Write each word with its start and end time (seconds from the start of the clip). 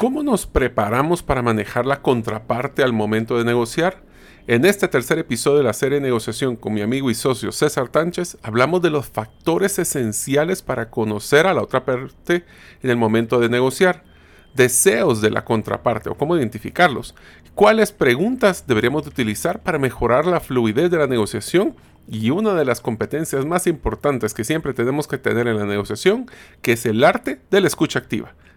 ¿Cómo 0.00 0.22
nos 0.22 0.46
preparamos 0.46 1.22
para 1.22 1.42
manejar 1.42 1.84
la 1.84 2.00
contraparte 2.00 2.82
al 2.82 2.94
momento 2.94 3.36
de 3.36 3.44
negociar? 3.44 4.02
En 4.46 4.64
este 4.64 4.88
tercer 4.88 5.18
episodio 5.18 5.58
de 5.58 5.64
la 5.64 5.74
serie 5.74 5.96
de 5.96 6.06
negociación 6.06 6.56
con 6.56 6.72
mi 6.72 6.80
amigo 6.80 7.10
y 7.10 7.14
socio 7.14 7.52
César 7.52 7.90
Tánchez, 7.90 8.38
hablamos 8.42 8.80
de 8.80 8.88
los 8.88 9.10
factores 9.10 9.78
esenciales 9.78 10.62
para 10.62 10.88
conocer 10.88 11.46
a 11.46 11.52
la 11.52 11.60
otra 11.60 11.84
parte 11.84 12.46
en 12.82 12.88
el 12.88 12.96
momento 12.96 13.40
de 13.40 13.50
negociar, 13.50 14.02
deseos 14.54 15.20
de 15.20 15.28
la 15.28 15.44
contraparte 15.44 16.08
o 16.08 16.14
cómo 16.14 16.34
identificarlos, 16.34 17.14
cuáles 17.54 17.92
preguntas 17.92 18.64
deberíamos 18.66 19.06
utilizar 19.06 19.62
para 19.62 19.78
mejorar 19.78 20.24
la 20.24 20.40
fluidez 20.40 20.90
de 20.90 20.96
la 20.96 21.08
negociación 21.08 21.76
y 22.08 22.30
una 22.30 22.54
de 22.54 22.64
las 22.64 22.80
competencias 22.80 23.44
más 23.44 23.66
importantes 23.66 24.32
que 24.32 24.44
siempre 24.44 24.72
tenemos 24.72 25.06
que 25.06 25.18
tener 25.18 25.46
en 25.46 25.58
la 25.58 25.66
negociación, 25.66 26.24
que 26.62 26.72
es 26.72 26.86
el 26.86 27.04
arte 27.04 27.42
de 27.50 27.60
la 27.60 27.66
escucha 27.66 27.98
activa. 27.98 28.32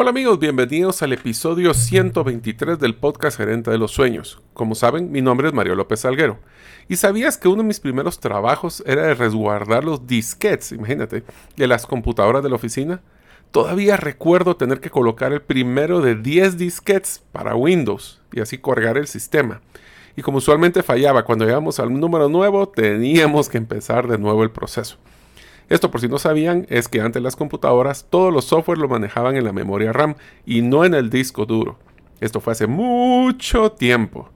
Hola 0.00 0.10
amigos, 0.10 0.38
bienvenidos 0.38 1.02
al 1.02 1.12
episodio 1.12 1.74
123 1.74 2.78
del 2.78 2.94
podcast 2.94 3.36
Gerente 3.36 3.72
de 3.72 3.78
los 3.78 3.90
Sueños. 3.90 4.40
Como 4.54 4.76
saben, 4.76 5.10
mi 5.10 5.22
nombre 5.22 5.48
es 5.48 5.54
Mario 5.54 5.74
López 5.74 5.98
Salguero. 5.98 6.38
¿Y 6.88 6.94
sabías 6.94 7.36
que 7.36 7.48
uno 7.48 7.62
de 7.62 7.66
mis 7.66 7.80
primeros 7.80 8.20
trabajos 8.20 8.80
era 8.86 9.08
de 9.08 9.14
resguardar 9.14 9.82
los 9.82 10.06
disquets, 10.06 10.70
imagínate, 10.70 11.24
de 11.56 11.66
las 11.66 11.84
computadoras 11.84 12.44
de 12.44 12.48
la 12.48 12.54
oficina? 12.54 13.00
Todavía 13.50 13.96
recuerdo 13.96 14.54
tener 14.54 14.78
que 14.78 14.88
colocar 14.88 15.32
el 15.32 15.42
primero 15.42 16.00
de 16.00 16.14
10 16.14 16.56
disquets 16.56 17.24
para 17.32 17.56
Windows 17.56 18.20
y 18.32 18.38
así 18.38 18.58
cargar 18.58 18.98
el 18.98 19.08
sistema. 19.08 19.62
Y 20.14 20.22
como 20.22 20.38
usualmente 20.38 20.84
fallaba 20.84 21.24
cuando 21.24 21.44
llegamos 21.44 21.80
al 21.80 21.92
número 21.92 22.28
nuevo, 22.28 22.68
teníamos 22.68 23.48
que 23.48 23.58
empezar 23.58 24.06
de 24.06 24.18
nuevo 24.18 24.44
el 24.44 24.52
proceso. 24.52 24.96
Esto 25.68 25.90
por 25.90 26.00
si 26.00 26.08
no 26.08 26.18
sabían 26.18 26.66
es 26.70 26.88
que 26.88 27.00
antes 27.00 27.22
las 27.22 27.36
computadoras 27.36 28.06
todos 28.08 28.32
los 28.32 28.46
software 28.46 28.78
lo 28.78 28.88
manejaban 28.88 29.36
en 29.36 29.44
la 29.44 29.52
memoria 29.52 29.92
RAM 29.92 30.14
y 30.46 30.62
no 30.62 30.84
en 30.84 30.94
el 30.94 31.10
disco 31.10 31.44
duro. 31.44 31.78
Esto 32.20 32.40
fue 32.40 32.52
hace 32.52 32.66
mucho 32.66 33.72
tiempo. 33.72 34.30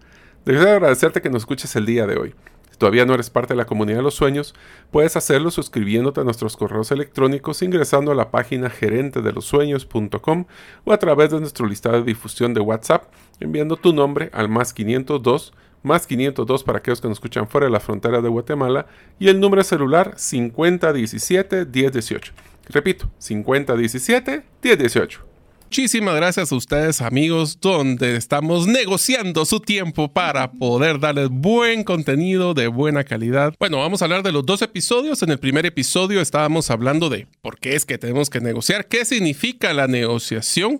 Deseo 0.44 0.74
agradecerte 0.74 1.22
que 1.22 1.30
nos 1.30 1.42
escuches 1.42 1.74
el 1.76 1.86
día 1.86 2.06
de 2.06 2.16
hoy. 2.16 2.34
Si 2.70 2.76
todavía 2.76 3.06
no 3.06 3.14
eres 3.14 3.30
parte 3.30 3.54
de 3.54 3.58
la 3.58 3.64
comunidad 3.64 3.98
de 3.98 4.02
los 4.02 4.14
sueños, 4.14 4.54
puedes 4.90 5.16
hacerlo 5.16 5.50
suscribiéndote 5.50 6.20
a 6.20 6.24
nuestros 6.24 6.56
correos 6.56 6.90
electrónicos 6.90 7.62
ingresando 7.62 8.12
a 8.12 8.14
la 8.14 8.30
página 8.30 8.68
gerentedelosueños.com 8.68 10.44
o 10.84 10.92
a 10.92 10.98
través 10.98 11.30
de 11.30 11.40
nuestro 11.40 11.66
listado 11.66 11.96
de 11.96 12.04
difusión 12.04 12.52
de 12.54 12.60
WhatsApp 12.60 13.04
enviando 13.40 13.76
tu 13.76 13.94
nombre 13.94 14.30
al 14.32 14.48
más 14.48 14.72
502 14.74 15.54
más 15.82 16.06
502 16.06 16.64
para 16.64 16.78
aquellos 16.78 17.00
que 17.00 17.08
nos 17.08 17.16
escuchan 17.16 17.48
fuera 17.48 17.66
de 17.66 17.72
la 17.72 17.80
frontera 17.80 18.20
de 18.20 18.28
Guatemala 18.28 18.86
y 19.18 19.28
el 19.28 19.40
número 19.40 19.64
celular 19.64 20.14
5017-1018. 20.16 22.32
Repito, 22.68 23.10
5017-1018. 23.20 25.32
Muchísimas 25.72 26.16
gracias 26.16 26.52
a 26.52 26.54
ustedes 26.54 27.00
amigos, 27.00 27.58
donde 27.58 28.16
estamos 28.16 28.66
negociando 28.66 29.46
su 29.46 29.58
tiempo 29.58 30.12
para 30.12 30.52
poder 30.52 31.00
darles 31.00 31.30
buen 31.30 31.82
contenido 31.82 32.52
de 32.52 32.68
buena 32.68 33.04
calidad. 33.04 33.54
Bueno, 33.58 33.78
vamos 33.78 34.02
a 34.02 34.04
hablar 34.04 34.22
de 34.22 34.32
los 34.32 34.44
dos 34.44 34.60
episodios. 34.60 35.22
En 35.22 35.30
el 35.30 35.38
primer 35.38 35.64
episodio 35.64 36.20
estábamos 36.20 36.70
hablando 36.70 37.08
de 37.08 37.26
por 37.40 37.58
qué 37.58 37.74
es 37.74 37.86
que 37.86 37.96
tenemos 37.96 38.28
que 38.28 38.42
negociar, 38.42 38.86
qué 38.86 39.06
significa 39.06 39.72
la 39.72 39.86
negociación 39.86 40.78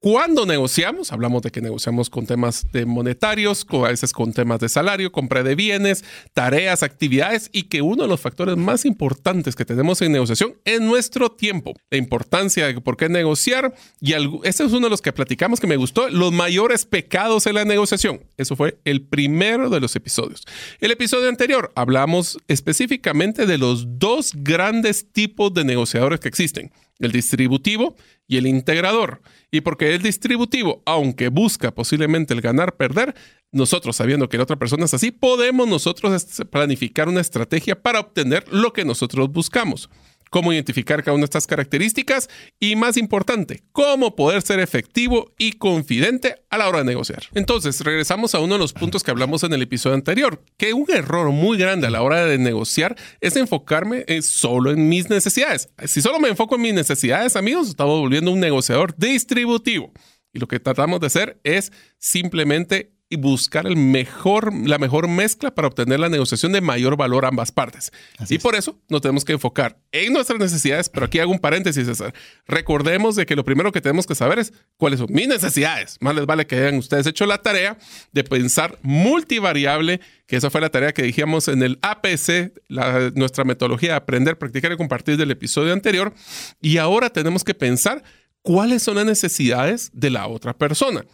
cuando 0.00 0.46
negociamos, 0.46 1.10
hablamos 1.10 1.42
de 1.42 1.50
que 1.50 1.60
negociamos 1.60 2.08
con 2.08 2.24
temas 2.24 2.70
de 2.70 2.86
monetarios, 2.86 3.66
a 3.68 3.88
veces 3.88 4.12
con 4.12 4.32
temas 4.32 4.60
de 4.60 4.68
salario, 4.68 5.10
compra 5.10 5.42
de 5.42 5.56
bienes, 5.56 6.04
tareas, 6.32 6.84
actividades 6.84 7.50
y 7.52 7.64
que 7.64 7.82
uno 7.82 8.04
de 8.04 8.08
los 8.08 8.20
factores 8.20 8.56
más 8.56 8.84
importantes 8.84 9.56
que 9.56 9.64
tenemos 9.64 10.00
en 10.00 10.12
negociación 10.12 10.54
es 10.64 10.80
nuestro 10.80 11.32
tiempo. 11.32 11.74
La 11.90 11.98
importancia 11.98 12.68
de 12.68 12.80
por 12.80 12.96
qué 12.96 13.08
negociar 13.08 13.74
y 14.00 14.12
ese 14.44 14.64
es 14.64 14.72
uno 14.72 14.86
de 14.86 14.90
los 14.90 15.02
que 15.02 15.12
platicamos 15.12 15.58
que 15.58 15.66
me 15.66 15.76
gustó, 15.76 16.08
los 16.08 16.30
mayores 16.32 16.84
pecados 16.84 17.48
en 17.48 17.56
la 17.56 17.64
negociación. 17.64 18.20
Eso 18.36 18.54
fue 18.54 18.78
el 18.84 19.02
primero 19.02 19.68
de 19.68 19.80
los 19.80 19.96
episodios. 19.96 20.44
El 20.80 20.92
episodio 20.92 21.28
anterior 21.28 21.72
hablamos 21.74 22.38
específicamente 22.46 23.46
de 23.46 23.58
los 23.58 23.98
dos 23.98 24.30
grandes 24.36 25.10
tipos 25.10 25.52
de 25.54 25.64
negociadores 25.64 26.20
que 26.20 26.28
existen 26.28 26.70
el 26.98 27.12
distributivo 27.12 27.96
y 28.26 28.36
el 28.36 28.46
integrador. 28.46 29.22
Y 29.50 29.60
porque 29.60 29.94
el 29.94 30.02
distributivo, 30.02 30.82
aunque 30.86 31.28
busca 31.28 31.74
posiblemente 31.74 32.34
el 32.34 32.40
ganar-perder, 32.40 33.14
nosotros 33.50 33.96
sabiendo 33.96 34.28
que 34.28 34.36
la 34.36 34.42
otra 34.42 34.58
persona 34.58 34.84
es 34.84 34.94
así, 34.94 35.10
podemos 35.10 35.66
nosotros 35.68 36.26
planificar 36.50 37.08
una 37.08 37.20
estrategia 37.20 37.80
para 37.80 38.00
obtener 38.00 38.44
lo 38.52 38.72
que 38.72 38.84
nosotros 38.84 39.30
buscamos 39.30 39.88
cómo 40.30 40.52
identificar 40.52 41.02
cada 41.02 41.14
una 41.14 41.22
de 41.22 41.26
estas 41.26 41.46
características 41.46 42.28
y 42.60 42.76
más 42.76 42.96
importante, 42.96 43.62
cómo 43.72 44.16
poder 44.16 44.42
ser 44.42 44.60
efectivo 44.60 45.32
y 45.38 45.52
confidente 45.52 46.36
a 46.50 46.58
la 46.58 46.68
hora 46.68 46.78
de 46.78 46.84
negociar. 46.84 47.24
Entonces, 47.34 47.80
regresamos 47.80 48.34
a 48.34 48.40
uno 48.40 48.54
de 48.54 48.60
los 48.60 48.72
puntos 48.72 49.02
que 49.02 49.10
hablamos 49.10 49.42
en 49.42 49.52
el 49.52 49.62
episodio 49.62 49.94
anterior, 49.94 50.42
que 50.56 50.72
un 50.72 50.86
error 50.88 51.30
muy 51.30 51.58
grande 51.58 51.86
a 51.86 51.90
la 51.90 52.02
hora 52.02 52.24
de 52.24 52.38
negociar 52.38 52.96
es 53.20 53.36
enfocarme 53.36 54.04
solo 54.22 54.70
en 54.70 54.88
mis 54.88 55.10
necesidades. 55.10 55.70
Si 55.86 56.00
solo 56.02 56.18
me 56.18 56.28
enfoco 56.28 56.56
en 56.56 56.62
mis 56.62 56.74
necesidades, 56.74 57.36
amigos, 57.36 57.68
estamos 57.68 57.98
volviendo 57.98 58.32
un 58.32 58.40
negociador 58.40 58.96
distributivo. 58.96 59.92
Y 60.32 60.38
lo 60.38 60.46
que 60.46 60.60
tratamos 60.60 61.00
de 61.00 61.06
hacer 61.06 61.40
es 61.42 61.72
simplemente 61.98 62.97
y 63.10 63.16
buscar 63.16 63.66
el 63.66 63.76
mejor, 63.76 64.52
la 64.66 64.78
mejor 64.78 65.08
mezcla 65.08 65.54
para 65.54 65.68
obtener 65.68 65.98
la 65.98 66.10
negociación 66.10 66.52
de 66.52 66.60
mayor 66.60 66.96
valor 66.96 67.24
a 67.24 67.28
ambas 67.28 67.52
partes. 67.52 67.90
y 68.28 68.38
por 68.38 68.54
eso 68.54 68.78
nos 68.88 69.00
tenemos 69.00 69.24
que 69.24 69.32
enfocar 69.32 69.78
en 69.92 70.12
nuestras 70.12 70.38
necesidades, 70.38 70.90
pero 70.90 71.06
aquí 71.06 71.18
hago 71.18 71.32
un 71.32 71.38
paréntesis, 71.38 71.86
César. 71.86 72.12
Recordemos 72.46 73.16
de 73.16 73.24
que 73.24 73.34
lo 73.34 73.44
primero 73.44 73.72
que 73.72 73.80
tenemos 73.80 74.06
que 74.06 74.14
saber 74.14 74.38
es 74.38 74.52
cuáles 74.76 75.00
son 75.00 75.08
mis 75.10 75.26
necesidades. 75.26 75.96
Más 76.00 76.14
les 76.14 76.26
vale 76.26 76.46
que 76.46 76.56
hayan 76.56 76.76
ustedes 76.76 77.06
hecho 77.06 77.24
la 77.24 77.38
tarea 77.38 77.78
de 78.12 78.24
pensar 78.24 78.78
multivariable, 78.82 80.00
que 80.26 80.36
esa 80.36 80.50
fue 80.50 80.60
la 80.60 80.68
tarea 80.68 80.92
que 80.92 81.02
dijimos 81.02 81.48
en 81.48 81.62
el 81.62 81.78
APC, 81.80 82.52
nuestra 83.14 83.44
metodología 83.44 83.90
de 83.90 83.96
aprender, 83.96 84.36
practicar 84.36 84.72
y 84.72 84.76
compartir 84.76 85.16
del 85.16 85.30
episodio 85.30 85.72
anterior. 85.72 86.12
Y 86.60 86.76
ahora 86.76 87.08
tenemos 87.08 87.42
que 87.42 87.54
pensar 87.54 88.02
cuáles 88.42 88.82
son 88.82 88.96
las 88.96 89.06
necesidades 89.06 89.90
de 89.94 90.10
la 90.10 90.26
otra 90.26 90.52
persona. 90.52 91.04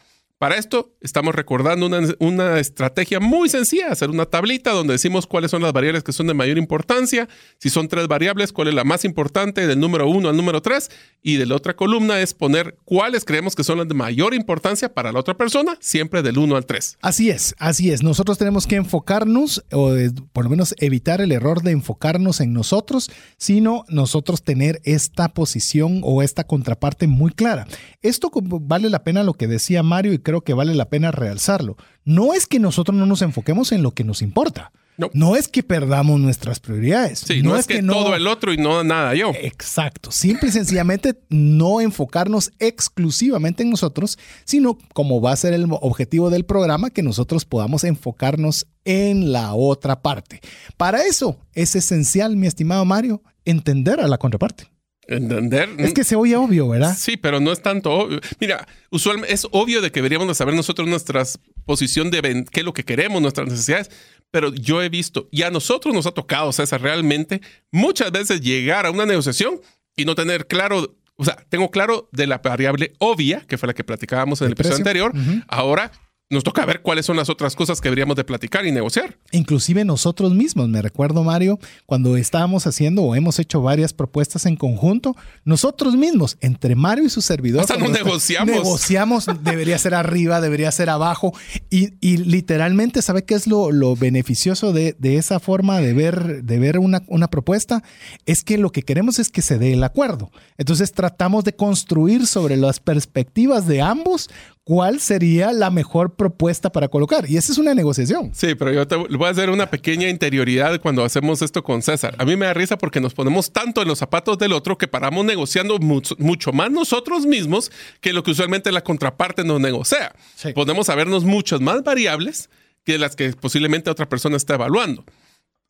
Para 0.44 0.56
esto 0.56 0.92
estamos 1.00 1.34
recordando 1.34 1.88
una, 2.18 2.58
estrategia 2.60 3.18
muy 3.18 3.48
sencilla, 3.48 3.88
hacer 3.88 4.10
una 4.10 4.26
tablita 4.26 4.72
donde 4.72 4.92
decimos 4.92 5.26
cuáles 5.26 5.50
son 5.50 5.62
las 5.62 5.72
variables 5.72 6.02
que 6.02 6.12
son 6.12 6.26
de 6.26 6.34
mayor 6.34 6.58
importancia, 6.58 7.30
si 7.58 7.70
son 7.70 7.88
tres 7.88 8.08
variables, 8.08 8.52
cuál 8.52 8.68
es 8.68 8.74
la 8.74 8.84
más 8.84 9.06
importante 9.06 9.66
del 9.66 9.80
número 9.80 10.06
uno 10.06 10.28
al 10.28 10.36
número 10.36 10.60
tres, 10.60 10.90
y 11.22 11.36
de 11.36 11.46
la 11.46 11.54
otra 11.56 11.74
columna 11.74 12.20
es 12.20 12.34
poner 12.34 12.76
cuáles 12.84 13.24
creemos 13.24 13.56
que 13.56 13.64
son 13.64 13.78
las 13.78 13.88
de 13.88 13.94
mayor 13.94 14.34
importancia 14.34 14.92
para 14.92 15.12
la 15.12 15.20
otra 15.20 15.34
persona, 15.34 15.78
siempre 15.80 16.20
del 16.20 16.36
uno 16.36 16.56
al 16.56 16.66
tres. 16.66 16.98
Así 17.00 17.30
es, 17.30 17.54
así 17.58 17.90
es. 17.90 18.02
Nosotros 18.02 18.36
tenemos 18.36 18.66
que 18.66 18.76
enfocarnos, 18.76 19.64
o 19.72 19.94
por 20.34 20.44
lo 20.44 20.50
menos 20.50 20.74
evitar 20.76 21.22
el 21.22 21.32
error 21.32 21.62
de 21.62 21.70
enfocarnos 21.70 22.42
en 22.42 22.52
nosotros, 22.52 23.10
sino 23.38 23.86
nosotros 23.88 24.42
tener 24.42 24.82
esta 24.84 25.30
posición 25.30 26.02
o 26.04 26.22
esta 26.22 26.44
contraparte 26.44 27.06
muy 27.06 27.32
clara. 27.32 27.66
Esto 28.02 28.30
vale 28.34 28.90
la 28.90 29.04
pena 29.04 29.22
lo 29.22 29.32
que 29.32 29.46
decía 29.46 29.82
Mario 29.82 30.12
y 30.12 30.18
creo 30.18 30.33
que 30.42 30.54
vale 30.54 30.74
la 30.74 30.88
pena 30.88 31.10
realzarlo. 31.10 31.76
No 32.04 32.34
es 32.34 32.46
que 32.46 32.58
nosotros 32.58 32.96
no 32.96 33.06
nos 33.06 33.22
enfoquemos 33.22 33.72
en 33.72 33.82
lo 33.82 33.92
que 33.92 34.04
nos 34.04 34.22
importa. 34.22 34.72
No. 35.12 35.34
es 35.34 35.48
que 35.48 35.62
perdamos 35.62 36.20
nuestras 36.20 36.60
prioridades. 36.60 37.24
no, 37.42 37.56
es, 37.56 37.66
que, 37.66 37.82
todo 37.82 38.14
el 38.14 38.26
otro 38.26 38.52
y 38.52 38.56
no 38.56 38.84
nada 38.84 39.14
yo. 39.14 39.32
Exacto. 39.34 40.12
Simple 40.12 40.50
y 40.50 40.52
sencillamente 40.52 41.18
no 41.30 41.80
enfocarnos 41.80 42.52
exclusivamente 42.60 43.64
en 43.64 43.70
nosotros, 43.70 44.18
sino 44.44 44.78
como 44.92 45.20
va 45.20 45.32
a 45.32 45.36
ser 45.36 45.52
el 45.52 45.66
objetivo 45.68 46.30
del 46.30 46.44
programa, 46.44 46.90
que 46.90 47.02
nosotros 47.02 47.44
podamos 47.44 47.82
enfocarnos 47.84 48.66
en 48.84 49.32
la 49.32 49.54
otra 49.54 50.00
parte. 50.00 50.40
Para 50.76 51.04
eso 51.04 51.38
es 51.54 51.74
esencial, 51.74 52.36
mi 52.36 52.46
estimado 52.46 52.84
Mario, 52.84 53.22
entender 53.44 54.00
a 54.00 54.06
la 54.06 54.18
contraparte. 54.18 54.73
Entender. 55.06 55.68
Es 55.78 55.94
que 55.94 56.04
se 56.04 56.16
oye 56.16 56.36
obvio, 56.36 56.68
¿verdad? 56.68 56.96
Sí, 56.96 57.16
pero 57.16 57.40
no 57.40 57.52
es 57.52 57.62
tanto 57.62 57.92
obvio. 57.92 58.20
Mira, 58.40 58.66
usualmente 58.90 59.32
es 59.34 59.46
obvio 59.50 59.80
de 59.82 59.90
que 59.90 60.00
deberíamos 60.00 60.28
de 60.28 60.34
saber 60.34 60.54
nosotros 60.54 60.88
nuestra 60.88 61.22
posición 61.64 62.10
de 62.10 62.44
qué 62.50 62.60
es 62.60 62.64
lo 62.66 62.72
que 62.72 62.84
queremos, 62.84 63.20
nuestras 63.20 63.48
necesidades, 63.48 63.90
pero 64.30 64.52
yo 64.52 64.82
he 64.82 64.88
visto, 64.88 65.28
y 65.30 65.42
a 65.42 65.50
nosotros 65.50 65.94
nos 65.94 66.06
ha 66.06 66.12
tocado, 66.12 66.52
César, 66.52 66.80
realmente 66.80 67.40
muchas 67.70 68.10
veces 68.10 68.40
llegar 68.40 68.86
a 68.86 68.90
una 68.90 69.06
negociación 69.06 69.60
y 69.96 70.04
no 70.04 70.14
tener 70.14 70.46
claro 70.46 70.96
O 71.16 71.24
sea, 71.24 71.36
tengo 71.48 71.70
claro 71.70 72.08
de 72.10 72.26
la 72.26 72.38
variable 72.38 72.94
obvia, 72.98 73.44
que 73.46 73.56
fue 73.58 73.68
la 73.68 73.74
que 73.74 73.84
platicábamos 73.84 74.40
en 74.40 74.46
el, 74.46 74.48
El 74.48 74.52
episodio 74.54 74.76
anterior. 74.78 75.12
Ahora 75.46 75.92
nos 76.34 76.44
toca 76.44 76.66
ver 76.66 76.82
cuáles 76.82 77.06
son 77.06 77.16
las 77.16 77.30
otras 77.30 77.56
cosas 77.56 77.80
que 77.80 77.88
deberíamos 77.88 78.16
de 78.16 78.24
platicar 78.24 78.66
y 78.66 78.72
negociar. 78.72 79.16
Inclusive 79.32 79.84
nosotros 79.84 80.34
mismos, 80.34 80.68
me 80.68 80.82
recuerdo 80.82 81.24
Mario, 81.24 81.58
cuando 81.86 82.16
estábamos 82.16 82.66
haciendo 82.66 83.02
o 83.02 83.14
hemos 83.14 83.38
hecho 83.38 83.62
varias 83.62 83.94
propuestas 83.94 84.44
en 84.46 84.56
conjunto, 84.56 85.16
nosotros 85.44 85.96
mismos, 85.96 86.36
entre 86.40 86.74
Mario 86.74 87.04
y 87.04 87.10
su 87.10 87.22
servidor, 87.22 87.62
Hasta 87.62 87.76
nos 87.76 87.90
negociamos. 87.90 88.54
negociamos, 88.54 89.26
debería 89.42 89.78
ser 89.78 89.94
arriba, 89.94 90.40
debería 90.40 90.70
ser 90.70 90.90
abajo, 90.90 91.32
y, 91.70 91.94
y 92.00 92.18
literalmente, 92.18 93.00
¿sabe 93.00 93.24
qué 93.24 93.34
es 93.34 93.46
lo, 93.46 93.70
lo 93.70 93.96
beneficioso 93.96 94.72
de, 94.72 94.96
de 94.98 95.16
esa 95.16 95.40
forma 95.40 95.78
de 95.80 95.94
ver, 95.94 96.44
de 96.44 96.58
ver 96.58 96.78
una, 96.78 97.02
una 97.06 97.28
propuesta? 97.28 97.82
Es 98.26 98.44
que 98.44 98.58
lo 98.58 98.72
que 98.72 98.82
queremos 98.82 99.18
es 99.18 99.30
que 99.30 99.42
se 99.42 99.58
dé 99.58 99.72
el 99.72 99.84
acuerdo. 99.84 100.30
Entonces 100.58 100.92
tratamos 100.92 101.44
de 101.44 101.54
construir 101.54 102.26
sobre 102.26 102.56
las 102.56 102.80
perspectivas 102.80 103.66
de 103.66 103.80
ambos 103.80 104.30
cuál 104.64 104.98
sería 104.98 105.52
la 105.52 105.70
mejor 105.70 106.14
propuesta 106.14 106.72
para 106.72 106.88
colocar. 106.88 107.30
Y 107.30 107.36
esa 107.36 107.52
es 107.52 107.58
una 107.58 107.74
negociación. 107.74 108.30
Sí, 108.34 108.54
pero 108.54 108.72
yo 108.72 108.88
te 108.88 108.96
voy 108.96 109.26
a 109.26 109.30
hacer 109.30 109.50
una 109.50 109.70
pequeña 109.70 110.08
interioridad 110.08 110.80
cuando 110.80 111.04
hacemos 111.04 111.42
esto 111.42 111.62
con 111.62 111.82
César. 111.82 112.14
A 112.18 112.24
mí 112.24 112.34
me 112.36 112.46
da 112.46 112.54
risa 112.54 112.78
porque 112.78 113.00
nos 113.00 113.14
ponemos 113.14 113.52
tanto 113.52 113.82
en 113.82 113.88
los 113.88 113.98
zapatos 113.98 114.38
del 114.38 114.52
otro 114.52 114.78
que 114.78 114.88
paramos 114.88 115.24
negociando 115.24 115.78
mucho, 115.78 116.16
mucho 116.18 116.52
más 116.52 116.70
nosotros 116.70 117.26
mismos 117.26 117.70
que 118.00 118.12
lo 118.12 118.22
que 118.22 118.30
usualmente 118.30 118.72
la 118.72 118.82
contraparte 118.82 119.44
nos 119.44 119.60
negocia. 119.60 120.14
Sí. 120.34 120.52
Podemos 120.54 120.86
sabernos 120.86 121.24
muchas 121.24 121.60
más 121.60 121.82
variables 121.82 122.48
que 122.84 122.98
las 122.98 123.16
que 123.16 123.32
posiblemente 123.32 123.90
otra 123.90 124.08
persona 124.08 124.36
está 124.36 124.54
evaluando. 124.54 125.04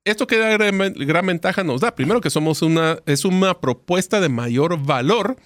Esto 0.04 0.26
que 0.26 0.36
gran, 0.36 0.92
gran 0.94 1.26
ventaja 1.26 1.64
nos 1.64 1.80
da. 1.80 1.94
Primero 1.94 2.20
que 2.20 2.30
somos 2.30 2.60
una, 2.62 2.98
es 3.06 3.24
una 3.24 3.58
propuesta 3.60 4.20
de 4.20 4.28
mayor 4.28 4.84
valor. 4.84 5.36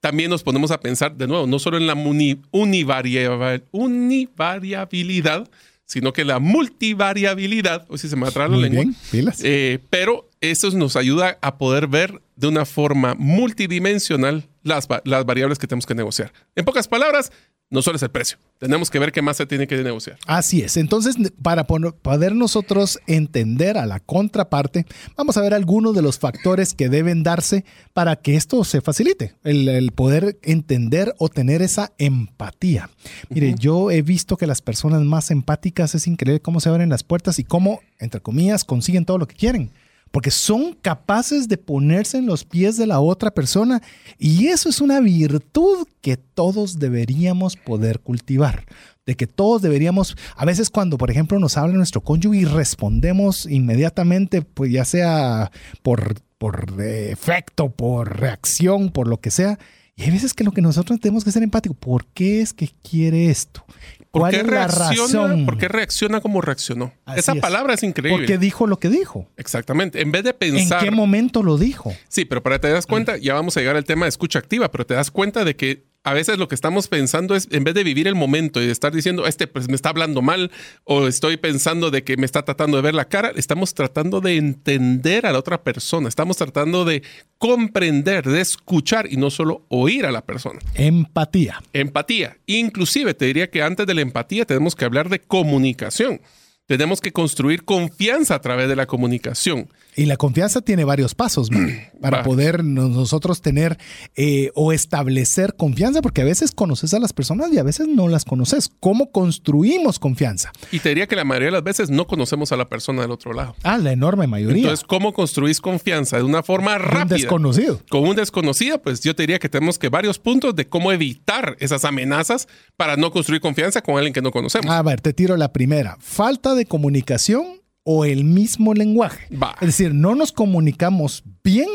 También 0.00 0.30
nos 0.30 0.42
ponemos 0.42 0.70
a 0.70 0.80
pensar 0.80 1.14
de 1.16 1.26
nuevo, 1.26 1.46
no 1.46 1.58
solo 1.58 1.76
en 1.76 1.86
la 1.86 1.94
uni- 1.94 2.40
univaria- 2.52 3.62
univariabilidad, 3.70 5.48
sino 5.84 6.12
que 6.12 6.24
la 6.24 6.38
multivariabilidad, 6.38 7.84
o 7.88 7.98
si 7.98 8.08
se 8.08 8.16
me 8.16 8.26
atrasa 8.26 8.48
la 8.48 8.54
Muy 8.56 8.62
lengua, 8.62 8.82
bien, 8.84 8.96
pilas. 9.10 9.40
eh, 9.44 9.78
pero 9.90 10.30
eso 10.40 10.70
nos 10.70 10.96
ayuda 10.96 11.38
a 11.42 11.58
poder 11.58 11.86
ver 11.86 12.22
de 12.36 12.46
una 12.48 12.64
forma 12.64 13.14
multidimensional 13.18 14.44
las, 14.62 14.88
las 15.04 15.24
variables 15.24 15.58
que 15.58 15.66
tenemos 15.66 15.86
que 15.86 15.94
negociar. 15.94 16.32
En 16.54 16.64
pocas 16.64 16.88
palabras, 16.88 17.32
no 17.70 17.82
solo 17.82 17.96
es 17.96 18.02
el 18.02 18.10
precio. 18.10 18.36
Tenemos 18.58 18.90
que 18.90 18.98
ver 18.98 19.12
qué 19.12 19.22
más 19.22 19.36
se 19.36 19.46
tiene 19.46 19.68
que 19.68 19.76
negociar. 19.76 20.18
Así 20.26 20.60
es. 20.60 20.76
Entonces, 20.76 21.16
para 21.40 21.66
poder 21.66 22.34
nosotros 22.34 22.98
entender 23.06 23.78
a 23.78 23.86
la 23.86 24.00
contraparte, 24.00 24.86
vamos 25.16 25.36
a 25.36 25.40
ver 25.40 25.54
algunos 25.54 25.94
de 25.94 26.02
los 26.02 26.18
factores 26.18 26.74
que 26.74 26.88
deben 26.88 27.22
darse 27.22 27.64
para 27.92 28.16
que 28.16 28.34
esto 28.34 28.64
se 28.64 28.80
facilite. 28.80 29.36
El, 29.44 29.68
el 29.68 29.92
poder 29.92 30.38
entender 30.42 31.14
o 31.18 31.28
tener 31.28 31.62
esa 31.62 31.92
empatía. 31.98 32.90
Mire, 33.28 33.54
yo 33.56 33.92
he 33.92 34.02
visto 34.02 34.36
que 34.36 34.48
las 34.48 34.62
personas 34.62 35.02
más 35.02 35.30
empáticas 35.30 35.94
es 35.94 36.08
increíble 36.08 36.42
cómo 36.42 36.58
se 36.58 36.68
abren 36.68 36.90
las 36.90 37.04
puertas 37.04 37.38
y 37.38 37.44
cómo, 37.44 37.80
entre 38.00 38.20
comillas, 38.20 38.64
consiguen 38.64 39.04
todo 39.04 39.18
lo 39.18 39.28
que 39.28 39.36
quieren. 39.36 39.70
Porque 40.10 40.30
son 40.30 40.74
capaces 40.74 41.48
de 41.48 41.56
ponerse 41.56 42.18
en 42.18 42.26
los 42.26 42.44
pies 42.44 42.76
de 42.76 42.86
la 42.86 43.00
otra 43.00 43.30
persona 43.30 43.80
y 44.18 44.48
eso 44.48 44.68
es 44.68 44.80
una 44.80 45.00
virtud 45.00 45.86
que 46.00 46.16
todos 46.16 46.78
deberíamos 46.78 47.56
poder 47.56 48.00
cultivar. 48.00 48.66
De 49.06 49.14
que 49.16 49.26
todos 49.26 49.62
deberíamos, 49.62 50.16
a 50.36 50.44
veces 50.44 50.70
cuando 50.70 50.98
por 50.98 51.10
ejemplo 51.10 51.38
nos 51.38 51.56
habla 51.56 51.74
nuestro 51.74 52.00
cónyuge 52.00 52.38
y 52.40 52.44
respondemos 52.44 53.46
inmediatamente, 53.46 54.42
pues 54.42 54.72
ya 54.72 54.84
sea 54.84 55.50
por, 55.82 56.20
por 56.38 56.74
efecto, 56.80 57.70
por 57.70 58.20
reacción, 58.20 58.90
por 58.90 59.08
lo 59.08 59.20
que 59.20 59.30
sea, 59.30 59.58
y 60.00 60.04
hay 60.04 60.10
veces 60.12 60.32
que 60.32 60.44
lo 60.44 60.52
que 60.52 60.62
nosotros 60.62 60.98
tenemos 60.98 61.24
que 61.24 61.30
ser 61.30 61.42
empáticos, 61.42 61.76
¿por 61.76 62.06
qué 62.06 62.40
es 62.40 62.54
que 62.54 62.70
quiere 62.88 63.28
esto? 63.28 63.66
¿Por 64.10 64.22
¿Cuál 64.22 64.32
qué, 64.32 64.38
es 64.38 64.46
la 64.46 64.66
reacciona, 64.66 65.22
razón? 65.28 65.44
¿Por 65.44 65.58
qué 65.58 65.68
reacciona 65.68 66.20
como 66.22 66.40
reaccionó? 66.40 66.92
Así 67.04 67.20
Esa 67.20 67.32
es. 67.34 67.40
palabra 67.40 67.74
es 67.74 67.82
increíble. 67.82 68.18
¿Por 68.18 68.26
qué 68.26 68.38
dijo 68.38 68.66
lo 68.66 68.78
que 68.78 68.88
dijo? 68.88 69.28
Exactamente. 69.36 70.00
En 70.00 70.10
vez 70.10 70.24
de 70.24 70.30
¿En 70.30 70.36
pensar. 70.36 70.82
qué 70.82 70.90
momento 70.90 71.42
lo 71.42 71.58
dijo? 71.58 71.94
Sí, 72.08 72.24
pero 72.24 72.42
para 72.42 72.56
que 72.56 72.68
te 72.68 72.72
das 72.72 72.86
cuenta, 72.86 73.18
ya 73.18 73.34
vamos 73.34 73.56
a 73.56 73.60
llegar 73.60 73.76
al 73.76 73.84
tema 73.84 74.06
de 74.06 74.08
escucha 74.08 74.38
activa, 74.38 74.70
pero 74.70 74.86
te 74.86 74.94
das 74.94 75.10
cuenta 75.10 75.44
de 75.44 75.54
que 75.54 75.84
a 76.02 76.14
veces 76.14 76.38
lo 76.38 76.48
que 76.48 76.54
estamos 76.54 76.88
pensando 76.88 77.34
es, 77.36 77.48
en 77.50 77.64
vez 77.64 77.74
de 77.74 77.84
vivir 77.84 78.08
el 78.08 78.14
momento 78.14 78.62
y 78.62 78.66
de 78.66 78.72
estar 78.72 78.92
diciendo, 78.92 79.26
este 79.26 79.46
pues 79.46 79.68
me 79.68 79.74
está 79.74 79.90
hablando 79.90 80.22
mal, 80.22 80.50
o 80.84 81.06
estoy 81.06 81.36
pensando 81.36 81.90
de 81.90 82.04
que 82.04 82.16
me 82.16 82.24
está 82.24 82.42
tratando 82.42 82.78
de 82.78 82.82
ver 82.82 82.94
la 82.94 83.06
cara, 83.06 83.32
estamos 83.36 83.74
tratando 83.74 84.20
de 84.20 84.36
entender 84.36 85.26
a 85.26 85.32
la 85.32 85.38
otra 85.38 85.62
persona, 85.62 86.08
estamos 86.08 86.38
tratando 86.38 86.84
de 86.84 87.02
comprender, 87.38 88.24
de 88.24 88.40
escuchar 88.40 89.12
y 89.12 89.16
no 89.16 89.30
solo 89.30 89.66
oír 89.68 90.06
a 90.06 90.12
la 90.12 90.24
persona. 90.24 90.58
Empatía. 90.74 91.62
Empatía. 91.72 92.38
Inclusive 92.46 93.12
te 93.14 93.26
diría 93.26 93.50
que 93.50 93.62
antes 93.62 93.86
de 93.86 93.94
la 93.94 94.00
empatía 94.00 94.46
tenemos 94.46 94.74
que 94.74 94.86
hablar 94.86 95.10
de 95.10 95.20
comunicación. 95.20 96.20
Tenemos 96.66 97.00
que 97.00 97.12
construir 97.12 97.64
confianza 97.64 98.36
a 98.36 98.40
través 98.40 98.68
de 98.68 98.76
la 98.76 98.86
comunicación. 98.86 99.68
Y 100.00 100.06
la 100.06 100.16
confianza 100.16 100.62
tiene 100.62 100.84
varios 100.84 101.14
pasos 101.14 101.50
man, 101.50 101.78
para 102.00 102.22
poder 102.22 102.64
nos- 102.64 102.88
nosotros 102.90 103.42
tener 103.42 103.76
eh, 104.16 104.50
o 104.54 104.72
establecer 104.72 105.56
confianza, 105.56 106.00
porque 106.00 106.22
a 106.22 106.24
veces 106.24 106.52
conoces 106.52 106.94
a 106.94 106.98
las 106.98 107.12
personas 107.12 107.52
y 107.52 107.58
a 107.58 107.62
veces 107.62 107.86
no 107.86 108.08
las 108.08 108.24
conoces. 108.24 108.70
¿Cómo 108.80 109.10
construimos 109.12 109.98
confianza? 109.98 110.52
Y 110.72 110.78
te 110.78 110.88
diría 110.88 111.06
que 111.06 111.16
la 111.16 111.24
mayoría 111.24 111.48
de 111.48 111.52
las 111.52 111.64
veces 111.64 111.90
no 111.90 112.06
conocemos 112.06 112.50
a 112.52 112.56
la 112.56 112.68
persona 112.68 113.02
del 113.02 113.10
otro 113.10 113.34
lado. 113.34 113.54
Ah, 113.62 113.76
la 113.76 113.92
enorme 113.92 114.26
mayoría. 114.26 114.62
Entonces, 114.62 114.86
¿cómo 114.86 115.12
construís 115.12 115.60
confianza 115.60 116.16
de 116.16 116.22
una 116.22 116.42
forma 116.42 116.76
un 116.76 116.82
rápida? 116.82 117.16
desconocido. 117.16 117.80
Con 117.90 118.04
un 118.08 118.16
desconocido, 118.16 118.80
pues 118.80 119.00
yo 119.02 119.14
te 119.14 119.24
diría 119.24 119.38
que 119.38 119.50
tenemos 119.50 119.78
que 119.78 119.90
varios 119.90 120.18
puntos 120.18 120.56
de 120.56 120.66
cómo 120.66 120.92
evitar 120.92 121.56
esas 121.60 121.84
amenazas 121.84 122.48
para 122.78 122.96
no 122.96 123.10
construir 123.10 123.42
confianza 123.42 123.82
con 123.82 123.96
alguien 123.96 124.14
que 124.14 124.22
no 124.22 124.30
conocemos. 124.30 124.70
A 124.74 124.82
ver, 124.82 125.02
te 125.02 125.12
tiro 125.12 125.36
la 125.36 125.52
primera. 125.52 125.98
Falta 126.00 126.54
de 126.54 126.64
comunicación 126.64 127.60
o 127.92 128.04
el 128.04 128.22
mismo 128.24 128.72
lenguaje. 128.72 129.26
Es 129.60 129.66
decir, 129.68 129.92
no 129.94 130.14
nos 130.14 130.30
comunicamos 130.30 131.24
bien 131.42 131.68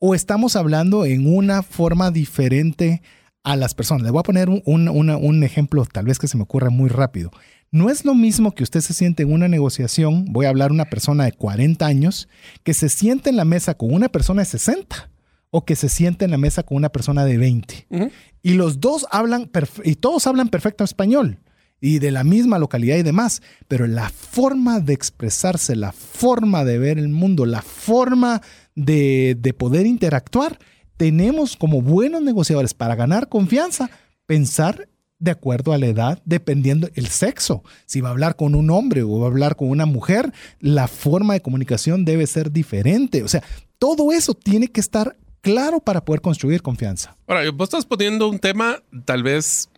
o 0.00 0.14
estamos 0.16 0.56
hablando 0.56 1.04
en 1.04 1.32
una 1.32 1.62
forma 1.62 2.10
diferente 2.10 3.00
a 3.44 3.54
las 3.54 3.72
personas. 3.74 4.02
Le 4.02 4.10
voy 4.10 4.20
a 4.20 4.24
poner 4.24 4.48
un, 4.48 4.60
un- 4.66 4.88
una- 4.88 5.16
un 5.16 5.44
ejemplo, 5.44 5.84
tal 5.84 6.06
vez 6.06 6.18
que 6.18 6.26
se 6.26 6.36
me 6.36 6.42
ocurra 6.42 6.70
muy 6.70 6.88
rápido. 6.88 7.30
No 7.70 7.90
es 7.90 8.04
lo 8.04 8.14
mismo 8.14 8.52
que 8.54 8.64
usted 8.64 8.80
se 8.80 8.92
siente 8.92 9.22
en 9.22 9.32
una 9.32 9.46
negociación, 9.46 10.24
voy 10.30 10.46
a 10.46 10.48
hablar 10.48 10.72
una 10.72 10.86
persona 10.86 11.24
de 11.24 11.32
40 11.32 11.86
años, 11.86 12.28
que 12.64 12.74
se 12.74 12.88
siente 12.88 13.30
en 13.30 13.36
la 13.36 13.44
mesa 13.44 13.74
con 13.74 13.94
una 13.94 14.08
persona 14.08 14.42
de 14.42 14.46
60 14.46 15.10
o 15.50 15.64
que 15.64 15.76
se 15.76 15.88
siente 15.88 16.24
en 16.24 16.32
la 16.32 16.38
mesa 16.38 16.64
con 16.64 16.76
una 16.76 16.88
persona 16.88 17.24
de 17.24 17.38
20. 17.38 17.86
Ujú. 17.90 18.10
Y 18.42 18.54
los 18.54 18.80
dos 18.80 19.06
hablan, 19.12 19.48
y 19.84 19.94
todos 19.94 20.26
hablan 20.26 20.48
perfecto 20.48 20.82
español 20.82 21.38
y 21.82 21.98
de 21.98 22.12
la 22.12 22.22
misma 22.22 22.60
localidad 22.60 22.96
y 22.96 23.02
demás, 23.02 23.42
pero 23.66 23.88
la 23.88 24.08
forma 24.08 24.78
de 24.78 24.94
expresarse, 24.94 25.74
la 25.74 25.90
forma 25.90 26.64
de 26.64 26.78
ver 26.78 26.96
el 26.96 27.08
mundo, 27.08 27.44
la 27.44 27.60
forma 27.60 28.40
de, 28.76 29.36
de 29.38 29.52
poder 29.52 29.84
interactuar, 29.84 30.60
tenemos 30.96 31.56
como 31.56 31.82
buenos 31.82 32.22
negociadores 32.22 32.72
para 32.72 32.94
ganar 32.94 33.28
confianza, 33.28 33.90
pensar 34.26 34.88
de 35.18 35.32
acuerdo 35.32 35.72
a 35.72 35.78
la 35.78 35.86
edad, 35.86 36.22
dependiendo 36.24 36.88
el 36.94 37.08
sexo. 37.08 37.64
Si 37.86 38.00
va 38.00 38.10
a 38.10 38.12
hablar 38.12 38.36
con 38.36 38.54
un 38.54 38.70
hombre 38.70 39.02
o 39.02 39.18
va 39.18 39.26
a 39.26 39.30
hablar 39.30 39.56
con 39.56 39.68
una 39.68 39.84
mujer, 39.84 40.32
la 40.60 40.86
forma 40.86 41.34
de 41.34 41.42
comunicación 41.42 42.04
debe 42.04 42.28
ser 42.28 42.52
diferente. 42.52 43.24
O 43.24 43.28
sea, 43.28 43.42
todo 43.78 44.12
eso 44.12 44.34
tiene 44.34 44.68
que 44.68 44.80
estar 44.80 45.16
claro 45.40 45.80
para 45.80 46.04
poder 46.04 46.20
construir 46.20 46.62
confianza. 46.62 47.16
Ahora, 47.26 47.50
vos 47.50 47.66
estás 47.66 47.86
poniendo 47.86 48.28
un 48.28 48.38
tema 48.38 48.82
tal 49.04 49.24
vez 49.24 49.68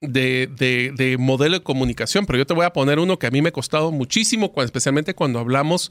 de, 0.00 0.48
de- 0.58 0.92
de 0.96 1.16
modelo 1.18 1.58
de 1.58 1.62
comunicación, 1.62 2.26
pero 2.26 2.38
yo 2.38 2.46
te 2.46 2.54
voy 2.54 2.66
a 2.66 2.72
poner 2.72 2.98
uno 2.98 3.18
que 3.18 3.26
a 3.26 3.30
mí 3.30 3.40
me 3.42 3.48
ha 3.48 3.52
costado 3.52 3.90
muchísimo, 3.92 4.52
cuando- 4.52 4.66
especialmente 4.66 5.14
cuando 5.14 5.38
hablamos 5.38 5.90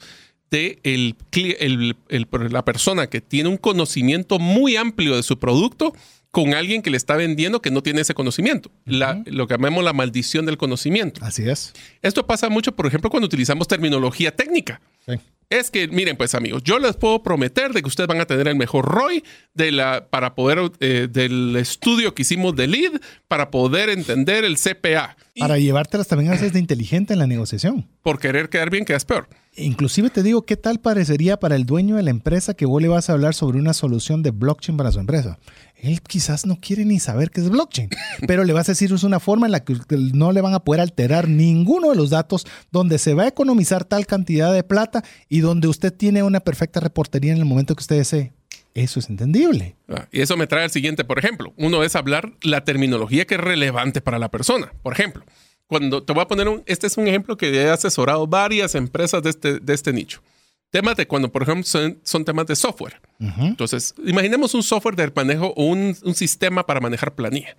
de 0.50 0.78
el 0.84 1.16
el- 1.32 1.96
el- 2.08 2.26
la 2.50 2.64
persona 2.64 3.08
que 3.08 3.20
tiene 3.20 3.48
un 3.48 3.56
conocimiento 3.56 4.38
muy 4.38 4.76
amplio 4.76 5.16
de 5.16 5.22
su 5.22 5.38
producto 5.38 5.94
con 6.30 6.52
alguien 6.54 6.82
que 6.82 6.90
le 6.90 6.96
está 6.96 7.16
vendiendo 7.16 7.62
que 7.62 7.70
no 7.70 7.82
tiene 7.82 8.00
ese 8.02 8.12
conocimiento. 8.14 8.70
La- 8.84 9.22
lo 9.26 9.46
que 9.46 9.54
llamamos 9.54 9.84
la 9.84 9.92
maldición 9.92 10.46
del 10.46 10.58
conocimiento. 10.58 11.24
Así 11.24 11.48
es. 11.48 11.72
Esto 12.02 12.26
pasa 12.26 12.48
mucho, 12.50 12.74
por 12.74 12.86
ejemplo, 12.86 13.08
cuando 13.10 13.26
utilizamos 13.26 13.66
terminología 13.68 14.34
técnica. 14.34 14.80
Sí. 15.06 15.14
Es 15.50 15.70
que, 15.70 15.88
miren, 15.88 16.16
pues 16.16 16.34
amigos, 16.34 16.62
yo 16.64 16.78
les 16.78 16.96
puedo 16.96 17.22
prometer 17.22 17.72
de 17.72 17.82
que 17.82 17.88
ustedes 17.88 18.08
van 18.08 18.20
a 18.20 18.26
tener 18.26 18.48
el 18.48 18.56
mejor 18.56 18.86
ROI 18.86 19.22
de 19.54 19.72
la, 19.72 20.08
para 20.08 20.34
poder, 20.34 20.72
eh, 20.80 21.08
del 21.10 21.54
estudio 21.56 22.14
que 22.14 22.22
hicimos 22.22 22.56
de 22.56 22.66
lead, 22.66 22.92
para 23.28 23.50
poder 23.50 23.88
entender 23.90 24.44
el 24.44 24.56
CPA. 24.56 25.16
Y 25.34 25.40
Para 25.40 25.58
llevártelas 25.58 26.08
también 26.08 26.32
haces 26.32 26.52
de 26.52 26.58
inteligente 26.58 27.12
en 27.12 27.18
la 27.18 27.26
negociación. 27.26 27.88
por 28.02 28.18
querer 28.18 28.48
quedar 28.48 28.70
bien, 28.70 28.84
quedas 28.84 29.04
peor. 29.04 29.28
Inclusive 29.56 30.10
te 30.10 30.24
digo, 30.24 30.42
¿qué 30.42 30.56
tal 30.56 30.80
parecería 30.80 31.38
para 31.38 31.54
el 31.54 31.64
dueño 31.64 31.94
de 31.94 32.02
la 32.02 32.10
empresa 32.10 32.54
que 32.54 32.66
vos 32.66 32.82
le 32.82 32.88
vas 32.88 33.08
a 33.08 33.12
hablar 33.12 33.34
sobre 33.34 33.58
una 33.58 33.72
solución 33.72 34.22
de 34.22 34.32
blockchain 34.32 34.76
para 34.76 34.90
su 34.90 34.98
empresa? 34.98 35.38
Él 35.76 36.00
quizás 36.00 36.44
no 36.44 36.58
quiere 36.60 36.84
ni 36.84 36.98
saber 36.98 37.30
qué 37.30 37.40
es 37.40 37.48
blockchain, 37.50 37.88
pero 38.26 38.42
le 38.42 38.52
vas 38.52 38.68
a 38.68 38.72
decir 38.72 38.92
es 38.92 39.04
una 39.04 39.20
forma 39.20 39.46
en 39.46 39.52
la 39.52 39.64
que 39.64 39.76
no 40.12 40.32
le 40.32 40.40
van 40.40 40.54
a 40.54 40.60
poder 40.60 40.80
alterar 40.80 41.28
ninguno 41.28 41.90
de 41.90 41.96
los 41.96 42.10
datos, 42.10 42.46
donde 42.72 42.98
se 42.98 43.14
va 43.14 43.24
a 43.24 43.28
economizar 43.28 43.84
tal 43.84 44.06
cantidad 44.06 44.52
de 44.52 44.64
plata 44.64 45.04
y 45.28 45.40
donde 45.40 45.68
usted 45.68 45.92
tiene 45.92 46.24
una 46.24 46.40
perfecta 46.40 46.80
reportería 46.80 47.32
en 47.32 47.38
el 47.38 47.44
momento 47.44 47.76
que 47.76 47.82
usted 47.82 47.96
desee. 47.96 48.32
Eso 48.74 48.98
es 48.98 49.08
entendible. 49.08 49.76
Ah, 49.88 50.08
y 50.10 50.20
eso 50.20 50.36
me 50.36 50.48
trae 50.48 50.64
al 50.64 50.70
siguiente, 50.70 51.04
por 51.04 51.20
ejemplo. 51.20 51.52
Uno 51.56 51.84
es 51.84 51.94
hablar 51.94 52.32
la 52.42 52.64
terminología 52.64 53.24
que 53.24 53.36
es 53.36 53.40
relevante 53.40 54.00
para 54.00 54.18
la 54.18 54.32
persona. 54.32 54.72
Por 54.82 54.94
ejemplo, 54.94 55.24
cuando 55.66 56.02
te 56.02 56.12
voy 56.12 56.22
a 56.22 56.28
poner 56.28 56.48
un, 56.48 56.62
este 56.66 56.86
es 56.86 56.96
un 56.96 57.08
ejemplo 57.08 57.36
que 57.36 57.50
he 57.50 57.68
asesorado 57.68 58.26
varias 58.26 58.74
empresas 58.74 59.22
de 59.22 59.30
este, 59.30 59.60
de 59.60 59.74
este 59.74 59.92
nicho. 59.92 60.22
Temas 60.70 60.96
de 60.96 61.06
cuando, 61.06 61.30
por 61.30 61.42
ejemplo, 61.42 61.64
son, 61.64 62.24
temas 62.24 62.46
de 62.46 62.56
software. 62.56 63.00
Entonces, 63.20 63.94
imaginemos 64.04 64.54
un 64.54 64.62
software 64.62 64.96
de 64.96 65.12
manejo 65.14 65.54
o 65.56 65.66
un, 65.66 65.96
un 66.02 66.14
sistema 66.14 66.66
para 66.66 66.80
manejar 66.80 67.14
planilla. 67.14 67.56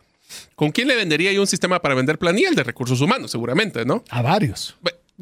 ¿Con 0.56 0.72
quién 0.72 0.88
le 0.88 0.96
vendería 0.96 1.32
yo 1.32 1.42
un 1.42 1.48
sistema 1.48 1.82
para 1.82 1.96
vender 1.96 2.20
planilla? 2.20 2.50
El 2.50 2.56
de 2.56 2.64
recursos 2.64 3.00
humanos, 3.00 3.32
seguramente, 3.32 3.86
¿no? 3.86 4.04
A 4.10 4.22
varios. 4.22 4.76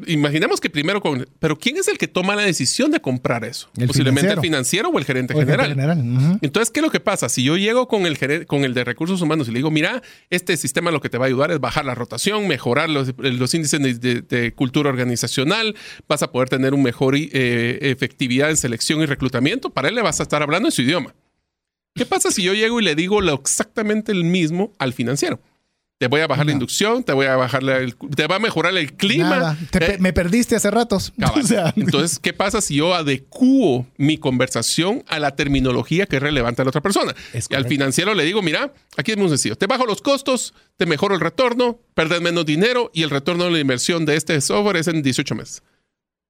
Imaginemos 0.06 0.60
que 0.60 0.70
primero 0.70 1.00
con. 1.00 1.24
Pero 1.38 1.56
¿quién 1.56 1.76
es 1.76 1.86
el 1.86 1.98
que 1.98 2.08
toma 2.08 2.34
la 2.34 2.42
decisión 2.42 2.90
de 2.90 3.00
comprar 3.00 3.44
eso? 3.44 3.70
Posiblemente 3.86 4.32
el 4.32 4.40
financiero 4.40 4.88
o 4.88 4.98
el 4.98 5.04
gerente 5.04 5.34
general. 5.34 6.38
Entonces, 6.42 6.72
¿qué 6.72 6.80
es 6.80 6.84
lo 6.84 6.90
que 6.90 6.98
pasa? 6.98 7.28
Si 7.28 7.44
yo 7.44 7.56
llego 7.56 7.86
con 7.86 8.04
el, 8.04 8.46
con 8.46 8.64
el 8.64 8.74
de 8.74 8.82
recursos 8.82 9.22
humanos 9.22 9.46
y 9.46 9.52
le 9.52 9.58
digo, 9.58 9.70
mira, 9.70 10.02
este 10.30 10.56
sistema 10.56 10.90
lo 10.90 11.00
que 11.00 11.08
te 11.08 11.18
va 11.18 11.26
a 11.26 11.28
ayudar 11.28 11.52
es 11.52 11.60
bajar 11.60 11.84
la 11.84 11.94
rotación, 11.94 12.48
mejorar 12.48 12.90
los, 12.90 13.14
índices 13.54 14.00
de, 14.00 14.52
cultura 14.56 14.90
organizacional, 14.90 15.76
vas 16.08 16.22
a 16.24 16.32
poder 16.32 16.48
tener 16.48 16.74
un 16.74 16.82
mejor 16.82 17.14
eh, 17.16 17.78
efectividad 17.80 18.50
en 18.50 18.56
selección 18.56 19.00
y 19.00 19.06
reclutamiento, 19.06 19.70
para 19.70 19.88
él 19.88 19.94
le 19.94 20.02
vas 20.02 20.18
a 20.18 20.24
estar 20.24 20.42
hablando 20.42 20.68
en 20.68 20.72
su 20.72 20.82
idioma. 20.82 21.14
¿Qué 21.94 22.04
pasa 22.04 22.32
si 22.32 22.42
yo 22.42 22.54
llego 22.54 22.80
y 22.80 22.84
le 22.84 22.96
digo 22.96 23.20
lo 23.20 23.34
exactamente 23.34 24.10
el 24.10 24.24
mismo 24.24 24.72
al 24.80 24.92
financiero? 24.92 25.40
Te 26.04 26.08
voy 26.08 26.20
a 26.20 26.26
bajar 26.26 26.44
la 26.44 26.52
inducción, 26.52 27.02
te 27.02 27.14
voy 27.14 27.24
a 27.24 27.34
bajar 27.34 27.62
te 28.14 28.26
va 28.26 28.36
a 28.36 28.38
mejorar 28.38 28.76
el 28.76 28.92
clima. 28.92 29.56
Eh, 29.72 29.96
me 30.00 30.12
perdiste 30.12 30.54
hace 30.54 30.70
ratos. 30.70 31.14
Entonces, 31.76 32.18
¿qué 32.18 32.34
pasa 32.34 32.60
si 32.60 32.74
yo 32.74 32.94
adecuo 32.94 33.86
mi 33.96 34.18
conversación 34.18 35.02
a 35.08 35.18
la 35.18 35.34
terminología 35.34 36.04
que 36.04 36.16
es 36.16 36.22
relevante 36.22 36.60
a 36.60 36.66
la 36.66 36.68
otra 36.68 36.82
persona? 36.82 37.14
y 37.32 37.54
al 37.54 37.66
financiero 37.66 38.12
le 38.12 38.24
digo, 38.24 38.42
mira, 38.42 38.74
aquí 38.98 39.12
es 39.12 39.16
muy 39.16 39.30
sencillo. 39.30 39.56
Te 39.56 39.66
bajo 39.66 39.86
los 39.86 40.02
costos, 40.02 40.52
te 40.76 40.84
mejoro 40.84 41.14
el 41.14 41.22
retorno, 41.22 41.78
perdes 41.94 42.20
menos 42.20 42.44
dinero 42.44 42.90
y 42.92 43.02
el 43.02 43.08
retorno 43.08 43.44
de 43.44 43.52
la 43.52 43.60
inversión 43.60 44.04
de 44.04 44.16
este 44.16 44.38
software 44.42 44.76
es 44.76 44.88
en 44.88 45.00
18 45.00 45.34
meses. 45.34 45.62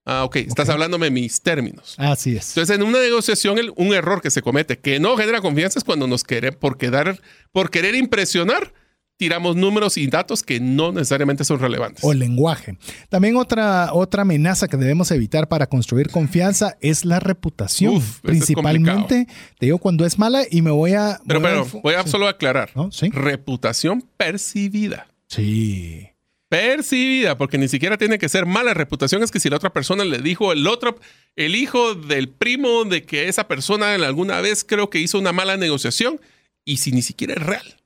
Ah, 0.04 0.22
ok. 0.22 0.36
Estás 0.36 0.68
hablándome 0.68 1.10
mis 1.10 1.42
términos. 1.42 1.96
Así 1.98 2.36
es. 2.36 2.50
Entonces, 2.50 2.76
en 2.76 2.84
una 2.84 3.00
negociación, 3.00 3.58
un 3.74 3.92
error 3.92 4.22
que 4.22 4.30
se 4.30 4.40
comete 4.40 4.78
que 4.78 5.00
no 5.00 5.16
genera 5.16 5.40
confianza 5.40 5.80
es 5.80 5.84
cuando 5.84 6.06
nos 6.06 6.22
queremos, 6.22 6.60
por, 6.60 6.78
quedar, 6.78 7.20
por 7.50 7.70
querer 7.70 7.96
impresionar, 7.96 8.72
tiramos 9.16 9.56
números 9.56 9.96
y 9.96 10.06
datos 10.06 10.42
que 10.42 10.60
no 10.60 10.92
necesariamente 10.92 11.44
son 11.44 11.60
relevantes. 11.60 12.04
O 12.04 12.12
lenguaje. 12.12 12.76
También 13.08 13.36
otra, 13.36 13.92
otra 13.92 14.22
amenaza 14.22 14.68
que 14.68 14.76
debemos 14.76 15.10
evitar 15.10 15.48
para 15.48 15.66
construir 15.66 16.10
confianza 16.10 16.76
es 16.80 17.04
la 17.04 17.20
reputación. 17.20 18.02
Principalmente, 18.22 19.26
te 19.58 19.66
digo 19.66 19.78
cuando 19.78 20.04
es 20.04 20.18
mala 20.18 20.42
y 20.50 20.62
me 20.62 20.70
voy 20.70 20.94
a... 20.94 21.20
Pero, 21.26 21.40
voy 21.40 21.50
pero, 21.50 21.62
a, 21.62 21.80
voy 21.82 21.94
a 21.94 22.06
solo 22.06 22.28
aclarar. 22.28 22.70
Reputación 23.12 24.04
percibida. 24.16 25.08
Sí 25.28 26.08
percibida, 26.54 27.36
porque 27.36 27.58
ni 27.58 27.66
siquiera 27.66 27.98
tiene 27.98 28.16
que 28.16 28.28
ser 28.28 28.46
mala 28.46 28.74
reputación, 28.74 29.24
es 29.24 29.32
que 29.32 29.40
si 29.40 29.50
la 29.50 29.56
otra 29.56 29.72
persona 29.72 30.04
le 30.04 30.18
dijo 30.18 30.52
el 30.52 30.68
otro, 30.68 31.00
el 31.34 31.56
hijo 31.56 31.96
del 31.96 32.28
primo 32.28 32.84
de 32.84 33.02
que 33.02 33.28
esa 33.28 33.48
persona 33.48 33.94
alguna 33.94 34.40
vez 34.40 34.62
creo 34.62 34.88
que 34.88 35.00
hizo 35.00 35.18
una 35.18 35.32
mala 35.32 35.56
negociación 35.56 36.20
y 36.64 36.76
si 36.76 36.92
ni 36.92 37.02
siquiera 37.02 37.34
es 37.34 37.42
real. 37.42 37.76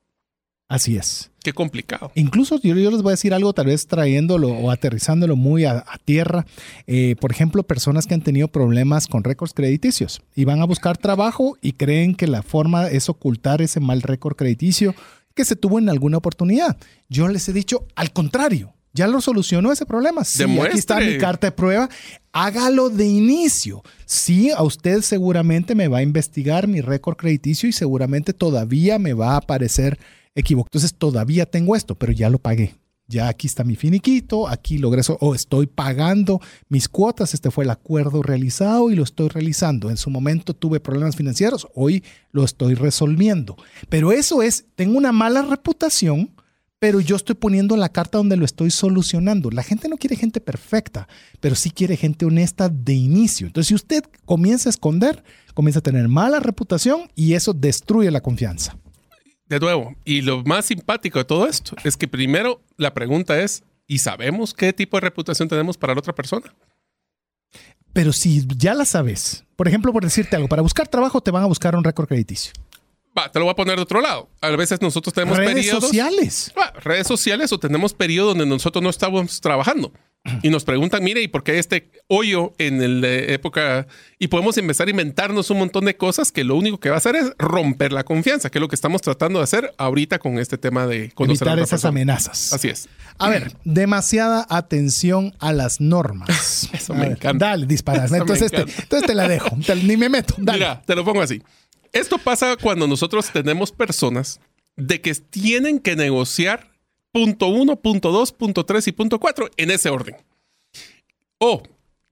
Así 0.69 0.97
es. 0.97 1.31
Qué 1.43 1.55
complicado. 1.55 2.13
Incluso 2.15 2.61
yo, 2.61 2.75
les 2.75 3.01
voy 3.01 3.11
a 3.11 3.13
decir 3.13 3.33
algo, 3.33 3.55
tal 3.55 3.67
vez 3.67 3.87
trayéndolo 3.87 4.49
o 4.51 4.71
aterrizándolo 4.71 5.35
muy 5.35 5.65
a, 5.65 5.83
tierra. 6.05 6.45
Eh, 6.87 7.17
por 7.19 7.31
ejemplo, 7.31 7.63
personas 7.63 8.07
que 8.07 8.13
han 8.13 8.21
tenido 8.21 8.49
problemas 8.49 9.07
con 9.07 9.25
récords 9.25 9.55
crediticios 9.55 10.21
y 10.35 10.45
van 10.45 10.61
a 10.61 10.67
buscar 10.67 10.99
trabajo 10.99 11.57
y 11.63 11.73
creen 11.73 12.15
que 12.15 12.27
la 12.27 12.43
forma 12.43 12.89
es 12.89 13.09
ocultar 13.09 13.63
ese 13.63 13.81
mal 13.81 14.03
récord 14.03 14.37
crediticio 14.37 14.95
que 15.35 15.47
se 15.47 15.57
tuvo 15.57 15.79
en 15.79 15.89
alguna 15.89 16.19
oportunidad. 16.19 16.77
Yo 17.09 17.29
les 17.29 17.49
he 17.49 17.55
dicho, 17.55 17.87
al 17.95 18.13
contrario, 18.13 18.75
ya 18.93 19.07
lo 19.07 19.23
solucionó 19.23 19.73
ese 19.73 19.87
problema. 19.87 20.25
Sí, 20.25 20.43
aquí 20.43 20.79
está 20.79 21.01
mi 21.01 21.17
carta 21.17 21.47
de 21.47 21.53
prueba. 21.53 21.89
Hágalo 22.33 22.91
de 22.91 23.07
inicio. 23.07 23.83
Sí, 24.05 24.51
a 24.51 24.63
usted 24.63 25.01
seguramente 25.01 25.75
me 25.75 25.89
va 25.89 25.99
a 25.99 26.03
investigar 26.03 26.69
mi 26.69 26.83
récord 26.83 27.17
crediticio 27.17 27.69
y 27.69 27.73
seguramente 27.73 28.35
todavía 28.35 28.99
me 28.99 29.15
va 29.15 29.35
a 29.35 29.37
aparecer 29.39 29.99
equivocado. 30.39 30.69
Entonces 30.69 30.95
todavía 30.95 31.47
tengo 31.47 31.77
esto, 31.77 31.95
pero 31.97 32.13
ya 32.13 32.31
lo 32.31 32.39
pagué 32.39 32.75
ya 33.09 33.29
aquí 33.29 33.47
está 33.47 33.65
mi 33.65 33.75
finiquito, 33.75 34.47
aquí 34.49 34.77
logré 34.79 35.01
eso, 35.01 35.17
o 35.21 35.35
estoy 35.35 35.67
pagando 35.67 36.41
mis 36.69 36.89
cuotas, 36.89 37.33
este 37.33 37.51
fue 37.51 37.65
el 37.65 37.71
acuerdo 37.71 38.23
realizado 38.23 38.91
y 38.91 38.97
lo 38.97 39.03
estoy 39.03 39.29
realizando. 39.29 39.89
En 39.91 39.97
su 39.97 40.11
momento 40.11 40.55
tuve 40.55 40.79
problemas 40.79 41.17
financieros, 41.17 41.67
hoy 41.75 42.05
lo 42.33 42.45
estoy 42.45 42.75
resolviendo. 42.75 43.57
Pero 43.89 44.13
eso 44.13 44.43
es, 44.43 44.67
tengo 44.75 44.99
una 44.99 45.11
mala 45.11 45.41
reputación, 45.41 46.31
pero 46.79 47.01
yo 47.01 47.17
estoy 47.17 47.35
poniendo 47.35 47.77
la 47.77 47.89
carta 47.89 48.19
donde 48.19 48.37
lo 48.37 48.45
estoy 48.45 48.71
solucionando. 48.71 49.51
La 49.51 49.63
gente 49.63 49.89
no 49.89 49.97
quiere 49.97 50.15
gente 50.15 50.41
perfecta, 50.41 51.09
pero 51.41 51.55
sí 51.55 51.71
quiere 51.71 51.97
gente 51.97 52.27
honesta 52.27 52.69
de 52.69 52.93
inicio. 52.93 53.47
Entonces, 53.47 53.69
si 53.69 53.75
usted 53.75 54.05
comienza 54.27 54.69
a 54.69 54.71
esconder, 54.71 55.25
comienza 55.55 55.79
a 55.81 55.83
tener 55.83 56.07
mala 56.09 56.41
reputación 56.41 57.11
y 57.17 57.33
eso 57.33 57.55
destruye 57.55 58.11
la 58.11 58.21
confianza 58.21 58.77
de 59.49 59.61
nuevo, 59.61 59.95
y 60.05 60.21
lo 60.23 60.43
más 60.45 60.67
simpático 60.67 61.19
de 61.19 61.25
todo 61.25 61.47
esto 61.47 61.75
es 61.85 61.97
que 61.97 62.07
primero 62.07 62.63
la 62.77 62.93
pregunta 62.93 63.41
es, 63.41 63.65
¿y 63.87 63.99
sabemos 63.99 64.55
qué 64.55 64.73
tipo 64.73 64.97
de 64.97 65.03
reputación 65.03 65.49
tenemos 65.49 65.77
para 65.77 65.95
la 65.95 66.01
otra 66.01 66.15
persona? 66.15 66.55
Pero 67.93 68.13
si 68.13 68.47
ya 68.57 68.75
la 68.75 68.85
sabes, 68.85 69.45
por 69.57 69.67
ejemplo, 69.67 69.93
por 69.93 70.05
decirte 70.05 70.37
algo, 70.37 70.49
para 70.49 70.63
buscar 70.63 70.87
trabajo 70.89 71.21
te 71.21 71.31
van 71.31 71.43
a 71.43 71.47
buscar 71.47 71.75
un 71.75 71.83
récord 71.83 72.07
crediticio. 72.07 72.53
Va, 73.17 73.33
te 73.33 73.39
lo 73.39 73.47
voy 73.47 73.53
a 73.53 73.57
poner 73.57 73.77
de 73.77 73.83
otro 73.83 74.01
lado. 74.01 74.29
A 74.41 74.51
veces 74.51 74.81
nosotros 74.81 75.13
tenemos 75.13 75.37
redes 75.37 75.69
sociales. 75.69 76.53
redes 76.85 77.07
sociales 77.07 77.53
o 77.53 77.59
tenemos 77.59 77.95
periodos 77.95 78.37
donde 78.37 78.47
nosotros 78.47 78.83
no 78.83 78.91
estamos 78.91 79.41
trabajando 79.41 79.93
y 80.43 80.51
nos 80.51 80.65
preguntan, 80.65 81.03
mire, 81.05 81.23
¿y 81.23 81.29
por 81.29 81.43
qué 81.43 81.59
este 81.59 81.91
hoyo 82.07 82.53
en 82.59 83.01
la 83.01 83.09
época? 83.09 83.87
Y 84.19 84.29
podemos 84.29 84.57
empezar 84.59 84.89
a 84.89 84.91
inventarnos 84.91 85.51
un 85.51 85.59
montón 85.59 85.85
de 85.85 85.97
cosas 85.97 86.33
que 86.33 86.45
lo 86.45 86.57
único 86.57 86.79
que 86.79 86.91
va 86.91 86.97
a 86.97 86.99
hacer 86.99 87.17
es 87.17 87.33
romper 87.39 87.93
la 87.93 88.05
confianza, 88.05 88.51
que 88.51 88.59
es 88.59 88.61
lo 88.61 88.69
que 88.69 88.75
estamos 88.75 89.03
tratando 89.03 89.39
de 89.39 89.45
hacer 89.45 89.73
ahorita 89.79 90.19
con 90.19 90.39
este 90.39 90.59
tema 90.59 90.87
de 90.87 91.11
conocer 91.13 91.49
Evitar 91.49 91.65
esas 91.65 91.85
amenazas. 91.85 92.53
Así 92.53 92.69
es. 92.69 92.89
A 93.19 93.29
ver, 93.29 93.53
demasiada 93.65 94.47
atención 94.49 95.35
a 95.39 95.53
las 95.53 95.81
normas. 95.81 96.69
Eso 96.73 96.95
me 96.95 97.07
encanta. 97.07 97.47
Dale, 97.47 97.67
dispara. 97.67 98.07
Entonces, 98.07 98.51
te, 98.51 98.63
entonces 98.63 99.07
te 99.07 99.15
la 99.15 99.29
dejo. 99.29 99.57
ni 99.85 99.97
me 99.97 100.09
meto. 100.09 100.35
Mira, 100.39 100.83
te 100.85 100.95
lo 100.95 101.05
pongo 101.05 101.23
así. 101.23 101.43
Esto 101.93 102.19
pasa 102.19 102.57
cuando 102.61 102.87
nosotros 102.87 103.31
tenemos 103.33 103.73
personas 103.73 104.41
de 104.77 105.01
que 105.01 105.15
tienen 105.15 105.81
que 105.81 105.97
negociar 105.97 106.68
punto 107.13 107.49
uno, 107.49 107.77
punto 107.77 108.13
dos, 108.13 108.33
punto 108.33 108.65
tres 108.65 108.87
y 108.89 108.93
punto 108.93 109.19
cuatro 109.19 109.49
en 109.57 109.71
ese 109.71 109.91
orden. 109.91 110.17
O 111.39 111.63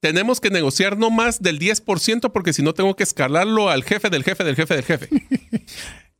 tenemos 0.00 0.40
que 0.40 0.50
negociar 0.50 0.96
no 0.96 1.10
más 1.10 1.42
del 1.42 1.58
10% 1.58 2.30
porque 2.30 2.52
si 2.52 2.62
no 2.62 2.74
tengo 2.74 2.94
que 2.94 3.02
escalarlo 3.02 3.70
al 3.70 3.82
jefe 3.82 4.10
del 4.10 4.24
jefe 4.24 4.44
del 4.44 4.56
jefe 4.56 4.74
del 4.74 4.84
jefe. 4.84 5.08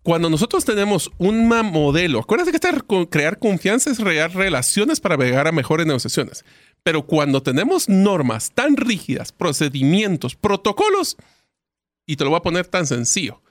Cuando 0.07 0.31
nosotros 0.31 0.65
tenemos 0.65 1.11
un 1.19 1.49
modelo, 1.49 2.21
acuérdate 2.21 2.53
que 2.53 3.09
crear 3.11 3.39
confianza 3.41 3.91
es 3.91 3.99
crear 3.99 4.33
relaciones 4.33 5.01
para 5.01 5.17
llegar 5.17 5.49
a 5.49 5.53
mejores 5.53 5.85
negociaciones. 5.85 6.45
Pero 6.85 7.05
cuando 7.05 7.43
tenemos 7.43 7.89
normas 7.89 8.53
tan 8.53 8.77
rígidas, 8.77 9.33
procedimientos, 9.33 10.37
protocolos, 10.37 11.17
y 12.07 12.15
te 12.15 12.23
lo 12.23 12.31
voy 12.31 12.39
a 12.39 12.43
poner 12.43 12.69
tan 12.69 12.87
sencillo, 12.87 13.43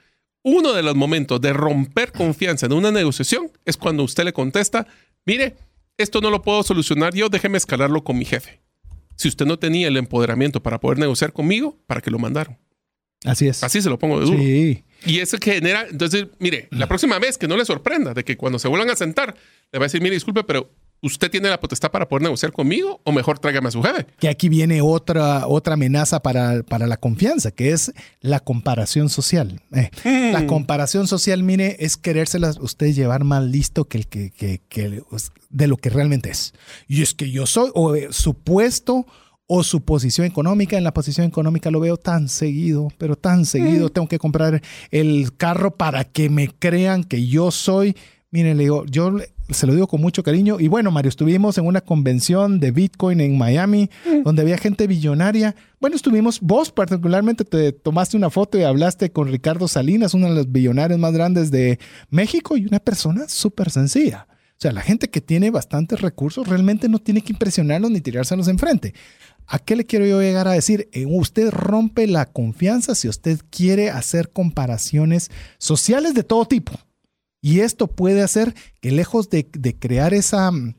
uno 0.43 0.71
de 0.71 0.81
los 0.81 0.95
momentos 0.95 1.41
de 1.41 1.51
romper 1.51 2.13
confianza 2.13 2.67
en 2.67 2.71
una 2.71 2.89
negociación 2.89 3.51
es 3.65 3.75
cuando 3.75 4.03
usted 4.03 4.23
le 4.23 4.31
contesta, 4.31 4.87
mire, 5.25 5.55
esto 5.97 6.21
no 6.21 6.29
lo 6.29 6.41
puedo 6.41 6.63
solucionar 6.63 7.13
yo, 7.13 7.29
déjeme 7.29 7.57
escalarlo 7.57 8.03
con 8.03 8.17
mi 8.17 8.25
jefe. 8.25 8.61
Si 9.15 9.27
usted 9.27 9.45
no 9.45 9.57
tenía 9.57 9.87
el 9.87 9.97
empoderamiento 9.97 10.61
para 10.61 10.79
poder 10.79 10.97
negociar 10.97 11.31
conmigo, 11.31 11.77
¿para 11.87 12.01
qué 12.01 12.11
lo 12.11 12.19
mandaron? 12.19 12.57
Así 13.23 13.47
es. 13.47 13.63
Así 13.63 13.81
se 13.81 13.89
lo 13.89 13.97
pongo 13.97 14.19
de 14.19 14.25
duro. 14.25 14.37
Sí. 14.37 14.83
Y 15.05 15.19
eso 15.19 15.37
que 15.37 15.53
genera, 15.53 15.87
entonces, 15.89 16.27
mire, 16.39 16.67
la 16.71 16.87
próxima 16.87 17.17
vez 17.19 17.37
que 17.37 17.47
no 17.47 17.57
le 17.57 17.65
sorprenda 17.65 18.13
de 18.13 18.23
que 18.23 18.37
cuando 18.37 18.59
se 18.59 18.67
vuelvan 18.67 18.89
a 18.89 18.95
sentar, 18.95 19.35
le 19.71 19.79
va 19.79 19.85
a 19.85 19.87
decir, 19.87 20.01
mire, 20.01 20.15
disculpe, 20.15 20.43
pero 20.43 20.71
¿usted 21.05 21.29
tiene 21.29 21.49
la 21.49 21.59
potestad 21.59 21.91
para 21.91 22.07
poder 22.07 22.23
negociar 22.23 22.51
conmigo 22.51 22.99
o 23.03 23.11
mejor 23.11 23.37
tráigame 23.37 23.67
a 23.67 23.71
su 23.71 23.83
jefe? 23.83 24.07
Que 24.17 24.27
aquí 24.27 24.49
viene 24.49 24.81
otra, 24.81 25.47
otra 25.47 25.75
amenaza 25.75 26.19
para, 26.19 26.63
para 26.63 26.87
la 26.87 26.97
confianza, 26.97 27.51
que 27.51 27.71
es 27.71 27.93
la 28.21 28.39
comparación 28.39 29.09
social. 29.09 29.61
Eh, 29.71 29.91
mm. 30.03 30.33
La 30.33 30.47
comparación 30.47 31.07
social, 31.07 31.43
mire, 31.43 31.77
es 31.79 31.97
querérsela 31.97 32.51
usted 32.59 32.93
llevar 32.93 33.23
más 33.23 33.43
listo 33.43 33.85
que 33.85 33.99
el 33.99 34.07
que, 34.07 34.31
que, 34.31 34.61
que, 34.67 35.03
de 35.49 35.67
lo 35.67 35.77
que 35.77 35.89
realmente 35.91 36.31
es. 36.31 36.53
Y 36.87 37.03
es 37.03 37.13
que 37.13 37.29
yo 37.29 37.45
soy, 37.45 37.69
o 37.75 37.95
eh, 37.95 38.07
supuesto 38.09 39.05
o 39.47 39.63
su 39.63 39.81
posición 39.81 40.25
económica. 40.25 40.75
En 40.75 40.83
la 40.83 40.93
posición 40.93 41.27
económica 41.27 41.69
lo 41.69 41.79
veo 41.79 41.97
tan 41.97 42.29
seguido, 42.29 42.87
pero 42.97 43.15
tan 43.15 43.45
seguido. 43.45 43.87
Mm. 43.87 43.91
Tengo 43.91 44.07
que 44.07 44.17
comprar 44.17 44.61
el 44.89 45.37
carro 45.37 45.75
para 45.75 46.03
que 46.03 46.31
me 46.31 46.47
crean 46.47 47.03
que 47.03 47.27
yo 47.27 47.51
soy 47.51 47.95
Miren, 48.35 48.57
le 48.57 48.63
digo, 48.63 48.85
yo 48.87 49.17
se 49.49 49.67
lo 49.67 49.73
digo 49.73 49.87
con 49.87 50.01
mucho 50.01 50.23
cariño. 50.23 50.59
Y 50.59 50.67
bueno, 50.67 50.91
Mario, 50.91 51.09
estuvimos 51.09 51.57
en 51.57 51.65
una 51.65 51.81
convención 51.81 52.59
de 52.59 52.71
Bitcoin 52.71 53.19
en 53.21 53.37
Miami, 53.37 53.89
donde 54.23 54.41
había 54.41 54.57
gente 54.57 54.87
billonaria. 54.87 55.55
Bueno, 55.79 55.95
estuvimos, 55.95 56.39
vos 56.41 56.71
particularmente 56.71 57.45
te 57.45 57.71
tomaste 57.71 58.17
una 58.17 58.29
foto 58.29 58.57
y 58.57 58.63
hablaste 58.63 59.11
con 59.11 59.27
Ricardo 59.27 59.67
Salinas, 59.67 60.13
uno 60.13 60.29
de 60.29 60.35
los 60.35 60.51
billonarios 60.51 60.99
más 60.99 61.13
grandes 61.13 61.51
de 61.51 61.79
México 62.09 62.57
y 62.57 62.65
una 62.65 62.79
persona 62.79 63.27
súper 63.27 63.69
sencilla. 63.69 64.27
O 64.57 64.57
sea, 64.57 64.71
la 64.71 64.81
gente 64.81 65.09
que 65.09 65.19
tiene 65.19 65.51
bastantes 65.51 65.99
recursos 66.01 66.47
realmente 66.47 66.87
no 66.87 66.99
tiene 66.99 67.21
que 67.21 67.33
impresionarlos 67.33 67.91
ni 67.91 67.99
tirárselos 67.99 68.47
enfrente. 68.47 68.93
¿A 69.47 69.59
qué 69.59 69.75
le 69.75 69.85
quiero 69.85 70.05
yo 70.05 70.21
llegar 70.21 70.47
a 70.47 70.53
decir? 70.53 70.89
Eh, 70.93 71.05
Usted 71.05 71.51
rompe 71.51 72.07
la 72.07 72.25
confianza 72.25 72.95
si 72.95 73.07
usted 73.09 73.39
quiere 73.49 73.89
hacer 73.89 74.31
comparaciones 74.31 75.29
sociales 75.57 76.13
de 76.13 76.23
todo 76.23 76.45
tipo. 76.45 76.71
Y 77.45 77.59
esto 77.59 77.85
puede 77.85 78.23
hacer 78.23 78.55
que 78.81 78.89
lejos 78.89 79.29
de, 79.29 79.47
de 79.51 79.77
crear 79.77 80.15
esa 80.15 80.49
mm, 80.49 80.73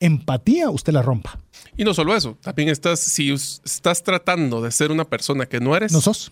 empatía, 0.00 0.68
usted 0.68 0.92
la 0.92 1.00
rompa. 1.00 1.40
Y 1.78 1.84
no 1.84 1.94
solo 1.94 2.14
eso, 2.14 2.36
también 2.42 2.68
estás, 2.68 3.00
si 3.00 3.32
estás 3.32 4.02
tratando 4.02 4.60
de 4.60 4.70
ser 4.70 4.92
una 4.92 5.06
persona 5.06 5.46
que 5.46 5.60
no 5.60 5.74
eres, 5.74 5.92
No 5.92 6.02
sos. 6.02 6.30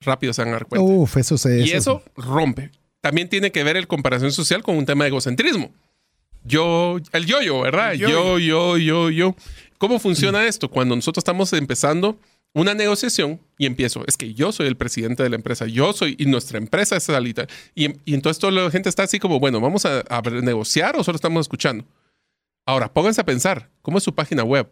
rápido 0.00 0.32
se 0.32 0.42
van 0.42 0.50
a 0.50 0.52
dar 0.52 0.66
cuenta. 0.66 0.84
Uf, 0.88 1.16
eso 1.16 1.36
se. 1.38 1.58
y 1.66 1.72
eso 1.72 2.04
rompe. 2.14 2.70
También 3.00 3.28
tiene 3.28 3.50
que 3.50 3.64
ver 3.64 3.76
el 3.76 3.88
comparación 3.88 4.30
social 4.30 4.62
con 4.62 4.76
un 4.76 4.86
tema 4.86 5.02
de 5.02 5.08
egocentrismo. 5.08 5.72
Yo, 6.44 6.98
el 7.10 7.26
yo-yo, 7.26 7.62
¿verdad? 7.62 7.94
El 7.94 7.98
yo, 7.98 8.38
yo, 8.38 8.78
yo, 8.78 9.10
yo. 9.10 9.34
¿Cómo 9.78 9.98
funciona 9.98 10.46
esto? 10.46 10.70
Cuando 10.70 10.94
nosotros 10.94 11.22
estamos 11.22 11.52
empezando 11.52 12.16
una 12.60 12.74
negociación 12.74 13.40
y 13.58 13.66
empiezo, 13.66 14.02
es 14.06 14.16
que 14.16 14.32
yo 14.34 14.50
soy 14.50 14.66
el 14.66 14.76
presidente 14.76 15.22
de 15.22 15.28
la 15.30 15.36
empresa, 15.36 15.66
yo 15.66 15.92
soy, 15.92 16.16
y 16.18 16.26
nuestra 16.26 16.58
empresa 16.58 16.96
es 16.96 17.04
salita. 17.04 17.46
Y, 17.74 17.90
y 18.04 18.14
entonces 18.14 18.38
toda 18.40 18.52
la 18.52 18.70
gente 18.70 18.88
está 18.88 19.02
así 19.04 19.18
como, 19.18 19.38
bueno, 19.38 19.60
¿vamos 19.60 19.84
a, 19.84 20.00
a 20.08 20.22
negociar 20.22 20.96
o 20.96 21.04
solo 21.04 21.16
estamos 21.16 21.42
escuchando? 21.42 21.84
Ahora, 22.64 22.92
pónganse 22.92 23.20
a 23.20 23.24
pensar, 23.24 23.70
¿cómo 23.82 23.98
es 23.98 24.04
su 24.04 24.14
página 24.14 24.42
web? 24.42 24.68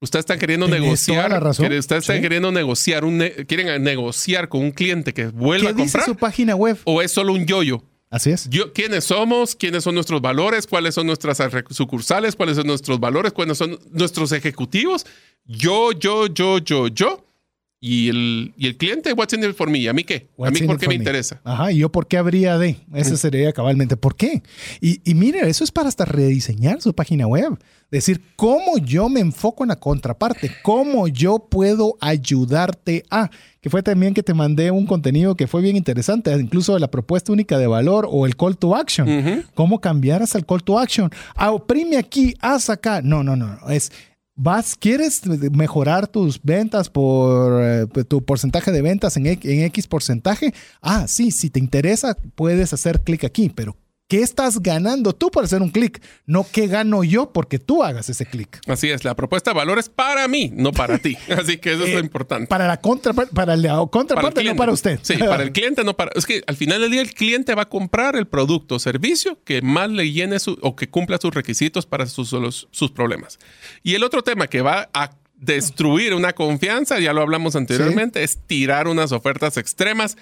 Ustedes 0.00 0.24
están 0.24 0.38
queriendo 0.38 0.66
Tenés 0.66 0.82
negociar, 0.82 1.30
la 1.30 1.40
razón. 1.40 1.64
ustedes 1.64 1.86
están 1.86 2.02
Sí. 2.02 2.20
queriendo 2.20 2.52
negociar, 2.52 3.04
un 3.04 3.16
ne- 3.18 3.32
quieren 3.46 3.82
negociar 3.82 4.48
con 4.50 4.60
un 4.60 4.70
cliente 4.70 5.14
que 5.14 5.28
vuelva 5.28 5.68
¿Qué 5.68 5.70
a 5.70 5.72
dice 5.72 5.98
comprar 5.98 6.04
su 6.04 6.16
página 6.16 6.54
web? 6.54 6.76
o 6.84 7.00
es 7.00 7.10
solo 7.12 7.32
un 7.32 7.46
yo-yo. 7.46 7.82
Así 8.10 8.30
es. 8.30 8.48
Yo, 8.50 8.72
¿Quiénes 8.72 9.04
somos? 9.04 9.56
¿Quiénes 9.56 9.82
son 9.84 9.94
nuestros 9.94 10.20
valores? 10.20 10.66
¿Cuáles 10.66 10.94
son 10.94 11.06
nuestras 11.06 11.38
sucursales? 11.70 12.36
¿Cuáles 12.36 12.56
son 12.56 12.66
nuestros 12.66 13.00
valores? 13.00 13.32
¿Cuáles 13.32 13.58
son 13.58 13.78
nuestros 13.92 14.32
ejecutivos? 14.32 15.04
Yo, 15.44 15.92
yo, 15.92 16.26
yo, 16.26 16.58
yo, 16.58 16.88
yo. 16.88 17.22
Y 17.78 18.08
el, 18.08 18.54
y 18.56 18.66
el 18.68 18.76
cliente, 18.78 19.12
what's 19.12 19.34
in 19.34 19.44
it 19.44 19.54
for 19.54 19.68
me? 19.68 19.86
¿A 19.88 19.92
mí 19.92 20.02
qué? 20.02 20.28
¿A 20.42 20.50
mí 20.50 20.62
por 20.62 20.78
qué 20.78 20.86
me 20.86 20.94
me? 20.94 20.94
interesa? 20.94 21.40
Ajá, 21.44 21.72
y 21.72 21.78
yo 21.78 21.92
por 21.92 22.06
qué 22.08 22.16
habría 22.16 22.56
de. 22.58 22.78
Ese 22.94 23.16
sería 23.18 23.52
cabalmente. 23.52 23.96
¿Por 23.96 24.16
qué? 24.16 24.42
Y, 24.80 25.00
y 25.08 25.14
mire, 25.14 25.46
eso 25.48 25.62
es 25.62 25.70
para 25.70 25.88
hasta 25.88 26.06
rediseñar 26.06 26.80
su 26.80 26.94
página 26.94 27.26
web. 27.26 27.58
Decir, 27.90 28.22
cómo 28.34 28.78
yo 28.78 29.08
me 29.08 29.20
enfoco 29.20 29.62
en 29.62 29.68
la 29.68 29.76
contraparte, 29.78 30.50
cómo 30.62 31.06
yo 31.06 31.38
puedo 31.50 31.96
ayudarte 32.00 33.04
a. 33.10 33.30
Que 33.66 33.70
fue 33.70 33.82
también 33.82 34.14
que 34.14 34.22
te 34.22 34.32
mandé 34.32 34.70
un 34.70 34.86
contenido 34.86 35.34
que 35.34 35.48
fue 35.48 35.60
bien 35.60 35.74
interesante, 35.74 36.30
incluso 36.38 36.74
de 36.74 36.78
la 36.78 36.88
propuesta 36.88 37.32
única 37.32 37.58
de 37.58 37.66
valor 37.66 38.06
o 38.08 38.24
el 38.24 38.36
call 38.36 38.56
to 38.56 38.76
action. 38.76 39.44
¿Cómo 39.56 39.80
cambiaras 39.80 40.36
el 40.36 40.46
call 40.46 40.62
to 40.62 40.78
action? 40.78 41.10
Ah, 41.34 41.50
oprime 41.50 41.96
aquí, 41.96 42.36
haz 42.40 42.70
acá. 42.70 43.02
No, 43.02 43.24
no, 43.24 43.34
no. 43.34 43.58
Es. 43.68 43.90
Vas, 44.36 44.76
¿Quieres 44.76 45.26
mejorar 45.50 46.06
tus 46.06 46.40
ventas 46.40 46.88
por 46.88 47.60
eh, 47.60 47.86
tu 48.06 48.24
porcentaje 48.24 48.70
de 48.70 48.82
ventas 48.82 49.16
en, 49.16 49.26
en 49.26 49.62
X 49.64 49.88
porcentaje? 49.88 50.54
Ah, 50.80 51.08
sí, 51.08 51.32
si 51.32 51.50
te 51.50 51.58
interesa, 51.58 52.16
puedes 52.36 52.72
hacer 52.72 53.00
clic 53.00 53.24
aquí, 53.24 53.50
pero 53.52 53.74
¿qué 54.08 54.20
estás 54.20 54.60
ganando 54.62 55.12
tú 55.12 55.30
por 55.30 55.44
hacer 55.44 55.62
un 55.62 55.70
clic? 55.70 56.00
No 56.26 56.46
qué 56.50 56.66
gano 56.68 57.02
yo 57.04 57.32
porque 57.32 57.58
tú 57.58 57.82
hagas 57.82 58.08
ese 58.08 58.24
clic. 58.26 58.60
Así 58.68 58.88
es, 58.90 59.04
la 59.04 59.14
propuesta 59.16 59.50
de 59.50 59.56
valor 59.56 59.78
es 59.78 59.88
para 59.88 60.28
mí, 60.28 60.50
no 60.54 60.72
para 60.72 60.98
ti. 60.98 61.16
Así 61.36 61.58
que 61.58 61.72
eso 61.72 61.84
es 61.84 61.92
lo 61.92 61.98
Eh, 61.98 62.02
importante. 62.02 62.46
Para 62.46 62.66
la 62.66 62.80
contraparte, 62.80 63.34
para 63.34 63.56
la 63.56 63.74
Para 63.76 63.86
contraparte, 63.90 64.44
no 64.44 64.56
para 64.56 64.72
usted. 64.72 64.98
Sí, 65.02 65.14
para 65.18 65.42
el 65.42 65.52
cliente, 65.52 65.82
no 65.84 65.96
para. 65.96 66.12
Es 66.14 66.24
que 66.26 66.42
al 66.46 66.56
final 66.56 66.80
del 66.80 66.90
día 66.90 67.02
el 67.02 67.12
cliente 67.14 67.54
va 67.54 67.62
a 67.62 67.68
comprar 67.68 68.16
el 68.16 68.26
producto 68.26 68.76
o 68.76 68.78
servicio 68.78 69.38
que 69.44 69.60
más 69.62 69.90
le 69.90 70.10
llene 70.12 70.38
su, 70.38 70.58
o 70.62 70.76
que 70.76 70.88
cumpla 70.88 71.18
sus 71.20 71.34
requisitos 71.34 71.86
para 71.86 72.06
sus, 72.06 72.32
los- 72.32 72.68
sus 72.70 72.90
problemas. 72.92 73.38
Y 73.82 73.94
el 73.94 74.04
otro 74.04 74.22
tema 74.22 74.46
que 74.46 74.60
va 74.62 74.88
a 74.94 75.10
destruir 75.38 76.14
una 76.14 76.32
confianza, 76.32 76.98
ya 76.98 77.12
lo 77.12 77.20
hablamos 77.20 77.56
anteriormente, 77.56 78.22
es 78.24 78.38
tirar 78.46 78.88
unas 78.88 79.12
ofertas 79.12 79.56
extremas. 79.58 80.16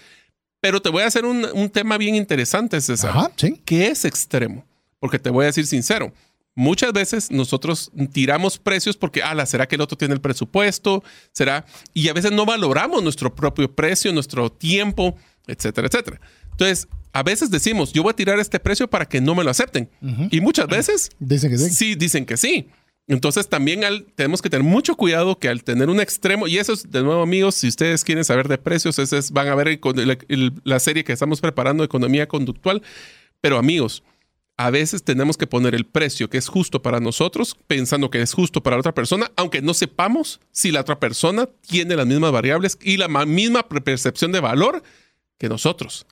Pero 0.65 0.81
te 0.81 0.89
voy 0.89 1.03
a 1.03 1.07
hacer 1.09 1.27
un, 1.27 1.47
un 1.53 1.69
tema 1.69 1.99
bien 1.99 2.15
interesante, 2.15 2.81
César. 2.81 3.11
Ajá, 3.11 3.31
sí. 3.37 3.61
¿Qué 3.67 3.89
es 3.89 4.07
extremo? 4.07 4.65
Porque 4.99 5.19
te 5.19 5.29
voy 5.29 5.43
a 5.43 5.49
decir 5.49 5.67
sincero. 5.67 6.11
Muchas 6.55 6.91
veces 6.95 7.31
nosotros 7.31 7.93
tiramos 8.15 8.57
precios 8.57 8.97
porque, 8.97 9.23
ala, 9.23 9.45
¿será 9.45 9.69
que 9.69 9.75
el 9.75 9.83
otro 9.83 9.99
tiene 9.99 10.15
el 10.15 10.23
presupuesto? 10.23 11.05
¿Será? 11.33 11.67
Y 11.93 12.09
a 12.09 12.15
veces 12.15 12.33
no 12.33 12.47
valoramos 12.47 13.03
nuestro 13.03 13.35
propio 13.35 13.75
precio, 13.75 14.11
nuestro 14.15 14.51
tiempo, 14.51 15.15
etcétera, 15.47 15.87
etcétera. 15.89 16.19
Entonces, 16.53 16.89
a 17.13 17.23
veces 17.23 17.51
decimos, 17.51 17.93
yo 17.93 18.03
voy 18.03 18.13
a 18.13 18.17
tirar 18.17 18.41
este 18.41 18.59
precio 18.59 18.89
para 18.89 19.05
que 19.05 19.21
no 19.21 19.35
me 19.35 19.45
lo 19.45 19.51
acepten. 19.51 19.91
Y 20.31 20.41
muchas 20.41 20.67
veces 20.67 21.11
Dicen 21.19 21.51
que 21.51 21.59
sí. 21.59 21.69
sí 21.75 21.95
dicen 21.95 22.25
que 22.25 22.39
sí. 22.39 22.69
Entonces 23.07 23.49
también 23.49 23.83
tenemos 24.15 24.41
que 24.41 24.49
tener 24.49 24.65
mucho 24.67 24.97
cuidado 24.97 25.39
que 25.39 25.49
al 25.49 25.63
tener 25.63 25.91
un 25.91 26.01
extremo, 26.01 26.47
y 26.47 26.57
eso 26.59 26.73
es 26.73 26.91
de 26.91 27.03
nuevo 27.03 27.23
amigos, 27.23 27.55
si 27.55 27.69
ustedes 27.69 28.03
quieren 28.03 28.25
saber 28.25 28.49
de 28.49 28.57
precios, 28.57 28.99
es- 28.99 29.31
van 29.31 29.49
a 29.49 29.55
ver 29.55 29.69
el- 30.29 30.53
la 30.65 30.81
serie 30.81 31.05
que 31.05 31.13
estamos 31.13 31.41
preparando, 31.41 31.85
Economía 31.85 32.27
Conductual. 32.29 32.83
Pero 33.43 33.59
amigos, 33.59 34.03
a 34.57 34.71
veces 34.71 35.03
tenemos 35.03 35.37
que 35.37 35.47
poner 35.47 35.75
el 35.75 35.85
precio 35.85 36.31
que 36.31 36.39
es 36.39 36.49
justo 36.49 36.81
para 36.81 37.01
nosotros, 37.01 37.57
pensando 37.67 38.09
que 38.09 38.23
es 38.23 38.33
justo 38.33 38.63
para 38.63 38.79
otra 38.79 38.95
persona, 38.95 39.31
aunque 39.37 39.61
no 39.61 39.75
sepamos 39.75 40.41
si 40.51 40.71
la 40.71 40.81
otra 40.81 40.99
persona 40.99 41.47
tiene 41.61 41.97
las 41.97 42.07
mismas 42.07 42.33
variables 42.33 42.79
y 42.81 42.97
la 42.97 43.09
ma- 43.09 43.27
misma 43.27 43.69
percepción 43.69 44.33
de 44.33 44.41
valor 44.41 44.83
que 45.39 45.49
nosotros. 45.51 46.07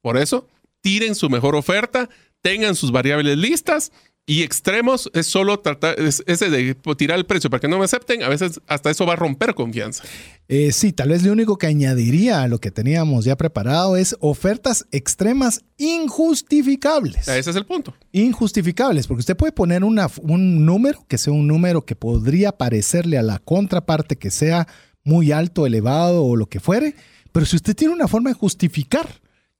Por 0.00 0.16
eso, 0.16 0.48
tiren 0.80 1.14
su 1.14 1.28
mejor 1.28 1.56
oferta, 1.56 2.08
tengan 2.40 2.76
sus 2.76 2.92
variables 2.92 3.36
listas 3.36 3.90
y 4.28 4.42
extremos 4.42 5.10
es 5.14 5.26
solo 5.26 5.58
tratar, 5.58 5.98
es- 5.98 6.22
ese 6.26 6.50
de 6.50 6.76
tirar 6.96 7.18
el 7.18 7.26
precio 7.26 7.48
para 7.50 7.60
que 7.60 7.66
no 7.66 7.78
me 7.78 7.86
acepten, 7.86 8.22
a 8.22 8.28
veces 8.28 8.60
hasta 8.68 8.90
eso 8.90 9.06
va 9.06 9.14
a 9.14 9.16
romper 9.16 9.54
confianza. 9.54 10.04
Eh, 10.48 10.70
sí, 10.72 10.92
tal 10.92 11.08
vez 11.08 11.22
lo 11.24 11.32
único 11.32 11.56
que 11.58 11.66
añadiría 11.66 12.42
a 12.42 12.48
lo 12.48 12.58
que 12.60 12.70
teníamos 12.70 13.24
ya 13.24 13.36
preparado 13.36 13.96
es 13.96 14.16
ofertas 14.20 14.86
extremas 14.92 15.64
injustificables. 15.78 17.26
Ese 17.28 17.50
es 17.50 17.56
el 17.56 17.66
punto. 17.66 17.94
injustificables, 18.12 19.06
porque 19.06 19.20
usted 19.20 19.36
puede 19.36 19.52
poner 19.52 19.84
una- 19.84 20.08
un 20.22 20.64
número 20.66 21.04
que 21.08 21.18
sea 21.18 21.32
un 21.32 21.46
número 21.46 21.84
que 21.84 21.96
podría 21.96 22.52
parecerle 22.52 23.18
a 23.18 23.22
la 23.22 23.38
contraparte 23.38 24.16
que 24.16 24.30
sea 24.30 24.66
muy 25.04 25.32
alto, 25.32 25.66
elevado 25.66 26.24
o 26.24 26.36
lo 26.36 26.46
que 26.46 26.60
fuere, 26.60 26.94
pero 27.32 27.46
si 27.46 27.56
usted 27.56 27.74
tiene 27.74 27.94
una 27.94 28.08
forma 28.08 28.30
de 28.30 28.34
justificar 28.34 29.08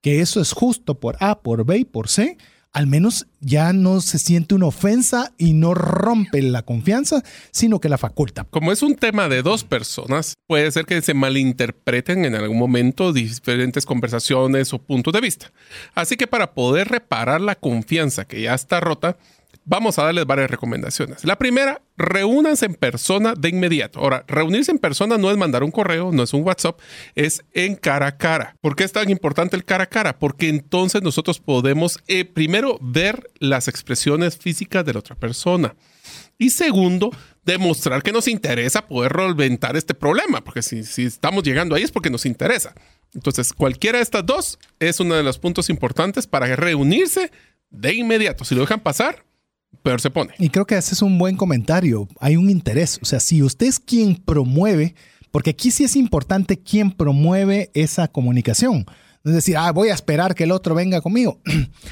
que 0.02 0.20
eso 0.20 0.40
es 0.40 0.52
justo 0.52 1.00
por 1.00 1.16
A, 1.20 1.40
por 1.40 1.64
B 1.64 1.78
y 1.78 1.84
por 1.84 2.08
C, 2.08 2.36
al 2.72 2.86
menos 2.86 3.26
ya 3.40 3.72
no 3.72 4.00
se 4.00 4.18
siente 4.18 4.54
una 4.54 4.66
ofensa 4.66 5.32
y 5.38 5.52
no 5.52 5.74
rompe 5.74 6.42
la 6.42 6.62
confianza, 6.62 7.22
sino 7.50 7.80
que 7.80 7.88
la 7.88 7.98
faculta. 7.98 8.44
Como 8.50 8.72
es 8.72 8.82
un 8.82 8.94
tema 8.94 9.28
de 9.28 9.42
dos 9.42 9.64
personas, 9.64 10.34
puede 10.46 10.70
ser 10.70 10.84
que 10.84 11.00
se 11.02 11.14
malinterpreten 11.14 12.24
en 12.24 12.34
algún 12.34 12.58
momento 12.58 13.12
diferentes 13.12 13.86
conversaciones 13.86 14.72
o 14.72 14.78
puntos 14.78 15.12
de 15.12 15.20
vista. 15.20 15.52
Así 15.94 16.16
que 16.16 16.26
para 16.26 16.52
poder 16.54 16.88
reparar 16.88 17.40
la 17.40 17.54
confianza 17.54 18.26
que 18.26 18.42
ya 18.42 18.54
está 18.54 18.80
rota, 18.80 19.16
vamos 19.68 19.98
a 19.98 20.04
darles 20.04 20.26
varias 20.26 20.50
recomendaciones. 20.50 21.24
La 21.24 21.36
primera, 21.36 21.82
reúnanse 21.96 22.66
en 22.66 22.74
persona 22.74 23.34
de 23.38 23.50
inmediato. 23.50 24.00
Ahora, 24.00 24.24
reunirse 24.26 24.72
en 24.72 24.78
persona 24.78 25.18
no 25.18 25.30
es 25.30 25.36
mandar 25.36 25.62
un 25.62 25.70
correo, 25.70 26.10
no 26.10 26.22
es 26.22 26.32
un 26.32 26.42
WhatsApp, 26.42 26.80
es 27.14 27.44
en 27.52 27.76
cara 27.76 28.06
a 28.06 28.16
cara. 28.16 28.56
¿Por 28.60 28.74
qué 28.74 28.84
es 28.84 28.92
tan 28.92 29.10
importante 29.10 29.56
el 29.56 29.64
cara 29.64 29.84
a 29.84 29.88
cara? 29.88 30.18
Porque 30.18 30.48
entonces 30.48 31.02
nosotros 31.02 31.38
podemos, 31.38 31.98
eh, 32.08 32.24
primero, 32.24 32.78
ver 32.80 33.30
las 33.38 33.68
expresiones 33.68 34.38
físicas 34.38 34.84
de 34.84 34.94
la 34.94 35.00
otra 35.00 35.16
persona. 35.16 35.76
Y 36.38 36.50
segundo, 36.50 37.10
demostrar 37.44 38.02
que 38.02 38.12
nos 38.12 38.26
interesa 38.26 38.86
poder 38.86 39.12
solventar 39.12 39.76
este 39.76 39.92
problema, 39.92 40.42
porque 40.42 40.62
si, 40.62 40.84
si 40.84 41.04
estamos 41.04 41.42
llegando 41.42 41.74
ahí 41.74 41.82
es 41.82 41.90
porque 41.90 42.10
nos 42.10 42.24
interesa. 42.24 42.74
Entonces, 43.12 43.52
cualquiera 43.52 43.98
de 43.98 44.04
estas 44.04 44.24
dos 44.24 44.58
es 44.78 44.98
uno 45.00 45.14
de 45.14 45.22
los 45.22 45.38
puntos 45.38 45.68
importantes 45.68 46.26
para 46.26 46.54
reunirse 46.56 47.30
de 47.70 47.94
inmediato. 47.94 48.44
Si 48.44 48.54
lo 48.54 48.62
dejan 48.62 48.80
pasar, 48.80 49.24
peor 49.82 50.00
se 50.00 50.10
pone. 50.10 50.34
Y 50.38 50.50
creo 50.50 50.66
que 50.66 50.76
ese 50.76 50.94
es 50.94 51.02
un 51.02 51.18
buen 51.18 51.36
comentario. 51.36 52.08
Hay 52.20 52.36
un 52.36 52.50
interés. 52.50 52.98
O 53.02 53.04
sea, 53.04 53.20
si 53.20 53.42
usted 53.42 53.66
es 53.66 53.80
quien 53.80 54.16
promueve, 54.16 54.94
porque 55.30 55.50
aquí 55.50 55.70
sí 55.70 55.84
es 55.84 55.96
importante 55.96 56.58
quién 56.58 56.90
promueve 56.90 57.70
esa 57.74 58.08
comunicación. 58.08 58.86
No 59.28 59.32
es 59.32 59.44
decir, 59.44 59.58
ah, 59.58 59.70
voy 59.72 59.90
a 59.90 59.94
esperar 59.94 60.34
que 60.34 60.44
el 60.44 60.52
otro 60.52 60.74
venga 60.74 61.02
conmigo. 61.02 61.38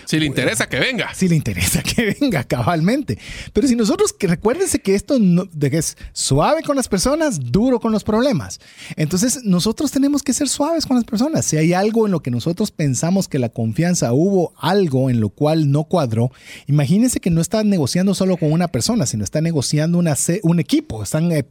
Si 0.06 0.20
le 0.20 0.26
interesa 0.26 0.68
que 0.68 0.78
venga. 0.78 1.12
Si 1.14 1.28
le 1.28 1.34
interesa 1.34 1.82
que 1.82 2.16
venga 2.20 2.44
cabalmente. 2.44 3.18
Pero 3.52 3.66
si 3.66 3.74
nosotros, 3.74 4.12
que 4.12 4.26
recuérdense 4.26 4.80
que 4.80 4.94
esto 4.94 5.18
de 5.18 5.70
que 5.70 5.78
es 5.78 5.96
suave 6.12 6.62
con 6.62 6.76
las 6.76 6.88
personas, 6.88 7.40
duro 7.40 7.80
con 7.80 7.92
los 7.92 8.04
problemas. 8.04 8.60
Entonces, 8.94 9.40
nosotros 9.44 9.90
tenemos 9.90 10.22
que 10.22 10.32
ser 10.32 10.48
suaves 10.48 10.86
con 10.86 10.96
las 10.96 11.04
personas. 11.04 11.44
Si 11.44 11.56
hay 11.56 11.72
algo 11.72 12.06
en 12.06 12.12
lo 12.12 12.20
que 12.20 12.30
nosotros 12.30 12.70
pensamos 12.70 13.26
que 13.26 13.38
la 13.38 13.48
confianza 13.48 14.12
hubo 14.12 14.54
algo 14.56 15.10
en 15.10 15.20
lo 15.20 15.28
cual 15.28 15.70
no 15.70 15.84
cuadró, 15.84 16.30
imagínense 16.66 17.20
que 17.20 17.30
no 17.30 17.40
está 17.40 17.64
negociando 17.64 18.14
solo 18.14 18.36
con 18.36 18.52
una 18.52 18.68
persona, 18.68 19.06
sino 19.06 19.24
está 19.24 19.40
negociando 19.40 19.98
una, 19.98 20.16
un 20.42 20.60
equipo. 20.60 21.02
Están 21.02 21.32
eh, 21.32 21.44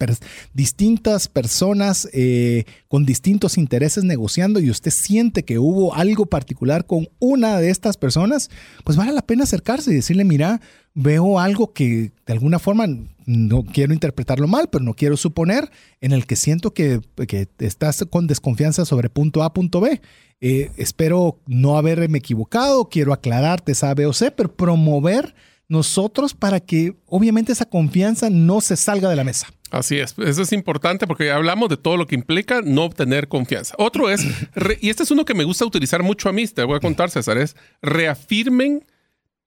distintas 0.53 1.27
personas 1.27 2.07
eh, 2.13 2.63
con 2.87 3.05
distintos 3.05 3.57
intereses 3.57 4.03
negociando 4.03 4.59
y 4.59 4.69
usted 4.69 4.91
siente 4.91 5.43
que 5.43 5.59
hubo 5.59 5.74
algo 5.93 6.25
particular 6.25 6.85
con 6.85 7.07
una 7.19 7.59
de 7.59 7.69
estas 7.69 7.97
personas, 7.97 8.49
pues 8.83 8.97
vale 8.97 9.11
la 9.11 9.21
pena 9.21 9.43
acercarse 9.43 9.91
y 9.91 9.95
decirle, 9.95 10.23
mira, 10.23 10.61
veo 10.93 11.39
algo 11.39 11.73
que 11.73 12.11
de 12.25 12.33
alguna 12.33 12.59
forma 12.59 12.87
no 13.25 13.63
quiero 13.63 13.93
interpretarlo 13.93 14.47
mal, 14.47 14.69
pero 14.71 14.83
no 14.83 14.93
quiero 14.93 15.17
suponer, 15.17 15.71
en 16.01 16.11
el 16.11 16.25
que 16.25 16.35
siento 16.35 16.73
que, 16.73 17.01
estás 17.59 18.05
con 18.09 18.27
desconfianza 18.27 18.85
sobre 18.85 19.09
punto 19.09 19.43
A, 19.43 19.53
punto 19.53 19.81
B. 19.81 20.01
Eh, 20.41 20.71
espero 20.77 21.39
no 21.47 21.77
haberme 21.77 22.19
equivocado, 22.19 22.89
quiero 22.89 23.13
aclararte 23.13 23.71
esa 23.71 23.93
B 23.93 24.05
o 24.05 24.13
C, 24.13 24.31
pero 24.31 24.55
promover 24.55 25.33
nosotros 25.67 26.33
para 26.33 26.59
que 26.59 26.95
obviamente 27.07 27.51
esa 27.51 27.65
confianza 27.65 28.29
no 28.29 28.61
se 28.61 28.75
salga 28.75 29.09
de 29.09 29.15
la 29.15 29.23
mesa. 29.23 29.47
Así 29.71 29.97
es, 29.97 30.15
eso 30.19 30.43
es 30.43 30.51
importante 30.53 31.07
porque 31.07 31.31
hablamos 31.31 31.69
de 31.69 31.77
todo 31.77 31.97
lo 31.97 32.05
que 32.05 32.15
implica 32.15 32.61
no 32.61 32.83
obtener 32.83 33.27
confianza. 33.27 33.75
Otro 33.77 34.09
es, 34.09 34.23
y 34.81 34.89
este 34.89 35.03
es 35.03 35.11
uno 35.11 35.25
que 35.25 35.33
me 35.33 35.43
gusta 35.43 35.65
utilizar 35.65 36.03
mucho 36.03 36.29
a 36.29 36.33
mí, 36.33 36.47
te 36.47 36.63
voy 36.63 36.77
a 36.77 36.79
contar 36.79 37.09
César, 37.09 37.37
es 37.37 37.55
reafirmen 37.81 38.85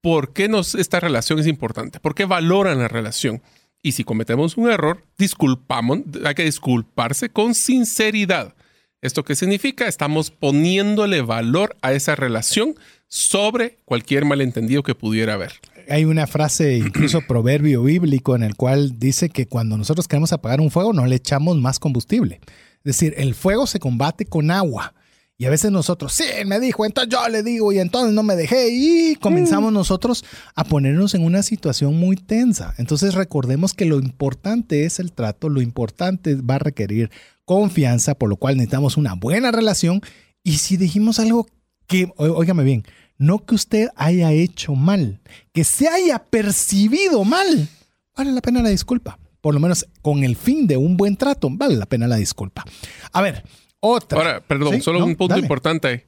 por 0.00 0.33
qué 0.33 0.48
nos, 0.48 0.74
esta 0.74 1.00
relación 1.00 1.38
es 1.38 1.46
importante, 1.46 2.00
por 2.00 2.14
qué 2.14 2.24
valoran 2.24 2.78
la 2.78 2.88
relación. 2.88 3.42
Y 3.81 3.92
si 3.92 4.02
cometemos 4.02 4.57
un 4.57 4.70
error, 4.70 5.04
disculpamos, 5.18 6.00
hay 6.24 6.35
que 6.35 6.44
disculparse 6.44 7.31
con 7.31 7.54
sinceridad. 7.54 8.54
¿Esto 9.00 9.22
qué 9.22 9.37
significa? 9.37 9.87
Estamos 9.87 10.33
poniéndole 10.33 11.22
valor 11.22 11.76
a 11.83 11.92
esa 11.92 12.16
relación 12.16 12.74
sobre 13.07 13.76
cualquier 13.85 14.24
malentendido 14.24 14.83
que 14.83 14.96
pudiera 14.96 15.35
haber 15.35 15.52
hay 15.88 16.05
una 16.05 16.27
frase, 16.27 16.77
incluso 16.77 17.20
proverbio 17.29 17.83
bíblico, 17.83 18.37
en 18.37 18.42
el 18.42 18.57
cual 18.57 18.98
dice 18.98 19.31
que 19.31 19.46
cuando 19.46 19.77
nosotros 19.77 20.09
queremos 20.09 20.33
apagar 20.33 20.61
un 20.61 20.70
fuego, 20.70 20.92
no 20.92 21.07
le 21.07 21.16
echamos 21.16 21.57
más 21.57 21.79
combustible. 21.79 22.40
Es 22.85 22.96
decir, 22.96 23.14
el 23.16 23.35
fuego 23.35 23.66
se 23.66 23.81
combate 23.81 24.27
con 24.27 24.51
agua. 24.51 24.94
Y 25.40 25.44
a 25.44 25.51
veces 25.51 25.70
nosotros, 25.70 26.14
sí, 26.14 26.24
me 26.46 26.59
dijo, 26.59 26.85
entonces 26.85 27.12
yo 27.12 27.29
le 27.29 27.44
digo, 27.44 27.72
y 27.72 27.79
entonces 27.79 28.12
no 28.12 28.24
me 28.24 28.35
dejé, 28.35 28.70
y 28.72 29.14
comenzamos 29.14 29.72
nosotros 29.72 30.24
a 30.57 30.64
ponernos 30.64 31.14
en 31.14 31.22
una 31.22 31.44
situación 31.44 31.96
muy 31.96 32.16
tensa. 32.16 32.74
Entonces 32.77 33.14
recordemos 33.14 33.72
que 33.72 33.85
lo 33.85 34.01
importante 34.01 34.85
es 34.85 34.98
el 34.98 35.12
trato, 35.12 35.48
lo 35.48 35.62
importante 35.62 36.35
va 36.35 36.57
a 36.57 36.59
requerir 36.59 37.12
confianza, 37.44 38.16
por 38.16 38.29
lo 38.29 38.37
cual 38.37 38.57
necesitamos 38.57 38.96
una 38.96 39.14
buena 39.14 39.53
relación. 39.53 40.01
Y 40.42 40.59
si 40.59 40.77
dijimos 40.77 41.20
algo 41.20 41.46
que, 41.87 42.12
óigame 42.16 42.64
bien, 42.64 42.83
no 43.18 43.44
que 43.44 43.54
usted 43.54 43.88
haya 43.96 44.33
hecho 44.33 44.74
mal, 44.74 45.20
que 45.52 45.64
se 45.64 45.88
haya 45.88 46.18
percibido 46.18 47.24
mal, 47.24 47.68
vale 48.16 48.33
la 48.33 48.40
pena 48.40 48.62
la 48.62 48.70
disculpa. 48.70 49.18
Por 49.40 49.54
lo 49.54 49.61
menos 49.61 49.87
con 50.02 50.24
el 50.24 50.37
fin 50.37 50.66
de 50.66 50.76
un 50.76 50.96
buen 50.96 51.16
trato, 51.16 51.48
vale 51.50 51.76
la 51.76 51.87
pena 51.87 52.09
la 52.09 52.16
disculpa. 52.16 52.64
A 53.12 53.22
ver, 53.22 53.44
otra. 53.81 54.18
Ahora, 54.18 54.40
perdón, 54.40 54.83
solo 54.83 55.04
un 55.04 55.14
punto 55.14 55.38
importante. 55.38 56.07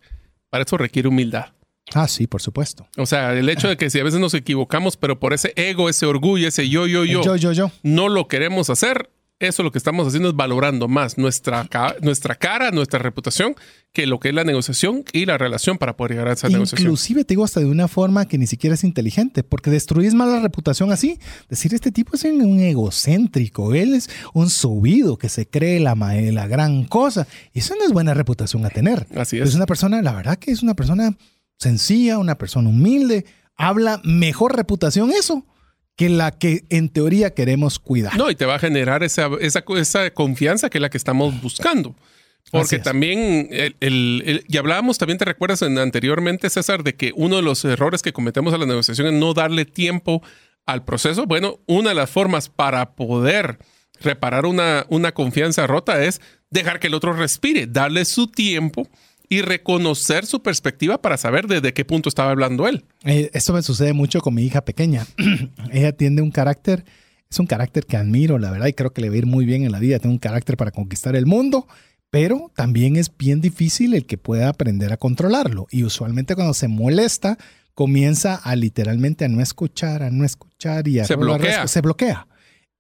Para 0.49 0.65
eso 0.65 0.77
requiere 0.77 1.09
humildad. 1.09 1.47
Ah, 1.95 2.09
sí, 2.09 2.27
por 2.27 2.43
supuesto. 2.43 2.87
O 2.97 3.07
sea, 3.07 3.33
el 3.33 3.49
hecho 3.49 3.69
de 3.69 3.77
que 3.77 3.91
si 3.91 3.99
a 3.99 4.05
veces 4.05 4.21
nos 4.21 4.35
equivocamos, 4.35 4.97
pero 4.97 5.19
por 5.19 5.33
ese 5.33 5.53
ego, 5.57 5.89
ese 5.89 6.07
orgullo, 6.07 6.49
ese 6.49 6.69
yo, 6.69 6.87
yo, 6.87 7.05
yo, 7.05 7.23
yo, 7.23 7.37
yo, 7.37 7.53
yo, 7.53 7.71
no 7.83 8.09
lo 8.09 8.29
queremos 8.29 8.71
hacer, 8.71 9.11
eso 9.41 9.63
lo 9.63 9.73
que 9.73 9.79
estamos 9.79 10.07
haciendo 10.07 10.29
es 10.29 10.37
valorando 10.37 10.87
más 10.87 11.17
nuestra, 11.17 11.67
nuestra 12.03 12.35
cara, 12.35 12.71
nuestra 12.71 12.99
reputación, 12.99 13.57
que 13.93 14.07
lo 14.07 14.21
que 14.21 14.29
es 14.29 14.35
la 14.35 14.45
negociación 14.45 15.03
y 15.15 15.25
la 15.25 15.39
relación 15.39 15.79
para 15.79 15.97
poder 15.97 16.13
llegar 16.13 16.29
a 16.29 16.33
esa 16.35 16.49
negociación. 16.49 16.83
Inclusive 16.83 17.25
te 17.25 17.33
digo 17.33 17.45
hasta 17.45 17.59
de 17.59 17.67
una 17.67 17.89
forma 17.89 18.29
que 18.29 18.37
ni 18.37 18.47
siquiera 18.47 18.75
es 18.75 18.85
inteligente, 18.85 19.43
porque 19.43 19.71
destruyes 19.71 20.13
más 20.13 20.29
la 20.29 20.41
reputación 20.41 20.93
así. 20.93 21.19
Decir, 21.49 21.73
este 21.75 21.91
tipo 21.91 22.15
es 22.15 22.25
un 22.25 22.61
egocéntrico, 22.61 23.75
él 23.75 23.95
es 23.95 24.11
un 24.35 24.51
subido 24.51 25.17
que 25.17 25.31
se 25.31 25.49
cree 25.49 25.81
la, 25.81 25.95
la 25.95 26.47
gran 26.47 26.85
cosa. 26.85 27.27
Y 27.55 27.61
eso 27.61 27.75
no 27.77 27.85
es 27.87 27.93
buena 27.93 28.13
reputación 28.13 28.67
a 28.67 28.71
tener. 28.71 29.07
Así 29.17 29.39
es. 29.39 29.49
Es 29.49 29.55
una 29.55 29.67
persona, 29.67 30.03
la 30.03 30.13
verdad 30.13 30.37
que 30.37 30.51
es 30.51 30.63
una 30.63 30.75
persona 30.75 31.17
sencilla, 31.57 32.19
una 32.19 32.37
persona 32.37 32.69
humilde, 32.69 33.25
habla 33.57 34.03
mejor 34.05 34.55
reputación 34.55 35.11
eso 35.11 35.47
que 36.01 36.09
la 36.09 36.31
que 36.31 36.65
en 36.71 36.89
teoría 36.89 37.35
queremos 37.35 37.79
cuidar. 37.79 38.17
No, 38.17 38.31
y 38.31 38.35
te 38.35 38.47
va 38.47 38.55
a 38.55 38.59
generar 38.59 39.03
esa, 39.03 39.29
esa, 39.39 39.63
esa 39.77 40.11
confianza 40.13 40.71
que 40.71 40.79
es 40.79 40.81
la 40.81 40.89
que 40.89 40.97
estamos 40.97 41.43
buscando. 41.43 41.95
Porque 42.51 42.79
también, 42.79 43.51
el, 43.51 44.43
y 44.49 44.57
hablábamos, 44.57 44.97
también 44.97 45.19
te 45.19 45.27
recuerdas 45.27 45.61
anteriormente, 45.61 46.49
César, 46.49 46.85
de 46.85 46.95
que 46.95 47.13
uno 47.15 47.37
de 47.37 47.43
los 47.43 47.63
errores 47.67 48.01
que 48.01 48.15
cometemos 48.15 48.55
a 48.55 48.57
la 48.57 48.65
negociación 48.65 49.09
es 49.09 49.13
no 49.13 49.35
darle 49.35 49.67
tiempo 49.67 50.23
al 50.65 50.87
proceso. 50.87 51.27
Bueno, 51.27 51.61
una 51.67 51.91
de 51.91 51.97
las 51.97 52.09
formas 52.09 52.49
para 52.49 52.93
poder 52.93 53.59
reparar 54.01 54.47
una, 54.47 54.87
una 54.89 55.13
confianza 55.13 55.67
rota 55.67 56.03
es 56.03 56.23
dejar 56.49 56.81
que 56.81 56.87
el 56.87 56.95
otro 56.95 57.13
respire, 57.13 57.67
darle 57.67 58.07
su 58.07 58.29
tiempo 58.29 58.89
y 59.33 59.43
reconocer 59.43 60.27
su 60.27 60.43
perspectiva 60.43 61.01
para 61.01 61.17
saber 61.17 61.47
desde 61.47 61.73
qué 61.73 61.85
punto 61.85 62.09
estaba 62.09 62.33
hablando 62.33 62.67
él. 62.67 62.85
Eh, 63.05 63.31
esto 63.33 63.53
me 63.53 63.63
sucede 63.63 63.93
mucho 63.93 64.21
con 64.21 64.35
mi 64.35 64.43
hija 64.43 64.65
pequeña. 64.65 65.07
Ella 65.73 65.93
tiene 65.93 66.21
un 66.21 66.33
carácter, 66.33 66.85
es 67.31 67.39
un 67.39 67.47
carácter 67.47 67.87
que 67.87 67.97
admiro, 67.97 68.39
la 68.39 68.51
verdad, 68.51 68.67
y 68.67 68.73
creo 68.73 68.93
que 68.93 69.01
le 69.01 69.09
va 69.09 69.15
a 69.15 69.19
ir 69.19 69.27
muy 69.27 69.47
bien 69.47 69.63
en 69.63 69.71
la 69.71 69.79
vida. 69.79 70.01
Tiene 70.01 70.15
un 70.15 70.19
carácter 70.19 70.57
para 70.57 70.73
conquistar 70.73 71.15
el 71.15 71.27
mundo, 71.27 71.69
pero 72.11 72.51
también 72.57 72.97
es 72.97 73.17
bien 73.17 73.41
difícil 73.41 73.95
el 73.95 74.05
que 74.05 74.19
pueda 74.19 74.49
aprender 74.49 74.93
a 74.93 74.97
controlarlo. 74.97 75.69
Y 75.71 75.85
usualmente 75.85 76.35
cuando 76.35 76.53
se 76.53 76.67
molesta, 76.67 77.39
comienza 77.75 78.35
a 78.35 78.57
literalmente 78.57 79.27
a 79.27 79.29
no 79.29 79.41
escuchar, 79.41 80.03
a 80.03 80.11
no 80.11 80.25
escuchar 80.25 80.89
y 80.89 80.99
a 80.99 81.05
se 81.05 81.15
bloquea. 81.15 81.69
Se 81.69 81.81
bloquea. 81.81 82.27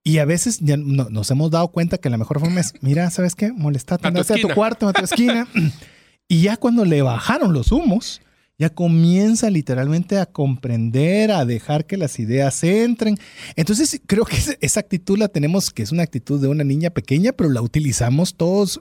Y 0.02 0.18
a 0.18 0.24
veces 0.24 0.58
ya 0.58 0.76
nos 0.76 1.30
hemos 1.30 1.52
dado 1.52 1.68
cuenta 1.68 1.98
que 1.98 2.10
la 2.10 2.18
mejor 2.18 2.40
forma 2.40 2.58
es, 2.60 2.74
mira, 2.80 3.08
¿sabes 3.10 3.36
qué? 3.36 3.52
Molestate, 3.52 4.08
a, 4.08 4.12
tu, 4.12 4.18
a 4.18 4.36
tu 4.36 4.48
cuarto, 4.48 4.88
a 4.88 4.92
tu 4.92 5.04
esquina. 5.04 5.46
Y 6.30 6.42
ya 6.42 6.56
cuando 6.56 6.84
le 6.84 7.02
bajaron 7.02 7.52
los 7.52 7.72
humos, 7.72 8.22
ya 8.56 8.70
comienza 8.70 9.50
literalmente 9.50 10.16
a 10.16 10.26
comprender, 10.26 11.32
a 11.32 11.44
dejar 11.44 11.86
que 11.86 11.96
las 11.96 12.20
ideas 12.20 12.62
entren. 12.62 13.18
Entonces 13.56 14.00
creo 14.06 14.24
que 14.24 14.36
esa 14.60 14.78
actitud 14.78 15.18
la 15.18 15.26
tenemos, 15.26 15.70
que 15.70 15.82
es 15.82 15.90
una 15.90 16.04
actitud 16.04 16.40
de 16.40 16.46
una 16.46 16.62
niña 16.62 16.90
pequeña, 16.90 17.32
pero 17.32 17.50
la 17.50 17.60
utilizamos 17.62 18.36
todos 18.36 18.80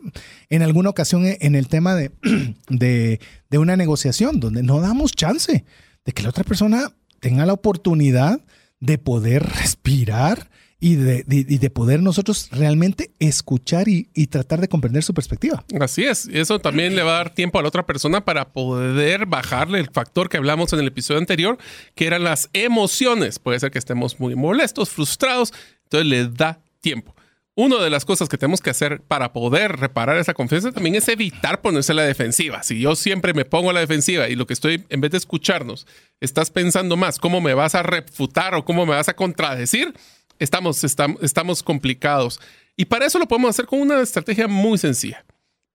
en 0.51 0.61
alguna 0.61 0.91
ocasión 0.91 1.23
en 1.25 1.55
el 1.55 1.69
tema 1.69 1.95
de, 1.95 2.11
de, 2.69 3.19
de 3.49 3.57
una 3.57 3.75
negociación, 3.75 4.39
donde 4.39 4.61
no 4.61 4.79
damos 4.79 5.13
chance 5.13 5.65
de 6.05 6.11
que 6.11 6.21
la 6.21 6.29
otra 6.29 6.43
persona 6.43 6.93
tenga 7.19 7.47
la 7.47 7.53
oportunidad 7.53 8.45
de 8.79 8.99
poder 8.99 9.41
respirar 9.41 10.51
y 10.81 10.95
de, 10.95 11.23
de, 11.23 11.69
poder 11.69 12.01
nosotros 12.01 12.49
realmente 12.51 13.11
escuchar 13.19 13.89
y, 13.89 14.09
y, 14.13 14.27
tratar 14.27 14.61
de 14.61 14.69
comprender 14.69 15.03
su 15.03 15.13
perspectiva. 15.13 15.63
Así 15.79 16.05
es, 16.05 16.27
eso 16.31 16.59
también 16.59 16.95
le 16.95 17.03
va 17.03 17.15
a 17.15 17.17
dar 17.17 17.33
tiempo 17.33 17.59
a 17.59 17.61
la 17.61 17.67
otra 17.67 17.85
persona 17.85 18.23
para 18.23 18.53
poder 18.53 19.25
bajarle 19.25 19.79
el 19.79 19.89
factor 19.89 20.29
que 20.29 20.37
hablamos 20.37 20.71
en 20.71 20.79
el 20.79 20.87
episodio 20.87 21.19
anterior, 21.19 21.57
que 21.95 22.07
eran 22.07 22.23
las 22.23 22.49
emociones. 22.53 23.39
Puede 23.39 23.59
ser 23.59 23.71
que 23.71 23.79
estemos 23.79 24.19
muy 24.21 24.35
molestos, 24.35 24.89
frustrados, 24.89 25.53
entonces 25.83 26.07
le 26.07 26.27
da 26.27 26.61
tiempo. 26.79 27.13
Una 27.55 27.83
de 27.83 27.89
las 27.89 28.05
cosas 28.05 28.29
que 28.29 28.37
tenemos 28.37 28.61
que 28.61 28.69
hacer 28.69 29.01
para 29.01 29.33
poder 29.33 29.75
reparar 29.79 30.15
esa 30.15 30.33
confianza 30.33 30.71
también 30.71 30.95
es 30.95 31.09
evitar 31.09 31.59
ponerse 31.59 31.91
a 31.91 31.95
la 31.95 32.03
defensiva. 32.03 32.63
Si 32.63 32.79
yo 32.79 32.95
siempre 32.95 33.33
me 33.33 33.43
pongo 33.43 33.71
a 33.71 33.73
la 33.73 33.81
defensiva 33.81 34.29
y 34.29 34.35
lo 34.35 34.47
que 34.47 34.53
estoy, 34.53 34.85
en 34.87 35.01
vez 35.01 35.11
de 35.11 35.17
escucharnos, 35.17 35.85
estás 36.21 36.51
pensando 36.51 36.95
más 36.95 37.19
cómo 37.19 37.41
me 37.41 37.53
vas 37.53 37.75
a 37.75 37.83
refutar 37.83 38.55
o 38.55 38.63
cómo 38.63 38.85
me 38.85 38.93
vas 38.93 39.09
a 39.09 39.15
contradecir, 39.17 39.93
estamos, 40.39 40.83
estamos, 40.83 41.63
complicados. 41.63 42.39
Y 42.75 42.85
para 42.85 43.05
eso 43.05 43.19
lo 43.19 43.27
podemos 43.27 43.51
hacer 43.51 43.65
con 43.65 43.81
una 43.81 44.01
estrategia 44.01 44.47
muy 44.47 44.77
sencilla. 44.77 45.25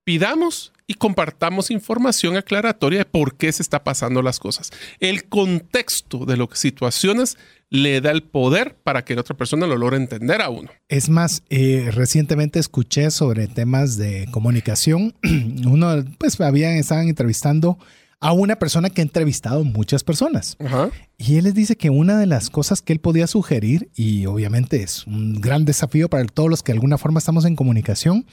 Pidamos 0.03 0.73
y 0.87 0.95
compartamos 0.95 1.71
información 1.71 2.37
aclaratoria 2.37 2.99
de 2.99 3.05
por 3.05 3.35
qué 3.35 3.51
se 3.51 3.63
está 3.63 3.83
pasando 3.83 4.21
las 4.21 4.39
cosas. 4.39 4.71
El 4.99 5.25
contexto 5.25 6.25
de 6.25 6.37
las 6.37 6.47
situaciones 6.53 7.37
le 7.69 8.01
da 8.01 8.11
el 8.11 8.23
poder 8.23 8.75
para 8.83 9.03
que 9.03 9.15
la 9.15 9.21
otra 9.21 9.35
persona 9.35 9.65
lo 9.65 9.77
logre 9.77 9.97
entender 9.97 10.41
a 10.41 10.49
uno. 10.49 10.69
Es 10.87 11.09
más, 11.09 11.43
eh, 11.49 11.89
recientemente 11.91 12.59
escuché 12.59 13.09
sobre 13.09 13.47
temas 13.47 13.97
de 13.97 14.27
comunicación. 14.31 15.15
Uno, 15.65 16.03
pues, 16.19 16.39
habían, 16.39 16.73
estaban 16.73 17.07
entrevistando 17.07 17.79
a 18.19 18.31
una 18.31 18.55
persona 18.57 18.89
que 18.89 19.01
ha 19.01 19.03
entrevistado 19.03 19.63
muchas 19.63 20.03
personas. 20.03 20.57
Y 21.17 21.37
él 21.37 21.43
les 21.45 21.53
dice 21.53 21.75
que 21.75 21.89
una 21.89 22.17
de 22.17 22.25
las 22.25 22.49
cosas 22.49 22.81
que 22.81 22.93
él 22.93 22.99
podía 22.99 23.27
sugerir, 23.27 23.89
y 23.95 24.25
obviamente 24.25 24.81
es 24.81 25.05
un 25.07 25.39
gran 25.41 25.65
desafío 25.65 26.09
para 26.09 26.25
todos 26.25 26.49
los 26.49 26.63
que 26.63 26.71
de 26.71 26.77
alguna 26.77 26.97
forma 26.97 27.19
estamos 27.19 27.45
en 27.45 27.55
comunicación, 27.55 28.25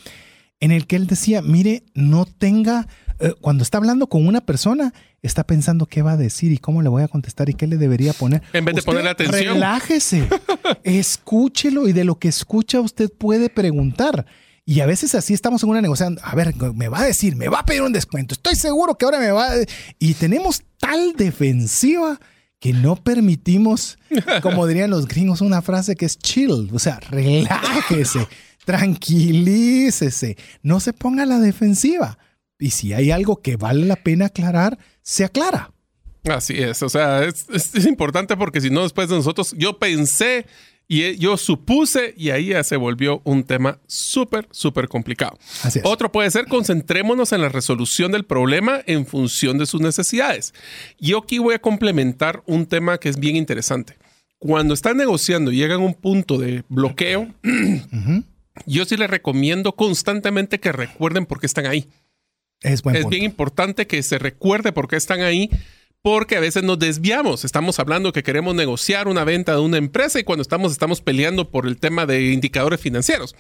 en 0.61 0.71
el 0.71 0.87
que 0.87 0.97
él 0.97 1.07
decía, 1.07 1.43
mire, 1.43 1.85
no 1.95 2.25
tenga 2.25 2.87
Eh, 3.23 3.35
cuando 3.41 3.63
está 3.63 3.79
hablando 3.79 4.09
con 4.09 4.27
una 4.27 4.41
persona, 4.41 4.93
está 5.23 5.45
pensando 5.45 5.87
qué 5.87 6.03
va 6.03 6.13
a 6.13 6.17
decir 6.17 6.51
y 6.51 6.59
cómo 6.59 6.83
le 6.83 6.89
voy 6.89 7.05
a 7.05 7.09
contestar 7.09 7.49
y 7.49 7.55
qué 7.55 7.69
le 7.69 7.77
debería 7.77 8.13
poner. 8.15 8.43
En 8.53 8.65
vez 8.65 8.75
de 8.75 8.83
ponerle 8.83 9.11
atención. 9.11 9.55
Relájese, 9.55 10.29
escúchelo 10.83 11.87
y 11.87 11.93
de 11.93 12.03
lo 12.03 12.19
que 12.19 12.27
escucha 12.27 12.81
usted 12.81 13.11
puede 13.17 13.49
preguntar. 13.49 14.27
Y 14.65 14.81
a 14.81 14.87
veces 14.87 15.15
así 15.15 15.35
estamos 15.35 15.63
en 15.63 15.71
una 15.71 15.81
negociación. 15.81 16.19
A 16.23 16.35
ver, 16.37 16.55
me 16.75 16.89
va 16.89 17.01
a 17.01 17.05
decir, 17.05 17.35
me 17.35 17.49
va 17.49 17.61
a 17.61 17.65
pedir 17.65 17.83
un 17.83 17.93
descuento. 17.93 18.35
Estoy 18.35 18.55
seguro 18.55 18.97
que 18.97 19.05
ahora 19.05 19.19
me 19.19 19.33
va 19.33 19.53
a... 19.53 19.55
Y 19.99 20.15
tenemos 20.15 20.63
tal 20.79 21.15
defensiva 21.17 22.21
que 22.61 22.73
no 22.73 22.95
permitimos, 22.95 23.99
como 24.41 24.69
dirían 24.69 24.91
los 24.91 25.09
gringos, 25.09 25.41
una 25.41 25.63
frase 25.63 25.97
que 25.97 26.07
es 26.07 26.17
chill. 26.17 26.71
O 26.73 26.79
sea, 26.79 27.01
relájese, 27.01 28.29
tranquilícese, 28.65 30.37
no 30.63 30.79
se 30.79 30.93
ponga 30.93 31.25
a 31.25 31.27
la 31.27 31.41
defensiva. 31.41 32.19
Y 32.61 32.71
si 32.71 32.93
hay 32.93 33.11
algo 33.11 33.43
que 33.43 33.57
vale 33.57 33.85
la 33.85 33.97
pena 33.97 34.27
aclarar, 34.27 34.79
se 35.03 35.25
aclara. 35.25 35.73
Así 36.31 36.55
es, 36.57 36.81
o 36.85 36.89
sea, 36.89 37.25
es, 37.25 37.47
es 37.51 37.85
importante 37.85 38.37
porque 38.37 38.61
si 38.61 38.71
no, 38.71 38.85
después 38.85 39.09
de 39.09 39.17
nosotros, 39.17 39.57
yo 39.59 39.81
pensé 39.81 40.47
y 40.89 41.17
yo 41.17 41.37
supuse 41.37 42.15
y 42.17 42.31
ahí 42.31 42.49
ya 42.49 42.63
se 42.65 42.77
volvió 42.77 43.23
un 43.25 43.45
tema 43.45 43.79
súper, 43.87 44.47
súper 44.51 44.89
complicado. 44.89 45.39
Otro 45.85 46.13
puede 46.13 46.31
ser 46.31 46.47
concentrémonos 46.47 47.33
en 47.33 47.41
la 47.41 47.49
resolución 47.49 48.13
del 48.13 48.25
problema 48.25 48.83
en 48.87 49.07
función 49.07 49.59
de 49.59 49.67
sus 49.67 49.81
necesidades. 49.81 50.53
Yo 50.99 51.19
aquí 51.19 51.39
voy 51.39 51.55
a 51.55 51.61
complementar 51.61 52.43
un 52.47 52.67
tema 52.67 52.99
que 52.99 53.09
es 53.09 53.19
bien 53.19 53.37
interesante. 53.37 53.97
Cuando 54.39 54.75
están 54.75 54.97
negociando 54.97 55.53
y 55.53 55.57
llegan 55.57 55.81
a 55.81 55.85
un 55.85 55.95
punto 55.95 56.37
de 56.37 56.65
bloqueo, 56.69 57.33
yo 58.67 58.85
sí 58.85 58.97
les 58.97 59.09
recomiendo 59.09 59.73
constantemente 59.73 60.61
que 60.61 60.73
recuerden 60.73 61.27
por 61.27 61.41
qué 61.41 61.47
están 61.47 61.67
ahí. 61.67 61.89
Es, 62.61 62.83
es 62.93 63.09
bien 63.09 63.25
importante 63.25 63.87
que 63.87 64.03
se 64.03 64.19
recuerde 64.19 64.73
por 64.73 64.89
qué 64.89 64.97
están 64.97 65.23
ahí 65.23 65.51
porque 66.03 66.37
a 66.37 66.41
veces 66.41 66.65
nos 66.65 66.79
desviamos. 66.79 67.45
Estamos 67.45 67.79
hablando 67.79 68.13
que 68.13 68.25
queremos 68.25 68.55
negociar 68.55 69.07
una 69.07 69.25
venta 69.25 69.53
de 69.53 69.61
una 69.61 69.79
empresa 69.79 70.19
y 70.19 70.25
cuando 70.25 70.43
estamos, 70.43 70.73
estamos 70.73 71.01
peleando 71.01 71.49
por 71.49 71.67
el 71.67 71.79
tema 71.79 72.07
de 72.07 72.33
indicadores 72.33 72.81
financieros. 72.81 73.37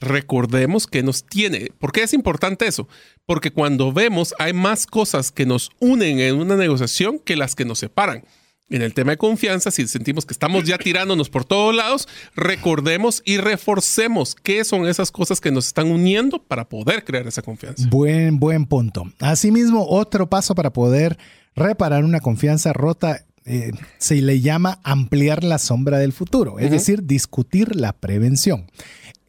Recordemos 0.00 0.86
que 0.86 1.02
nos 1.02 1.24
tiene. 1.24 1.70
¿Por 1.78 1.92
qué 1.92 2.02
es 2.02 2.14
importante 2.14 2.66
eso? 2.66 2.88
Porque 3.26 3.50
cuando 3.50 3.92
vemos 3.92 4.34
hay 4.38 4.52
más 4.52 4.86
cosas 4.86 5.30
que 5.30 5.46
nos 5.46 5.70
unen 5.78 6.20
en 6.20 6.36
una 6.36 6.56
negociación 6.56 7.18
que 7.18 7.36
las 7.36 7.54
que 7.54 7.64
nos 7.64 7.78
separan. 7.78 8.24
En 8.68 8.82
el 8.82 8.94
tema 8.94 9.12
de 9.12 9.16
confianza, 9.16 9.70
si 9.70 9.86
sentimos 9.86 10.26
que 10.26 10.32
estamos 10.32 10.64
ya 10.64 10.76
tirándonos 10.76 11.30
por 11.30 11.44
todos 11.44 11.72
lados, 11.72 12.08
recordemos 12.34 13.22
y 13.24 13.36
reforcemos 13.36 14.34
qué 14.34 14.64
son 14.64 14.88
esas 14.88 15.12
cosas 15.12 15.40
que 15.40 15.52
nos 15.52 15.68
están 15.68 15.88
uniendo 15.88 16.42
para 16.42 16.68
poder 16.68 17.04
crear 17.04 17.28
esa 17.28 17.42
confianza. 17.42 17.86
Buen, 17.88 18.40
buen 18.40 18.66
punto. 18.66 19.04
Asimismo, 19.20 19.86
otro 19.88 20.28
paso 20.28 20.56
para 20.56 20.72
poder 20.72 21.16
reparar 21.56 22.04
una 22.04 22.20
confianza 22.20 22.72
rota 22.72 23.24
eh, 23.44 23.72
se 23.98 24.16
le 24.16 24.40
llama 24.40 24.80
ampliar 24.82 25.44
la 25.44 25.58
sombra 25.58 25.98
del 25.98 26.12
futuro, 26.12 26.58
es 26.58 26.70
decir, 26.70 27.04
discutir 27.04 27.76
la 27.76 27.92
prevención. 27.92 28.66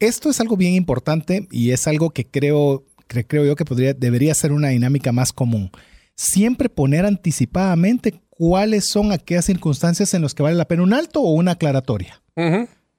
Esto 0.00 0.28
es 0.28 0.40
algo 0.40 0.56
bien 0.56 0.74
importante 0.74 1.48
y 1.50 1.70
es 1.70 1.86
algo 1.86 2.10
que 2.10 2.26
creo, 2.26 2.84
creo 3.06 3.44
yo 3.44 3.56
que 3.56 3.64
podría, 3.64 3.94
debería 3.94 4.34
ser 4.34 4.52
una 4.52 4.68
dinámica 4.68 5.12
más 5.12 5.32
común. 5.32 5.70
Siempre 6.16 6.68
poner 6.68 7.06
anticipadamente 7.06 8.20
cuáles 8.28 8.88
son 8.88 9.12
aquellas 9.12 9.44
circunstancias 9.44 10.14
en 10.14 10.22
las 10.22 10.34
que 10.34 10.42
vale 10.42 10.56
la 10.56 10.66
pena 10.66 10.82
un 10.82 10.92
alto 10.92 11.20
o 11.20 11.32
una 11.32 11.52
aclaratoria. 11.52 12.20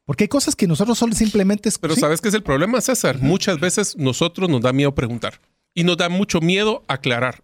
Porque 0.06 0.24
hay 0.24 0.28
cosas 0.30 0.56
que 0.56 0.68
nosotros 0.68 0.98
solo 0.98 1.14
simplemente... 1.14 1.70
Pero 1.80 1.96
¿sabes 1.96 2.22
qué 2.22 2.30
es 2.30 2.34
el 2.34 2.44
problema, 2.44 2.80
César? 2.82 3.20
Muchas 3.22 3.60
veces 3.60 3.96
nosotros 3.98 4.50
nos 4.50 4.62
da 4.62 4.74
miedo 4.74 4.96
preguntar 4.96 5.40
y 5.74 5.84
nos 5.84 5.98
da 5.98 6.10
mucho 6.10 6.40
miedo 6.40 6.84
aclarar. 6.88 7.44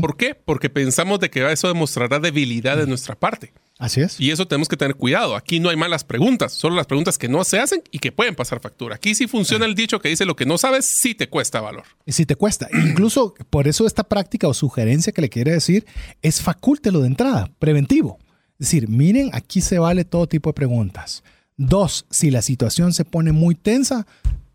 ¿Por 0.00 0.16
qué? 0.16 0.34
Porque 0.34 0.68
pensamos 0.68 1.20
de 1.20 1.30
que 1.30 1.50
eso 1.50 1.68
demostrará 1.68 2.18
debilidad 2.18 2.76
de 2.76 2.86
nuestra 2.86 3.14
parte. 3.14 3.52
Así 3.78 4.02
es. 4.02 4.20
Y 4.20 4.30
eso 4.30 4.46
tenemos 4.46 4.68
que 4.68 4.76
tener 4.76 4.94
cuidado. 4.94 5.34
Aquí 5.34 5.58
no 5.58 5.70
hay 5.70 5.76
malas 5.76 6.04
preguntas, 6.04 6.52
solo 6.52 6.76
las 6.76 6.86
preguntas 6.86 7.16
que 7.16 7.28
no 7.28 7.42
se 7.44 7.58
hacen 7.58 7.82
y 7.90 7.98
que 7.98 8.12
pueden 8.12 8.34
pasar 8.34 8.60
factura. 8.60 8.96
Aquí 8.96 9.14
sí 9.14 9.26
funciona 9.26 9.64
el 9.64 9.74
dicho 9.74 10.00
que 10.00 10.10
dice 10.10 10.26
lo 10.26 10.36
que 10.36 10.44
no 10.44 10.58
sabes, 10.58 10.92
sí 11.00 11.14
te 11.14 11.30
cuesta 11.30 11.62
valor. 11.62 11.84
Y 12.04 12.12
sí 12.12 12.26
te 12.26 12.36
cuesta. 12.36 12.68
Incluso 12.74 13.34
por 13.48 13.68
eso 13.68 13.86
esta 13.86 14.04
práctica 14.04 14.48
o 14.48 14.54
sugerencia 14.54 15.14
que 15.14 15.22
le 15.22 15.30
quiere 15.30 15.52
decir 15.52 15.86
es 16.20 16.42
facúltelo 16.42 17.00
de 17.00 17.06
entrada, 17.06 17.50
preventivo. 17.58 18.18
Es 18.58 18.66
decir, 18.66 18.88
miren, 18.88 19.30
aquí 19.32 19.62
se 19.62 19.78
vale 19.78 20.04
todo 20.04 20.28
tipo 20.28 20.50
de 20.50 20.54
preguntas. 20.54 21.22
Dos, 21.56 22.04
si 22.10 22.30
la 22.30 22.42
situación 22.42 22.92
se 22.92 23.06
pone 23.06 23.32
muy 23.32 23.54
tensa, 23.54 24.06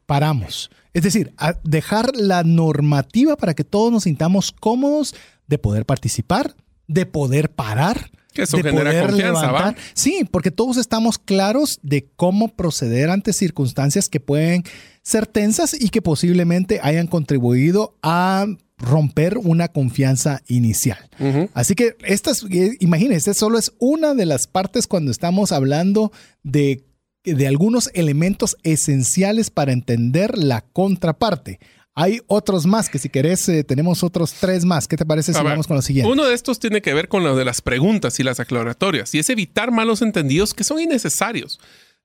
paramos. 0.06 0.70
Es 0.96 1.04
decir, 1.04 1.34
dejar 1.66 2.16
la 2.16 2.44
normativa 2.44 3.36
para 3.36 3.54
que 3.54 3.66
todos 3.66 3.92
nos 3.92 4.04
sintamos 4.04 4.54
cómodos 4.54 5.14
de 5.46 5.58
poder 5.58 5.86
participar, 5.86 6.56
de 6.88 7.06
poder 7.06 7.52
parar. 7.52 8.12
Que 8.34 8.44
eso 8.44 8.58
genera 8.58 9.06
confianza, 9.06 9.52
¿va? 9.52 9.76
Sí, 9.94 10.26
porque 10.32 10.52
todos 10.52 10.78
estamos 10.78 11.20
claros 11.20 11.80
de 11.84 12.08
cómo 12.16 12.48
proceder 12.48 13.10
ante 13.10 13.34
circunstancias 13.34 14.08
que 14.08 14.22
pueden 14.22 14.64
ser 15.02 15.28
tensas 15.28 15.74
y 15.74 15.90
que 15.90 16.02
posiblemente 16.02 16.80
hayan 16.82 17.08
contribuido 17.08 17.98
a 18.02 18.46
romper 18.78 19.38
una 19.38 19.68
confianza 19.68 20.44
inicial. 20.48 21.10
Así 21.54 21.76
que 21.76 21.98
estas, 22.06 22.46
eh, 22.50 22.78
imagínense, 22.80 23.34
solo 23.34 23.58
es 23.58 23.74
una 23.80 24.14
de 24.14 24.26
las 24.26 24.48
partes 24.48 24.88
cuando 24.88 25.12
estamos 25.12 25.52
hablando 25.52 26.14
de 26.44 26.86
de 27.34 27.48
algunos 27.48 27.90
elementos 27.94 28.58
esenciales 28.64 29.50
para 29.50 29.72
entender 29.72 30.38
la 30.38 30.62
contraparte. 30.62 31.60
Hay 31.98 32.22
otros 32.28 32.66
más 32.66 32.90
que 32.90 33.00
si 33.00 33.08
querés 33.08 33.48
eh, 33.48 33.64
tenemos 33.64 34.04
otros 34.04 34.34
tres 34.34 34.66
más. 34.66 34.88
¿Qué 34.88 34.98
te 34.98 35.06
parece 35.06 35.34
si 35.34 35.42
vamos 35.42 35.66
con 35.66 35.78
lo 35.78 35.82
siguiente? 35.82 36.12
Uno 36.12 36.26
de 36.26 36.34
estos 36.34 36.60
tiene 36.60 36.82
que 36.82 36.94
ver 36.94 37.08
con 37.08 37.24
lo 37.24 37.38
de 37.38 37.46
las 37.46 37.62
preguntas 37.62 38.20
y 38.20 38.24
las 38.24 38.42
aclaratorias 38.42 39.16
y 39.16 39.20
es 39.20 39.30
evitar 39.30 39.72
malos 39.72 40.02
entendidos 40.02 40.54
que 40.54 40.66
son 40.66 40.82
innecesarios. 40.82 41.60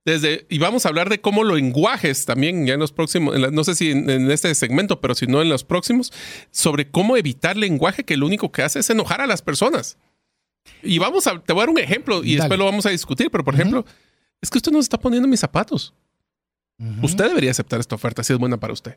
Desde, 0.04 0.46
y 0.48 0.58
vamos 0.58 0.86
a 0.86 0.88
hablar 0.88 1.10
de 1.10 1.20
cómo 1.20 1.44
lo 1.44 1.56
lenguajes 1.56 2.24
también 2.24 2.66
ya 2.66 2.74
en 2.74 2.80
los 2.80 2.92
próximos, 2.92 3.36
no 3.52 3.64
sé 3.64 3.74
si 3.74 3.90
en, 3.90 4.30
este 4.30 4.54
segmento, 4.54 5.00
pero 5.00 5.14
si 5.14 5.26
no 5.26 5.42
en 5.42 5.50
los 5.50 5.62
próximos, 5.62 6.10
sobre 6.50 6.88
cómo 6.88 7.18
evitar 7.18 7.56
lenguaje 7.58 8.04
que 8.04 8.16
lo 8.16 8.26
único 8.26 8.50
que 8.50 8.62
hace 8.62 8.78
es 8.78 8.88
enojar 8.88 9.20
a 9.20 9.26
las 9.26 9.42
personas. 9.42 9.98
Y 10.82 10.98
vamos 10.98 11.26
a, 11.26 11.38
te 11.40 11.52
voy 11.52 11.60
a 11.60 11.66
dar 11.66 11.70
un 11.70 11.78
ejemplo 11.78 12.24
y 12.24 12.36
después 12.36 12.58
lo 12.58 12.64
vamos 12.64 12.86
a 12.86 12.90
discutir, 12.90 13.30
pero 13.30 13.44
por 13.44 13.54
ejemplo, 13.54 13.84
es 14.40 14.50
que 14.50 14.58
usted 14.58 14.72
nos 14.72 14.84
está 14.84 14.98
poniendo 14.98 15.28
mis 15.28 15.40
zapatos. 15.40 15.94
Usted 17.02 17.26
debería 17.26 17.50
aceptar 17.50 17.78
esta 17.78 17.94
oferta 17.94 18.24
si 18.24 18.32
es 18.32 18.38
buena 18.38 18.58
para 18.58 18.72
usted. 18.72 18.96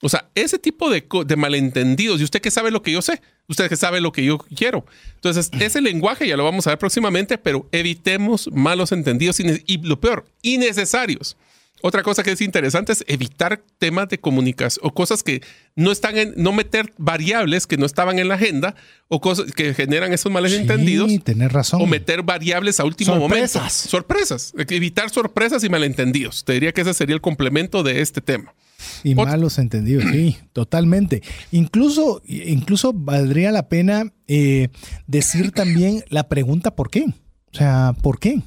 O 0.00 0.08
sea, 0.08 0.28
ese 0.34 0.58
tipo 0.58 0.90
de, 0.90 1.36
malentendidos, 1.36 2.20
y 2.20 2.24
usted 2.24 2.40
que 2.40 2.50
sabe 2.50 2.70
lo 2.70 2.82
que 2.82 2.90
yo 2.90 3.02
sé, 3.02 3.20
usted 3.48 3.68
que 3.68 3.76
sabe 3.76 4.00
lo 4.00 4.12
que 4.12 4.24
yo 4.24 4.38
quiero. 4.38 4.84
Entonces, 5.14 5.50
ese 5.60 5.80
lenguaje 5.80 6.26
ya 6.26 6.36
lo 6.36 6.44
vamos 6.44 6.66
a 6.66 6.70
ver 6.70 6.78
próximamente, 6.78 7.38
pero 7.38 7.68
evitemos 7.70 8.50
malos 8.52 8.92
entendidos 8.92 9.38
y 9.40 9.78
lo 9.78 10.00
peor, 10.00 10.24
innecesarios. 10.42 11.36
Otra 11.82 12.02
cosa 12.02 12.22
que 12.22 12.30
es 12.30 12.40
interesante 12.40 12.92
es 12.92 13.04
evitar 13.08 13.62
temas 13.78 14.08
de 14.08 14.18
comunicación 14.18 14.86
o 14.86 14.94
cosas 14.94 15.22
que 15.22 15.42
no 15.74 15.90
están 15.90 16.16
en, 16.16 16.34
no 16.36 16.52
meter 16.52 16.92
variables 16.96 17.66
que 17.66 17.76
no 17.76 17.86
estaban 17.86 18.18
en 18.18 18.28
la 18.28 18.34
agenda 18.34 18.74
o 19.08 19.20
cosas 19.20 19.52
que 19.52 19.74
generan 19.74 20.12
esos 20.12 20.30
males 20.30 20.52
entendidos. 20.52 21.10
Sí, 21.10 21.18
tener 21.18 21.52
razón. 21.52 21.82
O 21.82 21.86
meter 21.86 22.22
variables 22.22 22.78
a 22.80 22.84
último 22.84 23.14
sorpresas. 23.14 23.54
momento. 23.54 23.88
Sorpresas. 23.88 24.52
Evitar 24.56 25.10
sorpresas 25.10 25.64
y 25.64 25.68
malentendidos. 25.68 26.44
Te 26.44 26.52
diría 26.54 26.72
que 26.72 26.82
ese 26.82 26.94
sería 26.94 27.14
el 27.14 27.20
complemento 27.20 27.82
de 27.82 28.00
este 28.00 28.20
tema. 28.20 28.54
Y 29.04 29.14
malos 29.14 29.58
entendidos, 29.58 30.04
sí, 30.10 30.36
totalmente. 30.52 31.22
Incluso, 31.50 32.22
incluso 32.26 32.92
valdría 32.92 33.52
la 33.52 33.68
pena 33.68 34.12
eh, 34.26 34.68
decir 35.06 35.52
también 35.52 36.04
la 36.08 36.28
pregunta 36.28 36.74
¿por 36.74 36.90
qué? 36.90 37.06
O 37.52 37.56
sea, 37.56 37.94
¿por 38.02 38.18
qué? 38.18 38.42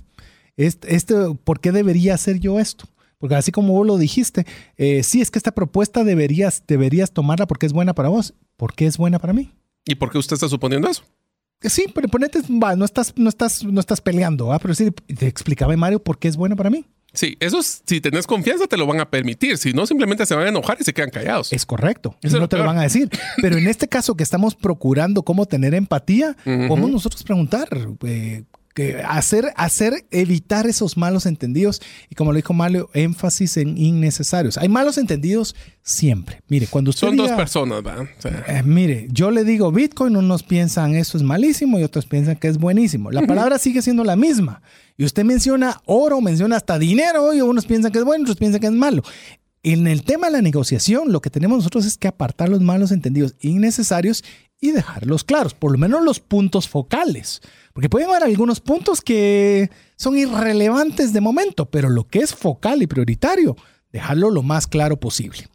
Este, 0.57 0.95
este, 0.95 1.15
¿Por 1.43 1.59
qué 1.59 1.71
debería 1.71 2.15
hacer 2.15 2.39
yo 2.39 2.59
esto? 2.59 2.87
Porque 3.17 3.35
así 3.35 3.51
como 3.51 3.73
vos 3.73 3.85
lo 3.87 3.97
dijiste, 3.97 4.45
eh, 4.77 5.03
sí, 5.03 5.21
es 5.21 5.31
que 5.31 5.39
esta 5.39 5.53
propuesta 5.53 6.03
deberías, 6.03 6.63
deberías 6.67 7.11
tomarla 7.11 7.47
porque 7.47 7.65
es 7.65 7.73
buena 7.73 7.93
para 7.93 8.09
vos. 8.09 8.33
¿Por 8.57 8.73
qué 8.73 8.85
es 8.85 8.97
buena 8.97 9.19
para 9.19 9.33
mí? 9.33 9.51
¿Y 9.85 9.95
por 9.95 10.11
qué 10.11 10.17
usted 10.17 10.35
está 10.35 10.49
suponiendo 10.49 10.89
eso? 10.89 11.03
Sí, 11.61 11.85
pero 11.93 12.07
ponete, 12.07 12.41
va, 12.41 12.75
no 12.75 12.85
estás, 12.85 13.13
no 13.15 13.29
estás, 13.29 13.63
no 13.63 13.79
estás 13.79 14.01
peleando, 14.01 14.51
¿ah? 14.51 14.59
pero 14.59 14.75
sí, 14.75 14.91
te 14.91 15.27
explicaba 15.27 15.75
Mario 15.75 16.03
por 16.03 16.19
qué 16.19 16.27
es 16.27 16.35
buena 16.35 16.55
para 16.55 16.69
mí. 16.69 16.85
Sí, 17.13 17.37
eso 17.39 17.61
si 17.63 18.01
tenés 18.01 18.27
confianza 18.27 18.67
te 18.67 18.75
lo 18.75 18.85
van 18.85 18.99
a 18.99 19.09
permitir, 19.09 19.57
si 19.57 19.71
no 19.71 19.87
simplemente 19.87 20.25
se 20.25 20.35
van 20.35 20.45
a 20.45 20.49
enojar 20.49 20.77
y 20.79 20.83
se 20.83 20.93
quedan 20.93 21.09
callados. 21.09 21.53
Es 21.53 21.65
correcto, 21.65 22.17
eso 22.21 22.39
no 22.39 22.49
te 22.49 22.57
lo 22.57 22.65
van 22.65 22.77
a 22.77 22.83
decir. 22.83 23.09
Pero 23.41 23.57
en 23.57 23.67
este 23.67 23.87
caso 23.87 24.15
que 24.15 24.23
estamos 24.23 24.53
procurando 24.53 25.23
cómo 25.23 25.45
tener 25.45 25.73
empatía, 25.73 26.35
podemos 26.43 26.91
nosotros 26.91 27.23
preguntar, 27.23 27.69
eh, 28.05 28.43
que 28.75 29.01
hacer, 29.07 29.53
hacer, 29.55 30.05
evitar 30.11 30.67
esos 30.67 30.97
malos 30.97 31.25
entendidos 31.25 31.81
y 32.09 32.15
como 32.15 32.33
lo 32.33 32.35
dijo 32.35 32.53
Mario, 32.53 32.89
énfasis 32.93 33.55
en 33.55 33.77
innecesarios. 33.77 34.57
Hay 34.57 34.67
malos 34.67 34.97
entendidos 34.97 35.55
siempre. 35.81 36.41
Mire, 36.49 36.67
cuando 36.67 36.89
usted 36.89 37.07
Son 37.07 37.15
dos 37.15 37.31
personas, 37.31 37.81
¿verdad? 37.81 38.05
Eh, 38.47 38.63
mire, 38.65 39.07
yo 39.09 39.31
le 39.31 39.45
digo 39.45 39.71
Bitcoin, 39.71 40.17
unos 40.17 40.43
piensan 40.43 40.93
eso 40.93 41.17
es 41.17 41.23
malísimo 41.23 41.79
y 41.79 41.83
otros 41.83 42.05
piensan 42.05 42.35
que 42.35 42.49
es 42.49 42.57
buenísimo. 42.57 43.11
La 43.11 43.25
palabra 43.25 43.57
sigue 43.57 43.81
siendo 43.81 44.03
la 44.03 44.17
misma. 44.17 44.61
Y 44.97 45.05
usted 45.05 45.23
menciona 45.23 45.81
oro, 45.85 46.19
menciona 46.19 46.57
hasta 46.57 46.77
dinero 46.77 47.33
y 47.33 47.39
unos 47.39 47.65
piensan 47.65 47.93
que 47.93 47.99
es 47.99 48.03
bueno, 48.03 48.23
otros 48.23 48.37
piensan 48.37 48.59
que 48.59 48.67
es 48.67 48.73
malo. 48.73 49.03
En 49.63 49.87
el 49.87 50.03
tema 50.03 50.27
de 50.27 50.33
la 50.33 50.41
negociación, 50.41 51.11
lo 51.11 51.21
que 51.21 51.31
tenemos 51.31 51.57
nosotros 51.57 51.85
es 51.85 51.97
que 51.97 52.07
apartar 52.07 52.49
los 52.49 52.61
malos 52.61 52.91
entendidos 52.91 53.35
innecesarios 53.39 54.23
y 54.59 54.71
dejarlos 54.71 55.23
claros, 55.23 55.53
por 55.53 55.71
lo 55.71 55.77
menos 55.77 56.03
los 56.03 56.19
puntos 56.19 56.67
focales. 56.67 57.41
Porque 57.73 57.89
pueden 57.89 58.09
haber 58.09 58.23
algunos 58.23 58.59
puntos 58.59 59.01
que 59.01 59.69
son 59.95 60.17
irrelevantes 60.17 61.13
de 61.13 61.21
momento, 61.21 61.69
pero 61.69 61.89
lo 61.89 62.07
que 62.07 62.19
es 62.19 62.33
focal 62.33 62.81
y 62.81 62.87
prioritario, 62.87 63.55
dejarlo 63.91 64.29
lo 64.29 64.43
más 64.43 64.67
claro 64.67 64.97
posible. 64.99 65.47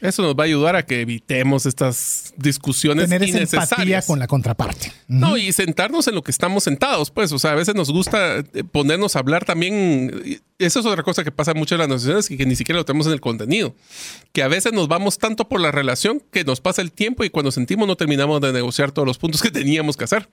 Eso 0.00 0.22
nos 0.22 0.34
va 0.34 0.44
a 0.44 0.46
ayudar 0.46 0.76
a 0.76 0.84
que 0.86 1.02
evitemos 1.02 1.66
estas 1.66 2.32
discusiones 2.36 3.04
Tener 3.04 3.22
esa 3.22 3.36
innecesarias. 3.38 3.72
empatía 3.72 4.02
con 4.02 4.18
la 4.18 4.26
contraparte. 4.26 4.92
No, 5.08 5.36
y 5.36 5.52
sentarnos 5.52 6.06
en 6.08 6.14
lo 6.14 6.22
que 6.22 6.30
estamos 6.30 6.64
sentados, 6.64 7.10
pues, 7.10 7.32
o 7.32 7.38
sea, 7.38 7.52
a 7.52 7.54
veces 7.54 7.74
nos 7.74 7.90
gusta 7.90 8.38
eh, 8.38 8.64
ponernos 8.70 9.16
a 9.16 9.18
hablar 9.18 9.44
también. 9.44 10.40
Eso 10.58 10.80
es 10.80 10.86
otra 10.86 11.02
cosa 11.02 11.24
que 11.24 11.32
pasa 11.32 11.54
mucho 11.54 11.74
en 11.74 11.80
las 11.80 11.88
negociaciones 11.88 12.30
y 12.30 12.36
que 12.36 12.46
ni 12.46 12.56
siquiera 12.56 12.78
lo 12.78 12.84
tenemos 12.84 13.06
en 13.06 13.12
el 13.12 13.20
contenido. 13.20 13.74
Que 14.32 14.42
a 14.42 14.48
veces 14.48 14.72
nos 14.72 14.88
vamos 14.88 15.18
tanto 15.18 15.48
por 15.48 15.60
la 15.60 15.70
relación 15.70 16.22
que 16.30 16.44
nos 16.44 16.60
pasa 16.60 16.82
el 16.82 16.92
tiempo 16.92 17.24
y 17.24 17.30
cuando 17.30 17.50
sentimos 17.50 17.86
no 17.86 17.96
terminamos 17.96 18.40
de 18.40 18.52
negociar 18.52 18.92
todos 18.92 19.06
los 19.06 19.18
puntos 19.18 19.42
que 19.42 19.50
teníamos 19.52 19.96
que 19.96 20.04
hacer. 20.04 20.28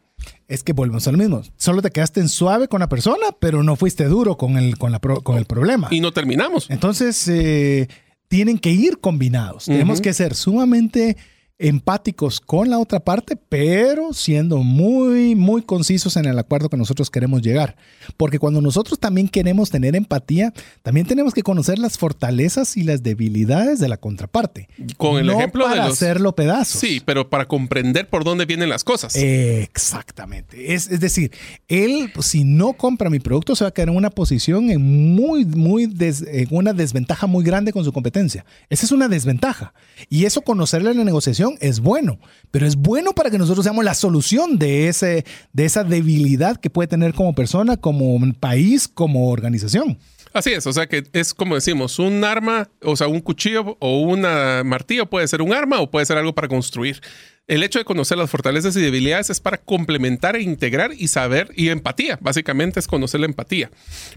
Es 0.48 0.64
que 0.64 0.74
volvemos 0.74 1.08
a 1.08 1.12
lo 1.12 1.18
mismo. 1.18 1.44
Solo 1.58 1.82
te 1.82 1.92
quedaste 1.92 2.20
en 2.22 2.30
suave 2.30 2.68
con 2.68 2.80
la 2.80 2.90
persona, 2.90 3.28
pero 3.40 3.64
no 3.64 3.76
fuiste 3.76 4.06
duro 4.06 4.38
con 4.38 4.58
el, 4.58 4.78
con 4.78 4.92
la 4.92 5.00
con 5.00 5.38
el 5.38 5.46
problema. 5.46 5.88
Y 5.92 6.00
no 6.02 6.12
terminamos. 6.12 6.70
Entonces, 6.70 7.28
eh, 7.28 7.88
tienen 8.28 8.58
que 8.58 8.72
ir 8.72 9.00
combinados. 9.00 9.66
Tenemos 9.66 10.02
que 10.02 10.14
ser 10.14 10.36
sumamente 10.36 11.18
empáticos 11.60 12.40
con 12.40 12.70
la 12.70 12.78
otra 12.78 13.00
parte, 13.00 13.36
pero 13.36 14.14
siendo 14.14 14.58
muy, 14.60 15.34
muy 15.36 15.64
concisos 15.64 16.16
en 16.16 16.26
el 16.26 16.38
acuerdo 16.38 16.70
que 16.70 16.78
nosotros 16.78 17.10
queremos 17.10 17.42
llegar. 17.42 17.76
Porque 18.16 18.38
cuando 18.38 18.62
nosotros 18.62 19.00
también 19.00 19.28
queremos 19.28 19.72
tener 19.72 19.96
empatía, 19.96 20.54
también 20.84 21.08
tenemos 21.08 21.34
que 21.34 21.42
conocer 21.42 21.80
las 21.80 21.98
fortalezas 21.98 22.78
y 22.78 22.84
las 22.84 23.02
debilidades 23.02 23.80
de 23.80 23.90
la 23.90 23.98
contraparte. 23.98 24.70
Con 24.98 25.18
el 25.20 25.26
no 25.26 25.34
ejemplo 25.34 25.66
para 25.66 25.82
de 25.84 25.88
los. 25.90 25.98
hacerlo 25.98 26.36
pedazos. 26.36 26.80
Sí, 26.80 27.02
pero 27.04 27.30
para 27.30 27.48
comprender 27.48 28.08
por 28.08 28.24
dónde 28.24 28.46
vienen 28.46 28.70
las 28.70 28.84
cosas. 28.84 29.16
Exactamente. 29.16 30.74
Es, 30.76 30.90
es 30.92 31.00
decir, 31.00 31.32
él, 31.68 32.12
si 32.22 32.44
no 32.44 32.74
compra 32.74 33.10
mi 33.10 33.20
producto, 33.20 33.56
se 33.56 33.64
va 33.64 33.70
a 33.70 33.74
quedar 33.74 33.90
en 33.90 33.96
una 33.96 34.10
posición 34.12 34.70
en 34.70 34.82
muy, 35.16 35.44
muy, 35.46 35.88
des- 35.88 36.26
en 36.28 36.48
una 36.52 36.74
desventaja 36.74 37.26
muy 37.26 37.44
grande 37.44 37.74
con 37.74 37.84
su 37.84 37.92
competencia. 37.92 38.46
Esa 38.70 38.86
es 38.86 38.92
una 38.92 39.08
desventaja. 39.08 39.74
Y 40.10 40.26
eso 40.26 40.42
conocerle 40.42 40.92
en 40.92 40.98
la 40.98 41.04
negociación 41.04 41.47
es 41.60 41.80
bueno, 41.80 42.20
pero 42.52 42.66
es 42.66 42.76
bueno 42.76 43.14
para 43.14 43.30
que 43.30 43.38
nosotros 43.38 43.64
seamos 43.64 43.86
la 43.86 43.94
solución 43.94 44.58
de, 44.58 44.88
ese, 44.88 45.26
de 45.54 45.66
esa 45.66 45.84
debilidad 45.84 46.58
que 46.58 46.70
puede 46.70 46.88
tener 46.88 47.14
como 47.14 47.34
persona, 47.34 47.78
como 47.78 48.20
país, 48.34 48.88
como 48.88 49.30
organización. 49.30 49.98
Así 50.34 50.52
es, 50.52 50.68
o 50.68 50.74
sea 50.74 50.88
que 50.88 51.04
es 51.14 51.34
como 51.34 51.56
decimos, 51.56 52.00
un 52.00 52.24
arma, 52.24 52.70
o 52.82 52.96
sea, 52.96 53.08
un 53.08 53.22
cuchillo 53.22 53.78
o 53.80 54.02
un 54.02 54.22
martillo 54.22 55.08
puede 55.08 55.28
ser 55.28 55.42
un 55.42 55.54
arma 55.54 55.80
o 55.80 55.90
puede 55.90 56.06
ser 56.06 56.18
algo 56.18 56.34
para 56.34 56.48
construir. 56.48 57.02
El 57.48 57.64
hecho 57.64 57.80
de 57.80 57.86
conocer 57.86 58.18
las 58.18 58.30
fortalezas 58.30 58.76
y 58.76 58.82
debilidades 58.82 59.30
es 59.30 59.40
para 59.40 59.58
complementar 59.58 60.36
e 60.36 60.42
integrar 60.42 60.92
y 60.94 61.08
saber, 61.08 61.50
y 61.56 61.70
empatía, 61.70 62.20
básicamente 62.22 62.82
es 62.82 62.88
conocer 62.88 63.22
la 63.22 63.26
empatía. 63.26 63.72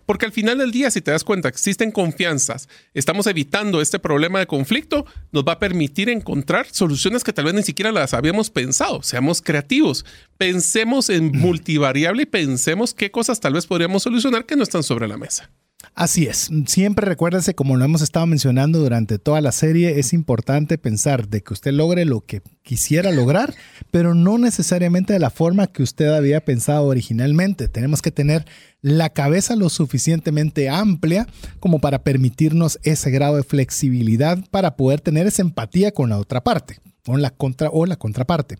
Porque 0.04 0.26
al 0.26 0.32
final 0.32 0.58
del 0.58 0.72
día, 0.72 0.90
si 0.90 1.00
te 1.00 1.12
das 1.12 1.22
cuenta, 1.22 1.48
existen 1.48 1.92
confianzas, 1.92 2.68
estamos 2.92 3.28
evitando 3.28 3.80
este 3.80 4.00
problema 4.00 4.40
de 4.40 4.48
conflicto, 4.48 5.06
nos 5.30 5.44
va 5.44 5.52
a 5.52 5.58
permitir 5.60 6.08
encontrar 6.08 6.66
soluciones 6.72 7.22
que 7.22 7.32
tal 7.32 7.44
vez 7.44 7.54
ni 7.54 7.62
siquiera 7.62 7.92
las 7.92 8.14
habíamos 8.14 8.50
pensado. 8.50 9.00
Seamos 9.04 9.42
creativos, 9.42 10.04
pensemos 10.36 11.08
en 11.08 11.30
multivariable 11.38 12.24
y 12.24 12.26
pensemos 12.26 12.94
qué 12.94 13.12
cosas 13.12 13.38
tal 13.38 13.52
vez 13.52 13.64
podríamos 13.64 14.02
solucionar 14.02 14.44
que 14.44 14.56
no 14.56 14.64
están 14.64 14.82
sobre 14.82 15.06
la 15.06 15.16
mesa. 15.16 15.50
Así 15.94 16.26
es. 16.26 16.50
Siempre 16.66 17.06
recuérdese, 17.06 17.54
como 17.54 17.76
lo 17.76 17.84
hemos 17.84 18.00
estado 18.02 18.26
mencionando 18.26 18.78
durante 18.78 19.18
toda 19.18 19.40
la 19.40 19.52
serie, 19.52 19.98
es 19.98 20.12
importante 20.12 20.78
pensar 20.78 21.28
de 21.28 21.42
que 21.42 21.52
usted 21.52 21.72
logre 21.72 22.04
lo 22.04 22.20
que 22.20 22.42
quisiera 22.62 23.10
lograr, 23.10 23.54
pero 23.90 24.14
no 24.14 24.38
necesariamente 24.38 25.12
de 25.12 25.18
la 25.18 25.30
forma 25.30 25.66
que 25.66 25.82
usted 25.82 26.08
había 26.08 26.44
pensado 26.44 26.84
originalmente. 26.84 27.68
Tenemos 27.68 28.02
que 28.02 28.10
tener 28.10 28.46
la 28.82 29.10
cabeza 29.10 29.56
lo 29.56 29.68
suficientemente 29.68 30.68
amplia 30.68 31.26
como 31.58 31.80
para 31.80 32.02
permitirnos 32.02 32.78
ese 32.82 33.10
grado 33.10 33.36
de 33.36 33.42
flexibilidad 33.42 34.38
para 34.50 34.76
poder 34.76 35.00
tener 35.00 35.26
esa 35.26 35.42
empatía 35.42 35.92
con 35.92 36.10
la 36.10 36.18
otra 36.18 36.42
parte, 36.42 36.78
con 37.04 37.20
la 37.20 37.30
contra 37.30 37.68
o 37.70 37.84
la 37.84 37.96
contraparte. 37.96 38.56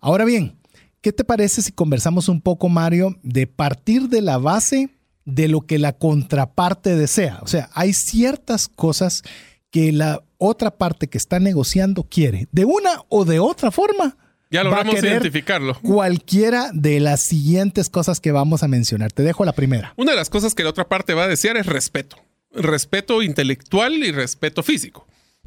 Ahora 0.00 0.24
bien, 0.24 0.56
¿qué 1.00 1.12
te 1.12 1.24
parece 1.24 1.62
si 1.62 1.72
conversamos 1.72 2.28
un 2.28 2.40
poco, 2.40 2.68
Mario, 2.68 3.16
de 3.22 3.46
partir 3.46 4.08
de 4.08 4.20
la 4.20 4.38
base 4.38 4.90
de 5.26 5.48
lo 5.48 5.60
que 5.62 5.78
la 5.78 5.92
contraparte 5.92 6.96
desea. 6.96 7.40
O 7.42 7.46
sea, 7.46 7.68
hay 7.74 7.92
ciertas 7.92 8.68
cosas 8.68 9.22
que 9.70 9.92
la 9.92 10.22
otra 10.38 10.70
parte 10.70 11.08
que 11.08 11.18
está 11.18 11.38
negociando 11.38 12.04
quiere. 12.04 12.48
De 12.52 12.64
una 12.64 13.02
o 13.08 13.26
de 13.26 13.40
otra 13.40 13.70
forma. 13.70 14.16
Ya 14.50 14.62
logramos 14.62 15.02
identificarlo. 15.02 15.78
Cualquiera 15.82 16.70
de 16.72 17.00
las 17.00 17.24
siguientes 17.24 17.90
cosas 17.90 18.20
que 18.20 18.32
vamos 18.32 18.62
a 18.62 18.68
mencionar. 18.68 19.12
Te 19.12 19.24
dejo 19.24 19.44
la 19.44 19.52
primera. 19.52 19.92
Una 19.96 20.12
de 20.12 20.16
las 20.16 20.30
cosas 20.30 20.54
que 20.54 20.62
la 20.62 20.70
otra 20.70 20.88
parte 20.88 21.14
va 21.14 21.24
a 21.24 21.28
desear 21.28 21.56
es 21.56 21.66
respeto. 21.66 22.16
Respeto 22.52 23.22
intelectual 23.22 23.94
y 23.94 24.12
respeto 24.12 24.62
físico. 24.62 25.06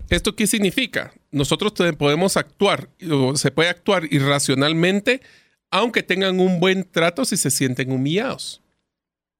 ¿Esto 0.10 0.36
qué 0.36 0.48
significa? 0.48 1.14
Nosotros 1.32 1.74
podemos 1.98 2.36
actuar, 2.36 2.90
o 3.10 3.36
se 3.38 3.52
puede 3.52 3.70
actuar 3.70 4.04
irracionalmente, 4.12 5.22
aunque 5.72 6.04
tengan 6.04 6.40
un 6.40 6.60
buen 6.60 6.84
trato 6.84 7.26
si 7.26 7.38
se 7.38 7.52
sienten 7.52 7.92
humillados. 7.92 8.62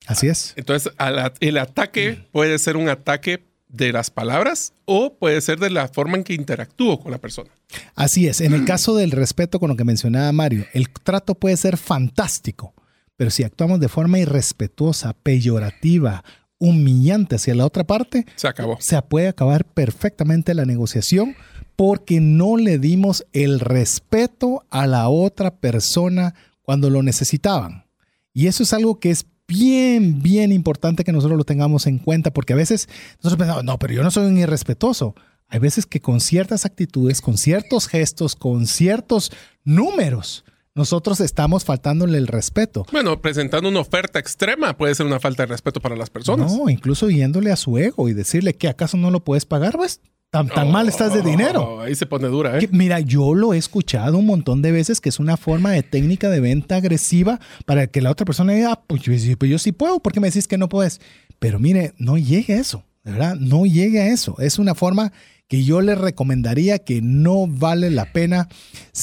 Así 0.08 0.28
es. 0.28 0.54
Entonces, 0.56 0.92
el 1.40 1.58
ataque 1.58 2.26
puede 2.32 2.58
ser 2.60 2.78
un 2.78 2.90
ataque 2.90 3.46
de 3.68 3.94
las 3.94 4.10
palabras 4.10 4.74
o 4.86 5.14
puede 5.14 5.40
ser 5.42 5.60
de 5.60 5.70
la 5.70 5.88
forma 5.88 6.18
en 6.18 6.24
que 6.24 6.34
interactúo 6.34 7.00
con 7.00 7.12
la 7.12 7.20
persona. 7.20 7.52
Así 7.96 8.28
es. 8.28 8.42
En 8.42 8.54
el 8.54 8.66
caso 8.66 8.96
del 8.96 9.12
respeto 9.12 9.60
con 9.60 9.70
lo 9.70 9.76
que 9.76 9.84
mencionaba 9.84 10.32
Mario, 10.32 10.66
el 10.74 10.90
trato 10.90 11.36
puede 11.36 11.56
ser 11.58 11.78
fantástico, 11.78 12.74
pero 13.16 13.30
si 13.30 13.44
actuamos 13.44 13.80
de 13.80 13.88
forma 13.90 14.18
irrespetuosa, 14.18 15.14
peyorativa, 15.14 16.24
humillante 16.58 17.36
hacia 17.36 17.54
la 17.54 17.66
otra 17.66 17.84
parte, 17.86 18.26
Se 18.36 18.48
acabó. 18.48 18.78
se 18.82 19.00
puede 19.04 19.28
acabar 19.28 19.64
perfectamente 19.66 20.54
la 20.56 20.66
negociación 20.66 21.36
porque 21.76 22.20
no 22.20 22.58
le 22.58 22.80
dimos 22.80 23.26
el 23.34 23.60
respeto 23.60 24.66
a 24.70 24.88
la 24.88 25.08
otra 25.10 25.52
persona 25.58 26.34
cuando 26.64 26.90
lo 26.90 27.04
necesitaban. 27.04 27.86
Y 28.34 28.48
eso 28.48 28.64
es 28.64 28.74
algo 28.74 29.00
que 29.00 29.12
es 29.12 29.26
bien, 29.50 30.22
bien 30.22 30.52
importante 30.54 31.04
que 31.04 31.12
nosotros 31.12 31.38
lo 31.38 31.44
tengamos 31.44 31.88
en 31.88 31.98
cuenta, 31.98 32.32
porque 32.32 32.54
a 32.54 32.56
veces 32.56 32.88
nosotros 33.18 33.38
pensamos, 33.38 33.64
no, 33.66 33.78
pero 33.80 33.94
yo 33.94 34.04
no 34.04 34.12
soy 34.12 34.28
un 34.28 34.38
irrespetuoso. 34.38 35.16
Hay 35.50 35.60
veces 35.60 35.88
que 35.88 36.00
con 36.00 36.22
ciertas 36.22 36.66
actitudes, 36.66 37.20
con 37.20 37.38
ciertos 37.38 37.88
gestos, 37.88 38.36
con 38.36 38.68
ciertos 38.68 39.32
números, 39.64 40.46
nosotros 40.76 41.20
estamos 41.20 41.66
faltándole 41.66 42.20
el 42.20 42.28
respeto. 42.28 42.86
Bueno, 42.92 43.20
presentando 43.20 43.68
una 43.68 43.80
oferta 43.80 44.20
extrema 44.20 44.78
puede 44.78 44.94
ser 44.94 45.08
una 45.08 45.20
falta 45.20 45.44
de 45.44 45.48
respeto 45.48 45.82
para 45.82 45.96
las 45.96 46.12
personas. 46.12 46.54
No, 46.54 46.70
incluso 46.70 47.10
yéndole 47.10 47.52
a 47.52 47.56
su 47.56 47.78
ego 47.80 48.08
y 48.08 48.14
decirle 48.14 48.54
que 48.54 48.68
acaso 48.68 48.96
no 48.96 49.10
lo 49.10 49.24
puedes 49.24 49.46
pagar, 49.46 49.76
pues 49.76 50.00
tan, 50.32 50.48
tan 50.48 50.72
mal 50.72 50.88
estás 50.88 51.14
de 51.14 51.22
dinero. 51.22 51.62
Oh, 51.64 51.82
ahí 51.82 51.96
se 51.96 52.06
pone 52.06 52.28
dura, 52.28 52.58
¿eh? 52.58 52.60
Que, 52.60 52.68
mira, 52.68 53.00
yo 53.00 53.34
lo 53.34 53.54
he 53.54 53.58
escuchado 53.58 54.18
un 54.18 54.26
montón 54.26 54.62
de 54.62 54.72
veces 54.72 55.02
que 55.02 55.10
es 55.10 55.20
una 55.20 55.38
forma 55.38 55.72
de 55.72 55.84
técnica 55.84 56.30
de 56.30 56.40
venta 56.40 56.76
agresiva 56.76 57.40
para 57.66 57.88
que 57.88 58.02
la 58.02 58.12
otra 58.12 58.26
persona 58.26 58.54
diga, 58.54 58.74
"Ah, 58.74 58.84
pues 58.86 59.02
yo, 59.02 59.18
sí- 59.18 59.36
pues 59.36 59.50
yo 59.50 59.58
sí 59.58 59.72
puedo, 59.72 60.00
¿por 60.00 60.14
qué 60.14 60.20
me 60.20 60.28
decís 60.28 60.48
que 60.48 60.58
no 60.58 60.70
puedes? 60.70 61.02
Pero 61.40 61.60
mire, 61.60 61.94
no 61.98 62.18
llegue 62.18 62.54
a 62.54 62.60
eso, 62.60 62.84
de 63.04 63.12
¿verdad? 63.14 63.36
No 63.36 63.66
llegue 63.66 64.02
a 64.02 64.08
eso. 64.08 64.36
Es 64.40 64.60
una 64.60 64.76
forma 64.76 65.12
que 65.48 65.64
yo 65.64 65.82
le 65.82 65.96
recomendaría 65.96 66.78
que 66.78 67.02
no 67.02 67.48
vale 67.48 67.90
la 67.90 68.12
pena 68.14 68.48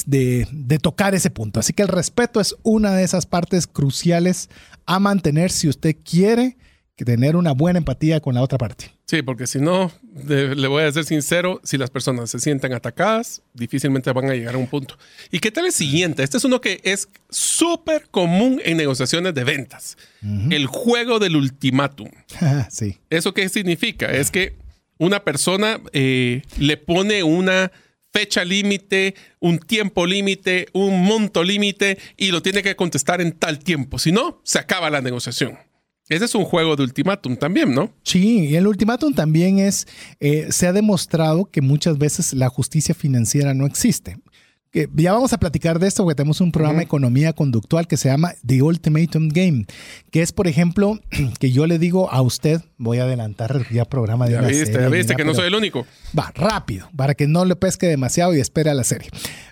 de, 0.05 0.47
de 0.53 0.79
tocar 0.79 1.13
ese 1.13 1.29
punto. 1.29 1.59
Así 1.59 1.73
que 1.73 1.81
el 1.81 1.89
respeto 1.89 2.39
es 2.39 2.55
una 2.63 2.93
de 2.93 3.03
esas 3.03 3.25
partes 3.25 3.67
cruciales 3.67 4.49
a 4.85 4.99
mantener 4.99 5.51
si 5.51 5.67
usted 5.67 5.95
quiere 6.09 6.55
que 6.97 7.05
tener 7.05 7.35
una 7.35 7.51
buena 7.53 7.77
empatía 7.77 8.19
con 8.19 8.33
la 8.33 8.41
otra 8.41 8.57
parte. 8.57 8.91
Sí, 9.05 9.21
porque 9.21 9.45
si 9.45 9.59
no, 9.59 9.91
de- 10.01 10.55
le 10.55 10.67
voy 10.67 10.83
a 10.83 10.91
ser 10.91 11.05
sincero, 11.05 11.61
si 11.63 11.77
las 11.77 11.91
personas 11.91 12.29
se 12.31 12.39
sienten 12.39 12.73
atacadas, 12.73 13.43
difícilmente 13.53 14.11
van 14.11 14.29
a 14.31 14.33
llegar 14.33 14.55
a 14.55 14.57
un 14.57 14.65
punto. 14.67 14.97
¿Y 15.31 15.37
qué 15.39 15.51
tal 15.51 15.67
el 15.67 15.71
siguiente? 15.71 16.23
Este 16.23 16.37
es 16.37 16.43
uno 16.43 16.59
que 16.59 16.81
es 16.83 17.07
súper 17.29 18.07
común 18.09 18.59
en 18.65 18.77
negociaciones 18.77 19.35
de 19.35 19.43
ventas. 19.43 19.95
El 20.49 20.65
juego 20.65 21.19
del 21.19 21.35
ultimátum. 21.35 22.09
sí. 22.71 22.97
¿Eso 23.11 23.31
qué 23.33 23.47
significa? 23.47 24.07
Es 24.11 24.31
que 24.31 24.55
una 24.97 25.23
persona 25.23 25.79
eh, 25.93 26.41
le 26.57 26.77
pone 26.77 27.21
una 27.21 27.71
fecha 28.11 28.43
límite, 28.43 29.13
un 29.39 29.59
tiempo 29.59 30.07
límite, 30.07 30.65
un 30.73 31.03
monto 31.03 31.43
límite 31.43 31.99
y 32.17 32.31
lo 32.31 32.41
tiene 32.41 32.63
que 32.63 32.75
contestar 32.75 33.21
en 33.21 33.33
tal 33.33 33.59
tiempo. 33.59 33.99
Si 33.99 34.11
no, 34.11 34.41
se 34.43 34.57
acaba 34.57 34.89
la 34.89 35.01
negociación. 35.01 35.59
Ese 36.09 36.25
es 36.25 36.35
un 36.35 36.45
juego 36.45 36.75
de 36.75 36.83
ultimátum 36.83 37.35
también, 37.35 37.73
¿no? 37.73 37.91
Sí, 38.03 38.45
y 38.47 38.55
el 38.55 38.65
ultimátum 38.67 39.13
también 39.13 39.59
es, 39.59 39.87
eh, 40.19 40.47
se 40.51 40.65
ha 40.67 40.73
demostrado 40.73 41.45
que 41.45 41.61
muchas 41.61 41.97
veces 41.97 42.33
la 42.33 42.47
justicia 42.49 42.95
financiera 42.95 43.53
no 43.53 43.65
existe. 43.65 44.17
que 44.69 44.89
ya 44.95 45.13
vamos 45.13 45.31
a 45.31 45.39
platicar 45.39 45.79
de 45.79 45.87
esto 45.87 46.03
porque 46.03 46.15
tenemos 46.15 46.41
un 46.41 46.51
programa 46.51 46.79
de 46.79 46.83
economía 46.83 47.31
conductual 47.31 47.87
que 47.87 47.95
se 47.95 48.09
llama 48.09 48.33
The 48.45 48.61
Ultimatum 48.61 49.29
Game, 49.29 49.65
que 50.11 50.21
es, 50.21 50.33
por 50.33 50.45
ejemplo, 50.45 50.99
que 51.39 51.51
yo 51.51 51.65
le 51.67 51.79
digo 51.79 52.11
a 52.11 52.21
usted, 52.21 52.61
voy 52.77 52.99
a 52.99 53.03
adelantar 53.03 53.65
ya 53.71 53.85
programa 53.85 54.25
de 54.25 54.33
Ya 54.33 54.39
una 54.39 54.49
viste, 54.49 54.65
serie, 54.65 54.81
ya 54.81 54.89
viste 54.89 55.15
que 55.15 55.23
no 55.23 55.33
soy 55.33 55.47
el 55.47 55.55
único. 55.55 55.87
Va, 56.17 56.31
rápido, 56.35 56.89
para 56.97 57.15
que 57.15 57.27
no 57.27 57.45
le 57.45 57.55
pesque 57.55 57.87
demasiado 57.87 58.35
y 58.35 58.41
espere 58.41 58.69
a 58.69 58.73
la 58.73 58.83
serie. 58.83 59.09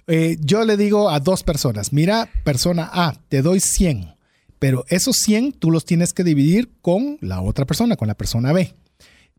Eh, 0.08 0.36
yo 0.42 0.66
le 0.66 0.76
digo 0.76 1.10
a 1.10 1.22
dos 1.22 1.44
personas, 1.44 1.94
mira, 1.94 2.30
persona 2.44 2.90
A, 2.94 3.16
te 3.30 3.42
doy 3.42 3.62
100, 3.62 4.15
pero 4.60 4.86
esos 4.90 5.18
100 5.18 5.54
tú 5.54 5.72
los 5.72 5.86
tienes 5.86 6.14
que 6.14 6.24
dividir 6.24 6.70
con 6.82 7.18
la 7.22 7.42
otra 7.42 7.66
persona, 7.66 7.96
con 7.96 8.08
la 8.08 8.16
persona 8.16 8.54
B. 8.54 8.74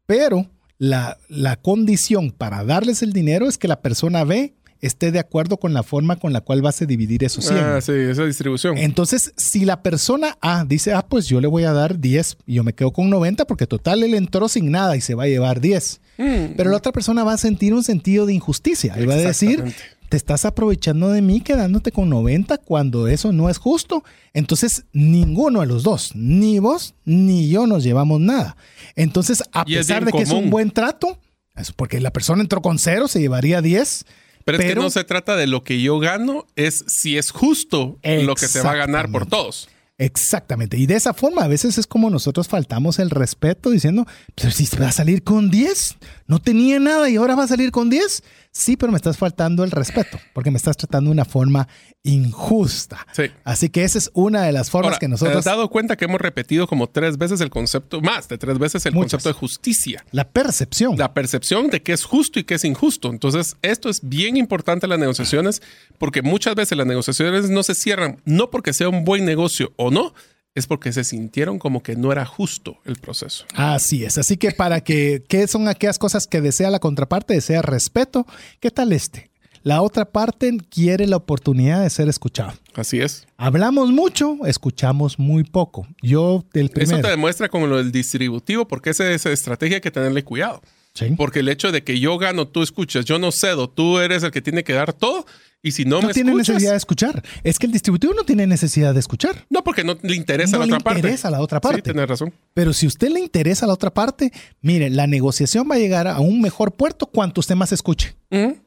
Pero 0.06 0.46
la, 0.78 1.18
la 1.28 1.56
condición 1.56 2.30
para 2.30 2.64
darles 2.64 3.02
el 3.02 3.12
dinero 3.12 3.48
es 3.48 3.58
que 3.58 3.68
la 3.68 3.80
persona 3.80 4.24
B 4.24 4.54
esté 4.80 5.10
de 5.10 5.18
acuerdo 5.18 5.56
con 5.56 5.72
la 5.72 5.82
forma 5.82 6.16
con 6.16 6.32
la 6.32 6.40
cual 6.40 6.62
vas 6.62 6.80
a 6.82 6.86
dividir 6.86 7.24
esos 7.24 7.44
100. 7.46 7.58
Ah, 7.58 7.80
sí, 7.80 7.92
esa 7.92 8.24
distribución. 8.24 8.78
Entonces, 8.78 9.32
si 9.36 9.64
la 9.64 9.82
persona 9.82 10.36
A 10.40 10.64
dice, 10.64 10.92
ah, 10.92 11.06
pues 11.08 11.26
yo 11.26 11.40
le 11.40 11.48
voy 11.48 11.64
a 11.64 11.72
dar 11.72 11.98
10 11.98 12.38
y 12.46 12.54
yo 12.54 12.64
me 12.64 12.74
quedo 12.74 12.92
con 12.92 13.10
90 13.10 13.46
porque 13.46 13.66
total 13.66 14.02
él 14.02 14.14
entró 14.14 14.48
sin 14.48 14.70
nada 14.70 14.96
y 14.96 15.00
se 15.00 15.14
va 15.14 15.24
a 15.24 15.28
llevar 15.28 15.60
10. 15.60 16.00
Mm. 16.18 16.24
Pero 16.56 16.70
la 16.70 16.76
otra 16.76 16.92
persona 16.92 17.24
va 17.24 17.34
a 17.34 17.38
sentir 17.38 17.74
un 17.74 17.82
sentido 17.82 18.26
de 18.26 18.34
injusticia 18.34 18.94
y 18.98 19.06
va 19.06 19.14
a 19.14 19.18
decir. 19.18 19.64
Te 20.08 20.16
estás 20.16 20.44
aprovechando 20.44 21.10
de 21.10 21.22
mí 21.22 21.40
quedándote 21.40 21.92
con 21.92 22.08
90 22.08 22.58
cuando 22.58 23.08
eso 23.08 23.32
no 23.32 23.50
es 23.50 23.58
justo. 23.58 24.04
Entonces, 24.32 24.84
ninguno 24.92 25.60
de 25.60 25.66
los 25.66 25.82
dos, 25.82 26.12
ni 26.14 26.58
vos 26.58 26.94
ni 27.04 27.48
yo 27.48 27.66
nos 27.66 27.82
llevamos 27.84 28.20
nada. 28.20 28.56
Entonces, 28.94 29.42
a 29.52 29.64
pesar 29.64 30.04
de 30.04 30.12
que 30.12 30.22
es 30.22 30.30
un 30.30 30.50
buen 30.50 30.70
trato, 30.70 31.18
es 31.56 31.72
porque 31.72 32.00
la 32.00 32.12
persona 32.12 32.42
entró 32.42 32.62
con 32.62 32.78
cero, 32.78 33.08
se 33.08 33.20
llevaría 33.20 33.62
10. 33.62 34.04
Pero, 34.44 34.58
es 34.58 34.64
que 34.64 34.74
no 34.76 34.90
se 34.90 35.04
trata 35.04 35.34
de 35.36 35.46
lo 35.46 35.64
que 35.64 35.80
yo 35.80 35.98
gano, 35.98 36.46
es 36.54 36.84
si 36.86 37.18
es 37.18 37.30
justo 37.30 37.98
lo 38.02 38.34
que 38.34 38.46
se 38.46 38.62
va 38.62 38.72
a 38.72 38.76
ganar 38.76 39.10
por 39.10 39.26
todos. 39.26 39.68
Exactamente. 39.98 40.76
Y 40.76 40.86
de 40.86 40.94
esa 40.94 41.14
forma 41.14 41.42
a 41.42 41.48
veces 41.48 41.78
es 41.78 41.86
como 41.86 42.10
nosotros 42.10 42.48
faltamos 42.48 42.98
el 42.98 43.08
respeto 43.08 43.70
diciendo, 43.70 44.06
pero 44.34 44.50
si 44.50 44.68
va 44.76 44.88
a 44.88 44.92
salir 44.92 45.22
con 45.22 45.50
10, 45.50 45.96
no 46.26 46.38
tenía 46.38 46.78
nada 46.78 47.08
y 47.08 47.16
ahora 47.16 47.34
va 47.34 47.44
a 47.44 47.48
salir 47.48 47.70
con 47.70 47.88
10. 47.88 48.22
Sí, 48.58 48.76
pero 48.78 48.90
me 48.90 48.96
estás 48.96 49.18
faltando 49.18 49.64
el 49.64 49.70
respeto 49.70 50.18
porque 50.32 50.50
me 50.50 50.56
estás 50.56 50.78
tratando 50.78 51.10
de 51.10 51.12
una 51.12 51.26
forma 51.26 51.68
injusta. 52.02 53.06
Sí. 53.12 53.24
Así 53.44 53.68
que 53.68 53.84
esa 53.84 53.98
es 53.98 54.10
una 54.14 54.42
de 54.44 54.52
las 54.52 54.70
formas 54.70 54.92
Ahora, 54.92 54.98
que 54.98 55.06
¿te 55.06 55.10
nosotros... 55.10 55.36
has 55.36 55.44
dado 55.44 55.68
cuenta 55.68 55.96
que 55.96 56.06
hemos 56.06 56.20
repetido 56.20 56.66
como 56.66 56.88
tres 56.88 57.18
veces 57.18 57.42
el 57.42 57.50
concepto, 57.50 58.00
más 58.00 58.28
de 58.28 58.38
tres 58.38 58.58
veces 58.58 58.86
el 58.86 58.94
Muchas. 58.94 59.12
concepto 59.12 59.28
de 59.28 59.32
justicia? 59.34 60.04
La 60.10 60.30
percepción. 60.30 60.96
La 60.96 61.12
percepción 61.12 61.68
de 61.68 61.82
qué 61.82 61.92
es 61.92 62.04
justo 62.04 62.40
y 62.40 62.44
qué 62.44 62.54
es 62.54 62.64
injusto. 62.64 63.10
Entonces, 63.10 63.56
esto 63.60 63.90
es 63.90 64.00
bien 64.08 64.38
importante 64.38 64.86
en 64.86 64.90
las 64.90 64.98
negociaciones 64.98 65.60
porque 65.98 66.22
muchas 66.22 66.54
veces 66.54 66.78
las 66.78 66.86
negociaciones 66.86 67.50
no 67.50 67.62
se 67.62 67.74
cierran, 67.74 68.22
no 68.24 68.50
porque 68.50 68.72
sea 68.72 68.88
un 68.88 69.04
buen 69.04 69.26
negocio 69.26 69.72
o 69.76 69.90
no, 69.90 70.14
es 70.56 70.66
porque 70.66 70.92
se 70.92 71.04
sintieron 71.04 71.58
como 71.58 71.82
que 71.82 71.94
no 71.96 72.10
era 72.10 72.24
justo 72.24 72.78
el 72.86 72.96
proceso. 72.96 73.44
Así 73.54 74.04
es. 74.04 74.16
Así 74.18 74.38
que 74.38 74.50
para 74.52 74.80
que, 74.80 75.22
¿qué 75.28 75.46
son 75.46 75.68
aquellas 75.68 75.98
cosas 75.98 76.26
que 76.26 76.40
desea 76.40 76.70
la 76.70 76.80
contraparte? 76.80 77.34
Desea 77.34 77.60
respeto. 77.62 78.26
¿Qué 78.58 78.70
tal 78.70 78.92
este? 78.92 79.30
La 79.62 79.82
otra 79.82 80.06
parte 80.06 80.56
quiere 80.70 81.06
la 81.06 81.16
oportunidad 81.16 81.82
de 81.82 81.90
ser 81.90 82.08
escuchado. 82.08 82.54
Así 82.74 83.00
es. 83.00 83.26
Hablamos 83.36 83.90
mucho, 83.90 84.38
escuchamos 84.46 85.18
muy 85.18 85.44
poco. 85.44 85.86
Yo, 86.00 86.44
Eso 86.54 86.72
primero. 86.72 87.02
te 87.02 87.08
demuestra 87.08 87.48
como 87.50 87.66
lo 87.66 87.76
del 87.76 87.92
distributivo, 87.92 88.66
porque 88.66 88.90
esa, 88.90 89.10
esa 89.10 89.30
estrategia 89.30 89.76
hay 89.76 89.80
que 89.82 89.90
tenerle 89.90 90.24
cuidado. 90.24 90.62
Sí. 90.94 91.12
Porque 91.18 91.40
el 91.40 91.50
hecho 91.50 91.70
de 91.70 91.84
que 91.84 92.00
yo 92.00 92.16
gano, 92.16 92.48
tú 92.48 92.62
escuchas, 92.62 93.04
yo 93.04 93.18
no 93.18 93.30
cedo, 93.30 93.68
tú 93.68 93.98
eres 93.98 94.22
el 94.22 94.30
que 94.30 94.40
tiene 94.40 94.64
que 94.64 94.72
dar 94.72 94.94
todo, 94.94 95.26
y 95.62 95.72
si 95.72 95.84
no, 95.84 96.00
no 96.00 96.08
me 96.08 96.14
tiene 96.14 96.30
escuchas, 96.30 96.48
necesidad 96.54 96.70
de 96.72 96.76
escuchar. 96.76 97.24
Es 97.42 97.58
que 97.58 97.66
el 97.66 97.72
distributivo 97.72 98.14
no 98.14 98.24
tiene 98.24 98.46
necesidad 98.46 98.94
de 98.94 99.00
escuchar. 99.00 99.46
no, 99.50 99.64
porque 99.64 99.82
no 99.84 99.96
le 100.02 100.14
interesa 100.14 100.56
No 100.56 100.62
a 100.62 100.66
la 100.66 100.66
le 100.66 100.72
otra 100.74 100.84
parte. 100.84 100.98
interesa 101.00 101.28
a 101.28 101.30
la 101.32 101.40
otra 101.40 101.60
parte. 101.60 101.78
Sí, 101.78 101.82
tienes 101.82 102.08
razón. 102.08 102.32
Pero 102.54 102.72
si 102.72 102.86
usted 102.86 103.08
le 103.10 103.20
interesa 103.20 103.64
a 103.64 103.68
la 103.68 103.74
otra 103.74 103.92
parte, 103.92 104.32
mire, 104.60 104.90
la 104.90 105.06
negociación 105.06 105.68
va 105.70 105.74
a 105.74 105.78
llegar 105.78 106.06
a 106.06 106.20
un 106.20 106.40
mejor 106.40 106.72
puerto 106.72 107.06
cuanto 107.06 107.40
usted 107.40 107.54
más 107.56 107.72
escuche. 107.72 108.14
Ujú. 108.30 108.58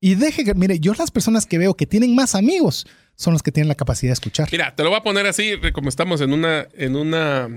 Y 0.00 0.14
deje 0.14 0.44
que, 0.44 0.54
mire, 0.54 0.78
yo 0.78 0.94
las 0.94 1.10
personas 1.10 1.44
que 1.44 1.58
veo 1.58 1.74
que 1.74 1.84
tienen 1.86 2.14
más 2.14 2.34
amigos 2.34 2.86
son 3.16 3.32
los 3.32 3.42
que 3.42 3.50
tienen 3.50 3.66
la 3.68 3.74
capacidad 3.74 4.10
de 4.10 4.14
escuchar. 4.14 4.48
Mira, 4.52 4.74
te 4.76 4.84
lo 4.84 4.90
voy 4.90 4.98
a 4.98 5.02
poner 5.02 5.26
así, 5.26 5.54
como 5.74 5.88
estamos 5.88 6.20
en 6.20 6.32
una, 6.32 6.68
en 6.74 6.94
una 6.94 7.48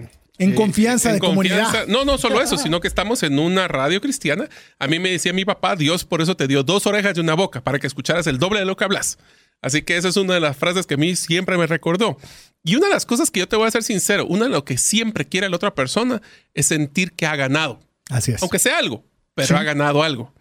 En 0.42 0.56
confianza 0.56 1.14
de 1.14 1.20
comunidad. 1.20 1.88
No, 1.88 2.06
no 2.06 2.18
solo 2.18 2.42
eso, 2.42 2.58
sino 2.58 2.80
que 2.82 2.88
estamos 2.88 3.24
en 3.24 3.38
una 3.40 3.68
radio 3.68 4.02
cristiana. 4.02 4.48
A 4.80 4.88
mí 4.88 5.00
me 5.00 5.12
decía 5.12 5.34
mi 5.34 5.46
papá, 5.46 5.76
Dios 5.76 6.04
por 6.06 6.22
eso 6.22 6.36
te 6.36 6.48
dio 6.48 6.64
dos 6.64 6.86
orejas 6.88 7.18
y 7.18 7.20
una 7.22 7.34
boca, 7.36 7.62
para 7.64 7.80
que 7.80 7.88
escucharas 7.88 8.28
el 8.28 8.38
doble 8.40 8.60
de 8.60 8.66
lo 8.66 8.76
que 8.76 8.84
hablas. 8.84 9.18
Así 9.62 9.84
que 9.84 9.96
esa 9.98 10.08
es 10.10 10.18
una 10.18 10.34
de 10.34 10.40
las 10.40 10.58
frases 10.58 10.88
que 10.88 10.96
a 10.96 10.98
mí 10.98 11.16
siempre 11.16 11.58
me 11.58 11.68
recordó. 11.68 12.18
Y 12.64 12.76
una 12.76 12.88
de 12.88 12.94
las 12.94 13.06
cosas 13.06 13.30
que 13.30 13.40
yo 13.42 13.48
te 13.48 13.56
voy 13.56 13.68
a 13.68 13.72
ser 13.72 13.84
sincero, 13.84 14.26
una 14.26 14.46
de 14.46 14.50
lo 14.52 14.66
que 14.66 14.78
siempre 14.78 15.26
quiere 15.26 15.50
la 15.50 15.56
otra 15.56 15.76
persona 15.76 16.22
es 16.56 16.66
sentir 16.66 17.12
que 17.14 17.26
ha 17.28 17.36
ganado, 17.36 17.80
Así 18.10 18.32
es. 18.32 18.42
aunque 18.42 18.58
sea 18.60 18.80
algo, 18.80 19.04
pero 19.36 19.48
Sí. 19.50 19.54
ha 19.54 19.64
ganado 19.64 20.02
algo. 20.04 20.34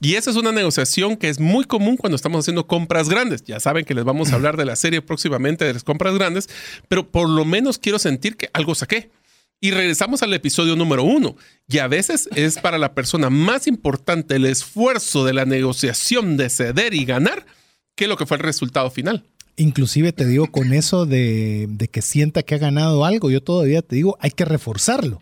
Y 0.00 0.14
esa 0.14 0.30
es 0.30 0.36
una 0.36 0.52
negociación 0.52 1.16
que 1.16 1.28
es 1.28 1.40
muy 1.40 1.64
común 1.64 1.96
cuando 1.96 2.14
estamos 2.14 2.38
haciendo 2.44 2.68
compras 2.68 3.08
grandes. 3.08 3.42
Ya 3.42 3.58
saben 3.58 3.84
que 3.84 3.94
les 3.94 4.04
vamos 4.04 4.30
a 4.30 4.36
hablar 4.36 4.56
de 4.56 4.64
la 4.64 4.76
serie 4.76 5.02
próximamente 5.02 5.64
de 5.64 5.72
las 5.74 5.82
compras 5.82 6.14
grandes, 6.14 6.48
pero 6.86 7.10
por 7.10 7.28
lo 7.28 7.44
menos 7.44 7.78
quiero 7.78 7.98
sentir 7.98 8.36
que 8.36 8.48
algo 8.52 8.76
saqué. 8.76 9.10
Y 9.60 9.72
regresamos 9.72 10.22
al 10.22 10.32
episodio 10.34 10.76
número 10.76 11.02
uno. 11.02 11.36
Y 11.66 11.78
a 11.78 11.88
veces 11.88 12.28
es 12.36 12.58
para 12.58 12.78
la 12.78 12.94
persona 12.94 13.28
más 13.28 13.66
importante 13.66 14.36
el 14.36 14.46
esfuerzo 14.46 15.24
de 15.24 15.32
la 15.34 15.44
negociación 15.46 16.36
de 16.36 16.48
ceder 16.48 16.94
y 16.94 17.04
ganar 17.04 17.44
que 17.96 18.06
lo 18.06 18.16
que 18.16 18.26
fue 18.26 18.36
el 18.36 18.44
resultado 18.44 18.90
final. 18.90 19.24
Inclusive 19.56 20.12
te 20.12 20.24
digo 20.24 20.46
con 20.52 20.72
eso 20.72 21.04
de, 21.06 21.66
de 21.68 21.88
que 21.88 22.00
sienta 22.00 22.44
que 22.44 22.54
ha 22.54 22.58
ganado 22.58 23.04
algo, 23.04 23.28
yo 23.30 23.42
todavía 23.42 23.82
te 23.82 23.96
digo, 23.96 24.16
hay 24.20 24.30
que 24.30 24.44
reforzarlo. 24.44 25.20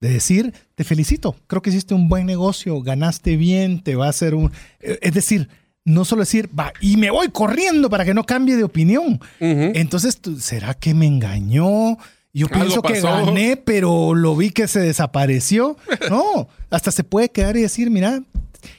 De 0.00 0.10
decir, 0.10 0.52
te 0.76 0.84
felicito, 0.84 1.34
creo 1.48 1.60
que 1.62 1.70
hiciste 1.70 1.94
un 1.94 2.08
buen 2.08 2.26
negocio, 2.26 2.80
ganaste 2.82 3.36
bien, 3.36 3.82
te 3.82 3.96
va 3.96 4.06
a 4.06 4.10
hacer 4.10 4.34
un... 4.36 4.52
eh, 4.80 4.98
Es 5.02 5.14
decir, 5.14 5.48
no 5.84 6.04
solo 6.04 6.22
decir, 6.22 6.48
va, 6.56 6.72
y 6.80 6.96
me 6.96 7.10
voy 7.10 7.28
corriendo 7.30 7.90
para 7.90 8.04
que 8.04 8.14
no 8.14 8.24
cambie 8.24 8.54
de 8.56 8.64
opinión. 8.64 9.14
Ujú. 9.40 9.72
Entonces, 9.74 10.18
tú, 10.18 10.38
¿será 10.38 10.74
que 10.74 10.94
me 10.94 11.06
engañó? 11.06 11.98
Yo 12.34 12.48
pienso 12.48 12.82
que 12.82 13.00
gané, 13.00 13.56
pero 13.56 14.12
lo 14.12 14.34
vi 14.34 14.50
que 14.50 14.66
se 14.68 14.80
desapareció. 14.80 15.76
No, 16.10 16.48
hasta 16.70 16.90
se 16.90 17.02
puede 17.04 17.30
quedar 17.30 17.56
y 17.56 17.62
decir, 17.62 17.88
mira, 17.88 18.22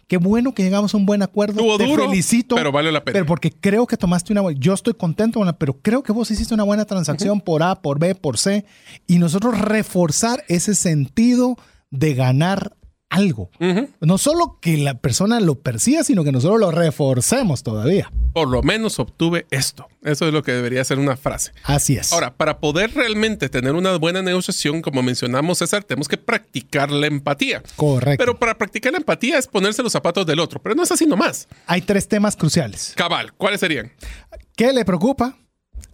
qué 0.08 0.18
bueno 0.18 0.54
que 0.54 0.64
llegamos 0.64 0.94
a 0.94 0.98
un 0.98 1.06
buen 1.06 1.24
acuerdo. 1.24 1.60
Estuvo 1.60 1.78
te 1.78 1.86
duro, 1.86 2.10
felicito. 2.10 2.56
pero 2.56 2.72
vale 2.72 2.92
la 2.92 3.04
pena. 3.04 3.14
Pero 3.14 3.26
porque 3.26 3.52
creo 3.52 3.88
que 3.88 3.98
tomaste 3.98 4.34
una 4.34 4.42
buena, 4.42 4.60
yo 4.60 4.74
estoy 4.74 4.94
contento 4.94 5.42
pero 5.58 5.80
creo 5.82 6.04
que 6.04 6.12
vos 6.12 6.30
hiciste 6.30 6.54
una 6.54 6.64
buena 6.64 6.86
transacción 6.86 7.42
por 7.42 7.64
A, 7.64 7.82
por 7.82 7.98
B, 7.98 8.14
por 8.14 8.38
C. 8.38 8.66
Y 9.08 9.18
nosotros 9.18 9.60
reforzar 9.60 10.44
ese 10.48 10.76
sentido 10.76 11.58
de 11.90 12.14
ganar 12.14 12.76
algo. 13.10 13.50
No 14.00 14.18
solo 14.18 14.58
que 14.62 14.78
la 14.78 14.96
persona 14.96 15.40
lo 15.40 15.56
perciba, 15.56 16.04
sino 16.04 16.24
que 16.24 16.32
nosotros 16.32 16.60
lo 16.60 16.72
reforcemos 16.72 17.64
todavía. 17.64 18.12
Por 18.34 18.50
lo 18.50 18.62
menos 18.62 19.00
obtuve 19.00 19.46
esto. 19.52 19.88
Eso 20.04 20.28
es 20.28 20.34
lo 20.34 20.44
que 20.44 20.52
debería 20.52 20.84
ser 20.84 21.00
una 21.00 21.16
frase. 21.16 21.52
Así 21.64 21.96
es. 21.96 22.12
Ahora, 22.12 22.36
para 22.36 22.60
poder 22.60 22.94
realmente 22.94 23.48
tener 23.50 23.74
una 23.74 23.96
buena 23.98 24.22
negociación, 24.22 24.82
como 24.82 25.02
mencionamos, 25.02 25.60
César, 25.60 25.84
tenemos 25.84 26.08
que 26.08 26.18
practicar 26.18 26.92
la 26.92 27.08
empatía. 27.08 27.64
Correcto. 27.76 28.22
Pero 28.22 28.38
para 28.38 28.58
practicar 28.58 28.92
la 28.92 28.98
empatía 28.98 29.38
es 29.38 29.48
ponerse 29.48 29.82
los 29.82 29.94
zapatos 29.94 30.26
del 30.26 30.40
otro, 30.40 30.62
pero 30.62 30.76
no 30.76 30.84
es 30.84 30.92
así 30.92 31.06
nomás. 31.06 31.48
Hay 31.66 31.82
tres 31.82 32.08
temas 32.08 32.36
cruciales. 32.36 32.94
Cabal, 32.96 33.34
¿cuáles 33.34 33.62
serían? 33.62 33.92
¿Qué 34.56 34.74
le 34.74 34.84
preocupa? 34.84 35.38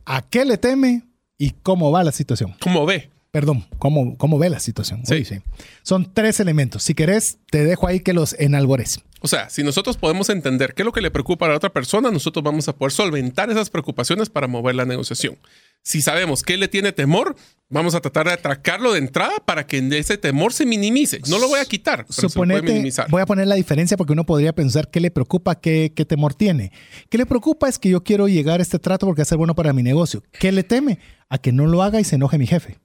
¿A 0.05 0.21
qué 0.23 0.45
le 0.45 0.57
teme? 0.57 1.03
¿Y 1.37 1.51
cómo 1.51 1.91
va 1.91 2.03
la 2.03 2.11
situación? 2.11 2.55
¿Cómo 2.59 2.85
ve? 2.85 3.11
Perdón, 3.31 3.65
¿cómo, 3.79 4.17
cómo 4.17 4.37
ve 4.37 4.49
la 4.49 4.59
situación? 4.59 5.05
Sí. 5.05 5.13
Uy, 5.13 5.25
sí. 5.25 5.35
Son 5.83 6.13
tres 6.13 6.41
elementos. 6.41 6.83
Si 6.83 6.93
querés, 6.93 7.39
te 7.49 7.63
dejo 7.63 7.87
ahí 7.87 8.01
que 8.01 8.11
los 8.11 8.35
enalbores. 8.37 8.99
O 9.21 9.27
sea, 9.27 9.49
si 9.49 9.63
nosotros 9.63 9.95
podemos 9.95 10.29
entender 10.29 10.73
qué 10.73 10.81
es 10.81 10.85
lo 10.85 10.91
que 10.91 10.99
le 10.99 11.11
preocupa 11.11 11.45
a 11.45 11.49
la 11.49 11.55
otra 11.55 11.69
persona, 11.69 12.11
nosotros 12.11 12.43
vamos 12.43 12.67
a 12.67 12.75
poder 12.75 12.91
solventar 12.91 13.49
esas 13.49 13.69
preocupaciones 13.69 14.29
para 14.29 14.47
mover 14.47 14.75
la 14.75 14.83
negociación. 14.83 15.37
Si 15.83 16.01
sabemos 16.01 16.43
qué 16.43 16.57
le 16.57 16.67
tiene 16.67 16.91
temor, 16.91 17.35
vamos 17.69 17.95
a 17.95 18.01
tratar 18.01 18.27
de 18.27 18.33
atracarlo 18.33 18.91
de 18.91 18.99
entrada 18.99 19.33
para 19.45 19.65
que 19.65 19.77
ese 19.97 20.17
temor 20.17 20.51
se 20.51 20.65
minimice. 20.65 21.21
No 21.29 21.39
lo 21.39 21.47
voy 21.47 21.59
a 21.59 21.65
quitar, 21.65 22.05
pero 22.05 22.29
se 22.29 22.35
puede 22.35 22.61
minimizar. 22.61 23.09
voy 23.09 23.21
a 23.21 23.25
poner 23.25 23.47
la 23.47 23.55
diferencia 23.55 23.95
porque 23.95 24.13
uno 24.13 24.25
podría 24.25 24.53
pensar 24.53 24.89
qué 24.89 24.99
le 24.99 25.09
preocupa, 25.09 25.55
qué, 25.55 25.93
qué 25.95 26.03
temor 26.03 26.33
tiene. 26.33 26.71
¿Qué 27.09 27.17
le 27.17 27.25
preocupa? 27.25 27.69
Es 27.69 27.79
que 27.79 27.89
yo 27.89 28.03
quiero 28.03 28.27
llegar 28.27 28.59
a 28.59 28.63
este 28.63 28.77
trato 28.77 29.05
porque 29.05 29.21
va 29.21 29.23
a 29.23 29.25
ser 29.25 29.37
bueno 29.37 29.55
para 29.55 29.71
mi 29.71 29.83
negocio. 29.83 30.21
¿Qué 30.37 30.51
le 30.51 30.63
teme? 30.63 30.99
A 31.29 31.37
que 31.37 31.51
no 31.51 31.65
lo 31.65 31.81
haga 31.81 32.01
y 32.01 32.03
se 32.03 32.15
enoje 32.15 32.37
mi 32.37 32.45
jefe. 32.47 32.77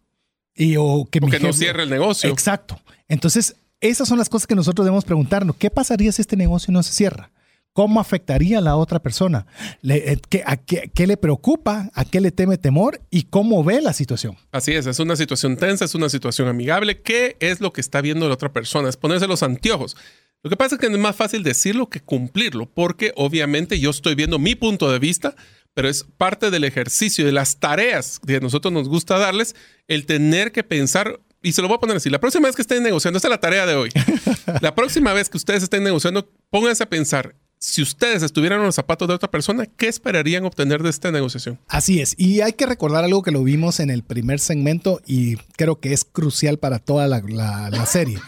Y, 0.57 0.77
o 0.77 1.07
que 1.11 1.19
O 1.21 1.27
mi 1.27 1.31
que 1.31 1.39
no 1.41 1.49
jefe- 1.49 1.59
cierre 1.59 1.83
el 1.85 1.91
negocio. 1.91 2.31
Exacto. 2.31 2.81
Entonces, 3.09 3.57
esas 3.81 4.09
son 4.09 4.19
las 4.19 4.29
cosas 4.29 4.47
que 4.47 4.55
nosotros 4.55 4.85
debemos 4.85 5.05
preguntarnos. 5.05 5.57
¿Qué 5.57 5.71
pasaría 5.71 6.11
si 6.13 6.23
este 6.23 6.37
negocio 6.37 6.73
no 6.73 6.83
se 6.83 6.93
cierra? 6.95 7.31
¿Cómo 7.73 8.01
afectaría 8.01 8.57
a 8.57 8.61
la 8.63 8.75
otra 8.77 9.01
persona? 9.01 9.47
Le- 9.83 10.13
eh, 10.13 10.19
¿qué, 10.31 10.43
a 10.47 10.57
qué, 10.57 10.91
qué 10.95 11.07
le 11.07 11.19
preocupa? 11.19 11.91
¿A 11.93 12.07
qué 12.07 12.23
le 12.23 12.31
teme 12.31 12.57
temor? 12.57 13.03
¿Y 13.11 13.25
cómo 13.25 13.63
ve 13.63 13.83
la 13.83 13.93
situación? 13.93 14.37
Así 14.51 14.73
es, 14.73 14.87
es 14.87 14.99
una 14.99 15.15
situación 15.15 15.59
tensa, 15.59 15.85
es 15.85 15.95
una 15.95 16.09
situación 16.09 16.49
amigable. 16.49 17.03
¿Qué 17.03 17.37
es 17.41 17.61
lo 17.61 17.75
que 17.75 17.83
está 17.83 18.01
viendo 18.01 18.27
la 18.29 18.35
otra 18.35 18.51
persona? 18.51 18.89
Es 18.89 18.97
ponerse 18.97 19.27
los 19.27 19.43
anteojos. 19.43 19.95
Lo 20.43 20.49
que 20.49 20.57
pasa 20.57 20.77
es 20.77 20.81
que 20.81 20.87
es 20.87 20.99
más 20.99 21.17
fácil 21.17 21.43
decirlo 21.43 21.91
que 21.91 22.01
cumplirlo, 22.01 22.65
porque 22.65 23.13
obviamente 23.17 23.79
yo 23.79 23.91
estoy 23.91 24.15
viendo 24.15 24.39
mi 24.39 24.55
punto 24.55 24.91
de 24.91 24.99
vista, 24.99 25.35
pero 25.77 25.91
es 25.91 26.07
parte 26.17 26.51
del 26.51 26.65
ejercicio, 26.65 27.27
de 27.27 27.33
las 27.33 27.59
tareas 27.59 28.19
que 28.27 28.37
a 28.37 28.41
nosotros 28.41 28.73
nos 28.73 28.89
gusta 28.89 29.19
darles, 29.19 29.55
el 29.89 30.07
tener 30.07 30.51
que 30.51 30.65
pensar, 30.65 31.21
y 31.43 31.53
se 31.53 31.61
lo 31.61 31.69
voy 31.69 31.77
a 31.77 31.81
poner 31.81 31.99
así, 31.99 32.09
la 32.09 32.19
próxima 32.19 32.49
vez 32.49 32.57
que 32.57 32.63
estén 32.63 32.83
negociando, 32.83 33.19
esta 33.19 33.29
es 33.29 33.31
la 33.31 33.41
tarea 33.41 33.67
de 33.67 33.75
hoy, 33.75 33.91
la 34.63 34.75
próxima 34.75 35.13
vez 35.13 35.29
que 35.29 35.37
ustedes 35.37 35.63
estén 35.63 35.85
negociando, 35.85 36.31
pónganse 36.49 36.83
a 36.83 36.89
pensar, 36.89 37.35
si 37.59 37.83
ustedes 37.83 38.23
estuvieran 38.23 38.61
en 38.61 38.65
los 38.65 38.75
zapatos 38.75 39.07
de 39.07 39.13
otra 39.13 39.31
persona, 39.31 39.67
¿qué 39.67 39.89
esperarían 39.89 40.47
obtener 40.47 40.83
de 40.83 40.89
esta 40.89 41.13
negociación? 41.13 41.59
Así 41.69 42.01
es. 42.01 42.15
Y 42.17 42.41
hay 42.41 42.55
que 42.55 42.65
recordar 42.65 43.05
algo 43.05 43.23
que 43.23 43.31
lo 43.31 43.45
vimos 43.45 43.79
en 43.79 43.91
el 43.91 44.03
primer 44.03 44.41
segmento 44.41 45.03
y 45.07 45.37
creo 45.59 45.79
que 45.79 45.93
es 45.93 46.05
crucial 46.05 46.59
para 46.59 46.79
toda 46.79 47.07
la, 47.07 47.21
la 47.21 47.85
serie. 47.85 48.19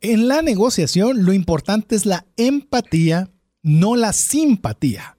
En 0.00 0.26
la 0.26 0.42
negociación, 0.42 1.24
lo 1.24 1.32
importante 1.32 1.94
es 1.94 2.04
la 2.04 2.26
empatía, 2.36 3.30
no 3.62 3.94
la 3.94 4.12
simpatía. 4.12 5.16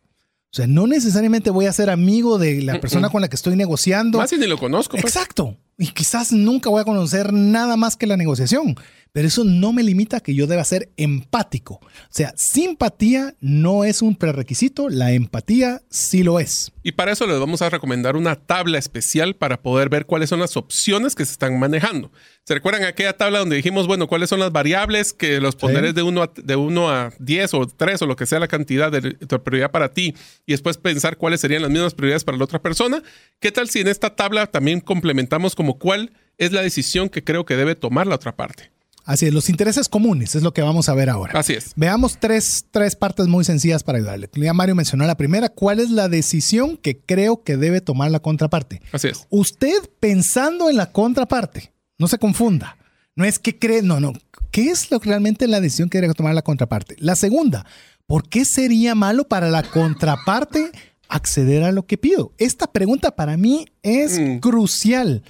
O 0.52 0.54
sea, 0.54 0.68
no 0.68 0.86
necesariamente 0.86 1.50
voy 1.50 1.66
a 1.66 1.72
ser 1.72 1.90
amigo 1.90 2.38
de 2.38 2.62
la 2.62 2.82
persona 2.82 3.10
con 3.10 3.22
la 3.22 3.30
que 3.30 3.38
estoy 3.38 3.56
negociando. 3.56 4.18
Más 4.18 4.30
si 4.30 4.38
ni 4.38 4.48
lo 4.48 4.58
conozco. 4.58 4.98
Pues. 4.98 5.06
Exacto. 5.06 5.58
Y 5.78 5.88
quizás 5.88 6.34
nunca 6.34 6.70
voy 6.70 6.82
a 6.82 6.84
conocer 6.84 7.32
nada 7.32 7.78
más 7.78 7.96
que 7.96 8.06
la 8.06 8.18
negociación 8.18 8.76
pero 9.14 9.28
eso 9.28 9.44
no 9.44 9.74
me 9.74 9.84
limita 9.84 10.18
a 10.18 10.20
que 10.22 10.34
yo 10.34 10.48
deba 10.48 10.64
ser 10.64 10.90
empático. 10.96 11.76
O 11.84 11.90
sea, 12.10 12.34
simpatía 12.38 13.36
no 13.42 13.84
es 13.84 14.02
un 14.02 14.16
prerequisito, 14.16 14.88
la 14.90 15.12
empatía 15.12 15.82
sí 15.90 16.24
lo 16.24 16.40
es. 16.40 16.72
Y 16.82 16.94
para 16.94 17.12
eso 17.12 17.28
les 17.28 17.40
vamos 17.40 17.62
a 17.62 17.70
recomendar 17.70 18.16
una 18.16 18.36
tabla 18.36 18.78
especial 18.78 19.36
para 19.36 19.62
poder 19.62 19.90
ver 19.90 20.06
cuáles 20.06 20.30
son 20.30 20.40
las 20.40 20.56
opciones 20.56 21.14
que 21.14 21.26
se 21.26 21.34
están 21.34 21.60
manejando. 21.60 22.12
¿Se 22.46 22.54
recuerdan 22.54 22.86
aquella 22.86 23.18
tabla 23.18 23.40
donde 23.40 23.58
dijimos, 23.58 23.86
bueno, 23.86 24.08
cuáles 24.08 24.30
son 24.30 24.40
las 24.40 24.52
variables 24.52 25.14
que 25.14 25.42
los 25.42 25.56
poneres 25.56 25.94
de 25.94 26.04
1 26.04 26.24
a, 26.24 26.32
de 26.36 26.56
uno 26.56 26.90
a 26.90 27.12
10 27.20 27.54
o 27.54 27.68
3 27.68 28.02
o 28.02 28.06
lo 28.06 28.16
que 28.16 28.26
sea 28.26 28.40
la 28.40 28.48
cantidad 28.48 28.92
de, 28.92 29.02
de 29.02 29.40
prioridad 29.40 29.72
para 29.72 29.94
ti 29.94 30.16
y 30.46 30.54
después 30.54 30.78
pensar 30.78 31.18
cuáles 31.18 31.42
serían 31.42 31.62
las 31.62 31.72
mismas 31.72 31.94
prioridades 31.94 32.24
para 32.24 32.38
la 32.38 32.46
otra 32.46 32.62
persona? 32.62 33.04
¿Qué 33.40 33.52
tal 33.52 33.70
si 33.70 33.80
en 33.82 33.90
esta 33.90 34.16
tabla 34.16 34.48
también 34.48 34.80
complementamos 34.80 35.54
como 35.54 35.78
cuál 35.78 36.14
es 36.38 36.54
la 36.54 36.62
decisión 36.62 37.10
que 37.10 37.24
creo 37.24 37.46
que 37.46 37.58
debe 37.58 37.76
tomar 37.76 38.08
la 38.08 38.16
otra 38.16 38.36
parte? 38.36 38.72
Así 39.06 39.26
es, 39.26 39.34
los 39.34 39.50
intereses 39.50 39.90
comunes 39.90 40.36
es 40.36 40.44
lo 40.44 40.54
que 40.54 40.62
vamos 40.62 40.90
a 40.90 40.94
ver 40.94 41.10
ahora. 41.10 41.40
Así 41.40 41.54
es. 41.54 41.72
Veamos 41.76 42.18
tres, 42.20 42.66
tres 42.72 42.96
partes 42.96 43.28
muy 43.28 43.44
sencillas 43.44 43.84
para 43.84 43.98
ayudarle. 43.98 44.30
Ya 44.34 44.54
Mario 44.54 44.76
mencionó 44.76 45.06
la 45.06 45.18
primera, 45.18 45.50
¿cuál 45.50 45.80
es 45.80 45.90
la 45.90 46.08
decisión 46.08 46.78
que 46.78 47.00
creo 47.00 47.44
que 47.44 47.58
debe 47.58 47.82
tomar 47.82 48.12
la 48.12 48.20
contraparte? 48.20 48.82
Así 48.92 49.08
es. 49.08 49.28
Usted 49.30 49.90
pensando 50.00 50.70
en 50.70 50.78
la 50.78 50.92
contraparte, 50.92 51.74
no 51.98 52.08
se 52.08 52.18
confunda. 52.18 52.78
No 53.16 53.26
es 53.26 53.40
que 53.40 53.58
cree, 53.58 53.82
no, 53.82 54.00
no. 54.00 54.14
¿Qué 54.52 54.70
es 54.70 54.92
lo, 54.92 55.00
realmente 55.00 55.48
la 55.48 55.62
decisión 55.62 55.90
que 55.90 56.00
debe 56.00 56.14
tomar 56.14 56.34
la 56.34 56.42
contraparte? 56.42 56.96
La 57.00 57.16
segunda, 57.16 57.66
¿por 58.08 58.28
qué 58.30 58.46
sería 58.46 58.96
malo 58.96 59.28
para 59.28 59.50
la 59.50 59.64
contraparte 59.64 60.72
acceder 61.10 61.64
a 61.64 61.72
lo 61.72 61.86
que 61.86 61.98
pido? 61.98 62.34
Esta 62.38 62.72
pregunta 62.72 63.16
para 63.16 63.36
mí 63.38 63.66
es 63.84 64.20
mm. 64.20 64.40
crucial. 64.40 65.24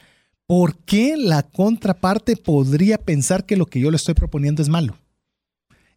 ¿Por 0.52 0.76
qué 0.80 1.16
la 1.16 1.44
contraparte 1.44 2.36
podría 2.36 2.98
pensar 2.98 3.46
que 3.46 3.56
lo 3.56 3.68
que 3.68 3.80
yo 3.80 3.90
le 3.90 3.96
estoy 3.96 4.16
proponiendo 4.16 4.62
es 4.62 4.68
malo? 4.68 4.98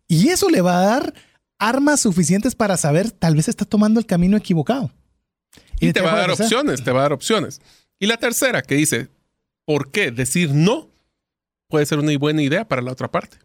Y 0.07 0.28
eso 0.28 0.48
le 0.48 0.61
va 0.61 0.78
a 0.78 0.86
dar 0.86 1.14
armas 1.59 2.02
suficientes 2.02 2.55
para 2.55 2.76
saber, 2.76 3.11
tal 3.11 3.34
vez 3.34 3.48
está 3.48 3.64
tomando 3.64 3.98
el 3.98 4.07
camino 4.07 4.36
equivocado. 4.36 4.92
Y, 5.80 5.92
te, 5.92 6.00
va 6.00 6.12
a 6.12 6.18
dar 6.18 6.30
opciones, 6.30 6.84
te 6.84 6.92
va 6.92 7.00
a 7.00 7.02
dar 7.02 7.12
opciones. 7.12 7.61
Y 7.98 8.07
la 8.07 8.16
tercera 8.16 8.62
que 8.62 8.76
dice, 8.76 9.09
¿por 9.64 9.90
qué 9.90 10.12
decir 10.12 10.55
no 10.55 10.88
puede 11.66 11.84
ser 11.84 11.98
una 11.98 12.16
buena 12.16 12.40
idea 12.40 12.68
para 12.68 12.80
la 12.80 12.92
otra 12.92 13.11
parte? 13.11 13.38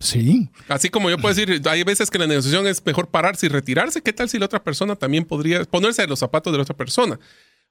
Sí. 0.00 0.48
Así 0.68 0.88
como 0.88 1.10
yo 1.10 1.18
puedo 1.18 1.34
decir, 1.34 1.60
hay 1.68 1.84
veces 1.84 2.10
que 2.10 2.18
la 2.18 2.26
negociación 2.26 2.66
es 2.66 2.82
mejor 2.86 3.08
pararse 3.08 3.44
y 3.44 3.50
retirarse. 3.50 4.00
¿Qué 4.00 4.14
tal 4.14 4.30
si 4.30 4.38
la 4.38 4.46
otra 4.46 4.64
persona 4.64 4.96
también 4.96 5.26
podría 5.26 5.64
ponerse 5.64 6.02
en 6.02 6.08
los 6.08 6.20
zapatos 6.20 6.50
de 6.50 6.56
la 6.56 6.62
otra 6.62 6.78
persona? 6.78 7.20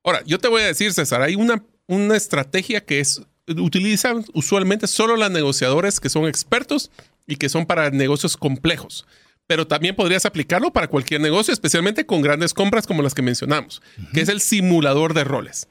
Ahora, 0.03 0.21
yo 0.25 0.37
te 0.37 0.49
voy 0.49 0.61
a 0.61 0.67
decir, 0.67 0.93
César, 0.93 1.23
hay 1.23 1.33
una 1.33 1.63
una 1.87 2.15
estrategia 2.15 2.83
que 2.83 2.99
es 2.99 3.21
utilizan 3.47 4.25
usualmente 4.33 4.87
solo 4.87 5.17
los 5.17 5.31
negociadores 5.31 5.99
que 5.99 6.09
son 6.09 6.27
expertos 6.27 6.91
y 7.27 7.35
que 7.35 7.49
son 7.49 7.65
para 7.65 7.89
negocios 7.89 8.37
complejos. 8.37 9.05
Pero 9.47 9.67
también 9.67 9.95
podrías 9.95 10.25
aplicarlo 10.25 10.71
para 10.71 10.87
cualquier 10.87 11.19
negocio, 11.19 11.53
especialmente 11.53 12.05
con 12.05 12.21
grandes 12.21 12.53
compras 12.53 12.87
como 12.87 13.01
las 13.01 13.13
que 13.13 13.21
mencionamos, 13.21 13.81
que 14.13 14.21
es 14.21 14.29
el 14.29 14.39
simulador 14.39 15.13
de 15.13 15.25
roles. 15.25 15.67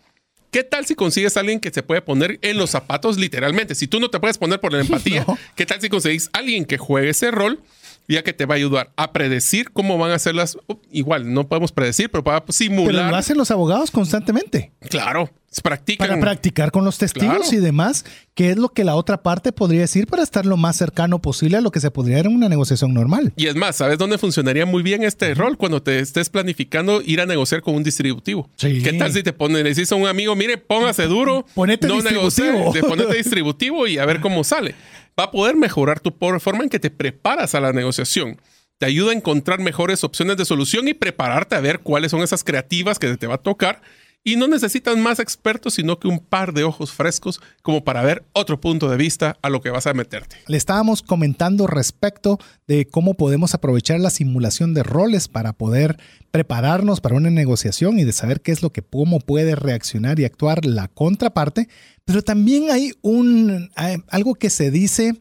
¿Qué 0.51 0.63
tal 0.63 0.85
si 0.85 0.95
consigues 0.95 1.39
a 1.39 1.41
alguien 1.41 1.61
que 1.61 1.71
se 1.71 1.83
puede 1.83 2.03
poner 2.03 2.39
en 2.43 2.59
los 2.59 2.69
zapatos 2.69 3.17
literalmente? 3.17 3.75
Si 3.75 3.87
tú 3.87 3.99
no 3.99 4.11
te 4.11 4.21
puedes 4.21 4.37
poner 4.37 4.61
por 4.61 4.75
la 4.75 4.81
empatía, 4.83 5.25
¿qué 5.57 5.65
tal 5.65 5.81
si 5.81 5.89
conseguís 5.89 6.29
a 6.35 6.39
alguien 6.39 6.67
que 6.67 6.77
juegue 6.77 7.09
ese 7.09 7.31
rol? 7.31 7.61
Ya 8.09 8.23
que 8.23 8.33
te 8.33 8.47
va 8.47 8.55
a 8.55 8.57
ayudar 8.57 8.93
a 8.97 9.13
predecir 9.13 9.71
cómo 9.73 9.99
van 9.99 10.13
a 10.13 10.19
ser 10.19 10.35
las. 10.35 10.57
Igual, 10.91 11.33
no 11.33 11.49
podemos 11.49 11.73
predecir, 11.73 12.11
pero 12.11 12.25
para 12.25 12.45
simular. 12.49 12.95
Pero 12.95 13.11
lo 13.11 13.17
hacen 13.17 13.37
los 13.37 13.51
abogados 13.51 13.91
constantemente. 13.91 14.73
Claro, 14.89 15.31
practican. 15.61 16.09
Para 16.09 16.21
practicar 16.21 16.71
con 16.71 16.85
los 16.85 16.97
testigos 16.99 17.53
y 17.53 17.57
demás, 17.57 18.05
qué 18.35 18.51
es 18.51 18.57
lo 18.57 18.71
que 18.71 18.85
la 18.85 18.95
otra 18.95 19.23
parte 19.23 19.53
podría 19.53 19.81
decir 19.81 20.07
para 20.07 20.23
estar 20.23 20.47
lo 20.47 20.57
más 20.57 20.77
cercano 20.77 21.21
posible 21.21 21.59
a 21.59 21.61
lo 21.61 21.71
que 21.71 21.81
se 21.81 21.91
podría 21.91 22.21
en 22.21 22.29
una 22.29 22.49
negociación 22.49 22.95
normal. 22.95 23.33
Y 23.37 23.49
es 23.49 23.57
más, 23.57 23.77
¿sabes 23.77 23.99
dónde 23.99 24.17
funcionaría 24.17 24.65
muy 24.65 24.83
bien 24.83 25.03
este 25.03 25.35
rol? 25.35 25.59
Cuando 25.59 25.83
te 25.83 25.99
estés 25.99 26.31
planificando 26.31 27.03
ir 27.03 27.21
a 27.21 27.27
negociar 27.27 27.61
con 27.63 27.75
un 27.75 27.83
distributivo. 27.83 28.49
¿Qué 28.57 28.95
tal 28.99 29.13
si 29.13 29.23
te 29.23 29.33
pones, 29.33 29.63
le 29.63 29.71
dices 29.71 29.93
a 29.93 29.97
un 29.97 30.07
amigo, 30.07 30.35
mire, 30.37 30.57
póngase 30.59 31.07
duro, 31.07 31.45
ponete 31.55 31.89
no 31.89 31.95
distributivo. 31.97 32.73
ponete 32.89 33.15
distributivo 33.17 33.87
y 33.87 33.99
a 33.99 34.07
ver 34.07 34.21
cómo 34.21 34.45
sale? 34.45 34.75
Va 35.19 35.25
a 35.25 35.31
poder 35.31 35.57
mejorar 35.57 36.01
tu 36.01 36.15
forma 36.41 36.63
en 36.63 36.71
que 36.71 36.79
te 36.79 36.91
preparas 36.91 37.55
a 37.55 37.61
la 37.61 37.73
negociación. 37.73 38.41
Te 38.79 38.87
ayuda 38.87 39.13
a 39.13 39.15
encontrar 39.15 39.61
mejores 39.61 40.03
opciones 40.05 40.37
de 40.37 40.45
solución 40.45 40.89
y 40.89 40.95
prepararte 40.95 41.55
a 41.55 41.61
ver 41.61 41.81
cuáles 41.81 42.11
son 42.11 42.23
esas 42.23 42.43
creativas 42.43 42.99
que 42.99 43.17
te 43.17 43.27
va 43.27 43.35
a 43.35 43.43
tocar 43.43 43.83
y 44.25 44.37
no 44.37 44.47
necesitan 44.47 45.01
más 45.01 45.19
expertos, 45.19 45.75
sino 45.75 45.99
que 45.99 46.09
un 46.09 46.21
par 46.21 46.53
de 46.53 46.65
ojos 46.65 46.93
frescos 46.93 47.41
como 47.63 47.83
para 47.85 48.03
ver 48.03 48.25
otro 48.33 48.61
punto 48.61 48.89
de 48.89 48.97
vista 48.97 49.37
a 49.43 49.51
lo 49.51 49.61
que 49.61 49.71
vas 49.71 49.87
a 49.87 49.95
meterte. 49.95 50.37
Le 50.47 50.57
estábamos 50.57 51.03
comentando 51.03 51.67
respecto 51.67 52.39
de 52.69 52.87
cómo 52.87 53.15
podemos 53.15 53.55
aprovechar 53.55 53.99
la 53.99 54.11
simulación 54.11 54.75
de 54.75 54.85
roles 54.85 55.29
para 55.29 55.53
poder 55.53 55.99
prepararnos 56.31 57.01
para 57.01 57.17
una 57.17 57.31
negociación 57.31 57.99
y 57.99 58.05
de 58.05 58.13
saber 58.13 58.41
qué 58.41 58.53
es 58.53 58.63
lo 58.63 58.71
que, 58.71 58.83
cómo 58.83 59.19
puede 59.19 59.57
reaccionar 59.57 60.21
y 60.21 60.25
actuar 60.25 60.65
la 60.65 60.89
contraparte. 60.89 61.69
Pero 62.05 62.23
también 62.23 62.71
hay 62.71 62.93
un, 63.03 63.71
algo 64.09 64.35
que 64.35 64.51
se 64.51 64.71
dice 64.71 65.15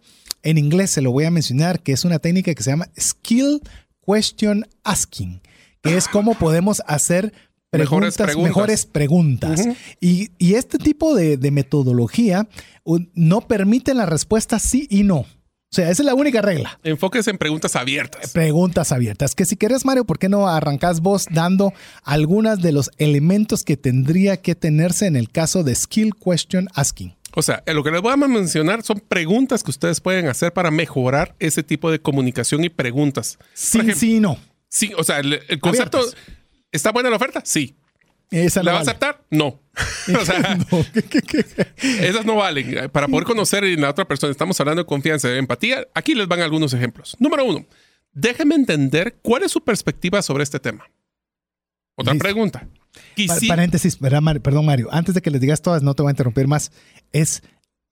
en 0.43 0.58
inglés, 0.58 0.91
se 0.91 1.02
lo 1.02 1.12
voy 1.12 1.26
a 1.26 1.32
mencionar, 1.32 1.82
que 1.82 1.91
es 1.91 2.06
una 2.06 2.20
técnica 2.20 2.54
que 2.54 2.64
se 2.64 2.72
llama 2.72 2.89
Skill 2.99 3.62
Question 4.06 4.68
Asking, 4.84 5.41
que 5.82 5.97
es 5.97 6.08
cómo 6.08 6.36
podemos 6.36 6.82
hacer 6.88 7.34
preguntas, 7.72 8.38
mejores 8.38 8.86
preguntas. 8.86 9.67
y, 9.99 10.30
este 10.39 10.78
tipo 10.78 11.15
de, 11.15 11.51
metodología 11.51 12.47
no 13.13 13.41
permite 13.41 13.93
la 13.93 14.05
respuesta 14.05 14.59
sí 14.59 14.88
y 14.89 15.03
no. 15.03 15.26
O 15.74 15.74
sea, 15.74 15.89
esa 15.89 16.01
es 16.01 16.05
la 16.05 16.15
única 16.15 16.41
regla. 16.41 16.78
Enfoques 16.84 17.30
en 17.30 17.38
preguntas 17.38 17.78
abiertas. 17.78 18.32
Preguntas 18.32 18.91
abiertas. 18.91 19.36
Que 19.36 19.45
si 19.45 19.55
quieres, 19.55 19.86
Mario, 19.86 20.03
¿por 20.03 20.19
qué 20.19 20.28
no 20.28 20.49
arrancas 20.49 20.99
vos 20.99 21.28
dando 21.32 21.74
algunas 22.03 22.61
de 22.61 22.74
los 22.74 22.91
elementos 22.97 23.63
que 23.63 23.78
tendría 23.78 24.36
que 24.36 24.53
tenerse 24.53 25.05
en 25.05 25.15
el 25.15 25.30
caso 25.30 25.63
de 25.63 25.74
Skill 25.74 26.11
Question 26.13 26.67
Asking? 26.76 27.15
O 27.34 27.41
sea, 27.41 27.63
lo 27.67 27.86
que 27.86 27.91
les 27.91 28.01
voy 28.01 28.11
a 28.11 28.17
mencionar 28.17 28.84
son 28.84 28.99
preguntas 28.99 29.63
que 29.63 29.72
ustedes 29.72 30.01
pueden 30.01 30.28
hacer 30.28 30.51
para 30.51 30.72
mejorar 30.72 31.36
ese 31.39 31.63
tipo 31.63 31.89
de 31.89 32.01
comunicación 32.01 32.65
y 32.65 32.69
preguntas. 32.69 33.39
Sí, 33.53 33.93
sí, 33.95 34.19
no. 34.19 34.38
Sí, 34.67 34.91
o 34.97 35.05
sea, 35.05 35.19
el, 35.19 35.39
concepto... 35.61 36.01
¿Está 36.72 36.91
buena 36.91 37.09
la 37.09 37.15
oferta? 37.17 37.41
Sí. 37.43 37.76
¿La 38.32 38.72
va 38.72 38.78
a 38.78 38.82
aceptar? 38.82 39.26
No. 39.30 39.59
o 40.19 40.26
sea, 40.26 40.57
esas 41.82 42.26
no 42.26 42.38
valen. 42.38 42.89
Para 42.89 43.09
poder 43.09 43.26
conocer 43.26 43.65
a 43.65 43.67
la 43.67 43.89
otra 43.89 44.07
persona, 44.07 44.32
estamos 44.32 44.57
hablando 44.59 44.84
de 44.84 44.88
confianza, 44.88 45.28
de 45.28 45.38
empatía. 45.38 45.88
Aquí 45.93 46.15
les 46.15 46.28
van 46.28 46.39
algunos 46.39 46.74
ejemplos. 46.74 47.17
Número 47.19 47.43
uno, 47.43 47.65
déjeme 48.13 48.55
entender 48.55 49.17
cuál 49.22 49.43
es 49.43 49.51
su 49.51 49.61
perspectiva 49.61 50.22
sobre 50.22 50.43
este 50.43 50.59
tema. 50.59 50.89
Otra 51.95 52.15
pregunta. 52.15 52.67
Paréntesis, 53.47 53.97
perdón 53.97 54.65
Mario, 54.65 54.88
antes 54.91 55.13
de 55.13 55.22
que 55.22 55.30
les 55.30 55.41
digas 55.41 55.61
todas, 55.61 55.84
no 55.84 55.93
te 55.93 56.01
voy 56.01 56.09
a 56.09 56.13
interrumpir 56.13 56.47
más. 56.47 56.72
Es 57.11 57.43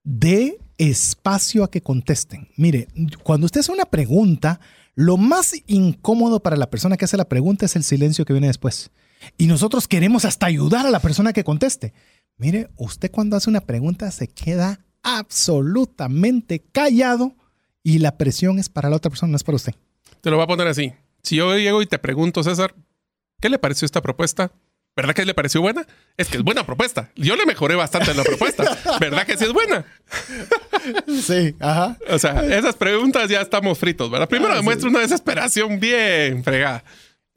de 0.04 0.58
espacio 0.78 1.66
a 1.66 1.72
que 1.72 1.82
contesten. 1.82 2.48
Mire, 2.56 2.88
cuando 3.24 3.46
usted 3.46 3.60
hace 3.60 3.72
una 3.72 3.86
pregunta, 3.86 4.62
lo 5.00 5.16
más 5.16 5.54
incómodo 5.68 6.42
para 6.42 6.58
la 6.58 6.70
persona 6.70 6.98
que 6.98 7.06
hace 7.06 7.16
la 7.16 7.30
pregunta 7.30 7.66
es 7.66 7.78
el 7.78 7.86
silencio 7.86 8.26
que 8.26 8.34
viene 8.34 8.48
después. 8.48 8.92
Y 9.38 9.48
nosotros 9.48 9.88
queremos 9.88 10.26
hasta 10.26 10.46
ayudar 10.46 10.86
a 10.86 10.90
la 10.92 11.00
persona 11.00 11.32
que 11.32 11.46
conteste. 11.46 11.94
Mire, 12.36 12.70
usted 12.76 13.10
cuando 13.10 13.38
hace 13.38 13.50
una 13.50 13.62
pregunta 13.62 14.12
se 14.12 14.28
queda 14.28 14.86
absolutamente 15.02 16.60
callado 16.60 17.34
y 17.82 18.00
la 18.00 18.18
presión 18.18 18.60
es 18.60 18.68
para 18.68 18.90
la 18.90 18.98
otra 18.98 19.10
persona, 19.10 19.32
no 19.32 19.38
es 19.38 19.44
para 19.46 19.56
usted. 19.56 19.74
Te 20.20 20.30
lo 20.30 20.36
voy 20.36 20.44
a 20.44 20.48
poner 20.48 20.68
así. 20.68 20.92
Si 21.24 21.38
yo 21.38 21.58
llego 21.58 21.82
y 21.82 21.86
te 21.86 21.98
pregunto, 21.98 22.44
César, 22.44 22.76
¿qué 23.40 23.48
le 23.48 23.58
pareció 23.58 23.86
esta 23.86 24.02
propuesta? 24.02 24.52
¿Verdad 25.00 25.14
que 25.14 25.24
le 25.24 25.34
pareció 25.34 25.62
buena? 25.62 25.88
Es 26.18 26.28
que 26.28 26.36
es 26.36 26.44
buena 26.44 26.66
propuesta. 26.66 27.10
Yo 27.16 27.38
le 27.38 27.46
mejoré 27.46 27.76
bastante 27.76 28.12
en 28.12 28.18
la 28.18 28.24
propuesta. 28.24 28.78
¿Verdad 29.00 29.26
que 29.26 29.38
sí 29.38 29.46
es 29.46 29.54
buena? 29.54 29.86
Sí, 31.24 31.56
ajá. 31.60 31.98
O 32.10 32.20
sea, 32.20 32.46
esas 32.58 32.76
preguntas 32.76 33.30
ya 33.30 33.42
estamos 33.42 33.78
fritos, 33.78 34.10
¿verdad? 34.12 34.28
Primero 34.28 34.54
Ah, 34.54 34.58
demuestra 34.58 34.90
una 34.90 35.00
desesperación 35.00 35.80
bien 35.80 36.44
fregada. 36.44 36.84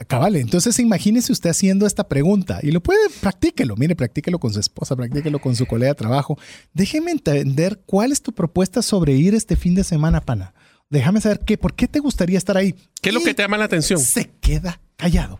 Cabal, 0.09 0.35
entonces 0.37 0.79
imagínese 0.81 1.31
usted 1.33 1.51
haciendo 1.51 1.87
esta 1.87 2.09
pregunta 2.09 2.59
y 2.63 2.73
lo 2.73 2.83
puede, 2.83 2.99
practíquelo, 3.21 3.77
mire, 3.77 3.95
practíquelo 3.95 4.41
con 4.41 4.53
su 4.53 4.59
esposa, 4.59 4.97
practíquelo 4.97 5.39
con 5.41 5.55
su 5.55 5.67
colega 5.67 5.93
de 5.93 5.97
trabajo. 5.97 6.37
Déjeme 6.73 7.13
entender 7.13 7.81
cuál 7.87 8.11
es 8.11 8.21
tu 8.23 8.33
propuesta 8.33 8.83
sobre 8.83 9.13
ir 9.13 9.35
este 9.37 9.55
fin 9.55 9.75
de 9.77 9.85
semana, 9.85 10.21
pana. 10.21 10.55
Déjame 10.91 11.21
saber 11.21 11.41
qué, 11.41 11.57
por 11.57 11.75
qué 11.75 11.87
te 11.87 12.01
gustaría 12.01 12.39
estar 12.39 12.57
ahí. 12.57 12.75
¿Qué 13.01 13.11
es 13.11 13.15
lo 13.15 13.23
que 13.23 13.35
te 13.35 13.43
llama 13.43 13.59
la 13.59 13.65
atención? 13.67 14.01
Se 14.01 14.31
queda 14.41 14.81
callado, 14.97 15.39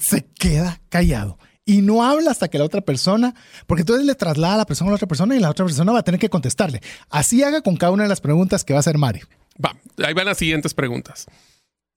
se 0.00 0.24
queda 0.38 0.80
callado. 0.88 1.38
Y 1.64 1.80
no 1.80 2.04
habla 2.04 2.32
hasta 2.32 2.48
que 2.48 2.58
la 2.58 2.64
otra 2.64 2.80
persona, 2.80 3.34
porque 3.66 3.82
entonces 3.82 4.04
le 4.04 4.14
traslada 4.14 4.54
a 4.54 4.58
la 4.58 4.66
persona 4.66 4.88
a 4.88 4.92
la 4.92 4.96
otra 4.96 5.06
persona 5.06 5.36
y 5.36 5.40
la 5.40 5.50
otra 5.50 5.64
persona 5.64 5.92
va 5.92 6.00
a 6.00 6.04
tener 6.04 6.18
que 6.18 6.28
contestarle. 6.28 6.80
Así 7.08 7.42
haga 7.42 7.62
con 7.62 7.76
cada 7.76 7.92
una 7.92 8.02
de 8.02 8.08
las 8.08 8.20
preguntas 8.20 8.64
que 8.64 8.72
va 8.72 8.78
a 8.78 8.80
hacer 8.80 8.98
Mario. 8.98 9.26
Va, 9.64 9.76
ahí 10.04 10.12
van 10.12 10.26
las 10.26 10.38
siguientes 10.38 10.74
preguntas. 10.74 11.26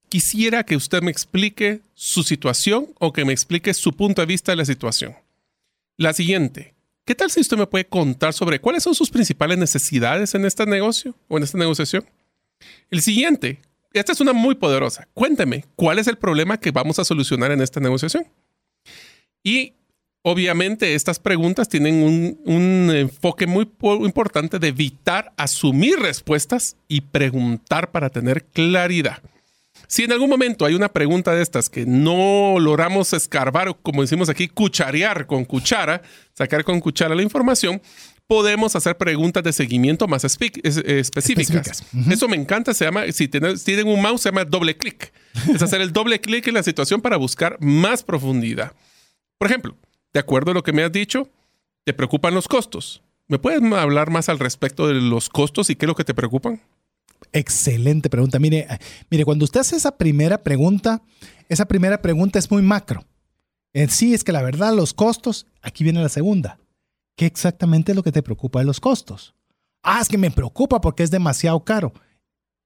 Quisiera 0.09 0.63
que 0.63 0.75
usted 0.75 1.01
me 1.01 1.09
explique 1.09 1.81
su 1.95 2.23
situación 2.23 2.87
o 2.99 3.11
que 3.11 3.25
me 3.25 3.33
explique 3.33 3.73
su 3.73 3.93
punto 3.93 4.21
de 4.21 4.27
vista 4.27 4.51
de 4.51 4.57
la 4.57 4.65
situación. 4.65 5.15
La 5.97 6.13
siguiente. 6.13 6.75
¿Qué 7.05 7.15
tal 7.15 7.31
si 7.31 7.39
usted 7.39 7.57
me 7.57 7.67
puede 7.67 7.85
contar 7.85 8.33
sobre 8.33 8.59
cuáles 8.59 8.83
son 8.83 8.95
sus 8.95 9.09
principales 9.09 9.57
necesidades 9.57 10.35
en 10.35 10.45
este 10.45 10.65
negocio 10.65 11.15
o 11.27 11.37
en 11.37 11.43
esta 11.43 11.57
negociación? 11.57 12.05
El 12.91 13.01
siguiente. 13.01 13.59
Esta 13.93 14.11
es 14.11 14.19
una 14.19 14.33
muy 14.33 14.55
poderosa. 14.55 15.07
Cuénteme, 15.13 15.65
¿cuál 15.75 15.99
es 15.99 16.07
el 16.07 16.17
problema 16.17 16.59
que 16.59 16.71
vamos 16.71 16.99
a 16.99 17.05
solucionar 17.05 17.51
en 17.51 17.61
esta 17.61 17.79
negociación? 17.79 18.27
Y 19.45 19.73
obviamente 20.23 20.95
estas 20.95 21.19
preguntas 21.19 21.69
tienen 21.69 22.01
un, 22.01 22.39
un 22.45 22.89
enfoque 22.95 23.45
muy 23.45 23.65
po- 23.65 24.03
importante 24.05 24.57
de 24.57 24.69
evitar 24.69 25.31
asumir 25.37 25.99
respuestas 25.99 26.77
y 26.87 27.01
preguntar 27.01 27.91
para 27.91 28.09
tener 28.09 28.43
claridad. 28.45 29.21
Si 29.87 30.03
en 30.03 30.11
algún 30.13 30.31
momento 30.31 30.65
hay 30.65 30.73
una 30.73 30.89
pregunta 30.89 31.35
de 31.35 31.43
estas 31.43 31.69
que 31.69 31.85
no 31.85 32.55
logramos 32.59 33.13
escarbar, 33.13 33.69
o 33.69 33.77
como 33.77 34.01
decimos 34.01 34.27
aquí, 34.29 34.47
cucharear 34.47 35.27
con 35.27 35.45
cuchara, 35.45 36.01
sacar 36.33 36.63
con 36.63 36.79
cuchara 36.79 37.13
la 37.13 37.21
información, 37.21 37.79
podemos 38.25 38.75
hacer 38.75 38.97
preguntas 38.97 39.43
de 39.43 39.53
seguimiento 39.53 40.07
más 40.07 40.23
espe- 40.23 40.59
es- 40.63 40.77
específicas. 40.77 41.67
Específicas. 41.81 42.11
Eso 42.11 42.27
me 42.27 42.35
encanta, 42.35 42.73
se 42.73 42.85
llama, 42.85 43.03
si 43.11 43.27
tienen, 43.27 43.59
si 43.59 43.65
tienen 43.65 43.87
un 43.87 44.01
mouse, 44.01 44.21
se 44.23 44.29
llama 44.29 44.43
doble 44.43 44.75
clic. 44.75 45.13
Es 45.53 45.61
hacer 45.61 45.81
el 45.81 45.93
doble 45.93 46.19
clic 46.19 46.47
en 46.47 46.55
la 46.55 46.63
situación 46.63 46.99
para 46.99 47.17
buscar 47.17 47.57
más 47.61 48.01
profundidad. 48.01 48.73
Por 49.37 49.49
ejemplo, 49.49 49.75
de 50.13 50.19
acuerdo 50.19 50.51
a 50.51 50.53
lo 50.53 50.63
que 50.63 50.73
me 50.73 50.83
has 50.83 50.91
dicho, 50.91 51.29
te 51.83 51.93
preocupan 51.93 52.33
los 52.33 52.47
costos. 52.47 53.03
¿Me 53.27 53.39
puedes 53.39 53.61
hablar 53.73 54.11
más 54.11 54.29
al 54.29 54.39
respecto 54.39 54.87
de 54.87 54.95
los 54.95 55.29
costos 55.29 55.69
y 55.69 55.75
qué 55.75 55.85
es 55.85 55.87
lo 55.87 55.95
que 55.95 56.03
te 56.03 56.13
preocupan? 56.13 56.61
Excelente 57.31 58.09
pregunta. 58.09 58.39
Mire, 58.39 58.67
eh, 58.69 58.79
mire, 59.09 59.25
cuando 59.25 59.45
usted 59.45 59.61
hace 59.61 59.75
esa 59.75 59.97
primera 59.97 60.43
pregunta, 60.43 61.01
esa 61.49 61.65
primera 61.65 62.01
pregunta 62.01 62.39
es 62.39 62.49
muy 62.51 62.61
macro. 62.61 63.03
En 63.73 63.89
sí, 63.89 64.13
es 64.13 64.23
que 64.23 64.31
la 64.31 64.41
verdad, 64.41 64.73
los 64.73 64.93
costos, 64.93 65.47
aquí 65.61 65.83
viene 65.83 66.01
la 66.01 66.09
segunda. 66.09 66.59
¿Qué 67.17 67.25
exactamente 67.25 67.91
es 67.91 67.95
lo 67.95 68.03
que 68.03 68.11
te 68.11 68.23
preocupa 68.23 68.59
de 68.59 68.65
los 68.65 68.79
costos? 68.79 69.35
Ah, 69.83 69.99
es 70.01 70.07
que 70.07 70.17
me 70.17 70.31
preocupa 70.31 70.81
porque 70.81 71.03
es 71.03 71.11
demasiado 71.11 71.63
caro. 71.63 71.93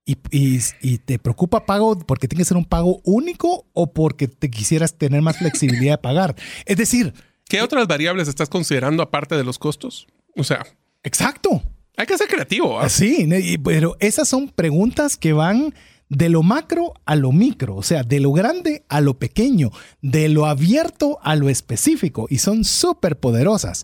¿Y, 0.05 0.17
y, 0.31 0.59
y 0.81 0.97
te 0.97 1.19
preocupa 1.19 1.65
pago 1.65 1.97
porque 1.99 2.27
tiene 2.27 2.41
que 2.41 2.47
ser 2.47 2.57
un 2.57 2.65
pago 2.65 2.99
único 3.03 3.67
o 3.73 3.93
porque 3.93 4.27
te 4.27 4.49
quisieras 4.49 4.97
tener 4.97 5.21
más 5.21 5.37
flexibilidad 5.37 5.93
de 5.93 5.97
pagar? 5.99 6.35
Es 6.65 6.77
decir, 6.77 7.13
¿Qué 7.49 7.63
otras 7.63 7.87
variables 7.87 8.27
estás 8.27 8.47
considerando 8.47 9.01
aparte 9.01 9.35
de 9.35 9.43
los 9.43 9.57
costos? 9.57 10.07
O 10.35 10.43
sea, 10.43 10.67
exacto. 11.01 11.63
hay 11.97 12.05
que 12.05 12.15
ser 12.15 12.27
creativo. 12.27 12.79
¿ah? 12.79 12.87
Sí, 12.89 13.27
pero 13.63 13.97
esas 13.99 14.29
son 14.29 14.49
preguntas 14.49 15.17
que 15.17 15.33
van 15.33 15.73
de 16.09 16.29
lo 16.29 16.43
macro 16.43 16.93
a 17.05 17.15
lo 17.15 17.31
micro, 17.31 17.75
o 17.75 17.81
sea, 17.81 18.03
de 18.03 18.19
lo 18.19 18.31
grande 18.33 18.85
a 18.87 19.01
lo 19.01 19.17
pequeño, 19.17 19.71
de 20.03 20.29
lo 20.29 20.45
abierto 20.45 21.17
a 21.23 21.35
lo 21.35 21.49
específico, 21.49 22.27
y 22.29 22.37
son 22.37 22.63
súper 22.63 23.19
poderosas. 23.19 23.83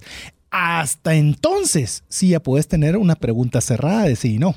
Hasta 0.52 1.16
entonces, 1.16 2.04
sí 2.08 2.30
ya 2.30 2.40
puedes 2.42 2.68
tener 2.68 2.98
una 2.98 3.16
pregunta 3.16 3.62
cerrada 3.62 4.04
de 4.04 4.16
sí 4.16 4.36
y 4.36 4.38
no. 4.38 4.56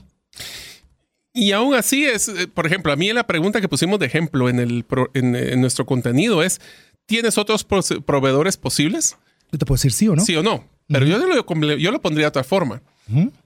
Y 1.34 1.52
aún 1.52 1.74
así 1.74 2.04
es, 2.04 2.28
eh, 2.28 2.48
por 2.48 2.66
ejemplo, 2.66 2.92
a 2.92 2.96
mí 2.96 3.12
la 3.12 3.26
pregunta 3.26 3.60
que 3.60 3.68
pusimos 3.68 3.98
de 3.98 4.06
ejemplo 4.06 4.48
en, 4.48 4.58
el 4.58 4.84
pro- 4.84 5.10
en, 5.14 5.36
en 5.36 5.60
nuestro 5.60 5.86
contenido 5.86 6.42
es, 6.42 6.60
¿tienes 7.06 7.38
otros 7.38 7.64
proveedores 7.64 8.56
posibles? 8.56 9.16
Yo 9.52 9.58
te 9.58 9.66
puedo 9.66 9.76
decir 9.76 9.92
sí 9.92 10.08
o 10.08 10.16
no. 10.16 10.24
Sí 10.24 10.34
o 10.36 10.42
no. 10.42 10.66
Pero 10.88 11.04
yo, 11.06 11.18
lo, 11.18 11.76
yo 11.76 11.90
lo 11.92 12.00
pondría 12.00 12.24
de 12.24 12.28
otra 12.28 12.44
forma. 12.44 12.82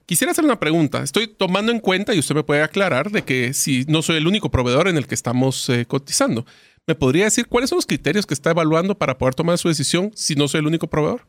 Quisiera 0.05 0.31
hacer 0.31 0.43
una 0.43 0.59
pregunta. 0.59 1.03
Estoy 1.03 1.27
tomando 1.27 1.71
en 1.71 1.79
cuenta, 1.79 2.13
y 2.13 2.19
usted 2.19 2.35
me 2.35 2.43
puede 2.43 2.61
aclarar, 2.63 3.11
de 3.11 3.23
que 3.23 3.53
si 3.53 3.85
no 3.87 4.01
soy 4.01 4.17
el 4.17 4.27
único 4.27 4.49
proveedor 4.51 4.87
en 4.87 4.97
el 4.97 5.07
que 5.07 5.15
estamos 5.15 5.69
eh, 5.69 5.85
cotizando, 5.85 6.45
¿me 6.85 6.95
podría 6.95 7.25
decir 7.25 7.47
cuáles 7.47 7.69
son 7.69 7.77
los 7.77 7.85
criterios 7.85 8.25
que 8.25 8.33
está 8.33 8.51
evaluando 8.51 8.97
para 8.97 9.17
poder 9.17 9.35
tomar 9.35 9.57
su 9.57 9.69
decisión 9.69 10.11
si 10.15 10.35
no 10.35 10.47
soy 10.49 10.59
el 10.59 10.67
único 10.67 10.87
proveedor? 10.87 11.25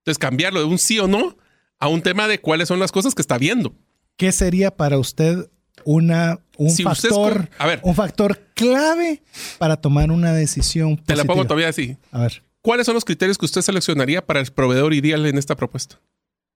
Entonces, 0.00 0.18
cambiarlo 0.18 0.60
de 0.60 0.66
un 0.66 0.78
sí 0.78 0.98
o 0.98 1.08
no 1.08 1.36
a 1.78 1.88
un 1.88 2.00
tema 2.00 2.26
de 2.28 2.38
cuáles 2.40 2.68
son 2.68 2.78
las 2.78 2.92
cosas 2.92 3.14
que 3.14 3.20
está 3.20 3.36
viendo. 3.36 3.74
¿Qué 4.16 4.32
sería 4.32 4.70
para 4.70 4.98
usted 4.98 5.48
una, 5.84 6.40
un, 6.56 6.70
Si 6.70 6.82
factor, 6.82 7.42
esco- 7.42 7.48
a 7.58 7.66
ver. 7.66 7.80
un 7.82 7.94
factor 7.94 8.38
clave 8.54 9.22
para 9.58 9.76
tomar 9.76 10.10
una 10.10 10.32
decisión 10.32 10.96
Te 10.96 11.14
la 11.14 11.22
pongo 11.24 11.42
positiva? 11.46 11.48
todavía 11.48 11.68
así. 11.68 11.96
A 12.10 12.20
ver, 12.22 12.42
¿Cuáles 12.62 12.86
son 12.86 12.94
los 12.94 13.04
criterios 13.04 13.38
que 13.38 13.44
usted 13.44 13.60
seleccionaría 13.62 14.26
para 14.26 14.40
el 14.40 14.46
proveedor 14.50 14.92
ideal 14.94 15.24
en 15.26 15.38
esta 15.38 15.54
propuesta? 15.54 16.00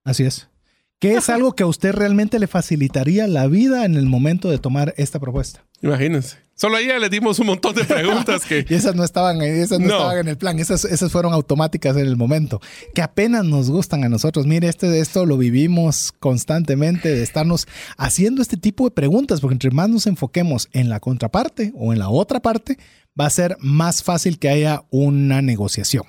así 0.03 0.23
es. 0.23 0.49
¿Qué 0.99 1.13
es 1.15 1.29
algo 1.29 1.53
que 1.53 1.63
a 1.63 1.67
usted 1.67 1.93
realmente 1.93 2.37
le 2.37 2.45
facilitaría 2.47 3.27
la 3.27 3.47
vida 3.47 3.85
en 3.85 3.95
el 3.95 4.05
momento 4.05 4.49
de 4.51 4.57
tomar 4.59 4.93
esta 4.97 5.19
propuesta? 5.19 5.63
Imagínense. 5.81 6.37
Solo 6.61 6.77
ahí 6.77 6.85
ya 6.85 6.99
le 6.99 7.09
dimos 7.09 7.39
un 7.39 7.47
montón 7.47 7.73
de 7.73 7.85
preguntas 7.85 8.45
que... 8.45 8.63
Y 8.69 8.75
esas 8.75 8.93
no 8.93 9.03
estaban, 9.03 9.41
esas 9.41 9.79
no, 9.79 9.87
No. 9.87 9.93
estaban 9.95 10.17
en 10.19 10.27
el 10.27 10.37
plan, 10.37 10.59
esas, 10.59 10.85
esas 10.85 11.11
fueron 11.11 11.33
automáticas 11.33 11.97
en 11.97 12.05
el 12.05 12.17
momento, 12.17 12.61
que 12.93 13.01
apenas 13.01 13.43
nos 13.45 13.71
gustan 13.71 14.03
a 14.03 14.09
nosotros. 14.09 14.45
Mire, 14.45 14.67
este, 14.67 14.99
esto 14.99 15.25
lo 15.25 15.39
vivimos 15.39 16.11
constantemente, 16.19 17.09
de 17.09 17.23
estarnos 17.23 17.67
haciendo 17.97 18.43
este 18.43 18.57
tipo 18.57 18.83
de 18.83 18.91
preguntas, 18.91 19.41
porque 19.41 19.55
entre 19.55 19.71
más 19.71 19.89
nos 19.89 20.05
enfoquemos 20.05 20.69
en 20.71 20.87
la 20.89 20.99
contraparte 20.99 21.73
o 21.75 21.93
en 21.93 21.97
la 21.97 22.09
otra 22.09 22.41
parte, 22.41 22.77
va 23.19 23.25
a 23.25 23.31
ser 23.31 23.57
más 23.59 24.03
fácil 24.03 24.37
que 24.37 24.49
haya 24.49 24.83
una 24.91 25.41
negociación. 25.41 26.03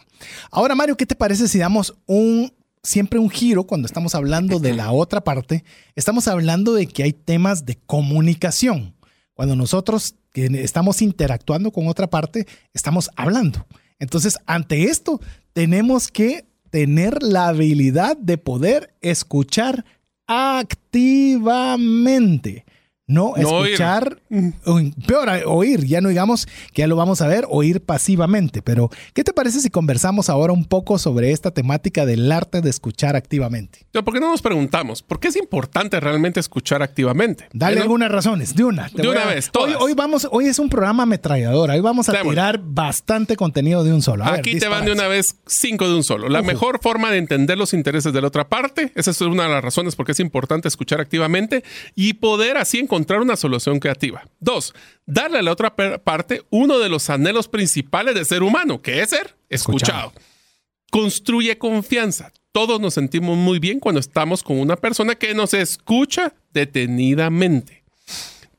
Ahora, 0.50 0.74
Mario, 0.74 0.98
¿qué 0.98 1.06
te 1.06 1.14
parece 1.14 1.48
si 1.48 1.60
damos 1.60 1.94
un 2.04 2.52
siempre 2.82 3.18
un 3.18 3.30
giro 3.30 3.64
cuando 3.64 3.86
estamos 3.86 4.14
hablando 4.14 4.58
de 4.58 4.74
la 4.74 4.92
otra 4.92 5.24
parte? 5.24 5.64
Estamos 5.96 6.28
hablando 6.28 6.74
de 6.74 6.88
que 6.88 7.04
hay 7.04 7.14
temas 7.14 7.64
de 7.64 7.78
comunicación. 7.86 8.94
Cuando 9.34 9.56
nosotros 9.56 10.14
estamos 10.34 11.02
interactuando 11.02 11.72
con 11.72 11.88
otra 11.88 12.08
parte, 12.08 12.46
estamos 12.72 13.10
hablando. 13.16 13.66
Entonces, 13.98 14.38
ante 14.46 14.84
esto, 14.84 15.20
tenemos 15.52 16.08
que 16.08 16.46
tener 16.70 17.22
la 17.22 17.48
habilidad 17.48 18.16
de 18.16 18.38
poder 18.38 18.94
escuchar 19.00 19.84
activamente. 20.26 22.64
No, 23.12 23.34
No 23.36 23.48
oír. 23.50 23.72
escuchar, 23.72 24.18
o 24.64 24.80
peor, 25.06 25.28
oír, 25.46 25.84
ya 25.86 26.00
no 26.00 26.08
digamos 26.08 26.46
que 26.72 26.82
ya 26.82 26.86
lo 26.86 26.96
vamos 26.96 27.20
a 27.20 27.26
ver, 27.26 27.46
oír 27.48 27.80
pasivamente. 27.82 28.62
Pero, 28.62 28.90
¿qué 29.14 29.24
te 29.24 29.32
parece 29.32 29.60
si 29.60 29.70
conversamos 29.70 30.28
ahora 30.30 30.52
un 30.52 30.64
poco 30.64 30.98
sobre 30.98 31.32
esta 31.32 31.50
temática 31.50 32.06
del 32.06 32.30
arte 32.32 32.60
de 32.60 32.70
escuchar 32.70 33.16
activamente? 33.16 33.86
¿Por 33.92 34.12
qué 34.14 34.20
no 34.20 34.30
nos 34.30 34.42
preguntamos? 34.42 35.02
¿Por 35.02 35.20
qué 35.20 35.28
es 35.28 35.36
importante 35.36 36.00
realmente 36.00 36.40
escuchar 36.40 36.82
activamente? 36.82 37.48
Dale 37.52 37.74
¿Eh, 37.74 37.76
no? 37.76 37.82
algunas 37.82 38.10
razones, 38.10 38.54
de 38.54 38.64
una. 38.64 38.88
Te 38.88 39.02
De 39.02 39.08
una 39.08 39.22
a- 39.22 39.26
vez, 39.34 39.46
Hoy, 39.46 39.50
todas. 39.52 39.76
hoy 39.82 39.92
vamos, 39.94 40.26
hoy 40.30 40.46
es 40.46 40.58
un 40.58 40.68
programa 40.68 41.02
ametralladora. 41.02 41.74
Hoy 41.74 41.80
vamos 41.80 42.08
a 42.08 42.12
Démosle. 42.12 42.30
tirar 42.30 42.60
bastante 42.62 43.36
contenido 43.36 43.84
de 43.84 43.92
un 43.92 44.02
solo. 44.02 44.24
A 44.24 44.30
ver, 44.32 44.40
Aquí 44.40 44.58
te 44.58 44.68
van 44.68 44.84
de 44.84 44.92
una 44.92 45.06
vez 45.08 45.36
cinco 45.46 45.88
de 45.88 45.94
un 45.94 46.04
solo. 46.04 46.28
La 46.28 46.42
mejor 46.42 46.80
forma 46.82 47.10
de 47.10 47.18
entender 47.18 47.58
los 47.58 47.74
intereses 47.74 48.12
de 48.12 48.20
la 48.20 48.28
otra 48.28 48.48
parte, 48.48 48.92
esa 48.94 49.10
es 49.10 49.20
una 49.20 49.44
de 49.44 49.50
las 49.50 49.62
razones 49.62 49.94
por 49.96 50.06
qué 50.06 50.12
es 50.12 50.20
importante 50.20 50.68
escuchar 50.68 51.00
activamente 51.00 51.62
y 51.94 52.14
poder 52.14 52.56
así 52.56 52.78
encontrar 52.78 53.01
una 53.20 53.36
solución 53.36 53.78
creativa. 53.78 54.24
Dos, 54.40 54.74
darle 55.06 55.38
a 55.38 55.42
la 55.42 55.52
otra 55.52 55.74
parte 55.74 56.42
uno 56.50 56.78
de 56.78 56.88
los 56.88 57.10
anhelos 57.10 57.48
principales 57.48 58.14
del 58.14 58.26
ser 58.26 58.42
humano, 58.42 58.80
que 58.80 59.00
es 59.00 59.10
ser 59.10 59.36
escuchado. 59.48 60.08
Escuchado. 60.08 60.32
Construye 60.90 61.58
confianza. 61.58 62.32
Todos 62.52 62.80
nos 62.80 62.94
sentimos 62.94 63.36
muy 63.36 63.58
bien 63.58 63.80
cuando 63.80 63.98
estamos 63.98 64.42
con 64.42 64.58
una 64.58 64.76
persona 64.76 65.14
que 65.14 65.34
nos 65.34 65.54
escucha 65.54 66.34
detenidamente. 66.52 67.82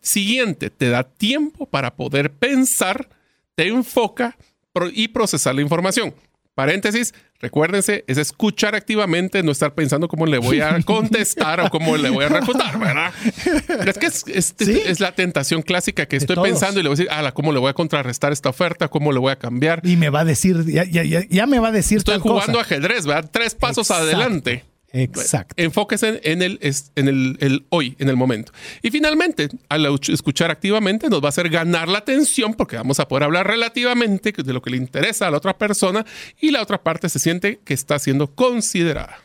Siguiente, 0.02 0.70
te 0.70 0.90
da 0.90 1.04
tiempo 1.04 1.66
para 1.66 1.96
poder 1.96 2.32
pensar, 2.32 3.08
te 3.56 3.68
enfoca 3.68 4.38
y 4.94 5.08
procesar 5.10 5.56
la 5.56 5.62
información. 5.62 6.14
Paréntesis, 6.56 7.16
recuérdense, 7.40 8.04
es 8.08 8.20
escuchar 8.20 8.76
activamente, 8.76 9.42
no 9.42 9.52
estar 9.52 9.74
pensando 9.74 10.08
cómo 10.08 10.28
le 10.28 10.38
voy 10.38 10.62
a 10.62 10.80
contestar 10.86 11.60
o 11.62 11.70
cómo 11.72 11.98
le 11.98 12.12
voy 12.12 12.26
a 12.26 12.30
refutar, 12.30 12.78
¿verdad? 12.78 13.12
Es 13.88 13.98
que 13.98 14.06
es, 14.06 14.24
es- 14.28 14.54
Sí. 14.58 14.82
es 14.86 15.00
la 15.00 15.14
tentación 15.14 15.64
clásica 15.64 16.06
que 16.06 16.16
estoy 16.18 16.36
pensando 16.38 16.80
y 16.80 16.84
le 16.84 16.90
voy 16.90 16.96
a 16.96 16.98
decir, 16.98 17.12
ala, 17.12 17.32
¿cómo 17.34 17.52
le 17.52 17.60
voy 17.60 17.70
a 17.70 17.74
contrarrestar 17.74 18.32
esta 18.32 18.50
oferta? 18.50 18.88
¿Cómo 18.88 19.12
le 19.12 19.18
voy 19.20 19.32
a 19.32 19.38
cambiar? 19.40 19.82
Y 19.84 19.96
me 19.98 20.10
va 20.10 20.20
a 20.22 20.26
decir, 20.26 20.64
ya, 20.68 20.84
ya, 20.84 21.04
ya, 21.04 21.22
ya 21.28 21.46
me 21.48 21.58
va 21.60 21.70
a 21.70 21.72
decir 21.72 21.98
Estoy 21.98 22.14
tal 22.16 22.22
jugando 22.22 22.60
cosa. 22.60 22.62
ajedrez, 22.62 23.06
¿verdad? 23.08 23.30
Tres 23.32 23.56
pasos 23.56 23.90
Exacto. 23.90 24.04
adelante. 24.04 24.64
Exacto. 24.94 25.56
Enfóquese 25.58 26.22
en 26.24 26.44
el, 26.44 26.60
en 26.62 27.08
el, 27.08 27.66
hoy, 27.70 27.96
en 27.98 28.10
el 28.10 28.16
momento. 28.16 28.52
Y 28.84 28.92
finalmente, 28.92 29.50
al 29.68 29.88
escuchar 30.08 30.52
activamente, 30.52 31.10
nos 31.10 31.22
va 31.22 31.26
a 31.26 31.30
hacer 31.30 31.50
ganar 31.50 31.90
la 31.90 31.98
atención 31.98 32.54
porque 32.54 32.78
vamos 32.78 33.00
a 33.00 33.08
poder 33.08 33.24
hablar 33.24 33.48
relativamente 33.48 34.32
de 34.32 34.54
lo 34.54 34.62
que 34.62 34.70
le 34.70 34.78
interesa 34.78 35.28
a 35.28 35.32
la 35.32 35.38
otra 35.38 35.58
persona 35.58 36.06
y 36.40 36.52
la 36.52 36.62
otra 36.62 36.84
parte 36.84 37.10
se 37.10 37.18
siente 37.18 37.60
que 37.66 37.74
está 37.74 37.98
siendo 37.98 38.28
considerada. 38.28 39.18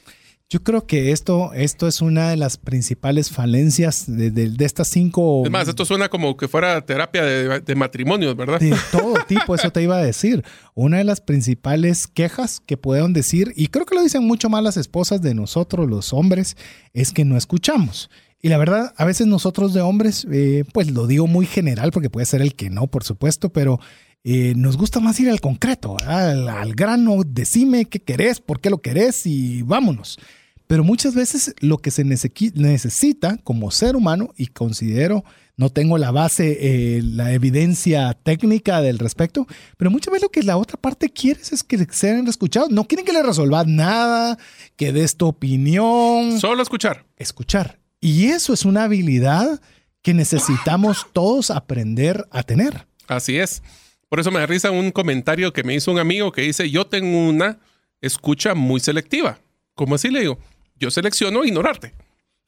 Yo 0.50 0.62
creo 0.62 0.86
que 0.86 1.12
esto, 1.12 1.52
esto 1.52 1.86
es 1.86 2.00
una 2.00 2.30
de 2.30 2.38
las 2.38 2.56
principales 2.56 3.28
falencias 3.30 4.04
de, 4.06 4.30
de- 4.30 4.48
de 4.48 4.64
estas 4.64 4.88
cinco. 4.88 5.42
Es 5.44 5.50
más, 5.50 5.68
esto 5.68 5.84
suena 5.84 6.08
como 6.08 6.38
que 6.38 6.48
fuera 6.48 6.80
terapia 6.80 7.22
de, 7.22 7.60
de 7.60 7.74
matrimonios, 7.74 8.34
¿verdad? 8.34 8.58
de 8.58 8.74
todo 8.90 9.12
tipo, 9.28 9.54
eso 9.54 9.70
te 9.70 9.82
iba 9.82 9.96
a 9.98 10.02
decir. 10.02 10.42
Una 10.74 10.96
de 10.96 11.04
las 11.04 11.20
principales 11.20 12.06
quejas 12.06 12.60
que 12.64 12.78
puedan 12.78 13.12
decir, 13.12 13.52
y 13.56 13.66
creo 13.66 13.84
que 13.84 13.94
lo 13.94 14.02
dicen 14.02 14.24
mucho 14.26 14.48
más 14.48 14.62
las 14.62 14.78
esposas 14.78 15.20
de 15.20 15.34
nosotros, 15.34 15.86
los 15.86 16.14
hombres, 16.14 16.56
es 16.94 17.12
que 17.12 17.26
no 17.26 17.36
escuchamos. 17.36 18.08
Y 18.40 18.48
la 18.48 18.56
verdad, 18.56 18.94
a 18.96 19.04
veces 19.04 19.26
nosotros 19.26 19.74
de 19.74 19.82
hombres, 19.82 20.26
eh, 20.32 20.64
pues 20.72 20.90
lo 20.90 21.06
digo 21.06 21.26
muy 21.26 21.44
general, 21.44 21.90
porque 21.90 22.08
puede 22.08 22.24
ser 22.24 22.40
el 22.40 22.54
que 22.54 22.70
no, 22.70 22.86
por 22.86 23.04
supuesto, 23.04 23.50
pero 23.52 23.80
eh, 24.24 24.52
nos 24.56 24.76
gusta 24.76 25.00
más 25.00 25.18
ir 25.20 25.30
al 25.30 25.40
concreto, 25.40 25.96
al, 26.06 26.48
al 26.48 26.74
grano, 26.74 27.22
decime 27.26 27.86
qué 27.86 28.00
querés, 28.00 28.40
por 28.40 28.60
qué 28.60 28.70
lo 28.70 28.78
querés 28.82 29.26
y 29.26 29.62
vámonos. 29.62 30.18
Pero 30.66 30.84
muchas 30.84 31.14
veces 31.14 31.54
lo 31.60 31.78
que 31.78 31.90
se 31.90 32.04
necesita 32.04 33.38
como 33.38 33.70
ser 33.70 33.96
humano, 33.96 34.34
y 34.36 34.48
considero, 34.48 35.24
no 35.56 35.70
tengo 35.70 35.96
la 35.96 36.10
base, 36.10 36.58
eh, 36.60 37.00
la 37.02 37.32
evidencia 37.32 38.12
técnica 38.22 38.82
del 38.82 38.98
respecto, 38.98 39.46
pero 39.78 39.90
muchas 39.90 40.12
veces 40.12 40.24
lo 40.24 40.28
que 40.30 40.42
la 40.42 40.58
otra 40.58 40.76
parte 40.78 41.08
quiere 41.08 41.40
es 41.40 41.64
que 41.64 41.86
sean 41.90 42.28
escuchados. 42.28 42.70
No 42.70 42.84
quieren 42.84 43.06
que 43.06 43.14
le 43.14 43.22
resolvas 43.22 43.66
nada, 43.66 44.36
que 44.76 44.92
des 44.92 45.16
tu 45.16 45.26
opinión, 45.26 46.38
Solo 46.38 46.62
escuchar. 46.62 47.06
escuchar. 47.16 47.78
Y 48.00 48.26
eso 48.26 48.52
es 48.52 48.66
una 48.66 48.84
habilidad 48.84 49.60
que 50.02 50.12
necesitamos 50.14 51.06
todos 51.12 51.50
aprender 51.50 52.28
a 52.30 52.42
tener. 52.42 52.86
Así 53.08 53.38
es. 53.38 53.62
Por 54.08 54.20
eso 54.20 54.30
me 54.30 54.40
da 54.40 54.46
risa 54.46 54.70
un 54.70 54.90
comentario 54.90 55.52
que 55.52 55.64
me 55.64 55.74
hizo 55.74 55.92
un 55.92 55.98
amigo 55.98 56.32
que 56.32 56.42
dice, 56.42 56.70
yo 56.70 56.86
tengo 56.86 57.28
una 57.28 57.58
escucha 58.00 58.54
muy 58.54 58.80
selectiva. 58.80 59.38
¿Cómo 59.74 59.94
así 59.94 60.10
le 60.10 60.20
digo? 60.20 60.38
Yo 60.76 60.90
selecciono 60.90 61.44
ignorarte. 61.44 61.94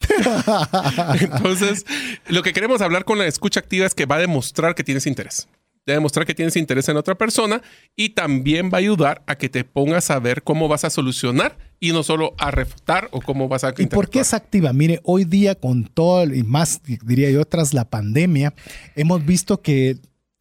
Entonces, 1.21 1.85
lo 2.29 2.43
que 2.43 2.53
queremos 2.53 2.81
hablar 2.81 3.05
con 3.05 3.19
la 3.19 3.27
escucha 3.27 3.61
activa 3.61 3.87
es 3.87 3.95
que 3.95 4.07
va 4.07 4.17
a 4.17 4.21
demostrar 4.21 4.75
que 4.75 4.85
tienes 4.85 5.07
interés. 5.07 5.49
Va 5.89 5.95
a 5.95 5.97
demostrar 5.97 6.27
que 6.27 6.35
tienes 6.35 6.57
interés 6.57 6.89
en 6.89 6.97
otra 6.97 7.17
persona 7.17 7.63
y 7.97 8.11
también 8.11 8.71
va 8.71 8.77
a 8.77 8.81
ayudar 8.81 9.23
a 9.27 9.37
que 9.37 9.49
te 9.49 9.65
pongas 9.65 10.11
a 10.11 10.19
ver 10.19 10.43
cómo 10.43 10.69
vas 10.69 10.85
a 10.85 10.91
solucionar 10.91 11.57
y 11.81 11.93
no 11.93 12.03
solo 12.03 12.35
a 12.39 12.51
refutar 12.51 13.09
o 13.13 13.21
cómo 13.21 13.49
vas 13.49 13.65
a 13.65 13.75
¿Y 13.77 13.87
por 13.87 14.11
qué 14.11 14.21
es 14.21 14.35
activa? 14.35 14.73
Mire, 14.73 15.01
hoy 15.05 15.25
día 15.25 15.55
con 15.55 15.85
todo, 15.85 16.25
y 16.25 16.43
más 16.43 16.83
diría 16.85 17.31
yo, 17.31 17.45
tras 17.45 17.75
la 17.75 17.89
pandemia, 17.89 18.55
hemos 18.95 19.25
visto 19.25 19.63
que 19.63 19.97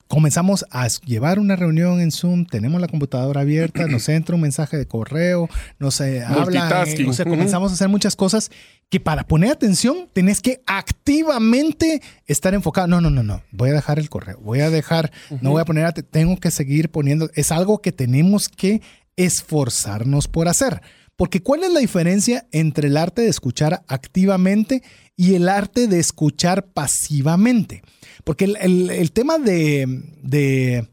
comenzamos 0.10 0.66
a 0.72 0.88
llevar 1.06 1.38
una 1.40 1.56
reunión 1.56 2.02
en 2.02 2.12
Zoom, 2.12 2.46
tenemos 2.46 2.82
la 2.82 2.88
computadora 2.88 3.42
abierta, 3.42 3.86
nos 3.86 4.10
entra 4.10 4.36
un 4.36 4.42
mensaje 4.42 4.76
de 4.76 4.88
correo, 4.88 5.48
nos 5.78 6.02
eh, 6.02 6.24
hablan, 6.26 6.88
eh, 6.88 7.06
o 7.08 7.14
sea, 7.14 7.26
comenzamos 7.26 7.72
a 7.72 7.76
hacer 7.76 7.88
muchas 7.90 8.16
cosas 8.16 8.50
que 8.90 9.00
para 9.00 9.28
poner 9.28 9.52
atención 9.52 10.10
tenés 10.12 10.42
que 10.42 10.62
activamente 10.66 12.02
estar 12.26 12.56
enfocado. 12.56 12.88
No, 12.88 13.00
no, 13.00 13.12
no, 13.12 13.22
no, 13.22 13.44
voy 13.52 13.70
a 13.70 13.74
dejar 13.74 14.00
el 14.00 14.10
correo, 14.10 14.40
voy 14.42 14.62
a 14.62 14.72
dejar, 14.72 15.12
no 15.42 15.52
voy 15.52 15.62
a 15.62 15.66
poner, 15.66 15.94
tengo 15.94 16.38
que 16.38 16.50
seguir 16.50 16.90
poniendo, 16.90 17.30
es 17.36 17.52
algo 17.52 17.82
que 17.82 17.92
tenemos 17.92 18.50
que 18.50 18.82
esforzarnos 19.16 20.28
por 20.28 20.48
hacer. 20.48 20.82
Porque 21.20 21.44
¿cuál 21.44 21.66
es 21.66 21.72
la 21.74 21.82
diferencia 21.82 22.48
entre 22.54 22.88
el 22.88 22.96
arte 22.96 23.22
de 23.24 23.28
escuchar 23.28 23.84
activamente 23.90 24.82
y 25.18 25.36
el 25.36 25.50
arte 25.50 25.88
de 25.90 26.00
escuchar 26.00 26.68
pasivamente? 26.68 27.82
Porque 28.24 28.46
el, 28.46 28.56
el- 28.90 29.12
tema 29.12 29.38
de, 29.38 29.86
de, 30.24 30.88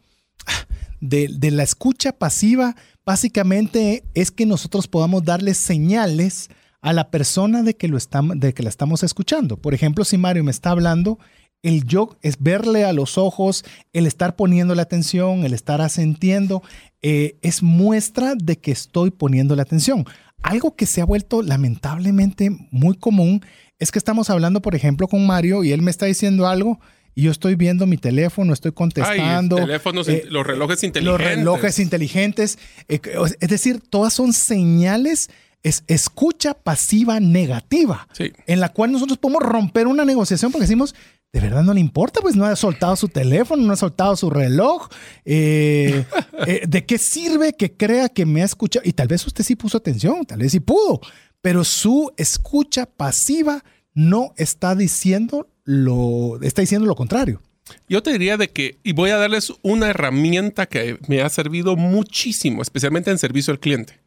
de- 1.01 1.51
la 1.53 1.63
escucha 1.63 2.11
pasiva 2.11 2.75
básicamente 3.05 4.03
es 4.15 4.33
que 4.33 4.47
nosotros 4.47 4.89
podamos 4.89 5.23
darle 5.25 5.55
señales 5.55 6.51
a 6.81 6.93
la 6.93 7.09
persona 7.13 7.63
de 7.63 7.77
que, 7.77 7.87
lo 7.87 7.99
de 8.35 8.53
que 8.53 8.63
la 8.65 8.69
estamos 8.69 9.05
escuchando. 9.05 9.57
Por 9.59 9.75
ejemplo, 9.75 10.05
si 10.05 10.19
Mario 10.19 10.43
me 10.43 10.51
está 10.51 10.71
hablando, 10.71 11.21
el 11.69 11.85
yo 11.85 12.17
es 12.23 12.37
verle 12.41 12.85
a 12.85 12.93
los 12.93 13.19
ojos, 13.19 13.65
el 13.93 14.07
estar 14.07 14.37
poniendo 14.37 14.75
la 14.75 14.83
atención, 14.83 15.45
el 15.45 15.53
estar 15.53 15.81
asentiendo, 15.81 16.63
eh, 17.03 17.37
es 17.43 17.63
muestra 17.63 18.35
de 18.37 18.57
que 18.57 18.73
estoy 18.73 19.11
poniendo 19.11 19.57
la 19.57 19.63
atención. 19.63 20.05
Algo 20.43 20.77
que 20.77 20.87
se 20.87 21.01
ha 21.01 21.05
vuelto 21.05 21.43
lamentablemente 21.43 22.51
muy 22.71 22.97
común 22.97 23.45
es 23.79 23.91
que 23.91 23.99
estamos 23.99 24.31
hablando, 24.31 24.63
por 24.63 24.75
ejemplo, 24.75 25.09
con 25.09 25.27
Mario 25.27 25.65
y 25.65 25.73
él 25.73 25.83
me 25.83 25.91
está 25.91 26.07
diciendo 26.07 26.47
algo 26.47 26.79
y 27.15 27.23
yo 27.23 27.31
estoy 27.31 27.55
viendo 27.55 27.87
mi 27.87 27.97
teléfono, 27.97 28.53
estoy 28.53 28.71
Ay, 28.71 28.75
contestando. 28.75 29.57
teléfonos, 29.57 30.09
eh, 30.09 30.25
los 30.29 30.47
relojes 30.47 30.83
inteligentes. 30.85 31.27
Los 31.27 31.37
relojes 31.37 31.79
inteligentes. 31.79 32.59
eh, 32.89 33.01
es 33.41 33.49
decir, 33.49 33.81
todas 33.81 34.13
son 34.13 34.33
señales, 34.33 35.31
es 35.63 35.83
escucha 35.89 36.55
pasiva 36.55 37.19
negativa, 37.19 38.07
Sí. 38.13 38.33
en 38.47 38.61
la 38.61 38.69
cual 38.69 38.93
nosotros 38.93 39.19
podemos 39.19 39.43
romper 39.43 39.87
una 39.87 40.05
negociación 40.05 40.53
porque 40.53 40.65
decimos, 40.65 40.95
de 41.37 41.43
verdad 41.43 41.63
no 41.63 41.75
le 41.75 41.81
importa, 41.81 42.23
pues 42.23 42.35
no 42.35 42.47
ha 42.47 42.57
soltado 42.57 42.97
su 42.97 43.09
teléfono, 43.09 43.63
no 43.63 43.75
ha 43.75 43.77
soltado 43.77 44.17
su 44.17 44.31
reloj. 44.31 44.89
eh, 45.27 46.07
eh, 46.47 46.63
¿De 46.67 46.87
qué 46.87 46.97
sirve 46.97 47.53
que 47.53 47.77
crea 47.77 48.09
que 48.09 48.25
me 48.25 48.41
ha 48.41 48.47
escuchado? 48.47 48.83
Y 48.89 48.95
tal 48.95 49.07
vez 49.07 49.27
usted 49.27 49.45
sí 49.45 49.55
puso 49.55 49.77
atención, 49.77 50.25
tal 50.25 50.39
vez 50.39 50.53
sí 50.53 50.61
pudo, 50.61 50.99
pero 51.43 51.63
su 51.63 52.11
escucha 52.17 52.87
pasiva 52.87 53.63
no 53.93 54.33
está 54.39 54.75
diciendo 54.75 55.51
lo, 55.65 56.41
está 56.41 56.63
diciendo 56.63 56.87
lo 56.87 56.95
contrario. 56.95 57.43
Yo 57.87 58.03
te 58.03 58.13
diría 58.13 58.39
de 58.39 58.49
que, 58.49 58.79
y 58.83 58.95
voy 58.95 59.11
a 59.11 59.19
darles 59.19 59.53
una 59.61 59.91
herramienta 59.91 60.65
que 60.65 60.99
me 61.07 61.21
ha 61.21 61.29
servido 61.29 61.77
muchísimo, 61.77 62.63
especialmente 62.63 63.11
en 63.11 63.19
servicio 63.19 63.53
al 63.53 63.61
cliente. 63.61 64.01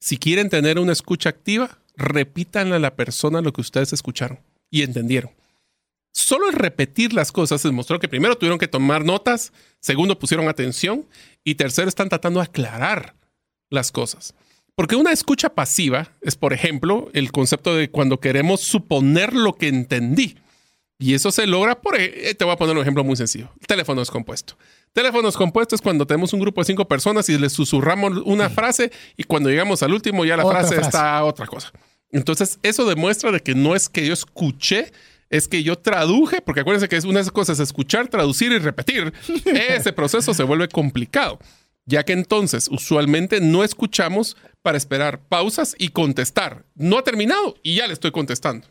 Si 0.00 0.16
quieren 0.16 0.50
tener 0.50 0.80
una 0.80 0.94
escucha 0.94 1.28
activa, 1.28 1.78
repítanle 1.96 2.74
a 2.74 2.80
la 2.80 2.96
persona 2.96 3.40
lo 3.40 3.52
que 3.52 3.60
ustedes 3.60 3.92
escucharon 3.92 4.40
y 4.68 4.82
entendieron. 4.82 5.30
Solo 6.12 6.48
el 6.48 6.54
repetir 6.54 7.12
las 7.14 7.32
cosas 7.32 7.62
demostró 7.62 7.98
que 7.98 8.08
primero 8.08 8.36
tuvieron 8.36 8.58
que 8.58 8.68
tomar 8.68 9.04
notas, 9.04 9.52
segundo 9.80 10.18
pusieron 10.18 10.48
atención 10.48 11.06
y 11.42 11.54
tercero 11.54 11.88
están 11.88 12.08
tratando 12.10 12.40
de 12.40 12.44
aclarar 12.44 13.14
las 13.70 13.90
cosas. 13.90 14.34
Porque 14.74 14.96
una 14.96 15.12
escucha 15.12 15.50
pasiva 15.54 16.10
es, 16.20 16.36
por 16.36 16.52
ejemplo, 16.52 17.10
el 17.14 17.32
concepto 17.32 17.74
de 17.74 17.90
cuando 17.90 18.20
queremos 18.20 18.60
suponer 18.60 19.32
lo 19.34 19.54
que 19.54 19.68
entendí. 19.68 20.36
Y 20.98 21.14
eso 21.14 21.32
se 21.32 21.46
logra 21.46 21.80
por... 21.80 21.98
eh, 21.98 22.34
Te 22.34 22.44
voy 22.44 22.52
a 22.52 22.56
poner 22.56 22.76
un 22.76 22.82
ejemplo 22.82 23.02
muy 23.04 23.16
sencillo. 23.16 23.50
El 23.60 23.66
teléfono 23.66 24.00
descompuesto. 24.00 24.56
Teléfono 24.92 25.26
descompuesto 25.26 25.74
es 25.74 25.80
cuando 25.82 26.06
tenemos 26.06 26.32
un 26.32 26.40
grupo 26.40 26.60
de 26.60 26.66
cinco 26.66 26.86
personas 26.86 27.28
y 27.28 27.36
les 27.38 27.52
susurramos 27.52 28.18
una 28.24 28.50
frase 28.50 28.92
y 29.16 29.24
cuando 29.24 29.48
llegamos 29.48 29.82
al 29.82 29.92
último 29.92 30.24
ya 30.24 30.36
la 30.36 30.46
frase, 30.46 30.74
frase. 30.74 30.88
está 30.88 31.24
otra 31.24 31.46
cosa. 31.46 31.72
Entonces, 32.10 32.58
eso 32.62 32.84
demuestra 32.84 33.32
de 33.32 33.40
que 33.40 33.54
no 33.54 33.74
es 33.74 33.88
que 33.88 34.06
yo 34.06 34.12
escuché, 34.12 34.92
es 35.32 35.48
que 35.48 35.62
yo 35.62 35.76
traduje, 35.76 36.42
porque 36.42 36.60
acuérdense 36.60 36.88
que 36.88 36.96
es 36.96 37.04
una 37.04 37.24
cosa 37.24 37.54
es 37.54 37.58
escuchar, 37.58 38.06
traducir 38.08 38.52
y 38.52 38.58
repetir. 38.58 39.14
Ese 39.46 39.92
proceso 39.92 40.34
se 40.34 40.42
vuelve 40.42 40.68
complicado, 40.68 41.38
ya 41.86 42.04
que 42.04 42.12
entonces 42.12 42.68
usualmente 42.70 43.40
no 43.40 43.64
escuchamos 43.64 44.36
para 44.60 44.76
esperar 44.76 45.22
pausas 45.22 45.74
y 45.78 45.88
contestar. 45.88 46.66
No 46.74 46.98
ha 46.98 47.02
terminado 47.02 47.56
y 47.62 47.76
ya 47.76 47.86
le 47.86 47.94
estoy 47.94 48.10
contestando. 48.10 48.66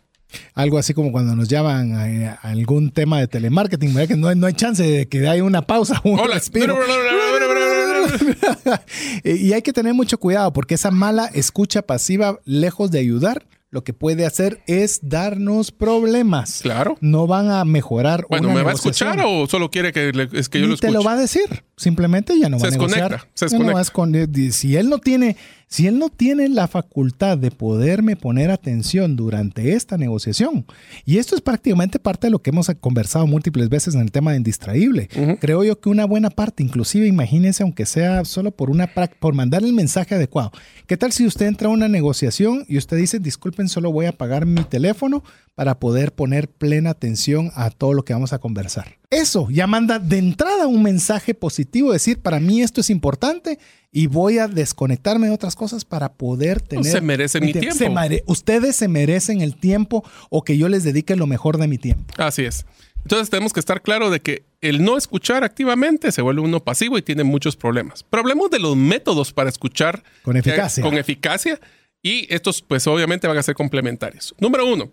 Algo 0.53 0.77
así 0.77 0.93
como 0.93 1.11
cuando 1.11 1.35
nos 1.35 1.49
llaman 1.49 1.93
a, 1.93 2.33
a 2.33 2.51
algún 2.51 2.91
tema 2.91 3.19
de 3.19 3.27
telemarketing, 3.27 3.95
¿verdad? 3.95 4.09
Que 4.09 4.15
no 4.15 4.27
hay, 4.27 4.35
no 4.35 4.45
hay 4.45 4.53
chance 4.53 4.83
de 4.83 5.07
que 5.07 5.27
haya 5.27 5.43
una 5.43 5.63
pausa, 5.63 5.99
un 6.03 6.19
Hola. 6.19 6.39
y 9.23 9.51
hay 9.51 9.63
que 9.63 9.73
tener 9.73 9.95
mucho 9.95 10.19
cuidado 10.19 10.53
porque 10.53 10.75
esa 10.75 10.91
mala 10.91 11.25
escucha 11.33 11.81
pasiva, 11.81 12.39
lejos 12.45 12.91
de 12.91 12.99
ayudar, 12.99 13.47
lo 13.71 13.83
que 13.85 13.93
puede 13.93 14.25
hacer 14.25 14.61
es 14.67 14.99
darnos 15.01 15.71
problemas. 15.71 16.59
Claro. 16.61 16.97
No 16.99 17.25
van 17.25 17.49
a 17.49 17.63
mejorar. 17.65 18.25
Bueno, 18.29 18.49
una 18.49 18.57
¿me 18.57 18.63
va 18.63 18.71
a 18.71 18.73
escuchar 18.73 19.17
o 19.25 19.47
solo 19.47 19.71
quiere 19.71 19.93
que, 19.93 20.11
le- 20.11 20.27
es 20.33 20.49
que 20.49 20.59
yo 20.59 20.65
Ni 20.65 20.69
lo 20.69 20.73
escuche? 20.75 20.87
te 20.89 20.93
lo 20.93 21.03
va 21.03 21.13
a 21.13 21.17
decir. 21.17 21.63
Simplemente 21.77 22.37
ya 22.37 22.49
no 22.49 22.57
Se 22.59 22.63
va 22.63 22.67
a 22.67 22.71
desconecta, 22.71 23.07
negociar. 23.09 23.29
se 23.33 23.47
Ya 23.47 23.57
no 23.57 23.65
va 23.67 23.71
a 23.71 23.77
desconecta. 23.79 24.19
esconder- 24.33 24.51
Si 24.51 24.75
él 24.75 24.89
no 24.89 24.99
tiene, 24.99 25.37
si 25.71 25.87
él 25.87 25.97
no 25.97 26.09
tiene 26.09 26.49
la 26.49 26.67
facultad 26.67 27.37
de 27.37 27.49
poderme 27.49 28.17
poner 28.17 28.51
atención 28.51 29.15
durante 29.15 29.71
esta 29.71 29.97
negociación, 29.97 30.65
y 31.05 31.17
esto 31.17 31.33
es 31.33 31.39
prácticamente 31.39 31.97
parte 31.97 32.27
de 32.27 32.31
lo 32.31 32.41
que 32.41 32.49
hemos 32.49 32.69
conversado 32.81 33.25
múltiples 33.25 33.69
veces 33.69 33.95
en 33.95 34.01
el 34.01 34.11
tema 34.11 34.31
de 34.31 34.37
indistraíble, 34.37 35.07
creo 35.39 35.63
yo 35.63 35.79
que 35.79 35.87
una 35.87 36.03
buena 36.03 36.29
parte, 36.29 36.61
inclusive 36.61 37.07
imagínense, 37.07 37.63
aunque 37.63 37.85
sea 37.85 38.25
solo 38.25 38.51
por, 38.51 38.69
una, 38.69 38.87
por 39.19 39.33
mandar 39.33 39.63
el 39.63 39.71
mensaje 39.71 40.13
adecuado, 40.13 40.51
¿qué 40.87 40.97
tal 40.97 41.13
si 41.13 41.25
usted 41.25 41.45
entra 41.45 41.69
a 41.69 41.71
una 41.71 41.87
negociación 41.87 42.65
y 42.67 42.77
usted 42.77 42.97
dice, 42.97 43.19
disculpen, 43.19 43.69
solo 43.69 43.93
voy 43.93 44.07
a 44.07 44.17
pagar 44.17 44.45
mi 44.45 44.65
teléfono 44.65 45.23
para 45.55 45.79
poder 45.79 46.11
poner 46.13 46.49
plena 46.49 46.89
atención 46.89 47.49
a 47.55 47.69
todo 47.69 47.93
lo 47.93 48.03
que 48.03 48.11
vamos 48.11 48.33
a 48.33 48.39
conversar? 48.39 48.97
Eso 49.09 49.47
ya 49.49 49.67
manda 49.67 49.99
de 49.99 50.17
entrada 50.17 50.67
un 50.67 50.83
mensaje 50.83 51.33
positivo, 51.33 51.93
decir, 51.93 52.19
para 52.21 52.41
mí 52.41 52.61
esto 52.61 52.81
es 52.81 52.89
importante 52.89 53.57
y 53.91 54.07
voy 54.07 54.37
a 54.37 54.47
desconectarme 54.47 55.27
de 55.27 55.33
otras 55.33 55.55
cosas 55.55 55.83
para 55.83 56.13
poder 56.13 56.61
tener... 56.61 56.85
se 56.85 57.01
merece 57.01 57.41
mi 57.41 57.51
tiempo. 57.51 57.85
ustedes 58.25 58.75
se 58.77 58.87
merecen 58.87 59.41
el 59.41 59.55
tiempo 59.55 60.03
o 60.29 60.43
que 60.43 60.57
yo 60.57 60.69
les 60.69 60.83
dedique 60.83 61.15
lo 61.15 61.27
mejor 61.27 61.57
de 61.57 61.67
mi 61.67 61.77
tiempo. 61.77 62.13
Así 62.17 62.45
es. 62.45 62.65
Entonces 63.03 63.29
tenemos 63.29 63.51
que 63.51 63.59
estar 63.59 63.81
claro 63.81 64.09
de 64.09 64.21
que 64.21 64.45
el 64.61 64.83
no 64.83 64.97
escuchar 64.97 65.43
activamente 65.43 66.11
se 66.11 66.21
vuelve 66.21 66.41
uno 66.41 66.63
pasivo 66.63 66.97
y 66.97 67.01
tiene 67.01 67.23
muchos 67.23 67.55
problemas. 67.55 68.05
Pero 68.09 68.21
hablemos 68.21 68.49
de 68.49 68.59
los 68.59 68.77
métodos 68.77 69.33
para 69.33 69.49
escuchar 69.49 70.03
con 70.21 70.37
eficacia. 70.37 70.83
con 70.83 70.97
eficacia 70.97 71.59
y 72.01 72.33
estos 72.33 72.61
pues 72.61 72.85
obviamente 72.87 73.27
van 73.27 73.37
a 73.37 73.43
ser 73.43 73.55
complementarios. 73.55 74.33
Número 74.39 74.65
uno, 74.71 74.91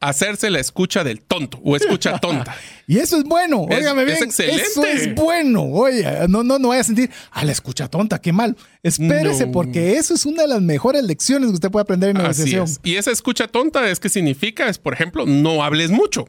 hacerse 0.00 0.50
la 0.50 0.60
escucha 0.60 1.02
del 1.02 1.20
tonto 1.20 1.60
o 1.64 1.76
escucha 1.76 2.18
tonta. 2.20 2.56
y 2.86 2.98
eso 2.98 3.16
es 3.18 3.24
bueno, 3.24 3.62
óigame 3.62 4.04
bien. 4.04 4.16
Es 4.16 4.22
excelente. 4.22 4.62
Eso 4.62 4.84
es 4.84 5.14
bueno. 5.14 5.64
Oye, 5.64 6.04
no, 6.28 6.42
no, 6.42 6.58
no 6.58 6.68
vaya 6.68 6.82
a 6.82 6.84
sentir, 6.84 7.10
a 7.30 7.44
la 7.44 7.52
escucha 7.52 7.88
tonta, 7.88 8.20
qué 8.20 8.32
mal. 8.32 8.56
Espérese, 8.82 9.46
porque 9.46 9.96
eso 9.96 10.14
es 10.14 10.24
una 10.26 10.42
de 10.42 10.48
las 10.48 10.62
mejores 10.62 11.02
lecciones 11.04 11.48
que 11.50 11.54
usted 11.54 11.70
puede 11.70 11.82
aprender 11.82 12.10
en 12.10 12.18
negociación. 12.18 12.64
Así 12.64 12.78
Y 12.84 12.96
esa 12.96 13.10
escucha 13.10 13.48
tonta 13.48 13.88
es 13.90 14.00
que 14.00 14.08
significa, 14.08 14.68
es 14.68 14.78
por 14.78 14.92
ejemplo, 14.92 15.26
no 15.26 15.62
hables 15.62 15.90
mucho. 15.90 16.28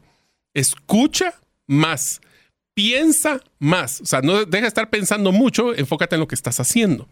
Escucha 0.54 1.34
más. 1.68 2.22
Piensa 2.74 3.42
más. 3.60 4.02
O 4.02 4.06
sea, 4.06 4.22
no 4.22 4.46
deja 4.46 4.62
de 4.64 4.68
estar 4.68 4.90
pensando 4.90 5.32
mucho, 5.32 5.76
enfócate 5.76 6.16
en 6.16 6.22
lo 6.22 6.28
que 6.28 6.36
estás 6.36 6.60
haciendo 6.60 7.08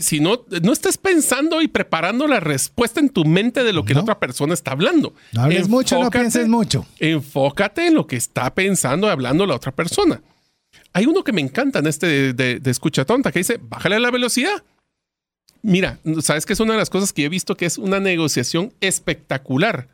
si 0.00 0.20
no, 0.20 0.44
no 0.62 0.72
estés 0.72 0.98
pensando 0.98 1.62
y 1.62 1.68
preparando 1.68 2.26
la 2.26 2.40
respuesta 2.40 3.00
en 3.00 3.08
tu 3.08 3.24
mente 3.24 3.64
de 3.64 3.72
lo 3.72 3.84
que 3.84 3.94
la 3.94 4.02
otra 4.02 4.18
persona 4.18 4.52
está 4.52 4.72
hablando. 4.72 5.14
No 5.32 5.42
hables 5.42 5.68
mucho, 5.68 5.98
no 5.98 6.10
pienses 6.10 6.46
mucho. 6.46 6.86
Enfócate 6.98 7.86
en 7.86 7.94
lo 7.94 8.06
que 8.06 8.16
está 8.16 8.54
pensando 8.54 9.06
y 9.06 9.10
hablando 9.10 9.46
la 9.46 9.56
otra 9.56 9.72
persona. 9.72 10.20
Hay 10.92 11.06
uno 11.06 11.24
que 11.24 11.32
me 11.32 11.40
encanta 11.40 11.78
en 11.78 11.86
este 11.86 12.34
de, 12.34 12.60
escucha 12.66 13.06
tonta 13.06 13.32
que 13.32 13.38
dice, 13.38 13.58
bájale 13.62 13.98
la 13.98 14.10
velocidad. 14.10 14.62
Mira, 15.62 15.98
sabes 16.20 16.44
que 16.44 16.52
es 16.52 16.60
una 16.60 16.74
de 16.74 16.78
las 16.78 16.90
cosas 16.90 17.12
que 17.14 17.24
he 17.24 17.28
visto 17.30 17.56
que 17.56 17.64
es 17.64 17.78
una 17.78 17.98
negociación 17.98 18.74
espectacular. 18.80 19.88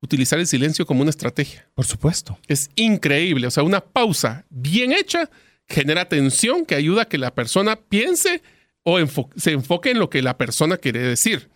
Utilizar 0.00 0.40
el 0.40 0.48
silencio 0.48 0.84
como 0.84 1.02
una 1.02 1.10
estrategia. 1.10 1.68
Por 1.74 1.86
supuesto. 1.86 2.38
Es 2.48 2.70
increíble. 2.74 3.46
O 3.46 3.50
sea, 3.52 3.62
una 3.62 3.80
pausa 3.80 4.44
bien 4.50 4.92
hecha 4.92 5.30
genera 5.68 6.08
tensión 6.08 6.64
que 6.64 6.74
ayuda 6.74 7.02
a 7.02 7.08
que 7.08 7.18
la 7.18 7.34
persona 7.34 7.76
piense 7.76 8.42
o 8.82 8.98
se 9.36 9.52
enfoque 9.52 9.90
en 9.90 9.98
lo 9.98 10.08
que 10.08 10.22
la 10.22 10.38
persona 10.38 10.78
quiere 10.78 11.00
decir. 11.00 11.50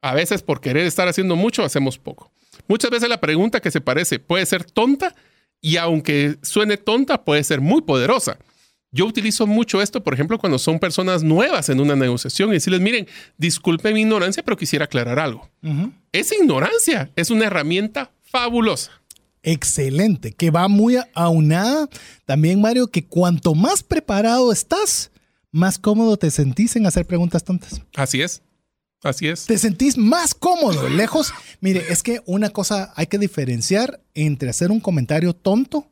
A 0.00 0.14
veces 0.14 0.42
por 0.42 0.60
querer 0.60 0.86
estar 0.86 1.06
haciendo 1.06 1.36
mucho, 1.36 1.64
hacemos 1.64 1.98
poco. 1.98 2.32
Muchas 2.66 2.90
veces 2.90 3.08
la 3.08 3.20
pregunta 3.20 3.60
que 3.60 3.70
se 3.70 3.80
parece 3.80 4.18
puede 4.18 4.46
ser 4.46 4.64
tonta 4.64 5.14
y 5.60 5.76
aunque 5.76 6.38
suene 6.42 6.76
tonta, 6.76 7.24
puede 7.24 7.44
ser 7.44 7.60
muy 7.60 7.82
poderosa. 7.82 8.38
Yo 8.90 9.06
utilizo 9.06 9.46
mucho 9.46 9.80
esto, 9.80 10.02
por 10.02 10.12
ejemplo, 10.12 10.38
cuando 10.38 10.58
son 10.58 10.78
personas 10.78 11.22
nuevas 11.22 11.68
en 11.70 11.80
una 11.80 11.96
negociación 11.96 12.50
y 12.50 12.54
decirles, 12.54 12.80
miren, 12.80 13.06
disculpe 13.38 13.92
mi 13.94 14.02
ignorancia, 14.02 14.42
pero 14.42 14.56
quisiera 14.56 14.84
aclarar 14.84 15.18
algo. 15.18 15.48
Esa 16.10 16.34
ignorancia 16.34 17.10
es 17.16 17.30
una 17.30 17.46
herramienta 17.46 18.10
fabulosa 18.22 19.01
excelente, 19.42 20.32
que 20.32 20.50
va 20.50 20.68
muy 20.68 20.98
aunada 21.14 21.88
también, 22.24 22.60
Mario, 22.60 22.88
que 22.88 23.04
cuanto 23.04 23.54
más 23.54 23.82
preparado 23.82 24.52
estás, 24.52 25.10
más 25.50 25.78
cómodo 25.78 26.16
te 26.16 26.30
sentís 26.30 26.76
en 26.76 26.86
hacer 26.86 27.06
preguntas 27.06 27.44
tontas. 27.44 27.82
Así 27.94 28.22
es. 28.22 28.42
Así 29.02 29.28
es. 29.28 29.46
Te 29.46 29.58
sentís 29.58 29.98
más 29.98 30.32
cómodo, 30.32 30.88
lejos. 30.88 31.32
Mire, 31.60 31.84
es 31.90 32.02
que 32.02 32.22
una 32.24 32.50
cosa 32.50 32.92
hay 32.94 33.06
que 33.08 33.18
diferenciar 33.18 34.00
entre 34.14 34.48
hacer 34.48 34.70
un 34.70 34.78
comentario 34.78 35.34
tonto 35.34 35.90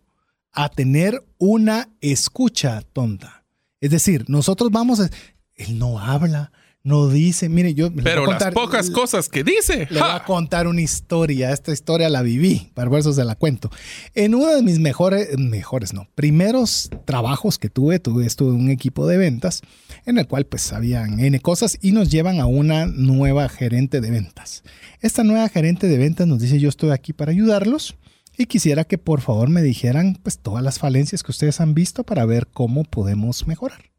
a 0.53 0.69
tener 0.69 1.25
una 1.39 1.89
escucha 2.01 2.83
tonta. 2.93 3.45
Es 3.81 3.91
decir, 3.91 4.25
nosotros 4.29 4.71
vamos 4.71 5.01
a... 5.01 5.11
Él 5.55 5.79
no 5.79 5.99
habla, 5.99 6.53
no 6.83 7.09
dice, 7.09 7.51
mire, 7.51 7.75
yo... 7.75 7.93
Pero 7.93 8.25
las 8.27 8.55
pocas 8.55 8.89
cosas 8.91 9.29
que 9.29 9.45
dice. 9.45 9.87
Le 9.91 10.01
voy 10.01 10.11
a 10.11 10.25
contar 10.25 10.67
una 10.67 10.81
historia. 10.81 11.53
Esta 11.53 11.73
historia 11.73 12.09
la 12.09 12.23
viví, 12.23 12.71
para 12.75 12.89
versos 12.89 13.17
de 13.17 13.25
la 13.25 13.35
cuento. 13.35 13.71
En 14.15 14.35
uno 14.35 14.55
de 14.55 14.63
mis 14.63 14.79
mejores, 14.79 15.39
mejores 15.39 15.93
no, 15.93 16.09
primeros 16.15 16.89
trabajos 17.05 17.59
que 17.59 17.69
tuve, 17.69 17.99
tuve, 17.99 18.25
estuve 18.25 18.55
en 18.55 18.63
un 18.63 18.71
equipo 18.71 19.07
de 19.07 19.19
ventas 19.19 19.61
en 20.07 20.17
el 20.17 20.27
cual 20.27 20.47
pues 20.47 20.73
habían 20.73 21.21
N 21.21 21.39
cosas 21.41 21.79
y 21.83 21.93
nos 21.93 22.11
llevan 22.11 22.41
a 22.41 22.47
una 22.47 22.87
nueva 22.87 23.49
gerente 23.51 24.01
de 24.01 24.11
ventas. 24.11 24.63
Esta 25.01 25.23
nueva 25.23 25.49
gerente 25.51 25.87
de 25.87 25.99
ventas 25.99 26.27
nos 26.27 26.41
dice, 26.41 26.59
yo 26.61 26.71
estoy 26.71 26.91
aquí 26.91 27.13
para 27.13 27.33
ayudarlos 27.33 27.97
y 28.39 28.47
quisiera 28.47 28.85
que 28.85 28.97
por 28.97 29.21
favor 29.21 29.51
me 29.51 29.61
dijeran 29.61 30.19
pues 30.23 30.39
todas 30.39 30.65
las 30.65 30.79
falencias 30.79 31.23
que 31.23 31.31
ustedes 31.33 31.61
han 31.61 31.75
visto 31.75 32.05
para 32.05 32.25
ver 32.25 32.47
cómo 32.47 32.85
podemos 32.85 33.47
mejorar. 33.47 33.91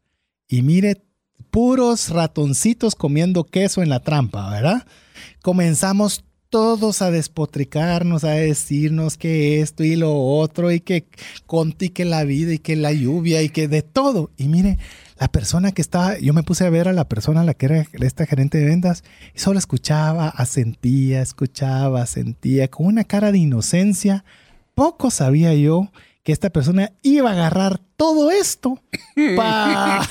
Y 0.48 0.62
mire, 0.62 1.04
puros 1.50 2.10
ratoncitos 2.10 2.94
comiendo 2.94 3.44
queso 3.44 3.82
en 3.82 3.88
la 3.88 4.00
trampa, 4.00 4.50
¿verdad? 4.50 4.86
Comenzamos 5.42 6.24
todos 6.52 7.00
a 7.00 7.10
despotricarnos, 7.10 8.24
a 8.24 8.32
decirnos 8.32 9.16
que 9.16 9.62
esto 9.62 9.84
y 9.84 9.96
lo 9.96 10.14
otro, 10.14 10.70
y 10.70 10.80
que 10.80 11.06
conti 11.46 11.88
que 11.88 12.04
la 12.04 12.24
vida, 12.24 12.52
y 12.52 12.58
que 12.58 12.76
la 12.76 12.92
lluvia, 12.92 13.40
y 13.40 13.48
que 13.48 13.68
de 13.68 13.80
todo. 13.80 14.30
Y 14.36 14.48
mire, 14.48 14.76
la 15.18 15.28
persona 15.28 15.72
que 15.72 15.80
estaba, 15.80 16.18
yo 16.18 16.34
me 16.34 16.42
puse 16.42 16.66
a 16.66 16.70
ver 16.70 16.88
a 16.88 16.92
la 16.92 17.08
persona, 17.08 17.42
la 17.42 17.54
que 17.54 17.66
era 17.66 17.86
esta 18.00 18.26
gerente 18.26 18.58
de 18.58 18.66
ventas, 18.66 19.02
y 19.34 19.38
solo 19.38 19.58
escuchaba, 19.58 20.28
asentía, 20.28 21.22
escuchaba, 21.22 22.02
asentía, 22.02 22.68
con 22.68 22.84
una 22.84 23.04
cara 23.04 23.32
de 23.32 23.38
inocencia. 23.38 24.22
Poco 24.74 25.10
sabía 25.10 25.54
yo 25.54 25.90
que 26.22 26.32
esta 26.32 26.50
persona 26.50 26.92
iba 27.02 27.30
a 27.30 27.32
agarrar 27.32 27.80
todo 27.96 28.30
esto 28.30 28.80
para, 29.36 30.08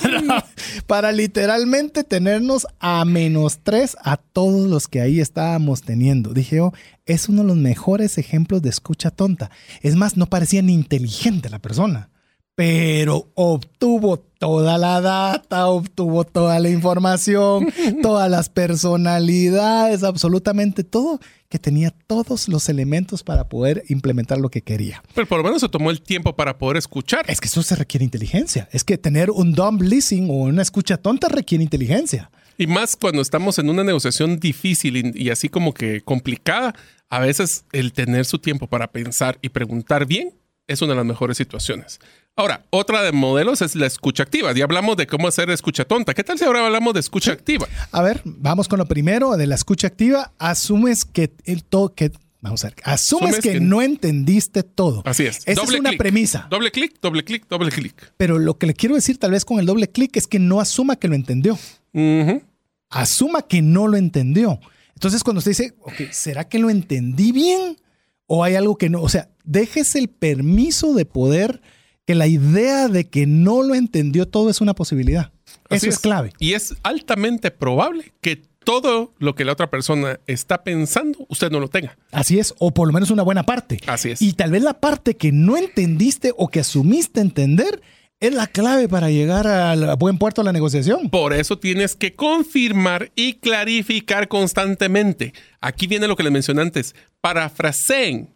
para 0.87 1.11
literalmente 1.11 2.03
tenernos 2.03 2.67
a 2.79 3.05
menos 3.05 3.59
tres 3.63 3.95
a 4.03 4.17
todos 4.17 4.69
los 4.69 4.87
que 4.87 5.01
ahí 5.01 5.19
estábamos 5.19 5.81
teniendo. 5.81 6.33
Dije 6.33 6.57
yo, 6.57 6.73
es 7.05 7.29
uno 7.29 7.41
de 7.41 7.47
los 7.49 7.57
mejores 7.57 8.17
ejemplos 8.17 8.61
de 8.61 8.69
escucha 8.69 9.11
tonta. 9.11 9.51
Es 9.81 9.95
más, 9.95 10.17
no 10.17 10.27
parecía 10.27 10.61
ni 10.61 10.73
inteligente 10.73 11.49
la 11.49 11.59
persona 11.59 12.11
pero 12.55 13.31
obtuvo 13.33 14.30
toda 14.41 14.79
la 14.79 15.01
data, 15.01 15.67
obtuvo 15.67 16.23
toda 16.23 16.59
la 16.59 16.67
información, 16.67 17.71
todas 18.01 18.27
las 18.27 18.49
personalidades, 18.49 20.03
absolutamente 20.03 20.83
todo, 20.83 21.19
que 21.47 21.59
tenía 21.59 21.91
todos 22.07 22.47
los 22.47 22.67
elementos 22.67 23.21
para 23.21 23.47
poder 23.49 23.83
implementar 23.87 24.39
lo 24.39 24.49
que 24.49 24.63
quería. 24.63 25.03
Pero 25.13 25.27
por 25.27 25.37
lo 25.37 25.43
menos 25.43 25.61
se 25.61 25.69
tomó 25.69 25.91
el 25.91 26.01
tiempo 26.01 26.35
para 26.35 26.57
poder 26.57 26.77
escuchar. 26.77 27.23
Es 27.27 27.39
que 27.39 27.49
eso 27.49 27.61
se 27.61 27.75
requiere 27.75 28.03
inteligencia. 28.03 28.67
Es 28.71 28.83
que 28.83 28.97
tener 28.97 29.29
un 29.29 29.53
dumb 29.53 29.79
listening 29.83 30.31
o 30.31 30.45
una 30.45 30.63
escucha 30.63 30.97
tonta 30.97 31.27
requiere 31.29 31.63
inteligencia. 31.63 32.31
Y 32.57 32.65
más 32.65 32.95
cuando 32.95 33.21
estamos 33.21 33.59
en 33.59 33.69
una 33.69 33.83
negociación 33.83 34.39
difícil 34.39 35.15
y 35.15 35.29
así 35.29 35.49
como 35.49 35.75
que 35.75 36.01
complicada, 36.01 36.73
a 37.09 37.19
veces 37.19 37.65
el 37.73 37.93
tener 37.93 38.25
su 38.25 38.39
tiempo 38.39 38.65
para 38.65 38.91
pensar 38.91 39.37
y 39.43 39.49
preguntar 39.49 40.07
bien 40.07 40.33
es 40.65 40.81
una 40.81 40.93
de 40.93 40.97
las 40.97 41.05
mejores 41.05 41.37
situaciones. 41.37 41.99
Ahora, 42.35 42.65
otra 42.69 43.03
de 43.03 43.11
modelos 43.11 43.61
es 43.61 43.75
la 43.75 43.85
escucha 43.85 44.23
activa. 44.23 44.53
Ya 44.53 44.63
hablamos 44.63 44.95
de 44.97 45.05
cómo 45.05 45.27
hacer 45.27 45.49
escucha 45.49 45.85
tonta. 45.85 46.13
¿Qué 46.13 46.23
tal 46.23 46.39
si 46.39 46.45
ahora 46.45 46.65
hablamos 46.65 46.93
de 46.93 47.01
escucha 47.01 47.33
activa? 47.33 47.67
A 47.91 48.01
ver, 48.01 48.21
vamos 48.23 48.67
con 48.67 48.79
lo 48.79 48.85
primero 48.85 49.35
de 49.35 49.47
la 49.47 49.55
escucha 49.55 49.87
activa. 49.87 50.31
Asumes 50.39 51.05
que 51.05 51.33
el 51.45 51.63
todo 51.63 51.93
que 51.93 52.11
Vamos 52.41 52.63
a 52.65 52.69
ver. 52.69 52.75
Asumes, 52.83 53.39
que, 53.39 53.59
no 53.59 53.83
entendiste 53.83 54.63
todo. 54.63 55.03
Así 55.05 55.25
es. 55.25 55.43
Esa 55.45 55.61
es 55.61 55.69
una 55.69 55.91
premisa. 55.91 56.47
Doble 56.49 56.71
clic, 56.71 56.99
doble 56.99 57.23
clic, 57.23 57.47
doble 57.47 57.69
clic. 57.69 58.13
Pero 58.17 58.39
lo 58.39 58.57
que 58.57 58.65
le 58.65 58.73
quiero 58.73 58.95
decir 58.95 59.19
tal 59.19 59.31
vez 59.31 59.45
con 59.45 59.59
el 59.59 59.67
doble 59.67 59.87
clic 59.87 60.17
es 60.17 60.25
que 60.25 60.39
no 60.39 60.59
asuma 60.59 60.95
que 60.95 61.07
lo 61.07 61.13
entendió. 61.13 61.59
Asuma 62.89 63.43
que 63.43 63.61
no 63.61 63.87
lo 63.87 63.97
entendió. 63.97 64.59
Entonces 64.95 65.23
cuando 65.23 65.37
usted 65.37 65.51
dice, 65.51 65.75
ok, 65.81 66.11
¿será 66.11 66.49
que 66.49 66.57
lo 66.57 66.71
entendí 66.71 67.31
bien? 67.31 67.77
¿O 68.25 68.43
hay 68.43 68.55
algo 68.55 68.75
que 68.75 68.89
no? 68.89 69.03
O 69.03 69.09
sea, 69.09 69.29
dejes 69.43 69.95
el 69.95 70.09
permiso 70.09 70.95
de 70.95 71.05
poder 71.05 71.61
que 72.11 72.15
la 72.15 72.27
idea 72.27 72.89
de 72.89 73.07
que 73.07 73.25
no 73.25 73.63
lo 73.63 73.73
entendió 73.73 74.27
todo 74.27 74.49
es 74.49 74.59
una 74.59 74.73
posibilidad. 74.73 75.31
Eso 75.69 75.87
es. 75.87 75.97
clave. 75.97 76.33
Y 76.39 76.55
es 76.55 76.75
altamente 76.83 77.51
probable 77.51 78.11
que 78.19 78.35
todo 78.65 79.13
lo 79.17 79.33
que 79.33 79.45
la 79.45 79.53
otra 79.53 79.69
persona 79.69 80.19
está 80.27 80.65
pensando, 80.65 81.25
usted 81.29 81.49
no 81.51 81.61
lo 81.61 81.69
tenga. 81.69 81.97
Así 82.11 82.37
es, 82.37 82.53
o 82.59 82.71
por 82.71 82.87
lo 82.87 82.93
menos 82.93 83.11
una 83.11 83.23
buena 83.23 83.43
parte. 83.43 83.79
Así 83.87 84.11
es. 84.11 84.21
Y 84.21 84.33
tal 84.33 84.51
vez 84.51 84.61
la 84.61 84.81
parte 84.81 85.15
que 85.15 85.31
no 85.31 85.55
entendiste 85.55 86.33
o 86.35 86.49
que 86.49 86.59
asumiste 86.59 87.21
entender 87.21 87.81
es 88.19 88.33
la 88.33 88.47
clave 88.47 88.89
para 88.89 89.09
llegar 89.09 89.47
al 89.47 89.95
buen 89.95 90.17
puerto 90.17 90.41
de 90.41 90.47
la 90.47 90.51
negociación. 90.51 91.09
Por 91.09 91.31
eso 91.31 91.59
tienes 91.59 91.95
que 91.95 92.13
confirmar 92.13 93.09
y 93.15 93.35
clarificar 93.35 94.27
constantemente. 94.27 95.33
Aquí 95.61 95.87
viene 95.87 96.09
lo 96.09 96.17
que 96.17 96.23
les 96.23 96.33
mencioné 96.33 96.61
antes. 96.61 96.93
Parafraseen 97.21 98.35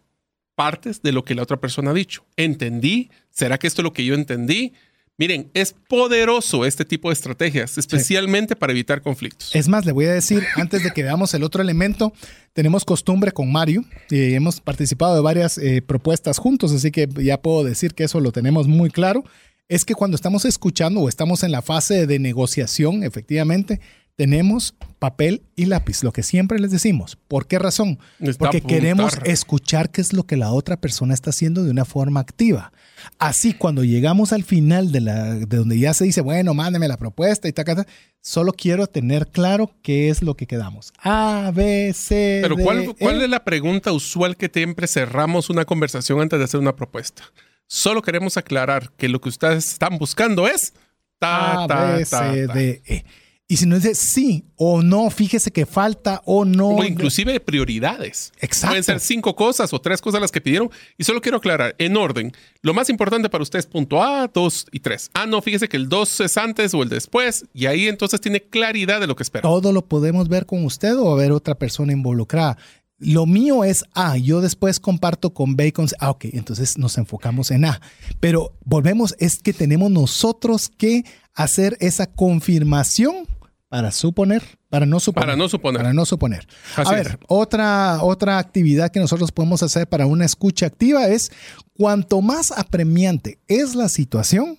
partes 0.56 1.02
de 1.02 1.12
lo 1.12 1.24
que 1.24 1.36
la 1.36 1.42
otra 1.42 1.58
persona 1.58 1.92
ha 1.92 1.94
dicho. 1.94 2.24
¿Entendí? 2.36 3.10
¿Será 3.30 3.58
que 3.58 3.68
esto 3.68 3.82
es 3.82 3.84
lo 3.84 3.92
que 3.92 4.04
yo 4.04 4.14
entendí? 4.14 4.72
Miren, 5.18 5.50
es 5.54 5.74
poderoso 5.88 6.66
este 6.66 6.84
tipo 6.84 7.08
de 7.08 7.14
estrategias, 7.14 7.78
especialmente 7.78 8.54
para 8.54 8.72
evitar 8.72 9.00
conflictos. 9.00 9.54
Es 9.54 9.66
más, 9.66 9.86
le 9.86 9.92
voy 9.92 10.04
a 10.04 10.12
decir, 10.12 10.44
antes 10.56 10.82
de 10.82 10.90
que 10.90 11.02
veamos 11.02 11.32
el 11.32 11.42
otro 11.42 11.62
elemento, 11.62 12.12
tenemos 12.52 12.84
costumbre 12.84 13.32
con 13.32 13.50
Mario 13.50 13.82
y 14.10 14.34
hemos 14.34 14.60
participado 14.60 15.14
de 15.14 15.22
varias 15.22 15.56
eh, 15.56 15.80
propuestas 15.80 16.36
juntos, 16.36 16.70
así 16.72 16.90
que 16.90 17.08
ya 17.22 17.40
puedo 17.40 17.64
decir 17.64 17.94
que 17.94 18.04
eso 18.04 18.20
lo 18.20 18.30
tenemos 18.30 18.68
muy 18.68 18.90
claro. 18.90 19.24
Es 19.68 19.86
que 19.86 19.94
cuando 19.94 20.16
estamos 20.16 20.44
escuchando 20.44 21.00
o 21.00 21.08
estamos 21.08 21.42
en 21.42 21.50
la 21.50 21.62
fase 21.62 22.06
de 22.06 22.18
negociación, 22.18 23.02
efectivamente, 23.02 23.80
tenemos 24.16 24.74
papel 24.98 25.42
y 25.56 25.66
lápiz, 25.66 26.02
lo 26.02 26.10
que 26.10 26.22
siempre 26.22 26.58
les 26.58 26.70
decimos. 26.70 27.18
¿Por 27.28 27.46
qué 27.46 27.58
razón? 27.58 27.98
Porque 28.38 28.62
queremos 28.62 29.18
escuchar 29.24 29.90
qué 29.90 30.00
es 30.00 30.14
lo 30.14 30.24
que 30.24 30.38
la 30.38 30.52
otra 30.52 30.78
persona 30.78 31.12
está 31.12 31.30
haciendo 31.30 31.62
de 31.62 31.70
una 31.70 31.84
forma 31.84 32.20
activa. 32.20 32.72
Así, 33.18 33.52
cuando 33.52 33.84
llegamos 33.84 34.32
al 34.32 34.42
final 34.42 34.90
de, 34.90 35.02
la, 35.02 35.34
de 35.34 35.56
donde 35.56 35.78
ya 35.78 35.92
se 35.92 36.04
dice, 36.04 36.22
bueno, 36.22 36.54
mándeme 36.54 36.88
la 36.88 36.96
propuesta 36.96 37.46
y 37.46 37.52
tal, 37.52 37.86
solo 38.20 38.54
quiero 38.54 38.86
tener 38.86 39.28
claro 39.28 39.70
qué 39.82 40.08
es 40.08 40.22
lo 40.22 40.34
que 40.34 40.46
quedamos. 40.46 40.94
A, 41.02 41.52
B, 41.54 41.92
C. 41.94 42.40
Pero 42.42 42.56
¿cuál, 42.56 42.94
¿cuál 42.98 43.20
es 43.20 43.28
la 43.28 43.44
pregunta 43.44 43.92
usual 43.92 44.38
que 44.38 44.50
siempre 44.52 44.88
cerramos 44.88 45.50
una 45.50 45.66
conversación 45.66 46.22
antes 46.22 46.38
de 46.38 46.46
hacer 46.46 46.58
una 46.58 46.74
propuesta? 46.74 47.22
Solo 47.68 48.00
queremos 48.00 48.38
aclarar 48.38 48.92
que 48.96 49.08
lo 49.10 49.20
que 49.20 49.28
ustedes 49.28 49.72
están 49.72 49.98
buscando 49.98 50.48
es 50.48 50.72
ta, 51.18 51.64
A, 51.64 51.66
ta, 51.66 51.96
B, 51.96 52.04
C, 52.04 52.46
D, 52.46 52.82
E. 52.86 53.04
Y 53.48 53.58
si 53.58 53.66
no 53.66 53.76
dice 53.76 53.94
sí 53.94 54.44
o 54.56 54.82
no, 54.82 55.08
fíjese 55.08 55.52
que 55.52 55.66
falta 55.66 56.20
o 56.24 56.44
no. 56.44 56.70
O 56.70 56.84
inclusive 56.84 57.38
prioridades. 57.38 58.32
Exacto. 58.40 58.72
Pueden 58.72 58.82
ser 58.82 58.98
cinco 58.98 59.36
cosas 59.36 59.72
o 59.72 59.80
tres 59.80 60.00
cosas 60.00 60.20
las 60.20 60.32
que 60.32 60.40
pidieron. 60.40 60.68
Y 60.98 61.04
solo 61.04 61.20
quiero 61.20 61.38
aclarar, 61.38 61.76
en 61.78 61.96
orden, 61.96 62.32
lo 62.62 62.74
más 62.74 62.90
importante 62.90 63.28
para 63.28 63.42
usted 63.42 63.60
es 63.60 63.66
punto 63.66 64.02
A, 64.02 64.26
dos 64.26 64.66
y 64.72 64.80
tres. 64.80 65.10
Ah, 65.14 65.26
no, 65.26 65.40
fíjese 65.42 65.68
que 65.68 65.76
el 65.76 65.88
dos 65.88 66.18
es 66.20 66.36
antes 66.36 66.74
o 66.74 66.82
el 66.82 66.88
después. 66.88 67.44
Y 67.54 67.66
ahí 67.66 67.86
entonces 67.86 68.20
tiene 68.20 68.42
claridad 68.42 68.98
de 69.00 69.06
lo 69.06 69.14
que 69.14 69.22
espera. 69.22 69.42
Todo 69.42 69.72
lo 69.72 69.86
podemos 69.86 70.28
ver 70.28 70.44
con 70.44 70.64
usted 70.64 70.96
o 70.96 71.14
ver 71.14 71.30
otra 71.30 71.54
persona 71.54 71.92
involucrada. 71.92 72.58
Lo 72.98 73.26
mío 73.26 73.62
es 73.62 73.84
A, 73.94 74.16
yo 74.16 74.40
después 74.40 74.80
comparto 74.80 75.34
con 75.34 75.54
Bacon. 75.54 75.86
Ah, 76.00 76.10
ok, 76.10 76.24
entonces 76.32 76.78
nos 76.78 76.98
enfocamos 76.98 77.52
en 77.52 77.66
A. 77.66 77.80
Pero 78.18 78.56
volvemos, 78.64 79.14
es 79.20 79.38
que 79.38 79.52
tenemos 79.52 79.90
nosotros 79.92 80.68
que 80.68 81.04
hacer 81.34 81.76
esa 81.78 82.06
confirmación 82.06 83.28
para 83.68 83.90
suponer, 83.90 84.42
para 84.68 84.86
no 84.86 85.00
suponer. 85.00 85.26
Para 85.26 85.36
no 85.36 85.48
suponer. 85.48 85.80
Para 85.82 85.92
no 85.92 86.06
suponer. 86.06 86.46
a 86.76 86.90
ver, 86.92 87.18
otra, 87.26 88.02
otra 88.02 88.38
actividad 88.38 88.90
que 88.90 89.00
nosotros 89.00 89.32
podemos 89.32 89.62
hacer 89.62 89.88
para 89.88 90.06
una 90.06 90.24
escucha 90.24 90.66
activa 90.66 91.08
es 91.08 91.32
cuanto 91.74 92.20
más 92.20 92.52
apremiante 92.52 93.38
es 93.48 93.74
la 93.74 93.88
situación, 93.88 94.58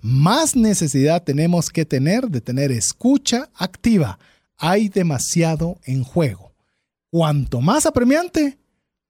más 0.00 0.54
necesidad 0.56 1.22
tenemos 1.22 1.70
que 1.70 1.84
tener 1.84 2.28
de 2.28 2.40
tener 2.40 2.72
escucha 2.72 3.48
activa. 3.54 4.18
Hay 4.58 4.88
demasiado 4.88 5.78
en 5.84 6.04
juego. 6.04 6.52
Cuanto 7.10 7.60
más 7.60 7.86
apremiante, 7.86 8.58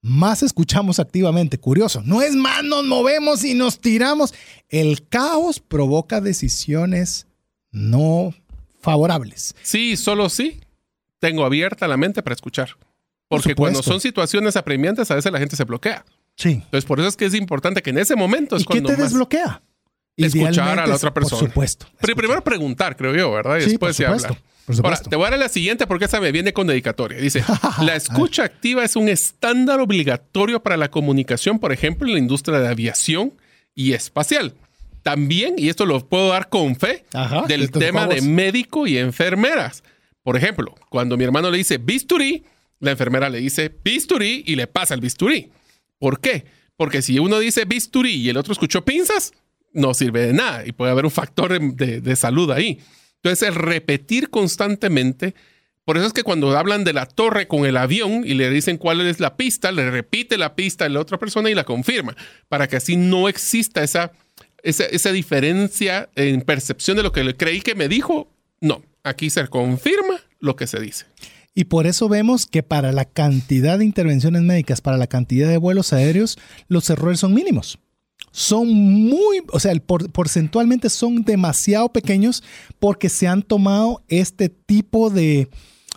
más 0.03 0.43
escuchamos 0.43 0.99
activamente. 0.99 1.59
Curioso, 1.59 2.03
no 2.05 2.23
es 2.23 2.35
más, 2.35 2.63
nos 2.65 2.85
movemos 2.85 3.45
y 3.45 3.55
nos 3.55 3.81
tiramos. 3.81 4.35
El 4.69 5.09
caos 5.09 5.61
provoca 5.61 6.21
decisiones 6.21 7.27
no 7.71 8.35
favorables. 8.83 9.55
Sí, 9.63 9.97
solo 9.97 10.29
sí. 10.29 10.61
Tengo 11.21 11.45
abierta 11.45 11.89
la 11.89 11.97
mente 11.97 12.23
para 12.23 12.35
escuchar. 12.35 12.77
Porque 13.29 13.55
cuando 13.55 13.83
son 13.83 14.01
situaciones 14.01 14.57
apremiantes, 14.57 15.11
a 15.11 15.15
veces 15.15 15.33
la 15.33 15.39
gente 15.39 15.57
se 15.57 15.65
bloquea. 15.65 16.05
Sí. 16.37 16.51
Entonces, 16.65 16.85
por 16.85 16.99
eso 16.99 17.09
es 17.09 17.17
que 17.17 17.25
es 17.25 17.35
importante 17.35 17.81
que 17.81 17.91
en 17.91 17.99
ese 17.99 18.17
momento 18.17 18.57
es 18.57 18.63
¿Y 18.63 18.67
qué 18.67 18.83
te 18.83 18.97
desbloquea? 18.97 19.63
Escuchar 20.17 20.81
a 20.81 20.87
la 20.87 20.97
otra 20.97 21.15
persona. 21.15 21.41
Por 21.41 21.49
supuesto. 21.49 21.87
Pero 22.01 22.17
primero 22.17 22.45
preguntar, 22.45 22.97
creo 22.97 23.15
yo, 23.15 23.33
¿verdad? 23.33 23.59
Y 23.59 23.71
después 23.71 23.97
por 23.97 24.07
hablar. 24.07 24.39
Ahora, 24.85 24.97
te 24.97 25.17
voy 25.17 25.27
a 25.27 25.31
dar 25.31 25.39
la 25.39 25.49
siguiente 25.49 25.87
porque 25.87 26.05
esa 26.05 26.21
me 26.21 26.31
viene 26.31 26.53
con 26.53 26.67
dedicatoria. 26.67 27.19
Dice, 27.19 27.45
la 27.81 27.97
escucha 27.97 28.45
activa 28.45 28.85
es 28.85 28.97
un 28.97 29.09
estándar 29.09 29.81
obligatorio 29.81 30.63
para 30.63 30.77
la 30.77 30.91
comunicación, 30.91 31.59
por 31.59 31.73
ejemplo, 31.73 32.07
en 32.07 32.15
la 32.15 32.19
industria 32.19 32.59
de 32.59 32.69
aviación 32.69 33.35
y 33.75 33.93
espacial 33.93 34.55
también, 35.03 35.55
y 35.59 35.69
esto 35.69 35.87
lo 35.87 36.09
puedo 36.09 36.29
dar 36.29 36.49
con 36.49 36.77
fe, 36.77 37.05
del 37.49 37.71
tema 37.71 38.07
de 38.07 38.21
médico 38.23 38.87
y 38.87 38.99
enfermeras. 38.99 39.83
Por 40.23 40.37
ejemplo, 40.37 40.75
cuando 40.89 41.17
mi 41.17 41.25
hermano 41.25 41.51
le 41.51 41.59
dice 41.59 41.79
bisturí, 41.79 42.45
la 42.79 42.93
enfermera 42.93 43.29
le 43.29 43.39
dice 43.39 43.75
bisturí 43.85 44.45
y 44.47 44.57
le 44.57 44.67
pasa 44.67 44.95
el 44.95 45.01
bisturí. 45.01 45.51
¿Por 45.99 46.21
qué? 46.21 46.45
Porque 46.77 47.03
si 47.03 47.19
uno 47.19 47.39
dice 47.39 47.65
bisturí 47.65 48.15
y 48.15 48.29
el 48.29 48.37
otro 48.37 48.53
escuchó 48.53 48.85
pinzas, 48.85 49.33
no 49.73 49.95
sirve 49.95 50.27
de 50.27 50.33
nada 50.33 50.67
y 50.67 50.73
puede 50.73 50.93
haber 50.93 51.05
un 51.05 51.11
factor 51.11 51.59
de, 51.59 52.01
de 52.01 52.17
salud 52.17 52.51
ahí. 52.51 52.79
Entonces, 53.23 53.49
el 53.49 53.55
repetir 53.55 54.31
constantemente 54.31 55.35
por 55.85 55.97
eso 55.97 56.07
es 56.07 56.13
que 56.13 56.23
cuando 56.23 56.57
hablan 56.57 56.85
de 56.85 56.93
la 56.93 57.07
torre 57.07 57.49
con 57.49 57.67
el 57.67 57.77
avión 57.77 58.23
y 58.25 58.35
le 58.35 58.51
dicen 58.51 58.79
cuál 58.79 59.01
es 59.01 59.19
la 59.19 59.37
pista, 59.37 59.73
le 59.73 59.91
repite 59.91 60.39
la 60.39 60.55
pista 60.55 60.85
a 60.85 60.89
la 60.89 61.01
otra 61.01 61.19
persona 61.19 61.51
y 61.51 61.55
la 61.55 61.65
confirma, 61.65 62.17
para 62.49 62.69
que 62.69 62.77
así 62.77 62.97
no 62.97 63.29
exista 63.29 63.83
esa 63.83 64.13
esa, 64.63 65.13
diferencia 65.13 66.09
en 66.15 66.43
percepción 66.43 66.97
de 66.97 67.03
lo 67.03 67.13
que 67.13 67.25
le 67.25 67.37
creí 67.37 67.61
que 67.61 67.75
me 67.75 67.89
dijo, 67.89 68.29
no, 68.61 68.83
aquí 69.03 69.31
se 69.31 69.47
confirma 69.49 70.21
lo 70.39 70.57
que 70.57 70.67
se 70.67 70.81
dice. 70.81 71.07
Y 71.55 71.65
por 71.65 71.87
eso 71.87 72.09
vemos 72.09 72.47
que 72.47 72.63
para 72.63 72.93
la 72.93 73.05
cantidad 73.05 73.79
de 73.79 73.85
intervenciones 73.85 74.43
médicas, 74.43 74.81
para 74.81 74.97
la 74.97 75.07
cantidad 75.07 75.49
de 75.49 75.59
vuelos 75.59 75.93
aéreos, 75.93 76.39
los 76.69 76.89
errores 76.89 77.21
son 77.21 77.35
mínimos. 77.35 77.79
Son 78.31 78.67
muy, 78.73 79.43
o 79.51 79.61
sea, 79.61 79.75
porcentualmente 80.13 80.89
son 80.89 81.23
demasiado 81.23 81.93
pequeños 81.93 82.43
porque 82.79 83.11
se 83.11 83.29
han 83.29 83.43
tomado 83.43 84.03
este 84.09 84.49
tipo 84.49 85.11
de, 85.11 85.51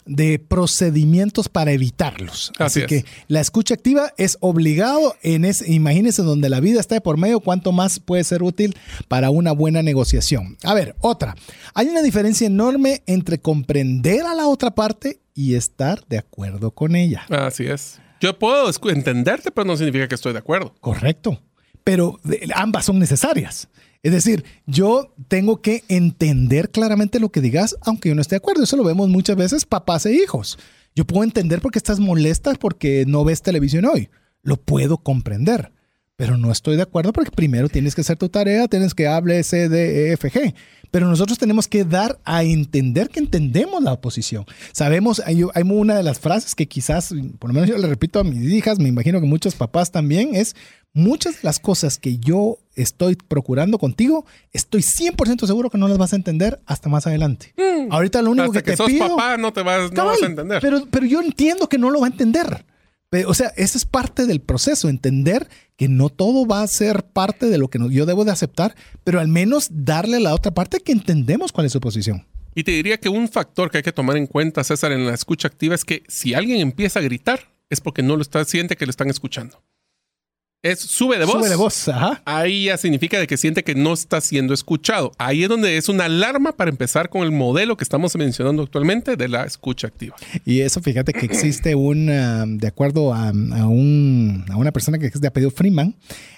de 0.06 0.40
procedimientos 0.40 1.50
para 1.50 1.72
evitarlos. 1.72 2.52
Así, 2.60 2.86
que 2.86 3.06
la 3.28 3.42
escucha 3.42 3.74
activa 3.74 4.14
es 4.18 4.38
obligado 4.40 5.16
en 5.24 5.46
ese, 5.46 5.72
imagínense 5.72 6.22
donde 6.22 6.50
la 6.50 6.60
vida 6.60 6.80
está 6.80 6.96
de 6.96 7.02
por 7.02 7.18
medio, 7.18 7.40
cuánto 7.40 7.72
más 7.72 8.00
puede 8.00 8.24
ser 8.24 8.44
útil 8.44 8.76
para 9.08 9.30
una 9.30 9.52
buena 9.52 9.82
negociación. 9.82 10.58
A 10.64 10.74
ver, 10.74 10.96
otra. 11.00 11.36
Hay 11.74 11.88
una 11.88 12.02
diferencia 12.02 12.48
enorme 12.48 13.02
entre 13.06 13.40
comprender 13.40 14.26
a 14.26 14.36
la 14.36 14.48
otra 14.48 14.72
parte 14.72 15.20
y 15.34 15.56
estar 15.56 16.06
de 16.08 16.18
acuerdo 16.18 16.72
con 16.72 16.96
ella. 16.96 17.26
Así 17.30 17.66
es. 17.66 18.00
Yo 18.22 18.40
puedo 18.40 18.70
entenderte, 18.90 19.52
pero 19.52 19.66
no 19.66 19.76
significa 19.76 20.08
que 20.08 20.16
estoy 20.16 20.34
de 20.34 20.40
acuerdo. 20.40 20.74
Correcto. 20.80 21.42
Pero 21.84 22.20
ambas 22.56 22.86
son 22.86 22.98
necesarias. 22.98 23.68
Es 24.06 24.12
decir, 24.12 24.46
yo 24.68 25.16
tengo 25.30 25.64
que 25.64 25.84
entender 25.88 26.70
claramente 26.70 27.20
lo 27.20 27.30
que 27.30 27.42
digas, 27.42 27.76
aunque 27.82 28.10
yo 28.10 28.14
no 28.14 28.22
esté 28.22 28.36
de 28.36 28.38
acuerdo. 28.38 28.62
Eso 28.62 28.78
lo 28.78 28.84
vemos 28.84 29.10
muchas 29.10 29.36
veces 29.36 29.66
papás 29.66 30.06
e 30.06 30.14
hijos. 30.14 30.60
Yo 30.94 31.06
puedo 31.06 31.24
entender 31.24 31.60
por 31.60 31.72
qué 31.72 31.80
estás 31.80 32.00
molesta 32.00 32.54
porque 32.54 33.06
no 33.08 33.26
ves 33.26 33.42
televisión 33.42 33.86
hoy. 33.86 34.10
Lo 34.44 34.58
puedo 34.58 35.00
comprender, 35.00 35.72
pero 36.18 36.38
no 36.38 36.52
estoy 36.52 36.76
de 36.76 36.84
acuerdo 36.84 37.14
porque 37.14 37.32
primero 37.32 37.68
tienes 37.68 37.96
que 37.96 38.02
hacer 38.02 38.16
tu 38.16 38.30
tarea, 38.30 38.68
tienes 38.68 38.94
que 38.94 39.08
hablar 39.08 39.44
C, 39.44 39.70
D, 39.70 40.14
E. 40.14 40.54
Pero 40.92 41.08
nosotros 41.08 41.40
tenemos 41.40 41.68
que 41.68 41.84
dar 41.84 42.20
a 42.26 42.44
entender 42.44 43.10
que 43.10 43.20
entendemos 43.20 43.82
la 43.82 43.94
oposición. 43.94 44.46
Sabemos, 44.72 45.20
hay, 45.26 45.42
hay 45.56 45.64
una 45.64 45.96
de 45.96 46.04
las 46.04 46.20
frases 46.20 46.54
que 46.54 46.68
quizás, 46.68 47.12
por 47.40 47.50
lo 47.50 47.56
menos 47.56 47.68
yo 47.68 47.78
le 47.80 47.88
repito 47.88 48.20
a 48.20 48.24
mis 48.24 48.52
hijas, 48.52 48.78
me 48.78 48.88
imagino 48.88 49.20
que 49.20 49.26
muchos 49.26 49.56
papás 49.56 49.92
también, 49.92 50.36
es 50.36 50.56
muchas 50.94 51.38
de 51.38 51.40
las 51.42 51.58
cosas 51.58 51.98
que 51.98 52.20
yo 52.20 52.60
estoy 52.76 53.16
procurando 53.16 53.78
contigo, 53.78 54.26
estoy 54.52 54.82
100% 54.82 55.46
seguro 55.48 55.70
que 55.70 55.78
no 55.78 55.88
las 55.88 55.98
vas 55.98 56.14
a 56.14 56.16
entender 56.16 56.62
hasta 56.66 56.90
más 56.90 57.08
adelante. 57.08 57.54
Mm. 57.58 57.92
Ahorita 57.92 58.22
lo 58.22 58.32
único 58.32 58.52
que, 58.52 58.62
te 58.62 58.78
sos 58.78 58.92
papá 58.94 59.38
no 59.38 59.54
te 59.54 59.62
vas, 59.64 59.92
a 59.92 60.26
entender. 60.26 60.60
Pero, 60.62 60.86
pero 60.90 61.06
yo 61.06 61.22
entiendo 61.22 61.68
que 61.68 61.78
no 61.78 61.90
lo 61.90 62.02
va 62.02 62.08
a 62.08 62.12
entender. 62.12 62.66
O 63.28 63.34
sea, 63.34 63.54
ese 63.56 63.78
es 63.78 63.86
parte 63.86 64.26
del 64.26 64.42
proceso, 64.42 64.90
entender 64.90 65.48
que 65.78 65.88
no 65.88 66.10
todo 66.10 66.46
va 66.46 66.62
a 66.62 66.68
ser 66.68 67.04
parte 67.04 67.48
de 67.48 67.58
lo 67.58 67.70
que 67.70 67.80
yo 67.90 68.06
debo 68.06 68.26
de 68.26 68.32
aceptar, 68.32 68.76
pero 69.06 69.22
al 69.22 69.30
menos 69.30 69.70
darle 69.72 70.18
a 70.18 70.20
la 70.20 70.34
otra 70.34 70.54
parte 70.54 70.80
que 70.80 70.92
entendemos 70.92 71.54
cuál 71.54 71.68
es 71.68 71.72
su 71.72 71.80
posición. 71.80 72.26
Y 72.56 72.64
te 72.64 72.72
diría 72.72 72.98
que 72.98 73.10
un 73.10 73.30
factor 73.30 73.72
que 73.72 73.78
hay 73.78 73.84
que 73.84 73.94
tomar 73.94 74.18
en 74.18 74.28
cuenta, 74.28 74.64
César, 74.64 74.92
en 74.92 75.06
la 75.06 75.14
escucha 75.14 75.48
activa 75.48 75.76
es 75.76 75.86
que 75.86 76.04
si 76.08 76.34
alguien 76.34 76.60
empieza 76.60 77.00
a 77.00 77.04
gritar, 77.04 77.40
es 77.70 77.80
porque 77.80 78.04
no 78.04 78.16
lo 78.16 78.22
está, 78.22 78.44
siente 78.44 78.76
que 78.76 78.86
le 78.86 78.92
están 78.92 79.10
escuchando 79.10 79.62
es 80.66 80.80
sube 80.80 81.20
de 81.20 81.26
voz. 81.26 81.36
Sube 81.36 81.50
de 81.50 81.56
voz, 81.56 81.88
ajá. 81.90 82.22
Ahí 82.26 82.66
ya 82.66 82.78
significa 82.78 83.20
de 83.20 83.28
que 83.28 83.38
siente 83.38 83.64
que 83.64 83.76
no 83.76 83.94
está 83.94 84.20
siendo 84.20 84.54
escuchado. 84.54 85.12
Ahí 85.20 85.44
es 85.44 85.50
donde 85.50 85.78
es 85.78 85.90
una 85.90 86.06
alarma 86.06 86.54
para 86.54 86.72
empezar 86.72 87.10
con 87.10 87.22
el 87.22 87.32
modelo 87.32 87.78
que 87.78 87.84
estamos 87.84 88.16
mencionando 88.16 88.64
actualmente 88.64 89.16
de 89.16 89.28
la 89.28 89.44
escucha 89.44 89.88
activa. 89.88 90.16
Y 90.44 90.62
eso, 90.62 90.82
fíjate 90.82 91.14
que 91.14 91.26
existe 91.26 91.76
un, 91.76 92.10
um, 92.10 92.58
de 92.58 92.68
acuerdo 92.68 93.14
a, 93.14 93.28
a 93.28 93.68
un, 93.68 94.44
a 94.50 94.58
una 94.58 94.72
persona 94.72 94.98
que 94.98 95.06
es 95.06 95.22
de 95.22 95.28
apellido 95.28 95.52
Freeman, 95.52 95.96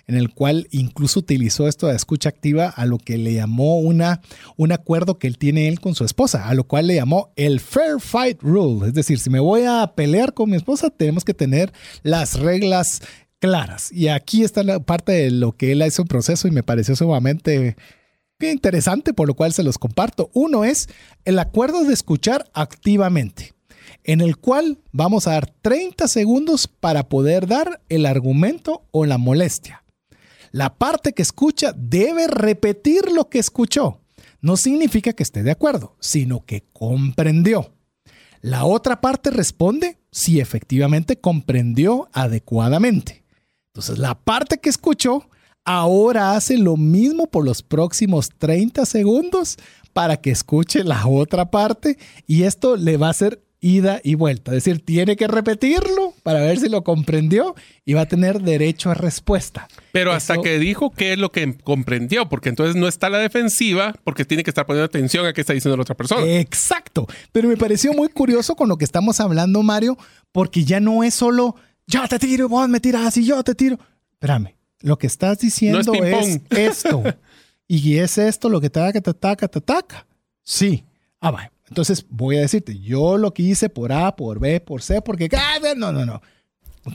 en 0.08 0.16
el 0.16 0.30
cual 0.30 0.68
incluso 0.72 1.20
utilizó 1.20 1.68
esto 1.68 1.88
de 1.88 1.96
escucha 1.96 2.30
activa 2.30 2.68
a 2.68 2.86
lo 2.86 2.98
que 2.98 3.18
le 3.18 3.34
llamó 3.34 3.80
una, 3.80 4.22
un 4.58 4.74
acuerdo 4.74 5.20
que 5.20 5.28
él 5.28 5.38
tiene 5.38 5.70
él 5.70 5.80
con 5.80 5.96
su 5.96 6.04
esposa, 6.04 6.48
a 6.48 6.54
lo 6.54 6.66
cual 6.66 6.88
le 6.88 6.96
llamó 6.96 7.32
el 7.38 7.60
Fair 7.60 8.00
Fight 8.00 8.42
Rule. 8.42 8.88
Es 8.88 8.94
decir, 8.94 9.20
si 9.20 9.30
me 9.30 9.40
voy 9.40 9.64
a 9.64 9.94
pelear 9.96 10.34
con 10.34 10.50
mi 10.50 10.58
esposa, 10.58 10.90
tenemos 10.90 11.24
que 11.24 11.34
tener 11.34 11.72
las 12.04 12.40
reglas 12.40 13.02
claras. 13.40 13.92
Y 13.92 14.08
aquí 14.08 14.44
está 14.44 14.64
la 14.64 14.80
parte 14.80 15.12
de 15.12 15.32
lo 15.32 15.54
que 15.54 15.72
él 15.72 15.84
hizo 15.86 16.04
un 16.04 16.08
proceso 16.08 16.48
y 16.48 16.52
me 16.52 16.64
pareció 16.64 16.96
sumamente 16.96 17.76
interesante, 18.40 19.14
por 19.14 19.28
lo 19.28 19.34
cual 19.34 19.54
se 19.54 19.64
los 19.64 19.78
comparto. 19.78 20.30
Uno 20.34 20.64
es 20.64 20.90
el 21.26 21.40
acuerdo 21.40 21.84
de 21.84 21.94
escuchar 21.94 22.50
activamente, 22.54 23.54
en 24.04 24.22
el 24.22 24.38
cual 24.38 24.80
vamos 24.92 25.28
a 25.28 25.32
dar 25.32 25.52
30 25.62 26.08
segundos 26.08 26.68
para 26.68 27.10
poder 27.10 27.48
dar 27.48 27.82
el 27.90 28.06
argumento 28.06 28.88
o 28.92 29.06
la 29.06 29.18
molestia. 29.18 29.84
La 30.52 30.76
parte 30.76 31.14
que 31.14 31.22
escucha 31.22 31.74
debe 31.76 32.28
repetir 32.28 33.12
lo 33.12 33.30
que 33.30 33.40
escuchó. 33.40 34.02
No 34.40 34.56
significa 34.56 35.14
que 35.14 35.24
esté 35.24 35.44
de 35.44 35.52
acuerdo, 35.52 35.96
sino 36.00 36.46
que 36.46 36.64
comprendió. 36.74 37.74
La 38.42 38.66
otra 38.66 39.02
parte 39.02 39.32
responde 39.32 39.98
si 40.12 40.40
efectivamente 40.40 41.20
comprendió 41.20 42.08
adecuadamente. 42.14 43.24
Entonces, 43.78 44.00
la 44.00 44.16
parte 44.16 44.58
que 44.58 44.70
escuchó 44.70 45.30
ahora 45.64 46.36
hace 46.36 46.58
lo 46.58 46.78
mismo 46.78 47.28
por 47.28 47.46
los 47.46 47.62
próximos 47.62 48.30
30 48.40 48.88
segundos 48.88 49.58
para 49.94 50.18
que 50.18 50.32
escuche 50.32 50.84
la 50.84 51.06
otra 51.06 51.52
parte 51.52 52.00
y 52.26 52.42
esto 52.42 52.76
le 52.76 52.98
va 52.98 53.06
a 53.06 53.12
hacer 53.12 53.44
ida 53.60 54.02
y 54.04 54.16
vuelta. 54.16 54.52
Es 54.56 54.64
decir, 54.64 54.84
tiene 54.84 55.16
que 55.16 55.28
repetirlo 55.28 56.16
para 56.24 56.40
ver 56.40 56.60
si 56.60 56.70
lo 56.70 56.84
comprendió 56.84 57.54
y 57.86 57.94
va 57.94 58.02
a 58.02 58.06
tener 58.08 58.42
derecho 58.42 58.90
a 58.90 58.96
respuesta. 58.96 59.68
Pero 59.92 60.12
hasta 60.12 60.42
que 60.42 60.58
dijo 60.58 60.90
qué 60.90 61.14
es 61.14 61.20
lo 61.20 61.32
que 61.32 61.56
comprendió, 61.64 62.30
porque 62.30 62.50
entonces 62.50 62.76
no 62.76 62.88
está 62.88 63.08
a 63.08 63.12
la 63.12 63.20
defensiva, 63.20 63.94
porque 64.04 64.26
tiene 64.26 64.44
que 64.44 64.50
estar 64.50 64.66
poniendo 64.66 64.86
atención 64.86 65.28
a 65.28 65.34
qué 65.34 65.42
está 65.42 65.54
diciendo 65.54 65.78
la 65.78 65.84
otra 65.84 65.96
persona. 65.96 66.26
Exacto. 66.26 67.06
Pero 67.32 67.48
me 67.48 67.58
pareció 67.58 67.94
muy 67.94 68.10
curioso 68.10 68.56
con 68.56 68.70
lo 68.70 68.78
que 68.78 68.86
estamos 68.86 69.20
hablando, 69.20 69.62
Mario, 69.62 69.98
porque 70.32 70.64
ya 70.64 70.80
no 70.80 71.04
es 71.04 71.14
solo 71.14 71.56
yo 71.88 72.08
te 72.08 72.20
tiro, 72.20 72.50
vos 72.50 72.68
me 72.70 72.80
tiras 72.80 73.16
y 73.18 73.26
yo 73.26 73.42
te 73.44 73.56
tiro. 73.56 73.80
Espérame, 74.14 74.54
lo 74.82 74.98
que 74.98 75.08
estás 75.08 75.40
diciendo 75.40 75.82
No 75.94 76.04
es 76.04 76.42
esto. 76.50 77.04
y 77.68 77.98
es 77.98 78.18
esto 78.18 78.50
lo 78.50 78.60
que 78.62 78.70
te 78.70 78.80
ataca, 78.80 79.02
te 79.02 79.10
ataca, 79.10 79.48
te 79.48 79.60
ataca. 79.60 80.08
Sí. 80.44 80.84
Ah, 81.20 81.32
va. 81.32 81.52
Entonces 81.70 82.06
voy 82.10 82.38
a 82.38 82.42
decirte, 82.42 82.78
yo 82.80 83.18
lo 83.18 83.34
que 83.34 83.44
hice 83.44 83.70
por 83.70 83.92
A, 83.92 84.16
por 84.16 84.40
B, 84.40 84.60
por 84.60 84.82
C, 84.82 85.02
porque 85.02 85.30
ah, 85.36 85.58
no, 85.76 85.92
no, 85.92 86.06
no. 86.06 86.22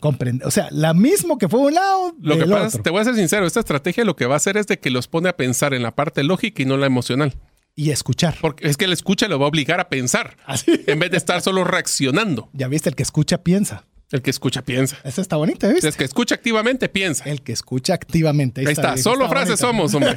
Comprende. 0.00 0.46
O 0.46 0.50
sea, 0.50 0.68
la 0.70 0.94
mismo 0.94 1.36
que 1.36 1.48
fue 1.48 1.60
un 1.60 1.74
lado. 1.74 2.14
Lo 2.20 2.38
que 2.38 2.46
pasa, 2.46 2.66
es- 2.66 2.74
otro. 2.74 2.82
te 2.82 2.90
voy 2.90 3.00
a 3.00 3.04
ser 3.04 3.14
sincero, 3.14 3.46
esta 3.46 3.60
estrategia 3.60 4.04
lo 4.04 4.16
que 4.16 4.26
va 4.26 4.34
a 4.34 4.36
hacer 4.38 4.56
es 4.56 4.66
de 4.66 4.78
que 4.78 4.90
los 4.90 5.06
pone 5.08 5.28
a 5.28 5.36
pensar 5.36 5.74
en 5.74 5.82
la 5.82 5.94
parte 5.94 6.22
lógica 6.22 6.62
y 6.62 6.64
no 6.64 6.76
la 6.78 6.86
emocional. 6.86 7.34
Y 7.74 7.90
escuchar. 7.90 8.36
Porque 8.40 8.68
es 8.68 8.76
que 8.76 8.86
el 8.86 8.92
escucha 8.92 9.28
lo 9.28 9.38
va 9.38 9.46
a 9.46 9.48
obligar 9.48 9.80
a 9.80 9.88
pensar, 9.88 10.36
Así. 10.46 10.82
en 10.86 10.98
vez 10.98 11.10
de 11.10 11.16
estar 11.16 11.40
solo 11.42 11.64
reaccionando. 11.64 12.48
Ya 12.52 12.68
viste, 12.68 12.88
el 12.88 12.94
que 12.94 13.02
escucha 13.02 13.42
piensa. 13.42 13.84
El 14.12 14.22
que 14.22 14.30
escucha 14.30 14.62
piensa. 14.62 14.98
Esa 15.04 15.20
está 15.22 15.36
bonita, 15.36 15.68
¿viste? 15.68 15.88
El 15.88 15.96
que 15.96 16.04
escucha 16.04 16.34
activamente 16.34 16.88
piensa. 16.88 17.24
El 17.24 17.42
que 17.42 17.52
escucha 17.52 17.94
activamente. 17.94 18.60
Ahí 18.60 18.66
está, 18.72 18.96
solo 18.98 19.24
está 19.24 19.28
frases 19.34 19.60
bonita. 19.60 19.66
somos, 19.66 19.94
hombre. 19.94 20.16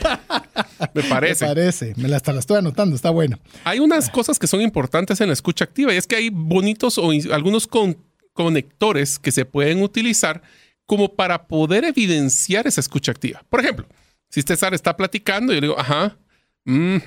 Me 0.94 1.02
Me 1.04 1.10
parece. 1.10 1.46
parece. 1.46 1.94
Me 1.96 2.08
la, 2.10 2.18
hasta 2.18 2.34
la 2.34 2.40
estoy 2.42 2.58
anotando, 2.58 2.96
está 2.96 3.10
bueno. 3.10 3.40
Hay 3.64 3.80
unas 3.80 4.10
cosas 4.10 4.38
que 4.38 4.48
son 4.48 4.62
importantes 4.62 5.20
en 5.22 5.28
la 5.28 5.34
escucha 5.34 5.64
activa 5.66 5.94
y 5.94 5.98
es 5.98 6.06
que 6.08 6.16
hay 6.18 6.30
bonitos 6.30 6.98
o 6.98 7.10
algunos 7.32 7.68
con- 7.68 7.98
conectores 8.34 9.18
que 9.18 9.32
se 9.32 9.46
pueden 9.46 9.82
utilizar 9.82 10.42
como 10.86 11.16
para 11.16 11.48
poder 11.48 11.86
evidenciar 11.86 12.68
esa 12.68 12.82
escucha 12.82 13.12
activa. 13.14 13.44
Por 13.50 13.62
ejemplo, 13.62 13.88
si 14.30 14.42
César 14.42 14.74
está 14.74 14.96
platicando 14.98 15.52
y 15.54 15.56
yo 15.56 15.62
le 15.62 15.68
digo, 15.68 15.80
ajá, 15.80 16.18
mm, 16.66 16.98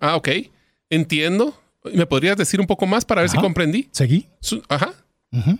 ah, 0.00 0.16
ok, 0.16 0.28
entiendo. 0.88 1.60
¿Me 1.94 2.06
podrías 2.06 2.36
decir 2.36 2.60
un 2.60 2.66
poco 2.66 2.86
más 2.86 3.04
para 3.04 3.20
ver 3.22 3.30
si 3.30 3.36
comprendí? 3.38 3.88
¿Seguí? 3.92 4.26
Su- 4.40 4.62
Ajá. 4.68 4.92
Ujú. 5.32 5.50
Ajá. 5.50 5.58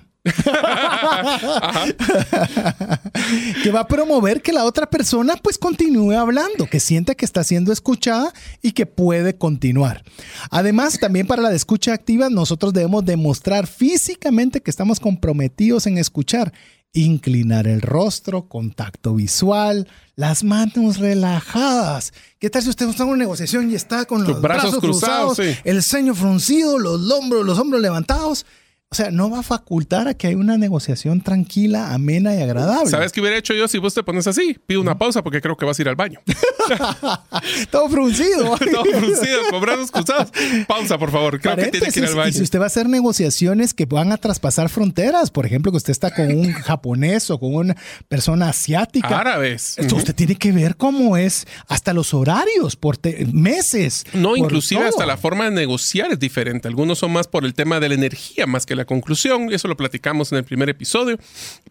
Que 3.62 3.70
va 3.70 3.80
a 3.80 3.88
promover 3.88 4.42
que 4.42 4.52
la 4.52 4.64
otra 4.64 4.88
persona 4.90 5.36
pues 5.42 5.56
continúe 5.56 6.12
hablando, 6.12 6.66
que 6.66 6.78
sienta 6.78 7.14
que 7.14 7.24
está 7.24 7.42
siendo 7.42 7.72
escuchada 7.72 8.32
y 8.60 8.72
que 8.72 8.84
puede 8.84 9.38
continuar. 9.38 10.04
Además, 10.50 10.98
también 10.98 11.26
para 11.26 11.40
la 11.42 11.48
de 11.48 11.56
escucha 11.56 11.94
activa, 11.94 12.28
nosotros 12.28 12.74
debemos 12.74 13.04
demostrar 13.04 13.66
físicamente 13.66 14.60
que 14.60 14.70
estamos 14.70 15.00
comprometidos 15.00 15.86
en 15.86 15.96
escuchar. 15.98 16.52
Inclinar 16.92 17.68
el 17.68 17.82
rostro, 17.82 18.48
contacto 18.48 19.14
visual, 19.14 19.86
las 20.16 20.42
manos 20.42 20.98
relajadas. 20.98 22.12
¿Qué 22.40 22.50
tal 22.50 22.64
si 22.64 22.68
usted 22.68 22.88
está 22.88 23.04
en 23.04 23.10
una 23.10 23.18
negociación 23.18 23.70
y 23.70 23.76
está 23.76 24.06
con 24.06 24.24
los 24.24 24.40
brazos 24.40 24.72
brazos, 24.72 24.80
cruzados, 24.80 25.36
cruzados, 25.36 25.56
sí. 25.56 25.60
el 25.64 25.84
ceño 25.84 26.16
fruncido, 26.16 26.80
los 26.80 27.08
hombros, 27.12 27.46
los 27.46 27.60
hombros 27.60 27.80
levantados? 27.80 28.44
O 28.92 28.96
sea, 28.96 29.12
no 29.12 29.30
va 29.30 29.38
a 29.38 29.42
facultar 29.44 30.08
a 30.08 30.14
que 30.14 30.26
haya 30.26 30.36
una 30.36 30.58
negociación 30.58 31.20
tranquila, 31.20 31.94
amena 31.94 32.34
y 32.34 32.42
agradable. 32.42 32.90
¿Sabes 32.90 33.12
qué 33.12 33.20
hubiera 33.20 33.36
hecho 33.36 33.54
yo 33.54 33.68
si 33.68 33.78
vos 33.78 33.94
te 33.94 34.02
pones 34.02 34.26
así? 34.26 34.58
Pido 34.66 34.80
una 34.80 34.98
pausa 34.98 35.22
porque 35.22 35.40
creo 35.40 35.56
que 35.56 35.64
vas 35.64 35.78
a 35.78 35.82
ir 35.82 35.88
al 35.88 35.94
baño. 35.94 36.18
Todo 37.70 37.88
fruncido. 37.88 38.56
Todo 38.72 38.84
fruncido, 38.84 39.42
con 39.48 39.60
brazos 39.60 39.92
cruzados. 39.92 40.32
Pausa, 40.66 40.98
por 40.98 41.12
favor. 41.12 41.40
Creo 41.40 41.54
que 41.54 41.68
tiene 41.68 41.92
que 41.92 42.00
ir 42.00 42.06
al 42.06 42.16
baño. 42.16 42.30
Y 42.30 42.32
si 42.32 42.42
usted 42.42 42.58
va 42.58 42.64
a 42.64 42.66
hacer 42.66 42.88
negociaciones 42.88 43.74
que 43.74 43.86
van 43.86 44.10
a 44.10 44.16
traspasar 44.16 44.68
fronteras, 44.68 45.30
por 45.30 45.46
ejemplo, 45.46 45.70
que 45.70 45.76
usted 45.76 45.92
está 45.92 46.12
con 46.12 46.26
un 46.26 46.52
japonés 46.52 47.30
o 47.30 47.38
con 47.38 47.54
una 47.54 47.76
persona 48.08 48.48
asiática, 48.48 49.20
Árabes. 49.20 49.78
esto 49.78 49.94
usted 49.94 50.16
tiene 50.16 50.34
que 50.34 50.50
ver 50.50 50.74
cómo 50.74 51.16
es 51.16 51.46
hasta 51.68 51.92
los 51.92 52.12
horarios 52.12 52.74
por 52.74 52.98
meses. 53.32 54.04
No, 54.14 54.30
por 54.30 54.38
inclusive 54.38 54.80
todo. 54.80 54.90
hasta 54.90 55.06
la 55.06 55.16
forma 55.16 55.44
de 55.44 55.52
negociar 55.52 56.10
es 56.10 56.18
diferente. 56.18 56.66
Algunos 56.66 56.98
son 56.98 57.12
más 57.12 57.28
por 57.28 57.44
el 57.44 57.54
tema 57.54 57.78
de 57.78 57.88
la 57.88 57.94
energía 57.94 58.48
más 58.48 58.66
que 58.66 58.74
la 58.74 58.79
conclusión. 58.84 59.52
Eso 59.52 59.68
lo 59.68 59.76
platicamos 59.76 60.32
en 60.32 60.38
el 60.38 60.44
primer 60.44 60.68
episodio. 60.68 61.18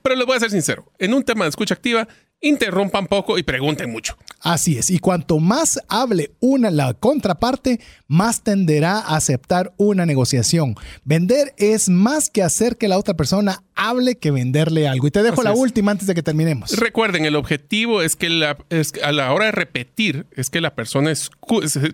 Pero 0.02 0.16
les 0.16 0.26
voy 0.26 0.38
a 0.38 0.40
ser 0.40 0.52
sincero. 0.52 0.92
En 1.00 1.14
un 1.14 1.24
tema 1.24 1.46
de 1.46 1.50
escucha 1.50 1.74
activa, 1.74 2.08
interrumpan 2.42 3.08
poco 3.08 3.38
y 3.38 3.44
pregunten 3.44 3.92
mucho. 3.92 4.16
Así 4.40 4.78
es. 4.78 4.90
Y 4.90 5.00
cuanto 5.00 5.40
más 5.40 5.78
hable 5.90 6.32
una 6.40 6.72
la 6.72 6.94
contraparte, 6.94 7.82
más 8.08 8.44
tenderá 8.44 9.00
a 9.00 9.18
aceptar 9.18 9.74
una 9.76 10.06
negociación. 10.06 10.76
Vender 11.04 11.54
es 11.58 11.90
más 11.90 12.30
que 12.30 12.42
hacer 12.42 12.78
que 12.78 12.88
la 12.88 12.98
otra 12.98 13.16
persona 13.16 13.62
hable 13.76 14.18
que 14.18 14.32
venderle 14.32 14.88
algo. 14.88 15.08
Y 15.08 15.12
te 15.12 15.22
dejo 15.22 15.42
Así 15.42 15.44
la 15.44 15.52
es. 15.52 15.60
última 15.60 15.92
antes 15.92 16.08
de 16.08 16.16
que 16.16 16.24
terminemos. 16.24 16.72
Recuerden, 16.78 17.26
el 17.26 17.36
objetivo 17.36 18.02
es 18.02 18.16
que 18.16 18.30
la- 18.30 18.58
es 18.70 18.94
que 18.94 19.02
a 19.04 19.12
la 19.12 19.34
hora 19.34 19.48
de 19.48 19.52
repetir, 19.52 20.26
es 20.32 20.50
que 20.50 20.62
la 20.62 20.74
persona 20.76 21.12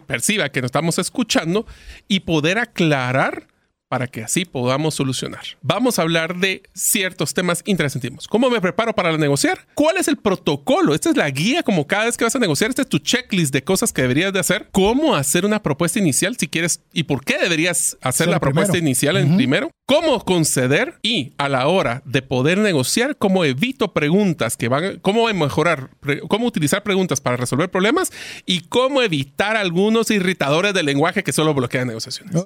perciba 0.05 0.49
que 0.49 0.61
nos 0.61 0.67
estamos 0.69 0.99
escuchando 0.99 1.65
y 2.07 2.19
poder 2.21 2.59
aclarar 2.59 3.47
para 3.95 4.07
que 4.07 4.25
así 4.25 4.43
podamos 4.43 4.93
solucionar. 4.93 5.39
Vamos 5.61 5.99
a 5.99 6.01
hablar 6.01 6.35
de 6.35 6.63
ciertos 6.73 7.33
temas 7.33 7.61
interesantísimos. 7.65 8.27
¿Cómo 8.27 8.49
me 8.49 8.59
preparo 8.59 8.93
para 8.93 9.17
negociar? 9.17 9.59
¿Cuál 9.73 9.95
es 9.95 10.09
el 10.09 10.17
protocolo? 10.17 10.93
Esta 10.93 11.11
es 11.11 11.15
la 11.15 11.29
guía 11.29 11.63
como 11.63 11.87
cada 11.87 12.03
vez 12.03 12.17
que 12.17 12.25
vas 12.25 12.35
a 12.35 12.39
negociar. 12.39 12.71
Este 12.71 12.81
es 12.81 12.89
tu 12.89 12.99
checklist 12.99 13.53
de 13.53 13.63
cosas 13.63 13.93
que 13.93 14.01
deberías 14.01 14.33
de 14.33 14.41
hacer. 14.41 14.67
¿Cómo 14.73 15.15
hacer 15.15 15.45
una 15.45 15.63
propuesta 15.63 15.97
inicial 15.97 16.35
si 16.37 16.49
quieres? 16.49 16.81
¿Y 16.91 17.03
por 17.03 17.23
qué 17.23 17.37
deberías 17.37 17.95
hacer 18.01 18.25
Ser 18.25 18.33
la 18.33 18.41
propuesta 18.41 18.73
primero. 18.73 18.85
inicial 18.89 19.15
en 19.15 19.37
primero? 19.37 19.71
¿Cómo 19.85 20.25
conceder? 20.25 20.95
Y 21.01 21.31
a 21.37 21.47
la 21.47 21.65
hora 21.67 22.01
de 22.03 22.21
poder 22.21 22.57
negociar, 22.57 23.15
¿cómo 23.15 23.45
evito 23.45 23.93
preguntas 23.93 24.57
que 24.57 24.67
van, 24.67 24.99
cómo 24.99 25.33
mejorar, 25.33 25.91
cómo 26.27 26.47
utilizar 26.47 26.83
preguntas 26.83 27.21
para 27.21 27.37
resolver 27.37 27.71
problemas 27.71 28.11
y 28.45 28.67
cómo 28.67 29.01
evitar 29.01 29.55
algunos 29.55 30.11
irritadores 30.11 30.73
del 30.73 30.85
lenguaje 30.85 31.23
que 31.23 31.31
solo 31.31 31.53
bloquean 31.53 31.87
negociaciones? 31.87 32.45